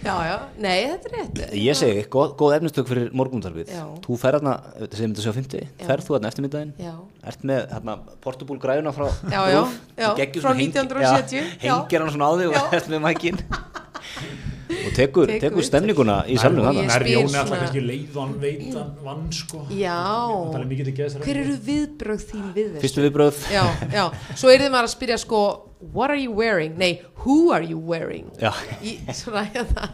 já, 0.04 0.14
já, 0.28 0.36
nei, 0.62 0.76
þetta 0.92 1.08
er 1.10 1.14
rétt. 1.16 1.40
Ég 1.60 1.78
segi, 1.78 2.04
góð, 2.12 2.34
góð 2.40 2.54
efnistök 2.58 2.88
fyrir 2.90 3.10
morgundarfið 3.16 3.72
Já. 3.74 3.82
Þú 4.06 4.18
fer 4.22 4.38
hérna, 4.38 4.54
segjum 4.92 5.14
þetta 5.14 5.24
sjá 5.26 5.34
50 5.38 5.64
Já. 5.66 5.86
Ferð 5.90 6.06
þú 6.08 6.16
hérna 6.16 6.30
eftirmiddaginn 6.32 6.72
Já, 6.80 6.94
Ert 7.32 7.46
með 7.50 7.64
hérna, 7.74 7.96
portubúl 8.24 8.60
græjuna 8.62 8.94
frá 8.96 9.08
Já, 9.30 9.42
já, 9.50 9.62
já, 9.96 10.08
frá 10.14 10.44
svona 10.44 10.56
heng- 10.60 10.72
1970, 10.76 11.36
já, 11.60 11.68
já. 11.70 11.74
Hengir 11.80 12.04
hann 12.06 12.14
svona 12.14 12.30
á 12.30 12.32
þig 12.40 12.54
og 12.54 12.78
ert 12.80 12.90
með 12.94 13.04
mækin 13.08 13.42
Og 14.70 14.92
tekur, 14.94 15.30
Tekur 15.42 15.64
stemninguna 15.66 16.20
í 16.30 16.36
þarna 16.40 16.70
það 16.70 16.92
er 16.94 17.04
Jóni 17.10 17.38
alltaf 17.40 17.58
kannski 17.58 17.80
leið 17.84 18.14
og 18.14 18.20
hann 18.22 18.34
veit 18.40 18.60
hann 18.76 18.92
vann, 19.04 19.24
sko. 19.34 19.64
já. 19.74 19.96
Er. 20.54 21.16
Hver 21.24 21.40
eru 21.42 21.56
viðbrögð 21.66 22.24
þín 22.30 22.46
við 22.54 22.68
þessu? 22.76 22.82
Fyrstu 22.84 23.04
viðbröð 23.04 23.40
Já, 23.52 23.64
já, 23.92 24.04
svo 24.38 24.52
er 24.52 24.62
þið 24.64 24.72
maður 24.76 24.88
að 24.88 24.94
spyrja 24.94 25.18
sko 25.20 25.42
What 25.80 26.10
are 26.10 26.16
you 26.20 26.30
wearing? 26.30 26.76
Nei, 26.78 27.00
who 27.24 27.50
are 27.52 27.62
you 27.62 27.78
wearing? 27.78 28.30
Já. 28.38 28.52
Í, 28.84 28.98
svona 29.16 29.46
hérna 29.48 29.88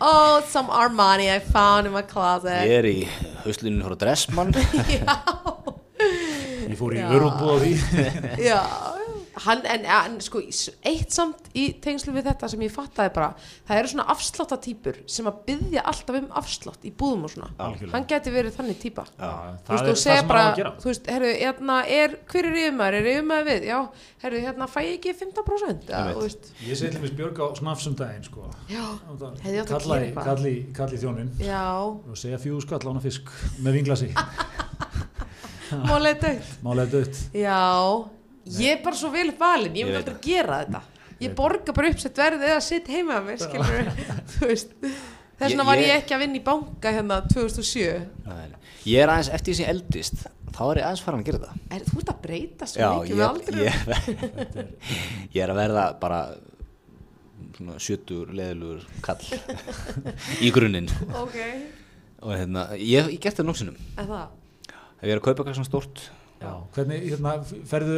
Oh, 0.00 0.40
some 0.48 0.68
Armani 0.72 1.28
I 1.30 1.38
found 1.38 1.86
in 1.86 1.92
my 1.92 2.00
closet 2.02 2.64
Ég 2.64 2.78
er 2.80 2.86
í 2.88 2.96
hauslinu 3.44 3.84
frá 3.84 3.96
Dressmann 4.00 4.54
Ég 6.70 6.76
fór 6.78 6.94
í 6.96 7.00
Já. 7.02 7.10
örútbúð 7.12 7.50
á 7.50 7.56
því. 7.60 7.72
Já, 8.46 8.60
hann, 9.44 9.60
en, 9.66 9.84
en 9.86 10.16
sko, 10.20 10.40
eitt 10.84 11.12
samt 11.14 11.48
í 11.54 11.66
tengslu 11.82 12.12
við 12.16 12.26
þetta 12.30 12.48
sem 12.50 12.60
ég 12.64 12.72
fattaði 12.74 13.12
bara 13.14 13.28
það 13.68 13.78
eru 13.80 13.90
svona 13.92 14.06
afsláttatýpur 14.14 14.98
sem 15.10 15.28
að 15.30 15.38
byggja 15.46 15.84
alltaf 15.90 16.18
um 16.20 16.28
afslátt 16.40 16.84
í 16.88 16.92
búðum 16.92 17.24
og 17.28 17.32
svona. 17.34 17.50
Algjörlega. 17.58 17.92
hann 17.94 18.06
geti 18.10 18.32
verið 18.34 18.56
þannig 18.58 18.80
týpa 18.82 19.04
Já, 19.10 19.30
þú 19.66 19.70
það 19.70 19.86
veist, 19.90 20.02
segir 20.02 20.18
sem 20.20 20.28
bara, 20.28 20.74
þú 20.80 20.90
veist, 20.90 21.10
herru, 21.14 21.30
hérna 21.40 21.78
er, 21.86 22.16
hver 22.32 22.50
er 22.50 22.58
yfirmaður, 22.64 22.98
er 23.00 23.10
yfirmaður 23.14 23.48
við, 23.50 23.68
já, 23.70 23.78
herru, 24.24 24.42
hérna 24.46 24.68
fæ 24.70 24.78
ég 24.84 24.92
ekki 24.98 25.14
15%, 25.22 25.88
já, 25.90 26.00
Einmitt. 26.00 26.16
þú 26.16 26.26
veist, 26.26 26.52
Ég 26.66 26.80
segi 26.80 26.92
til 26.96 27.04
mér 27.04 27.16
Björg 27.20 27.40
á 27.40 27.46
snafsum 27.60 27.94
daginn 27.98 28.24
sko. 28.26 28.46
já, 28.70 28.84
Og 29.10 29.26
Hefði 29.44 29.62
átt 29.62 29.70
að 29.70 30.46
í- 30.50 30.62
kalla 30.74 30.94
í 30.94 31.00
þjónin 31.04 31.30
já, 31.40 31.62
og 31.84 32.16
segja 32.18 32.38
fjú 32.42 32.60
skall 32.64 32.80
ána 32.90 33.00
fisk 33.02 33.30
með 33.62 33.78
vinglasi. 33.80 34.10
Málega 35.70 36.18
dögt, 36.20 36.56
málega 36.66 36.90
dött 36.90 37.16
já, 37.32 37.60
ég 38.58 38.74
er 38.76 38.82
bara 38.84 38.96
svo 38.98 39.10
vel 39.14 39.30
valin, 39.38 39.76
ég 39.78 39.86
Ég 39.86 39.94
veit 39.94 40.08
aldrei 40.10 40.16
gera 40.24 40.58
þetta, 40.64 40.80
ég 41.20 41.34
borga 41.38 41.72
bara 41.76 41.90
uppsett 41.92 42.16
verðið 42.18 42.48
eða 42.50 42.60
sitt 42.66 42.88
heima 42.90 43.20
að 43.20 43.28
mér, 43.30 43.38
skilur, 43.44 43.90
þess 44.40 44.66
vegna 45.40 45.62
Ég- 45.62 45.66
var 45.70 45.78
ég- 45.80 45.86
ég 45.88 45.94
ekki 46.02 46.16
að 46.16 46.22
vinna 46.24 46.36
í 46.40 46.44
banka 46.50 46.92
hérna 46.96 47.20
2007, 47.30 48.02
Nei, 48.26 48.44
ég 48.90 49.00
er 49.04 49.12
aðeins 49.14 49.30
eftir 49.38 49.52
því 49.52 49.56
sem 49.60 49.66
ég 49.66 49.72
eldist 49.76 50.26
þá 50.50 50.62
er 50.72 50.80
ég 50.80 50.86
aðeins 50.88 51.02
farin 51.06 51.20
að 51.22 51.28
gera 51.30 51.42
það 51.46 51.76
er, 51.76 51.84
þú 51.88 52.00
ert 52.02 52.10
að 52.14 52.22
breyta 52.26 52.66
svo 52.68 52.88
mikið 52.96 53.10
ég, 53.10 53.16
með 53.16 53.28
aldrei, 53.30 53.60
ég, 53.64 53.74
ég 55.36 55.42
er 55.44 55.52
að 55.54 55.60
verða 55.62 55.84
bara 56.02 56.20
sjötur 57.80 58.30
leðilugur 58.36 58.84
kall 59.04 59.20
í 60.46 60.50
grunninn. 60.54 60.88
Ok, 61.20 61.36
og 62.24 62.32
hérna, 62.36 62.66
ég 62.80 63.04
hef 63.06 63.20
gert 63.24 63.40
það 63.40 63.48
það, 64.10 64.30
ef 65.00 65.04
ég 65.04 65.12
er 65.14 65.20
að 65.20 65.24
kaupa 65.26 65.42
eitthvað 65.42 65.58
svona 65.60 65.68
stórt 65.70 66.02
Já, 66.40 66.52
hvernig, 66.72 67.02
hérna, 67.04 67.32
ferðu, 67.68 67.96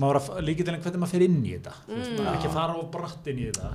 maður 0.00 0.18
að 0.22 0.38
líka 0.46 0.64
til 0.64 0.72
hvernig 0.78 1.00
maður 1.02 1.10
fer 1.12 1.24
inn 1.26 1.40
í 1.44 1.50
þetta, 1.52 1.72
mm. 1.90 2.04
er 2.22 2.28
ekki 2.30 2.48
að 2.48 2.54
fara 2.54 2.76
of 2.80 2.86
bratt 2.94 3.26
inn 3.28 3.40
í 3.42 3.48
þetta. 3.50 3.72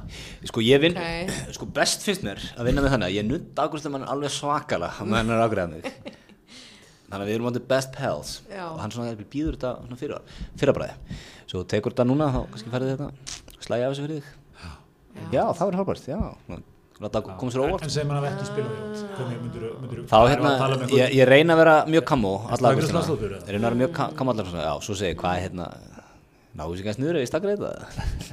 sko 0.49 0.63
ég 0.65 0.81
vinn, 0.81 0.97
Ok. 0.97 1.35
sko 1.57 1.67
best 1.75 2.05
finnst 2.05 2.25
mér 2.25 2.41
að 2.57 2.71
vinna 2.71 2.81
með 2.81 2.95
þannig 2.95 3.11
að 3.11 3.17
ég 3.19 3.27
nutt 3.27 3.61
ágústum 3.61 3.97
hann 3.97 4.07
alveg 4.09 4.33
svakala 4.33 4.89
að 4.95 5.11
maður 5.11 5.35
er 5.35 5.43
ágræðað 5.45 5.75
mig. 5.75 5.91
Þannig 7.07 7.21
að 7.21 7.29
við 7.29 7.37
erum 7.37 7.49
áttið 7.51 7.67
best 7.69 7.93
pals. 7.95 8.31
Já. 8.49 8.63
og 8.65 8.79
hann 8.81 8.95
svona 8.95 9.13
býður 9.21 9.59
þetta 9.59 9.75
svona 9.83 9.99
fyrir, 10.01 10.41
fyrirbræði 10.59 11.19
svo 11.47 11.61
tekur 11.69 11.93
þetta 11.93 12.07
núna 12.09 12.31
þá 12.33 12.41
kannski 12.55 12.73
færði 12.73 12.95
þetta 12.95 13.61
slæði 13.61 13.85
af 13.85 13.93
þessu 13.93 14.07
fyrir 14.07 14.17
þig. 14.17 14.33
Já, 15.31 15.43
það 15.45 15.63
verður 15.69 15.79
hálfbært, 15.83 16.09
já 16.09 16.65
láta 17.03 17.21
koma 17.21 17.51
sér 17.53 17.61
óvart. 17.65 17.83
En 17.83 17.89
segir 17.93 18.07
maður 18.09 18.25
að 18.25 18.31
ekki 18.31 18.45
spila 18.49 18.69
því 18.71 18.79
út, 18.87 19.03
hvernig 19.17 19.41
myndur 19.43 19.65
þú, 19.67 20.05
þá 20.09 20.17
hérna, 20.31 20.51
ég, 20.97 21.13
ég 21.17 21.27
reyna 21.29 21.53
að 21.53 21.61
vera 21.61 21.75
mjög 21.93 22.05
kamó 22.09 22.31
alla 22.47 22.57
Staðgreiðslu 22.57 22.87
ágústina, 22.87 23.03
afsláttur, 23.03 23.35
eða? 23.37 23.43
ég 23.47 23.53
reyna 23.53 23.67
að 23.67 23.69
vera 23.71 23.79
mjög 23.83 23.91
ka- 23.99 24.09
kamó 24.17 24.33
allar 24.33 24.49
svona, 24.51 24.65
já, 24.67 24.73
svo 24.87 24.95
segi 24.97 25.17
hvað 25.21 25.35
er 25.37 25.43
hérna 25.47 25.67
náðu 26.57 26.77
sér 26.79 26.87
kannski 26.87 27.03
niður 27.03 27.19
ef 27.19 27.21
ég 27.21 27.29
stakkar 27.29 27.51
þetta 27.53 27.71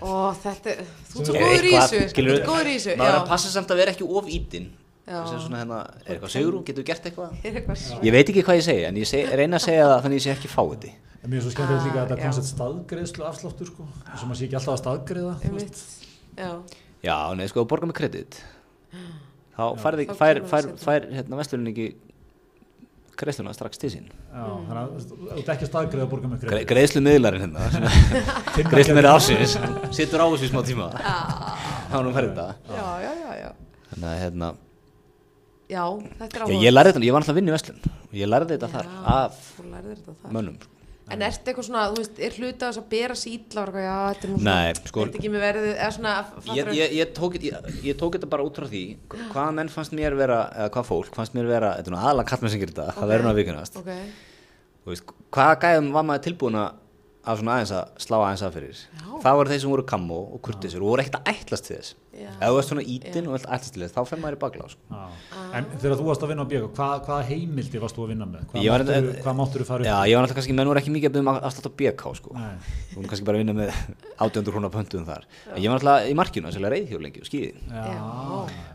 ó, 0.01 0.13
þetta, 0.45 0.77
þú 1.13 1.21
ert 1.21 1.29
svo 1.29 1.35
Er 1.35 1.45
góður 1.45 1.69
í 1.69 1.75
þessu, 1.75 2.01
þú 2.15 2.25
ert 2.35 2.49
góður 2.49 2.71
í 2.71 2.75
þessu, 2.79 2.95
maður 2.97 3.11
er 3.11 3.19
að 3.19 3.21
já, 3.21 3.29
passa 3.35 3.53
samt 3.53 3.75
að 3.75 3.81
vera 3.85 3.95
ekki 3.97 4.09
of 4.09 4.31
ítinn 4.39 4.71
Já. 5.05 5.19
Þessi 5.21 5.41
svona 5.45 5.59
hérna, 5.61 5.79
er 6.07 6.15
eitthvað 6.15 6.31
segur 6.33 6.55
getur 6.65 6.81
þú 6.81 6.87
gert 6.89 7.07
eitthvað? 7.11 7.33
Er 7.45 8.07
ég 8.09 8.15
veit 8.15 8.31
ekki 8.33 8.41
hvað 8.47 8.57
ég 8.57 8.65
segi 8.65 8.85
en 8.89 8.97
ég 8.97 9.05
seg, 9.11 9.27
reyna 9.37 9.59
að 9.61 9.65
segja 9.67 9.89
það 9.91 9.99
þannig 10.07 10.17
ég 10.17 10.25
sé 10.25 10.33
ekki 10.33 10.49
fáið 10.49 10.87
En 10.89 11.29
mér 11.33 11.37
er 11.37 11.45
svo 11.45 11.53
skemmtilegt 11.53 11.85
líka 11.85 11.99
að 12.01 12.05
Ah, 12.05 12.09
þetta 12.09 12.17
já. 12.17 12.25
koncept 12.25 12.49
staðgreiðslu 12.55 13.27
afsláttur 13.29 13.69
sko, 13.69 13.85
sem 14.17 14.29
maður 14.29 14.39
sé 14.41 14.45
ekki 14.49 14.57
alltaf 14.57 14.73
að 14.75 14.81
staðgreiða, 14.81 15.35
þú 15.41 15.51
einmitt, 15.51 15.77
veist. 15.77 16.75
já, 17.05 17.17
nei, 17.37 17.47
sko, 17.53 17.61
þú 17.65 17.69
borgar 17.75 17.89
með 17.93 17.97
kredit 18.01 18.41
þá 19.55 19.63
færði, 19.85 20.07
Þá 20.11 20.17
fær, 20.19 20.41
fær, 20.51 20.69
það 20.73 20.85
fær 20.85 21.07
hérna 21.15 21.39
vestlurinn 21.41 21.71
ekki 21.73 21.87
greiðsluna 23.15 23.53
strax 23.55 23.79
til 23.79 23.91
sín. 23.93 24.07
Já, 24.11 24.43
þannig 24.43 24.81
að 24.81 25.05
þú 25.07 25.29
ert 25.39 25.51
ekki 25.55 25.67
að 25.67 25.71
staðgreiða 25.71 26.05
að 26.07 26.11
borga 26.11 26.31
með 26.33 26.41
Gre, 26.43 26.51
kredit. 26.51 26.69
greiðslu 26.73 27.03
miðlarinn 27.07 27.45
hérna 27.45 28.71
greiðslu 28.73 28.97
með 28.99 29.09
ásins 29.13 29.55
situr 29.95 30.25
á 30.25 30.27
þessu 30.35 30.51
smá 30.51 30.61
tíma. 30.67 30.89
Þá 31.91 31.97
erum 32.01 32.17
færði 32.17 32.33
þetta. 32.33 32.47
Já, 32.75 32.87
já, 33.05 33.13
já, 33.23 33.31
já, 33.39 33.51
þannig 33.93 34.09
að 34.11 34.19
hérna 34.25 34.49
já, 35.71 35.85
þetta 36.19 36.27
er 36.27 36.41
Já, 36.41 36.47
áhuga, 36.49 36.61
ég 36.67 36.75
lærði 36.75 36.93
þetta, 36.97 37.07
ég 37.07 37.15
var 37.15 37.23
alltaf 37.23 37.35
að 37.35 37.39
vinna 37.39 37.53
í 37.53 37.55
Vestlun 37.55 37.79
og 37.87 38.19
ég 38.19 38.31
lærði 38.33 38.57
þetta 38.59 38.73
þar 38.75 38.91
af 39.15 39.39
mönnum 40.35 40.59
sko. 41.05 41.15
en 41.15 41.25
ertu 41.29 41.51
eitthvað 41.53 41.67
svona, 41.69 41.85
þú 41.93 42.01
veist, 42.01 42.21
er 42.27 42.37
hluta 42.39 42.69
þess 42.71 42.81
að 42.83 42.89
bera 42.95 43.17
illa 43.31 43.65
og 43.65 43.79
já, 43.85 43.97
þetta 44.11 44.25
er 44.25 44.33
nú 44.33 44.39
svona, 44.39 44.55
Nei, 44.55 44.75
sko- 44.91 45.05
þetta 45.05 45.21
ekki 45.21 45.33
með 45.35 45.45
verðið, 45.45 45.73
eða 45.75 45.91
svona, 45.99 46.15
ég, 46.59 46.71
ég, 46.81 46.95
ég, 46.99 47.13
tók, 47.19 47.39
ég, 47.45 47.99
tók 48.01 48.19
þetta 48.19 48.31
bara 48.35 48.47
út 48.47 48.61
frá 48.61 48.69
því 48.71 48.85
hvað 49.33 49.51
menn 49.59 49.73
fannst 49.73 49.97
mér 49.97 50.17
vera, 50.17 50.41
eða 50.55 50.71
hvað 50.79 50.89
fólk 50.91 51.19
fannst 51.19 51.37
mér 51.37 51.51
vera, 51.51 51.75
þetta 51.79 51.93
er 51.93 51.97
nú 51.97 52.01
aðalega 52.01 52.31
kallmenn 52.33 52.55
sem 52.55 52.65
gerir 52.65 52.75
þetta 52.77 52.97
það 52.99 53.13
verður 53.13 53.29
nú 53.29 53.33
að 53.35 53.41
vikunast 53.43 53.77
ok, 53.83 53.93
veist, 54.89 55.15
hvaða 55.35 55.61
gæðum 55.67 55.93
var 55.95 56.09
maður 56.09 56.27
tilbúin 56.29 56.61
að 56.63 56.81
að 57.25 57.39
svona 57.41 57.53
aðeins 57.59 57.71
að 57.73 57.85
slá 58.05 58.17
aðeins 58.21 58.43
að 58.45 58.57
fyrir 58.59 58.77
Já. 58.79 59.05
það 59.25 59.37
voru 59.39 59.51
þeir 59.55 59.61
sem 59.65 59.71
voru 59.75 59.85
kammo 59.89 60.17
og 60.35 60.41
kurtisur 60.45 60.83
og 60.85 60.91
voru 60.93 61.03
ekkert 61.05 61.17
að 61.21 61.31
ætlast 61.35 61.65
til 61.69 61.77
þess 61.79 61.95
Já. 62.15 62.29
ef 62.31 62.51
þú 62.53 62.59
ert 62.61 62.69
svona 62.69 62.85
ítinn 62.95 63.27
og 63.31 63.35
ætlast 63.41 63.73
til 63.75 63.83
þess 63.83 63.95
þá 63.97 64.03
fer 64.11 64.21
maður 64.23 64.37
í 64.37 64.41
bakla 64.45 64.67
sko. 64.71 64.81
Já. 64.91 65.05
En 65.59 65.65
þegar 65.83 65.97
þú 65.99 66.05
varst 66.09 66.23
að 66.23 66.31
vinna 66.31 66.45
á 66.45 66.49
BK, 66.53 66.69
hvað, 66.77 66.95
hvaða 67.09 67.25
heimildi 67.31 67.81
varst 67.83 67.97
þú 67.99 68.05
að 68.05 68.11
vinna 68.13 68.27
með? 68.29 68.45
Hvað 68.53 68.69
var- 68.71 68.85
máttur, 68.85 69.09
hvað 69.25 69.35
máttur 69.41 69.65
þú 69.65 69.67
fara 69.71 69.81
upp? 69.83 69.89
já, 69.89 69.97
ég 70.05 70.15
var 70.15 70.23
náttúrulega 70.23 70.39
kannski, 70.39 70.55
menn 70.61 70.71
voru 70.71 70.81
ekki 70.83 70.95
mikið 70.95 71.09
að 71.11 71.15
byggja 71.17 71.25
um 71.25 71.33
afslátt 71.35 71.67
á 71.67 71.73
BK 71.81 72.15
sko. 72.21 72.31
Nei. 72.35 72.55
þú 72.93 72.97
voru 73.01 73.09
kannski 73.15 73.27
bara 73.27 73.37
að 73.39 73.43
vinna 73.43 73.57
með 73.59 73.69
800 74.29 74.55
húnna 74.55 74.71
pöntum 74.71 75.05
þar 75.09 75.25
en 75.55 75.63
ég 75.63 75.69
var 75.71 75.79
náttúrulega 75.81 76.07
í 76.07 76.15
markinu 76.15 76.47
að 76.51 76.55
selja 76.59 76.71
reyðhjól 76.75 77.03
lengi 77.03 77.21
og 77.25 77.27
skýði 77.27 77.51
Já, 77.67 77.83
Já. 77.91 78.03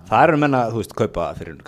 það 0.10 0.24
eru 0.28 0.38
menna, 0.44 0.66
þú 0.74 0.78
veist, 0.84 0.96
kaupa 1.00 1.30
fyrir 1.40 1.60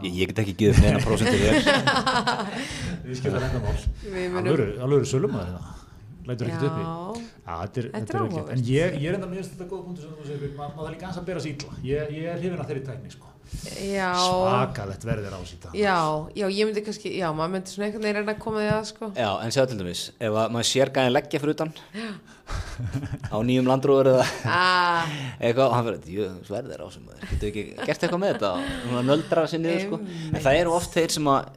ég, 0.00 0.14
ég 0.22 0.30
get 0.32 0.40
ekki 0.42 0.54
gefið 0.62 0.86
neina 0.86 1.02
prósentur 1.04 1.38
þér 1.42 1.54
Við 3.06 3.18
skilðum 3.18 3.44
þetta 3.44 3.60
mál. 3.66 4.42
Alvöru, 4.42 4.66
alvöru 4.86 5.08
sölum 5.10 5.36
að 5.36 5.50
þetta. 5.50 5.78
Lætur 6.22 6.50
ekkert 6.52 6.68
uppi. 6.68 6.84
Já, 7.42 7.54
þetta 7.64 7.82
er, 7.82 7.88
Þetta 7.96 8.20
er. 8.22 8.50
En 8.54 8.64
ég, 8.68 8.96
ég 9.02 9.08
er 9.10 9.18
enda 9.18 9.28
mjög 9.32 9.48
þetta 9.50 9.66
góða 9.72 9.86
punktu 9.88 10.04
sem 10.04 10.14
þú 10.14 10.26
segir, 10.28 10.52
maður 10.58 10.76
þarf 10.78 10.92
líka 10.94 11.10
að 11.12 11.26
bera 11.28 11.42
sér 11.42 11.56
illa. 11.56 11.78
Ég, 11.88 12.12
ég 12.14 12.28
er 12.30 12.38
hrifin 12.38 12.62
að 12.62 12.70
þeirri 12.70 12.84
tækni, 12.86 13.14
sko. 13.16 13.31
Já, 13.92 14.08
Svakalegt 14.16 15.04
verðir 15.06 15.34
á 15.36 15.40
síta. 15.46 15.70
já, 15.76 15.96
já, 16.34 16.46
ég 16.48 16.68
myndi 16.68 16.82
kannski, 16.86 17.12
já, 17.18 17.28
maður 17.36 17.52
myndi 17.56 17.72
svona 17.72 17.86
einhvern 17.88 18.04
veginn 18.06 18.18
reyna 18.20 18.34
að 18.34 18.42
koma 18.42 18.62
því 18.62 18.70
að, 18.72 18.84
sko, 18.90 19.08
Já, 19.18 19.28
en 19.44 19.54
sjá 19.54 19.62
til 19.68 19.78
dæmis, 19.80 20.02
ef 20.18 20.38
að 20.42 20.54
maður 20.56 20.68
sér 20.70 20.92
gæðin 20.96 21.14
leggja 21.16 21.42
fyrir 21.42 21.56
utan 21.56 21.72
á 23.32 23.36
nýjum 23.46 23.68
landrúður 23.70 24.12
eða 24.14 24.26
ah, 24.48 25.12
eitthvað 25.38 25.66
og 25.68 25.76
hann 25.76 25.88
fyrir, 25.88 26.10
jú, 26.16 26.28
sverðir 26.48 26.84
á 26.84 26.86
sem 26.92 27.06
maður. 27.06 27.28
Getur 27.32 27.50
ekki 27.52 27.64
gert 27.82 28.06
eitthvað 28.06 28.22
með 28.24 28.34
þetta? 28.36 28.52
Og 28.92 29.06
nöldra 29.08 29.46
sér 29.50 29.62
niður 29.62 29.84
sko. 29.86 30.00
en 30.32 30.40
það 30.46 30.60
eru 30.62 30.74
oft 30.78 30.96
þeir 30.96 31.16
sem 31.18 31.30
að 31.32 31.50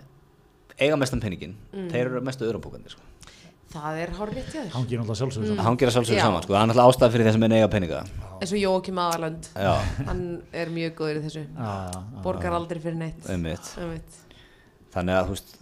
eiga 0.76 1.00
mestan 1.00 1.24
peningin, 1.24 1.56
þeir 1.72 2.02
eru 2.10 2.24
mestu 2.26 2.48
öðrumbúkandi 2.48 2.92
sko. 2.92 3.02
Það 3.76 4.00
er 4.04 4.14
hár 4.18 4.32
rétt 4.34 4.52
hjá 4.52 4.60
þér, 4.62 4.72
Hangir 4.76 5.02
náttúrulega 5.02 5.20
sjálfsögur 5.22 5.46
mm. 5.46 5.52
saman. 5.52 5.66
hann 5.68 5.80
gera 5.82 5.96
sjálfsögur 5.96 6.20
Já. 6.20 6.26
saman, 6.26 6.46
sko. 6.46 6.54
það 6.56 6.62
er 6.62 6.70
náttúrulega 6.72 6.94
ástæð 6.96 7.16
fyrir 7.16 7.30
þessum 7.30 7.48
en 7.48 7.56
eiga 7.58 7.72
peninga. 7.76 8.04
Eins 8.36 8.54
og 8.56 8.62
Jókim 8.62 9.02
Aðalönd, 9.06 9.50
já, 9.56 9.74
hann 10.10 10.24
er 10.64 10.74
mjög 10.76 10.96
góður 11.00 11.20
í 11.20 11.26
þessu, 11.26 11.46
Já, 11.46 11.70
já, 11.70 12.00
já. 12.00 12.24
borgar 12.26 12.58
aldrei 12.60 12.82
fyrir 12.84 13.00
neitt, 13.00 13.28
þannig 14.96 15.20
að, 15.20 15.30
þú 15.30 15.36
veist, 15.36 15.60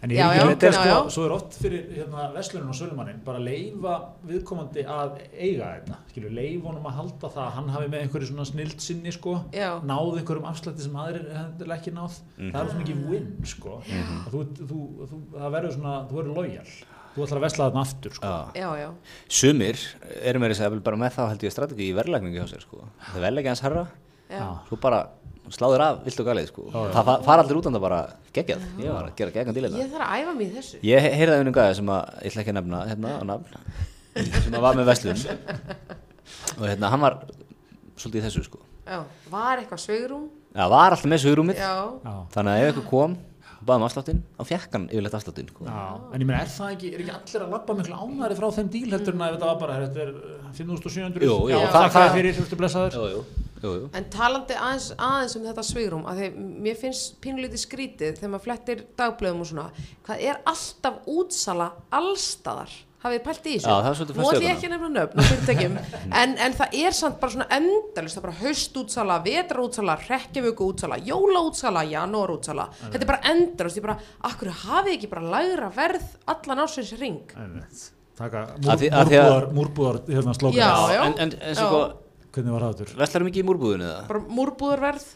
En 0.00 0.12
ég 0.14 0.16
er 0.16 0.30
ekki 0.32 0.44
með 0.48 0.54
þetta, 0.62 0.76
sko, 0.80 1.10
svo 1.12 1.24
er 1.26 1.32
oft 1.34 1.56
fyrir 1.60 1.88
hérna, 1.92 2.22
veslunum 2.32 2.70
og 2.72 2.76
sölumannin 2.78 3.18
bara 3.24 3.40
leifa 3.44 3.96
viðkomandi 4.24 4.84
að 4.88 5.18
eiga 5.34 5.66
þetta, 5.74 5.98
skilur, 6.12 6.32
leif 6.38 6.62
honum 6.64 6.86
að 6.88 6.94
halda 7.02 7.30
það 7.34 7.42
að 7.42 7.50
hann 7.58 7.68
hafi 7.74 7.90
með 7.92 8.04
einhverju 8.06 8.30
svona 8.30 8.46
snild 8.48 8.80
sinni, 8.80 9.12
sko, 9.12 9.34
Já. 9.52 9.74
náð 9.84 10.22
einhverjum 10.22 10.48
afslætti 10.48 10.86
sem 10.86 10.96
aðrir 11.02 11.26
hefði 11.34 11.68
ekki 11.76 11.92
náð, 11.98 12.16
það 12.38 12.58
er 12.62 12.72
svona 12.72 12.86
ekki 12.86 12.96
win, 13.10 13.28
sko, 13.52 13.76
að 13.90 14.32
þú, 14.32 14.42
þú, 14.62 14.80
þú, 15.10 15.20
það 15.36 15.54
verður 15.58 15.76
svona, 15.76 15.94
þú 16.08 16.20
verður 16.22 16.40
lojal, 16.40 16.66
þú 17.20 17.26
ætlar 17.28 17.40
að 17.40 17.44
vesla 17.46 17.66
þarna 17.70 17.84
aftur, 17.86 18.14
sko. 18.16 18.26
já. 18.26 18.60
Já, 18.64 18.68
já, 18.80 18.88
sumir 19.40 19.80
eru 20.24 20.42
með 20.42 20.54
þess 20.54 20.64
að 20.66 20.80
bara 20.88 21.00
með 21.04 21.14
þá 21.16 21.22
held 21.30 21.44
ég 21.46 21.54
strategi 21.54 21.88
í 21.90 21.96
verðlækningi 22.00 22.40
hjá 22.40 22.48
sér 22.54 22.64
sko. 22.66 22.84
það 23.12 23.24
verðlækja 23.28 23.52
hans 23.54 23.64
herra 23.66 23.84
já, 24.30 24.44
svo 24.68 24.78
bara 24.80 25.00
sláður 25.50 25.82
af 25.82 26.02
vilt 26.06 26.20
og 26.22 26.26
galið 26.30 26.48
sko. 26.52 26.66
það 26.72 27.04
fa- 27.10 27.20
fara 27.26 27.42
allir 27.44 27.58
út 27.60 27.66
an 27.66 27.74
það 27.78 27.84
bara 27.86 28.00
geggjað. 28.32 28.66
Ég 28.78 28.92
var 28.94 29.04
að 29.08 29.14
gera 29.18 29.30
geggjað 29.34 29.56
díl 29.56 29.64
ég 29.66 29.90
þarf 29.90 30.06
að 30.06 30.20
æfa 30.22 30.34
mig 30.38 30.46
í 30.46 30.54
þessu, 30.58 30.80
Ég 30.86 31.00
he- 31.02 31.14
heyrði 31.18 31.34
af 31.34 31.40
einum 31.44 31.54
gæði 31.56 31.74
sem 31.80 31.86
að, 31.90 32.10
ég 32.22 32.30
ætla 32.30 32.42
ekki 32.44 32.52
að 32.54 32.58
nefna 32.60 32.82
hérna 32.90 33.14
á 33.18 33.22
nafn, 33.30 33.44
sem 34.44 34.54
að 34.54 34.60
var 34.66 34.78
með 34.78 34.90
Vestlun 34.90 35.24
og 36.60 36.66
hérna 36.68 36.90
hann 36.92 37.02
var 37.02 37.16
svolítið 37.98 38.20
í 38.20 38.24
þessu 38.28 38.44
sko. 38.46 38.60
já, 38.86 39.00
var 39.32 39.58
eitthvað 39.62 39.82
sveigrum, 39.86 40.28
Já, 40.50 40.64
var 40.66 40.90
alltaf 40.90 41.06
með 41.06 41.20
sögurummið, 41.22 41.58
já, 41.62 41.74
Já. 42.02 42.14
þannig 42.34 42.50
að 42.50 42.60
ef 42.62 42.70
eitthvað 42.70 42.86
kom 42.90 43.12
og 43.60 43.66
baði 43.68 43.80
um 43.80 43.84
afsláttinn, 43.86 44.22
þá 44.38 44.42
fekk 44.48 44.72
hann 44.76 44.86
yfirleitt 44.88 45.16
afsláttinn 45.18 45.50
sko. 45.52 45.66
Já, 45.68 45.80
en 46.14 46.20
ég 46.24 46.26
meina, 46.30 46.40
er 46.46 46.52
það 46.54 46.70
ekki, 46.76 46.92
er 46.96 47.02
ekki 47.04 47.12
allir 47.18 47.44
að 47.44 47.52
labba 47.54 47.76
miklu 47.80 47.98
ánæri 48.00 48.38
frá 48.38 48.48
þeim 48.56 48.70
díl 48.72 48.88
heldur 48.94 49.14
en 49.18 49.24
að 49.26 49.34
þetta 49.36 49.50
var 49.50 49.60
bara, 49.60 49.76
þetta 49.84 50.00
er 50.06 50.10
uh, 50.16 50.50
5700, 50.56 51.24
Jú, 51.28 51.36
jú, 51.44 51.52
já, 51.52 51.58
það- 51.60 51.70
það, 51.76 51.86
það 51.90 52.00
það- 52.06 52.16
fyrir, 52.16 52.40
þú 52.50 52.58
blessaður. 52.62 52.96
Jú, 52.96 53.06
jú, 53.12 53.22
jú, 53.60 53.72
jú. 53.82 53.88
En 54.00 54.04
talandi 54.16 54.56
aðeins, 54.56 54.86
aðeins 54.96 55.36
um 55.36 55.44
þetta 55.50 55.64
svigrum 55.68 56.06
að 56.08 56.22
því 56.22 56.28
mér 56.66 56.78
finnst 56.80 57.18
pínulítið 57.20 57.60
skrítið 57.66 58.14
þegar 58.16 58.32
maður 58.32 58.46
flettir 58.48 58.84
dagblöðum 58.96 59.42
og 59.44 59.50
svona 59.52 59.66
hvað 60.08 60.24
er 60.30 60.40
alltaf 60.48 61.02
útsala 61.06 61.66
allstaðar 61.92 62.72
hafið 63.04 63.16
þið 63.16 63.24
pælt 63.26 63.46
í 63.46 63.54
þessu? 63.54 63.70
Er 63.70 63.86
augunum. 64.20 64.48
ekki 64.50 64.68
að 64.68 64.74
nefna 64.74 64.90
nöfn 64.96 65.20
á 65.20 65.22
fyrirtækjum 65.28 65.78
en, 66.22 66.34
en 66.46 66.56
það 66.58 66.76
er 66.80 66.96
samt 66.98 67.20
bara 67.22 67.34
svona 67.36 67.46
endalist 67.56 68.16
það 68.16 68.20
er 68.20 68.26
bara 68.26 68.38
haustútsala, 68.40 69.20
vetraútsala 69.24 69.96
rekkjavökuútsala, 70.02 71.00
jólaútsala 71.06 71.86
janúarútsala, 71.88 72.68
þetta 72.82 73.00
er 73.00 73.10
bara 73.12 73.32
endalist 73.32 73.80
ég 73.80 73.86
bara, 73.86 73.96
akkur 74.30 74.52
hafið 74.66 74.98
ekki 74.98 75.10
bara 75.14 75.32
lægra 75.36 75.72
verð 75.78 76.12
allan 76.34 76.62
ásins 76.66 76.92
ring 77.00 77.24
taka 78.20 78.46
múrbúðar, 78.60 79.48
múrbúðar 79.56 80.00
hérna 80.08 80.34
já. 80.52 81.04
En, 81.06 81.14
en, 81.24 81.34
en 81.40 81.56
sko, 81.56 81.80
hvernig 82.34 82.52
var 82.54 82.62
það 82.66 82.76
þurr? 82.80 82.92
veslar 83.00 83.24
mikið 83.26 83.42
í 83.42 83.46
múrbúðinu 83.48 83.86
eða? 83.90 84.02
bara 84.08 84.20
múrbúðarverð, 84.38 85.06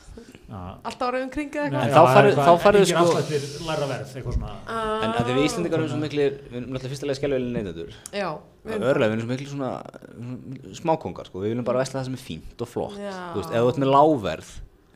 alltaf 0.85 1.05
áraðum 1.09 1.31
kring 1.35 1.51
eða 1.55 1.67
En 1.69 1.77
eitthvað? 1.79 1.95
Þá 1.95 2.17
farið- 2.17 2.39
þá 2.41 2.53
farið 2.65 2.87
sko- 2.91 3.05
afslættir 3.05 3.45
læra 3.69 3.87
verð, 3.93 4.15
eitthvað 4.19 4.35
svona. 4.39 4.51
En 5.05 5.11
að 5.15 5.23
því 5.29 5.37
við 5.39 5.47
Íslandingar 5.49 5.79
erum 5.79 5.93
svo 5.95 6.01
miklir, 6.03 6.37
við 6.51 6.59
erum 6.61 6.69
náttúrulega 6.75 6.93
fyrstulega 6.95 7.19
skjálfilega 7.21 7.55
neytendur. 7.55 7.95
Já, 8.13 8.29
Örlega, 8.65 9.09
við 9.09 9.15
erum 9.15 9.25
svo 9.25 9.33
miklir 9.35 9.51
svona, 9.55 9.71
smákongar, 10.81 11.27
sko, 11.29 11.41
við 11.43 11.53
viljum 11.55 11.65
bara 11.69 11.83
vesla 11.83 12.01
það 12.01 12.05
sem 12.11 12.15
er 12.19 12.25
fínt 12.25 12.65
og 12.65 12.69
flott. 12.71 12.99
Já. 12.99 13.15
Þú 13.35 13.41
veist, 13.43 13.53
ef 13.55 13.61
þú 13.65 13.69
ert 13.73 13.83
með 13.85 13.93
láverð 13.95 14.53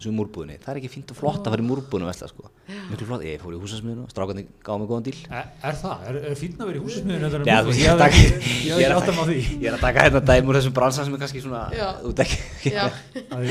og 0.07 0.13
í 0.13 0.15
múrbúðinni, 0.15 0.57
það 0.63 0.71
er 0.73 0.79
ekki 0.81 0.91
fínt 0.93 1.11
og 1.13 1.19
flott 1.19 1.43
að 1.43 1.55
fara 1.55 1.65
í 1.65 1.67
múrbúðinu 1.67 2.07
að 2.07 2.13
vesla, 2.13 2.29
sko. 2.31 2.51
Miklu 2.91 3.07
flott, 3.09 3.25
ég 3.27 3.41
fór 3.43 3.55
í 3.57 3.61
húsasmiðinu 3.63 4.05
og 4.05 4.13
strákandi 4.13 4.45
gáði 4.67 4.83
mig 4.83 4.91
góðan 4.93 5.07
díl. 5.09 5.15
Er, 5.29 5.49
er 5.71 5.79
það? 5.81 6.05
Er, 6.11 6.19
er 6.29 6.37
fín 6.39 6.55
að 6.59 6.71
vera 6.71 6.79
í 6.79 6.83
húsasmiðinu? 6.85 7.31
Veist, 7.49 7.81
ég 7.81 7.89
er 7.89 7.95
að 7.97 8.17
hef 8.19 8.49
ég 8.69 8.75
ekki 8.77 8.85
er 8.85 8.95
að 8.95 9.01
átt 9.01 9.11
að 9.13 9.19
á 9.19 9.25
því. 9.29 9.39
Ég 9.63 9.71
er 9.71 9.77
að 9.79 9.83
taka 9.87 10.05
hérna 10.07 10.23
dæm 10.29 10.53
úr 10.53 10.59
þessum 10.59 10.77
bransan 10.77 11.09
sem 11.09 11.17
er 11.17 11.23
kannski 11.25 11.43
svona, 11.43 11.63
veit 12.05 12.23
ekki 12.25 12.75
Að 12.79 13.49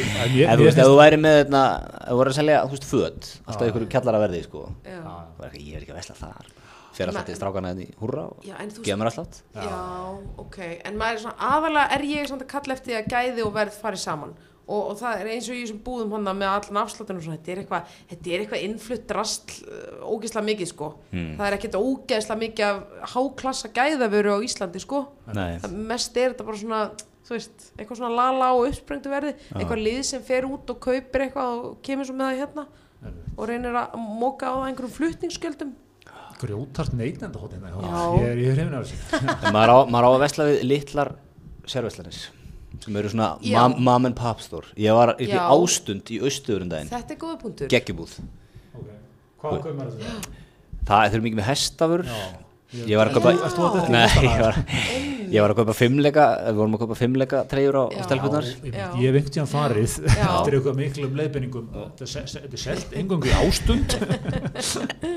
að 0.47 0.61
þú 0.61 0.67
veist, 0.67 0.77
ef 0.77 0.87
þú 0.87 0.95
væri 1.01 1.19
með 1.23 1.39
þetta, 1.41 1.63
ef 2.03 2.13
þú 2.13 2.19
væri 2.21 2.33
að 2.33 2.39
selja, 2.39 2.61
þú 2.63 2.77
veist, 2.77 2.87
föt, 2.91 3.29
alltaf 3.47 3.71
ykkur 3.71 3.89
kjallara 3.95 4.23
verði, 4.23 4.43
sko. 4.47 4.63
Já. 4.85 5.01
Það 5.03 5.43
er 5.43 5.51
ekki, 5.51 5.67
ég 5.67 5.79
er 5.79 5.85
ekki 5.85 5.95
að 5.95 6.01
vesla 6.01 6.17
þar. 6.21 6.53
Fyrir 6.97 7.11
alltaf 7.11 7.27
til 7.27 7.37
strákana 7.37 7.71
hérna 7.71 7.85
í 7.85 7.91
húrra 7.99 8.23
og 8.31 8.45
gefa 8.81 8.97
mér 8.97 9.11
alltaf. 9.11 9.41
Já, 9.53 9.81
ok, 10.41 10.57
en 10.89 10.95
maður 10.97 11.19
er 11.19 11.21
svona 11.21 11.49
aðalega 11.53 11.97
er 11.97 12.05
ég 12.09 12.29
svona 12.31 12.45
að 12.47 12.53
kalla 12.55 12.77
eftir 12.77 12.97
að 12.97 13.09
gæði 13.13 13.43
og 13.45 13.51
verð 13.53 13.77
fari 13.77 13.99
saman 14.01 14.33
og, 14.67 14.81
og 14.91 14.97
það 14.99 15.21
er 15.23 15.29
eins 15.31 15.47
og 15.49 15.55
í 15.55 15.61
þessum 15.63 15.81
búðum 15.85 16.13
hann 16.17 16.27
með 16.37 16.49
allan 16.51 16.79
afsláttinu 16.83 17.21
og 17.21 17.25
svona, 17.25 17.37
þetta 17.39 17.53
er 17.53 17.61
eitthvað 17.63 17.91
þetta 18.11 18.31
er 18.35 18.43
eitthvað 18.43 18.63
innflutt 18.67 19.13
rastl 19.17 19.57
uh, 19.63 20.07
ógeðslega 20.11 20.47
mikið 20.51 20.71
sko, 20.73 20.89
Hmm. 21.11 21.29
það 21.39 21.45
er 21.47 21.57
ekkert 21.57 21.77
ógeðslega 21.79 22.41
mikið 22.43 22.65
af 22.67 23.11
háklassa 23.15 23.71
gæðavöru 23.77 24.33
á 24.35 24.39
Íslandi 24.47 24.81
sko, 24.83 25.03
Nei, 25.33 25.57
það 25.63 25.77
mest 25.93 26.17
er 26.19 26.33
þetta 26.33 26.47
bara 26.49 26.61
svona 26.63 26.81
þú 27.27 27.35
veist, 27.35 27.65
eitthvað 27.77 27.97
svona 28.01 28.15
lala 28.15 28.51
og 28.55 28.67
uppsprengtu 28.69 29.11
verði 29.11 29.33
eitthvað 29.55 29.81
lið 29.83 29.97
sem 30.07 30.21
fer 30.23 30.45
út 30.47 30.69
og 30.71 30.77
kaupir 30.83 31.25
eitthvað 31.25 31.57
og 31.57 31.73
kemur 31.83 32.07
svo 32.07 32.15
með 32.15 32.29
það 32.29 32.39
hérna 32.43 32.67
og 33.37 33.43
reynir 33.49 33.75
að 33.77 33.97
móka 33.99 34.47
á 34.47 34.55
það 34.57 34.67
einhverjum 34.71 34.93
flutningsgjöldum. 34.95 35.73
Grjótart 36.37 36.93
neytenda 36.97 37.39
hótt 37.41 37.53
hérna. 37.53 37.69
Já. 37.73 38.01
ég 38.21 38.27
er 38.31 38.39
ég 38.41 38.49
er 38.51 38.57
hrifin 38.57 38.75
af 38.77 38.87
þessu. 38.87 39.21
En 39.47 39.53
maður 39.55 39.71
á, 39.73 39.77
maður 39.89 40.07
á 40.07 40.11
að 40.13 40.21
vesla 40.23 40.47
við 40.49 40.63
litlar 40.69 41.11
sérveslanis 41.67 42.19
sem 42.85 42.95
eru 43.01 43.09
svona 43.13 43.29
mam, 43.53 43.75
mam 43.83 44.05
and 44.11 44.15
pop 44.19 44.41
store. 44.43 44.67
Ég 44.77 44.93
var 44.97 45.13
ekki 45.15 45.31
Já. 45.33 45.43
ástund 45.53 46.11
í 46.13 46.19
austöðurinn 46.23 46.69
daginn. 46.73 46.89
Þetta 46.91 47.15
er 47.15 47.21
góða 47.21 47.37
punktur. 47.43 47.71
Geggjubúð. 47.73 48.17
Okay. 48.77 48.99
hvað 49.41 49.61
kaupir 49.61 49.77
maður 49.77 49.95
þetta? 50.01 50.35
Það 50.87 51.13
er 51.17 51.23
mikið 51.27 51.39
með 51.41 51.49
hestafur 51.51 52.05
Já. 52.07 52.19
Ég 52.87 52.97
var 52.99 53.07
að 53.07 53.13
kaupa 53.15 53.31
Ert 53.31 53.53
þú 53.55 53.63
að 53.63 53.75
þetta 53.77 53.87
í 53.87 53.91
Nei, 53.93 54.01
listana? 54.03 54.27
ég 54.27 54.41
var, 54.43 54.57
ég 55.31 55.43
var 55.45 55.51
að 55.53 55.59
kaupa 55.61 55.73
fimmleika 55.77 56.23
Við 56.49 56.57
vorum 56.57 56.73
að 56.75 56.81
kaupa 56.81 56.97
fimmleika 56.99 57.39
treyjur 57.47 57.77
á 57.79 57.83
stelpunar 58.03 58.43
Ég 58.43 58.73
hef 58.75 58.97
einhvern 58.99 59.29
tíðan 59.37 59.47
farið 59.51 59.93
eftir 60.03 60.57
eitthvað 60.57 60.75
miklum 60.81 61.15
leiðbenningum 61.21 61.69
þetta 61.77 62.03
er 62.03 62.11
se- 62.11 62.25
se- 62.27 62.41
þetta 62.43 62.59
er 62.59 62.63
selt 62.65 62.97
engangu 62.99 63.29
í 63.31 63.35
ástund. 63.39 63.95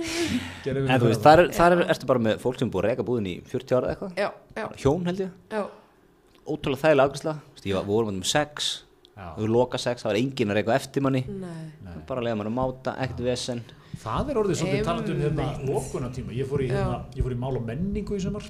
En 0.70 1.00
þú 1.00 1.08
veist, 1.10 1.22
þar, 1.24 1.42
er, 1.46 1.50
þar 1.56 1.74
er, 1.76 1.82
ertu 1.94 2.06
bara 2.10 2.22
með 2.22 2.40
fólk 2.42 2.58
sem 2.60 2.68
er 2.68 2.72
búið 2.74 2.84
að 2.84 2.88
reyka 2.92 3.06
búðin 3.08 3.28
í 3.30 3.34
40 3.50 3.76
ára 3.76 3.90
eða 3.90 3.92
eitthvað? 3.94 4.10
Já, 4.20 4.28
já, 4.60 4.66
Hjón 4.84 5.06
held 5.10 5.22
ég, 5.24 5.30
já, 5.50 5.62
ótrúlega 6.54 6.82
þægilega 6.84 7.06
afgræsla 7.10 7.34
Við 7.64 7.82
vorum 7.88 8.16
með 8.20 8.30
sex. 8.30 8.70
Já. 9.16 9.34
Við 9.36 9.42
vorum 9.44 9.56
loka 9.58 9.80
sex, 9.80 10.04
það 10.04 10.10
var 10.10 10.20
enginn 10.22 10.52
að 10.52 10.58
reyka 10.60 10.78
eftir 10.78 11.04
manni. 11.04 11.22
Nei. 11.28 11.98
Bara 12.08 12.24
leiða 12.24 12.38
mann 12.40 12.50
að 12.50 12.56
máta, 12.56 12.96
ekkert 13.04 13.22
vesen. 13.26 13.60
Það 14.00 14.30
er 14.32 14.38
orðið 14.40 14.56
svolítið 14.56 14.78
Einmitt. 14.78 14.88
talandi 14.88 15.12
um 15.12 15.20
hérna 15.20 15.46
lokunatíma. 15.68 16.32
Ég 16.32 16.48
fór 16.48 16.62
í, 16.64 16.68
hérna, 16.70 17.00
ég 17.18 17.26
fór 17.26 17.34
í 17.34 17.38
mál 17.42 17.58
og 17.58 17.66
menningu 17.66 18.16
í 18.16 18.22
sumar. 18.22 18.46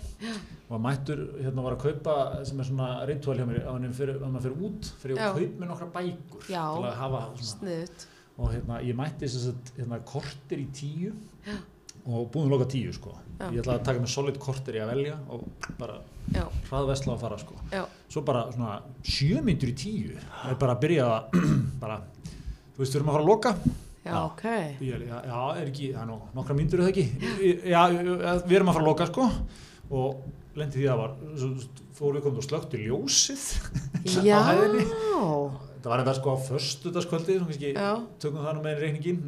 Og 0.70 0.76
að 0.76 0.82
mættur 0.84 1.22
hérna 1.40 1.64
var 1.64 1.74
að 1.74 1.82
kaupa 1.82 2.14
sem 2.46 2.60
er 2.62 2.68
svona 2.68 2.90
ritual 3.08 3.34
hjá 3.40 3.46
mér 3.48 3.64
að 3.66 3.80
maður 3.80 4.44
fyrir 4.44 4.60
út 4.68 4.90
fyrir 5.02 5.18
Já. 5.18 5.24
að 5.26 5.40
kaupa 5.40 5.62
með 5.64 5.70
nokkra 5.72 5.88
bækur 5.96 6.44
Já. 6.46 6.62
til 6.76 6.84
að 6.86 6.98
hafa 7.00 7.22
svona 7.32 7.48
sniðut 7.50 8.04
og 8.40 8.52
hérna 8.54 8.78
ég 8.86 8.96
mætti 8.96 9.26
þess 9.26 9.48
að 9.50 9.72
hérna 9.80 9.98
kortir 10.08 10.62
í 10.62 10.68
tíu 10.76 11.10
og 12.06 12.30
búin 12.32 12.48
að 12.48 12.54
loka 12.54 12.68
tíu 12.72 12.94
sko. 12.94 13.14
Já. 13.40 13.46
Ég 13.48 13.60
ætlaði 13.62 13.78
að 13.78 13.84
taka 13.88 14.02
með 14.02 14.12
solid 14.12 14.40
kortir 14.40 14.76
í 14.76 14.80
að 14.82 14.90
velja 14.92 15.18
og 15.32 15.68
bara 15.80 16.00
já, 16.34 16.42
hraðvesla 16.68 17.14
að 17.14 17.22
fara 17.24 17.38
sko. 17.40 17.60
já, 17.72 17.84
Svo 18.10 18.24
bara 18.26 18.46
svona 18.52 18.80
sjö 19.06 19.44
myndur 19.44 19.72
í 19.72 19.76
tíu 19.80 20.16
er 20.18 20.58
bara 20.60 20.76
að 20.76 20.82
byrja 20.84 21.06
að 21.08 21.38
bara, 21.82 22.00
þú 22.74 22.82
veist, 22.82 22.92
við 22.92 22.98
erum 23.00 23.12
að 23.12 23.16
fara 23.18 23.24
að 23.24 23.30
loka. 23.32 23.54
Já, 24.00 24.16
ok. 24.24 24.44
Ég 24.80 25.06
já, 25.06 25.16
já, 25.28 25.40
er 25.60 25.64
ekki, 25.66 25.88
það 25.94 26.02
er 26.02 26.10
nú 26.10 26.20
nokkra 26.36 26.56
myndur 26.56 26.84
eða 26.84 26.92
ekki? 26.94 27.06
Já, 27.68 27.80
já, 27.92 28.36
við 28.44 28.58
erum 28.58 28.72
að 28.72 28.78
fara 28.78 28.84
að 28.84 28.90
loka 28.92 29.08
sko. 29.10 29.26
Og 29.90 30.22
lendi 30.58 30.80
því 30.80 30.86
að 30.90 30.94
það 30.94 31.02
var 31.02 32.14
við 32.16 32.24
komið 32.24 32.40
og 32.40 32.46
slögtu 32.46 32.80
ljósið 32.80 33.44
já, 34.28 34.38
það 34.40 35.90
var 35.90 36.02
þetta 36.02 36.14
sko 36.16 36.34
á 36.34 36.38
föstudagskvöldi 36.48 37.36
kannski 37.42 37.72
já. 37.74 37.90
tökum 38.22 38.44
það 38.44 38.56
nú 38.56 38.64
með 38.64 38.82
reyningin 38.84 39.20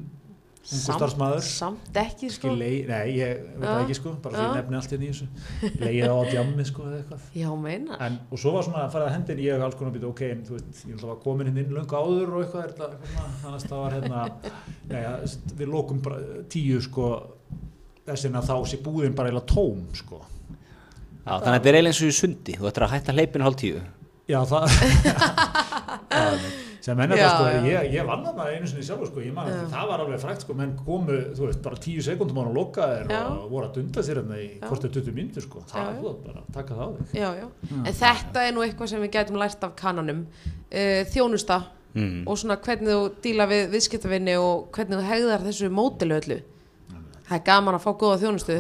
ungu 0.62 0.78
samt, 0.78 0.94
starfsmaður 1.00 1.40
samt 1.42 1.96
ekki 1.98 2.28
sko 2.30 2.52
lei, 2.54 2.84
nei, 2.86 3.16
ég 3.16 3.40
veit 3.56 3.66
það 3.66 3.72
Já. 3.72 3.80
ekki 3.82 3.94
sko 3.98 4.12
bara 4.22 4.38
ég 4.38 4.44
Já. 4.46 4.52
nefni 4.60 4.76
allt 4.78 4.92
hérna 4.94 5.04
í 5.04 5.06
þessu 5.10 5.26
leiði 5.82 6.06
á 6.06 6.14
djammi 6.30 6.64
sko 6.68 6.80
eða 6.86 6.96
eitthvað 7.00 7.22
já, 7.40 7.48
meina 7.64 7.92
En, 8.06 8.14
og 8.30 8.36
svo 8.42 8.50
var 8.54 8.62
svona 8.68 8.80
að 8.84 8.92
fara 8.94 9.04
að 9.08 9.14
hendin 9.16 9.42
ég 9.42 9.58
alls 9.66 9.76
konar 9.80 9.94
býta 9.96 10.06
ok, 10.10 10.22
en 10.28 10.40
þú 10.46 10.52
veist, 10.58 10.82
ég 10.86 10.92
að 11.02 11.22
komin 11.24 11.46
hérna 11.50 11.60
inn 11.64 11.74
löngu 11.76 11.94
áður 11.98 12.30
og 12.36 12.40
eitthvað, 12.44 12.62
er 12.62 12.70
þetta, 12.76 12.88
eitthvað 13.02 13.28
þannig 13.42 13.58
að 13.58 13.66
það 13.72 13.80
var 13.82 13.92
hérna, 13.98 14.18
neða, 14.92 15.12
við 15.62 15.68
lókum 15.74 15.98
bara 16.06 16.18
tíu 16.54 16.78
sko, 16.86 17.06
þess 18.06 18.22
vegna 18.28 18.46
þá 18.46 18.54
sé 18.70 18.76
búðin 18.86 19.18
bara 19.18 19.28
eila 19.32 19.42
tóm 19.50 19.78
sko. 19.98 20.18
Já, 21.22 21.36
þannig 21.38 21.48
að 21.48 21.54
þetta 21.58 21.68
er 21.70 21.76
eiginlega 21.78 21.92
eins 21.92 22.02
og 22.02 22.08
í 22.08 22.14
sundi 22.16 22.52
Þú 22.58 22.64
ættir 22.66 22.82
að 22.82 22.92
hætta 22.96 23.12
hleypinu 23.14 23.44
hálf 23.46 23.58
tíu 23.60 23.78
Já, 24.30 24.40
það, 24.48 24.64
sem 26.82 26.98
menn 26.98 27.12
þetta 27.12 27.22
Já, 27.22 27.32
sko, 27.32 27.66
ég, 27.68 27.88
ég 27.94 28.06
vann 28.08 28.24
þarna 28.26 28.46
einu 28.50 28.70
sinni 28.70 28.86
sjálfur 28.86 29.10
sko, 29.10 29.22
ég 29.22 29.34
man, 29.36 29.50
Já. 29.50 29.60
það 29.70 29.90
var 29.92 30.02
alveg 30.04 30.22
frækt 30.22 30.46
sko, 30.46 30.56
menn 30.58 30.72
komu, 30.78 31.18
þú 31.36 31.46
veist, 31.46 31.60
bara 31.62 31.78
tíu 31.84 32.02
sekundum 32.02 32.38
á 32.38 32.42
hann 32.42 32.50
og 32.50 32.56
lokaðir 32.58 33.12
Já. 33.12 33.20
og 33.30 33.44
voru 33.52 33.68
að 33.68 33.76
dunda 33.78 34.04
sér 34.06 34.20
hérna 34.22 34.40
í 34.42 34.48
er 34.58 34.94
20 34.98 35.14
mínútur 35.16 35.46
sko, 35.46 35.62
það 35.70 35.92
er 35.92 36.00
þú 36.00 36.10
átt 36.12 36.24
bara 36.26 36.42
að 36.42 36.50
taka 36.56 36.78
það 36.80 36.82
á 36.82 36.90
þig. 36.98 37.14
já, 37.20 37.28
já. 37.38 37.46
en 37.82 38.00
þetta 38.02 38.46
er 38.48 38.56
nú 38.56 38.64
eitthvað 38.66 38.92
sem 38.92 39.04
við 39.06 39.14
gætum 39.18 39.38
lært 39.42 39.66
af 39.68 39.76
kananum 39.78 40.24
uh, 40.26 41.02
þjónusta 41.14 41.60
mm. 41.94 42.22
og 42.26 42.40
svona 42.42 42.58
hvernig 42.66 42.96
þú 42.96 43.10
díla 43.24 43.48
við 43.50 43.68
viðskiptavinni 43.76 44.38
og 44.42 44.72
hvernig 44.74 44.98
þú 44.98 45.10
hegðar 45.12 45.46
þessu 45.46 45.70
mótilu 45.72 46.18
öllu 46.18 46.40
það 47.28 47.36
er 47.38 47.46
gaman 47.46 47.78
að 47.78 47.86
fá 47.86 47.92
góða 47.94 48.20
þjónustu 48.24 48.58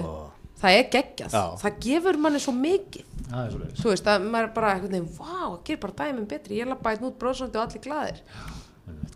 það 0.62 0.78
er 0.78 0.88
geggjað, 0.94 1.36
Já. 1.36 1.44
það 1.62 1.78
gefur 1.86 2.18
manni 2.24 2.40
svo 2.42 2.54
mikið. 2.56 3.06
Það 3.28 3.44
er 3.44 3.76
þú 3.80 3.92
veist 3.92 4.10
að 4.12 4.26
maður 4.28 4.48
er 4.48 4.54
bara 4.56 4.72
eitthvað 4.74 4.96
nefn, 4.96 5.12
vá, 5.18 5.60
ger 5.66 5.80
bara 5.82 5.96
dæminn 6.00 6.28
betri, 6.30 6.58
ég 6.60 6.70
lappa 6.70 6.92
einn 6.92 7.06
út 7.08 7.18
bróðsandi 7.20 7.58
og 7.58 7.64
allir 7.66 7.84
glaðir. 7.86 8.20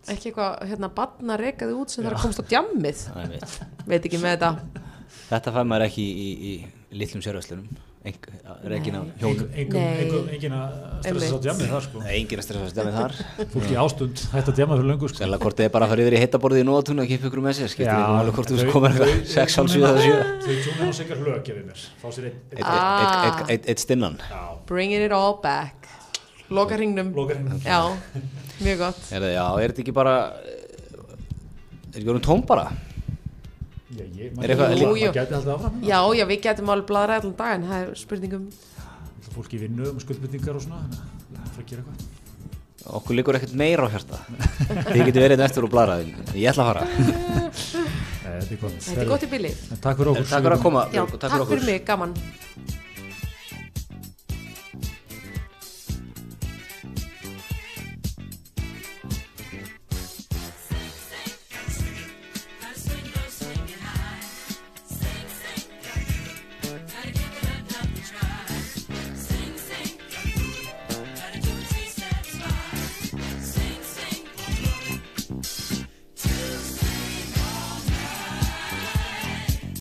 Ekki 0.06 0.30
eitthvað, 0.30 0.52
hérna, 0.70 0.90
badna 0.94 1.36
rekaði 1.40 1.74
út 1.76 1.92
sem 1.92 2.04
þarf 2.06 2.20
að 2.20 2.24
komast 2.24 2.42
á 2.42 2.50
djammið. 2.52 3.02
Það 3.10 3.36
er 3.36 3.88
veit 3.90 4.06
ekki 4.06 4.20
með 4.22 4.36
þetta. 4.36 4.82
Þetta 5.26 5.54
fær 5.56 5.66
maður 5.66 5.88
ekki 5.88 6.06
í, 6.06 6.26
í, 6.26 6.54
í 6.94 7.00
litlum 7.00 7.24
hjónum 7.24 7.66
engin, 8.06 9.74
Nei. 9.74 9.94
engin, 10.00 10.28
engin 10.36 10.52
að 10.56 10.74
stressa 11.02 11.26
á 11.26 11.36
Einmitt. 11.36 11.44
djamið 11.46 11.70
þar 11.72 11.82
sko. 11.86 12.02
Engin 12.16 12.38
að 12.40 12.44
stressa 12.46 12.68
stjafið 12.72 12.96
þar 12.96 13.12
fólk 13.54 13.70
í 13.72 13.76
ástund 13.82 14.22
hætti 14.32 14.52
að 14.52 14.56
djama 14.60 14.76
fyrir 14.78 14.88
löngu 14.92 15.08
sko. 15.10 15.18
Sérlega 15.22 15.42
hvort 15.42 15.56
þið 15.60 15.66
er 15.66 15.72
bara 15.76 15.86
að 15.86 15.92
fara 15.92 16.04
yfir 16.06 16.16
í 16.16 16.20
heitaborðið 16.22 16.62
í 16.62 16.66
nótunum 16.68 17.02
og 17.04 17.10
kipa 17.10 17.26
ykkur 17.30 17.42
með 17.46 17.56
sér 17.58 17.72
Skiptir 17.72 17.92
ykkur 17.92 18.20
alveg 18.20 18.34
hvort 18.38 18.50
þú 18.52 18.58
þau- 18.60 18.72
komir 18.76 18.94
þau- 18.96 19.06
eitthvað 19.06 19.34
6, 19.34 19.56
þau 19.56 19.66
7, 19.66 19.68
7 19.68 19.76
tjúna- 19.76 20.04
7 20.06 20.46
þau 20.46 20.56
tjóna 20.66 20.88
og 20.88 20.94
segja 21.00 21.16
hlög 21.20 21.40
gefið 21.46 21.64
mér 21.66 21.80
fá 22.02 22.08
sér 22.16 22.24
Eitt- 22.26 22.62
Ah. 22.62 22.70
eitt- 23.02 23.06
eitt- 23.06 23.26
eitt- 23.26 23.50
eitt- 23.50 23.68
Eitt 23.74 23.78
stinnan 23.84 24.18
bringing 24.66 25.02
it 25.02 25.12
all 25.12 25.34
back 25.42 25.88
loka 26.50 26.76
hringnum 26.76 27.12
já, 27.64 27.80
mjög 28.62 28.78
gott 28.78 29.00
Er 29.12 29.22
er 29.22 29.68
þetta 29.72 29.82
ekki 29.82 29.92
bara 29.92 30.32
Er 31.96 32.02
ekki 32.02 32.10
orðin 32.12 32.22
tóm 32.22 32.42
bara? 32.46 32.70
Já, 33.96 34.04
ég, 34.04 34.32
Er 34.42 34.50
eitthvað- 34.52 34.72
haldið 35.32 35.52
áfram 35.54 35.80
já, 35.82 35.98
já, 36.18 36.24
við 36.28 36.42
getum 36.46 36.72
alveg 36.74 36.86
bladra 36.90 37.16
allan 37.20 37.36
dag 37.38 37.54
en 37.56 37.64
það 37.70 37.82
er 37.86 37.94
spurningum. 38.02 38.44
Fólk 39.36 39.52
í 39.56 39.60
vinnu 39.60 39.90
um 39.90 39.98
skuldbyttingar 40.00 40.56
og 40.56 40.62
svona 40.64 40.82
þannig 40.84 41.00
að 41.00 41.48
það 41.48 41.56
er 41.56 41.64
að 41.64 41.70
gera 41.70 41.82
eitthvað. 41.82 42.12
Okkur 42.96 43.16
liggur 43.18 43.34
ekkert 43.34 43.54
meira 43.58 43.82
á 43.82 43.88
hjarta. 43.90 44.18
Þið 44.92 45.04
getur 45.08 45.24
verið 45.26 45.40
eftir 45.48 45.64
og 45.66 45.70
bladra 45.72 45.96
Ég 46.38 46.52
ætla 46.52 46.62
að 46.62 46.70
fara. 46.70 46.82
Nei, 48.26 48.40
þetta 48.40 48.54
er 48.54 48.60
gott. 48.60 48.78
Þetta 48.86 49.00
gott 49.10 49.26
í 49.26 49.30
bili. 49.30 49.50
Takk 49.80 49.98
fyrir 49.98 50.12
okkur 50.12 50.28
Takk 50.30 50.44
fyrir 50.46 50.56
að 50.58 50.62
fyrir 50.66 51.50
fyrir 51.50 51.66
mig, 51.72 51.84
gaman 51.88 52.14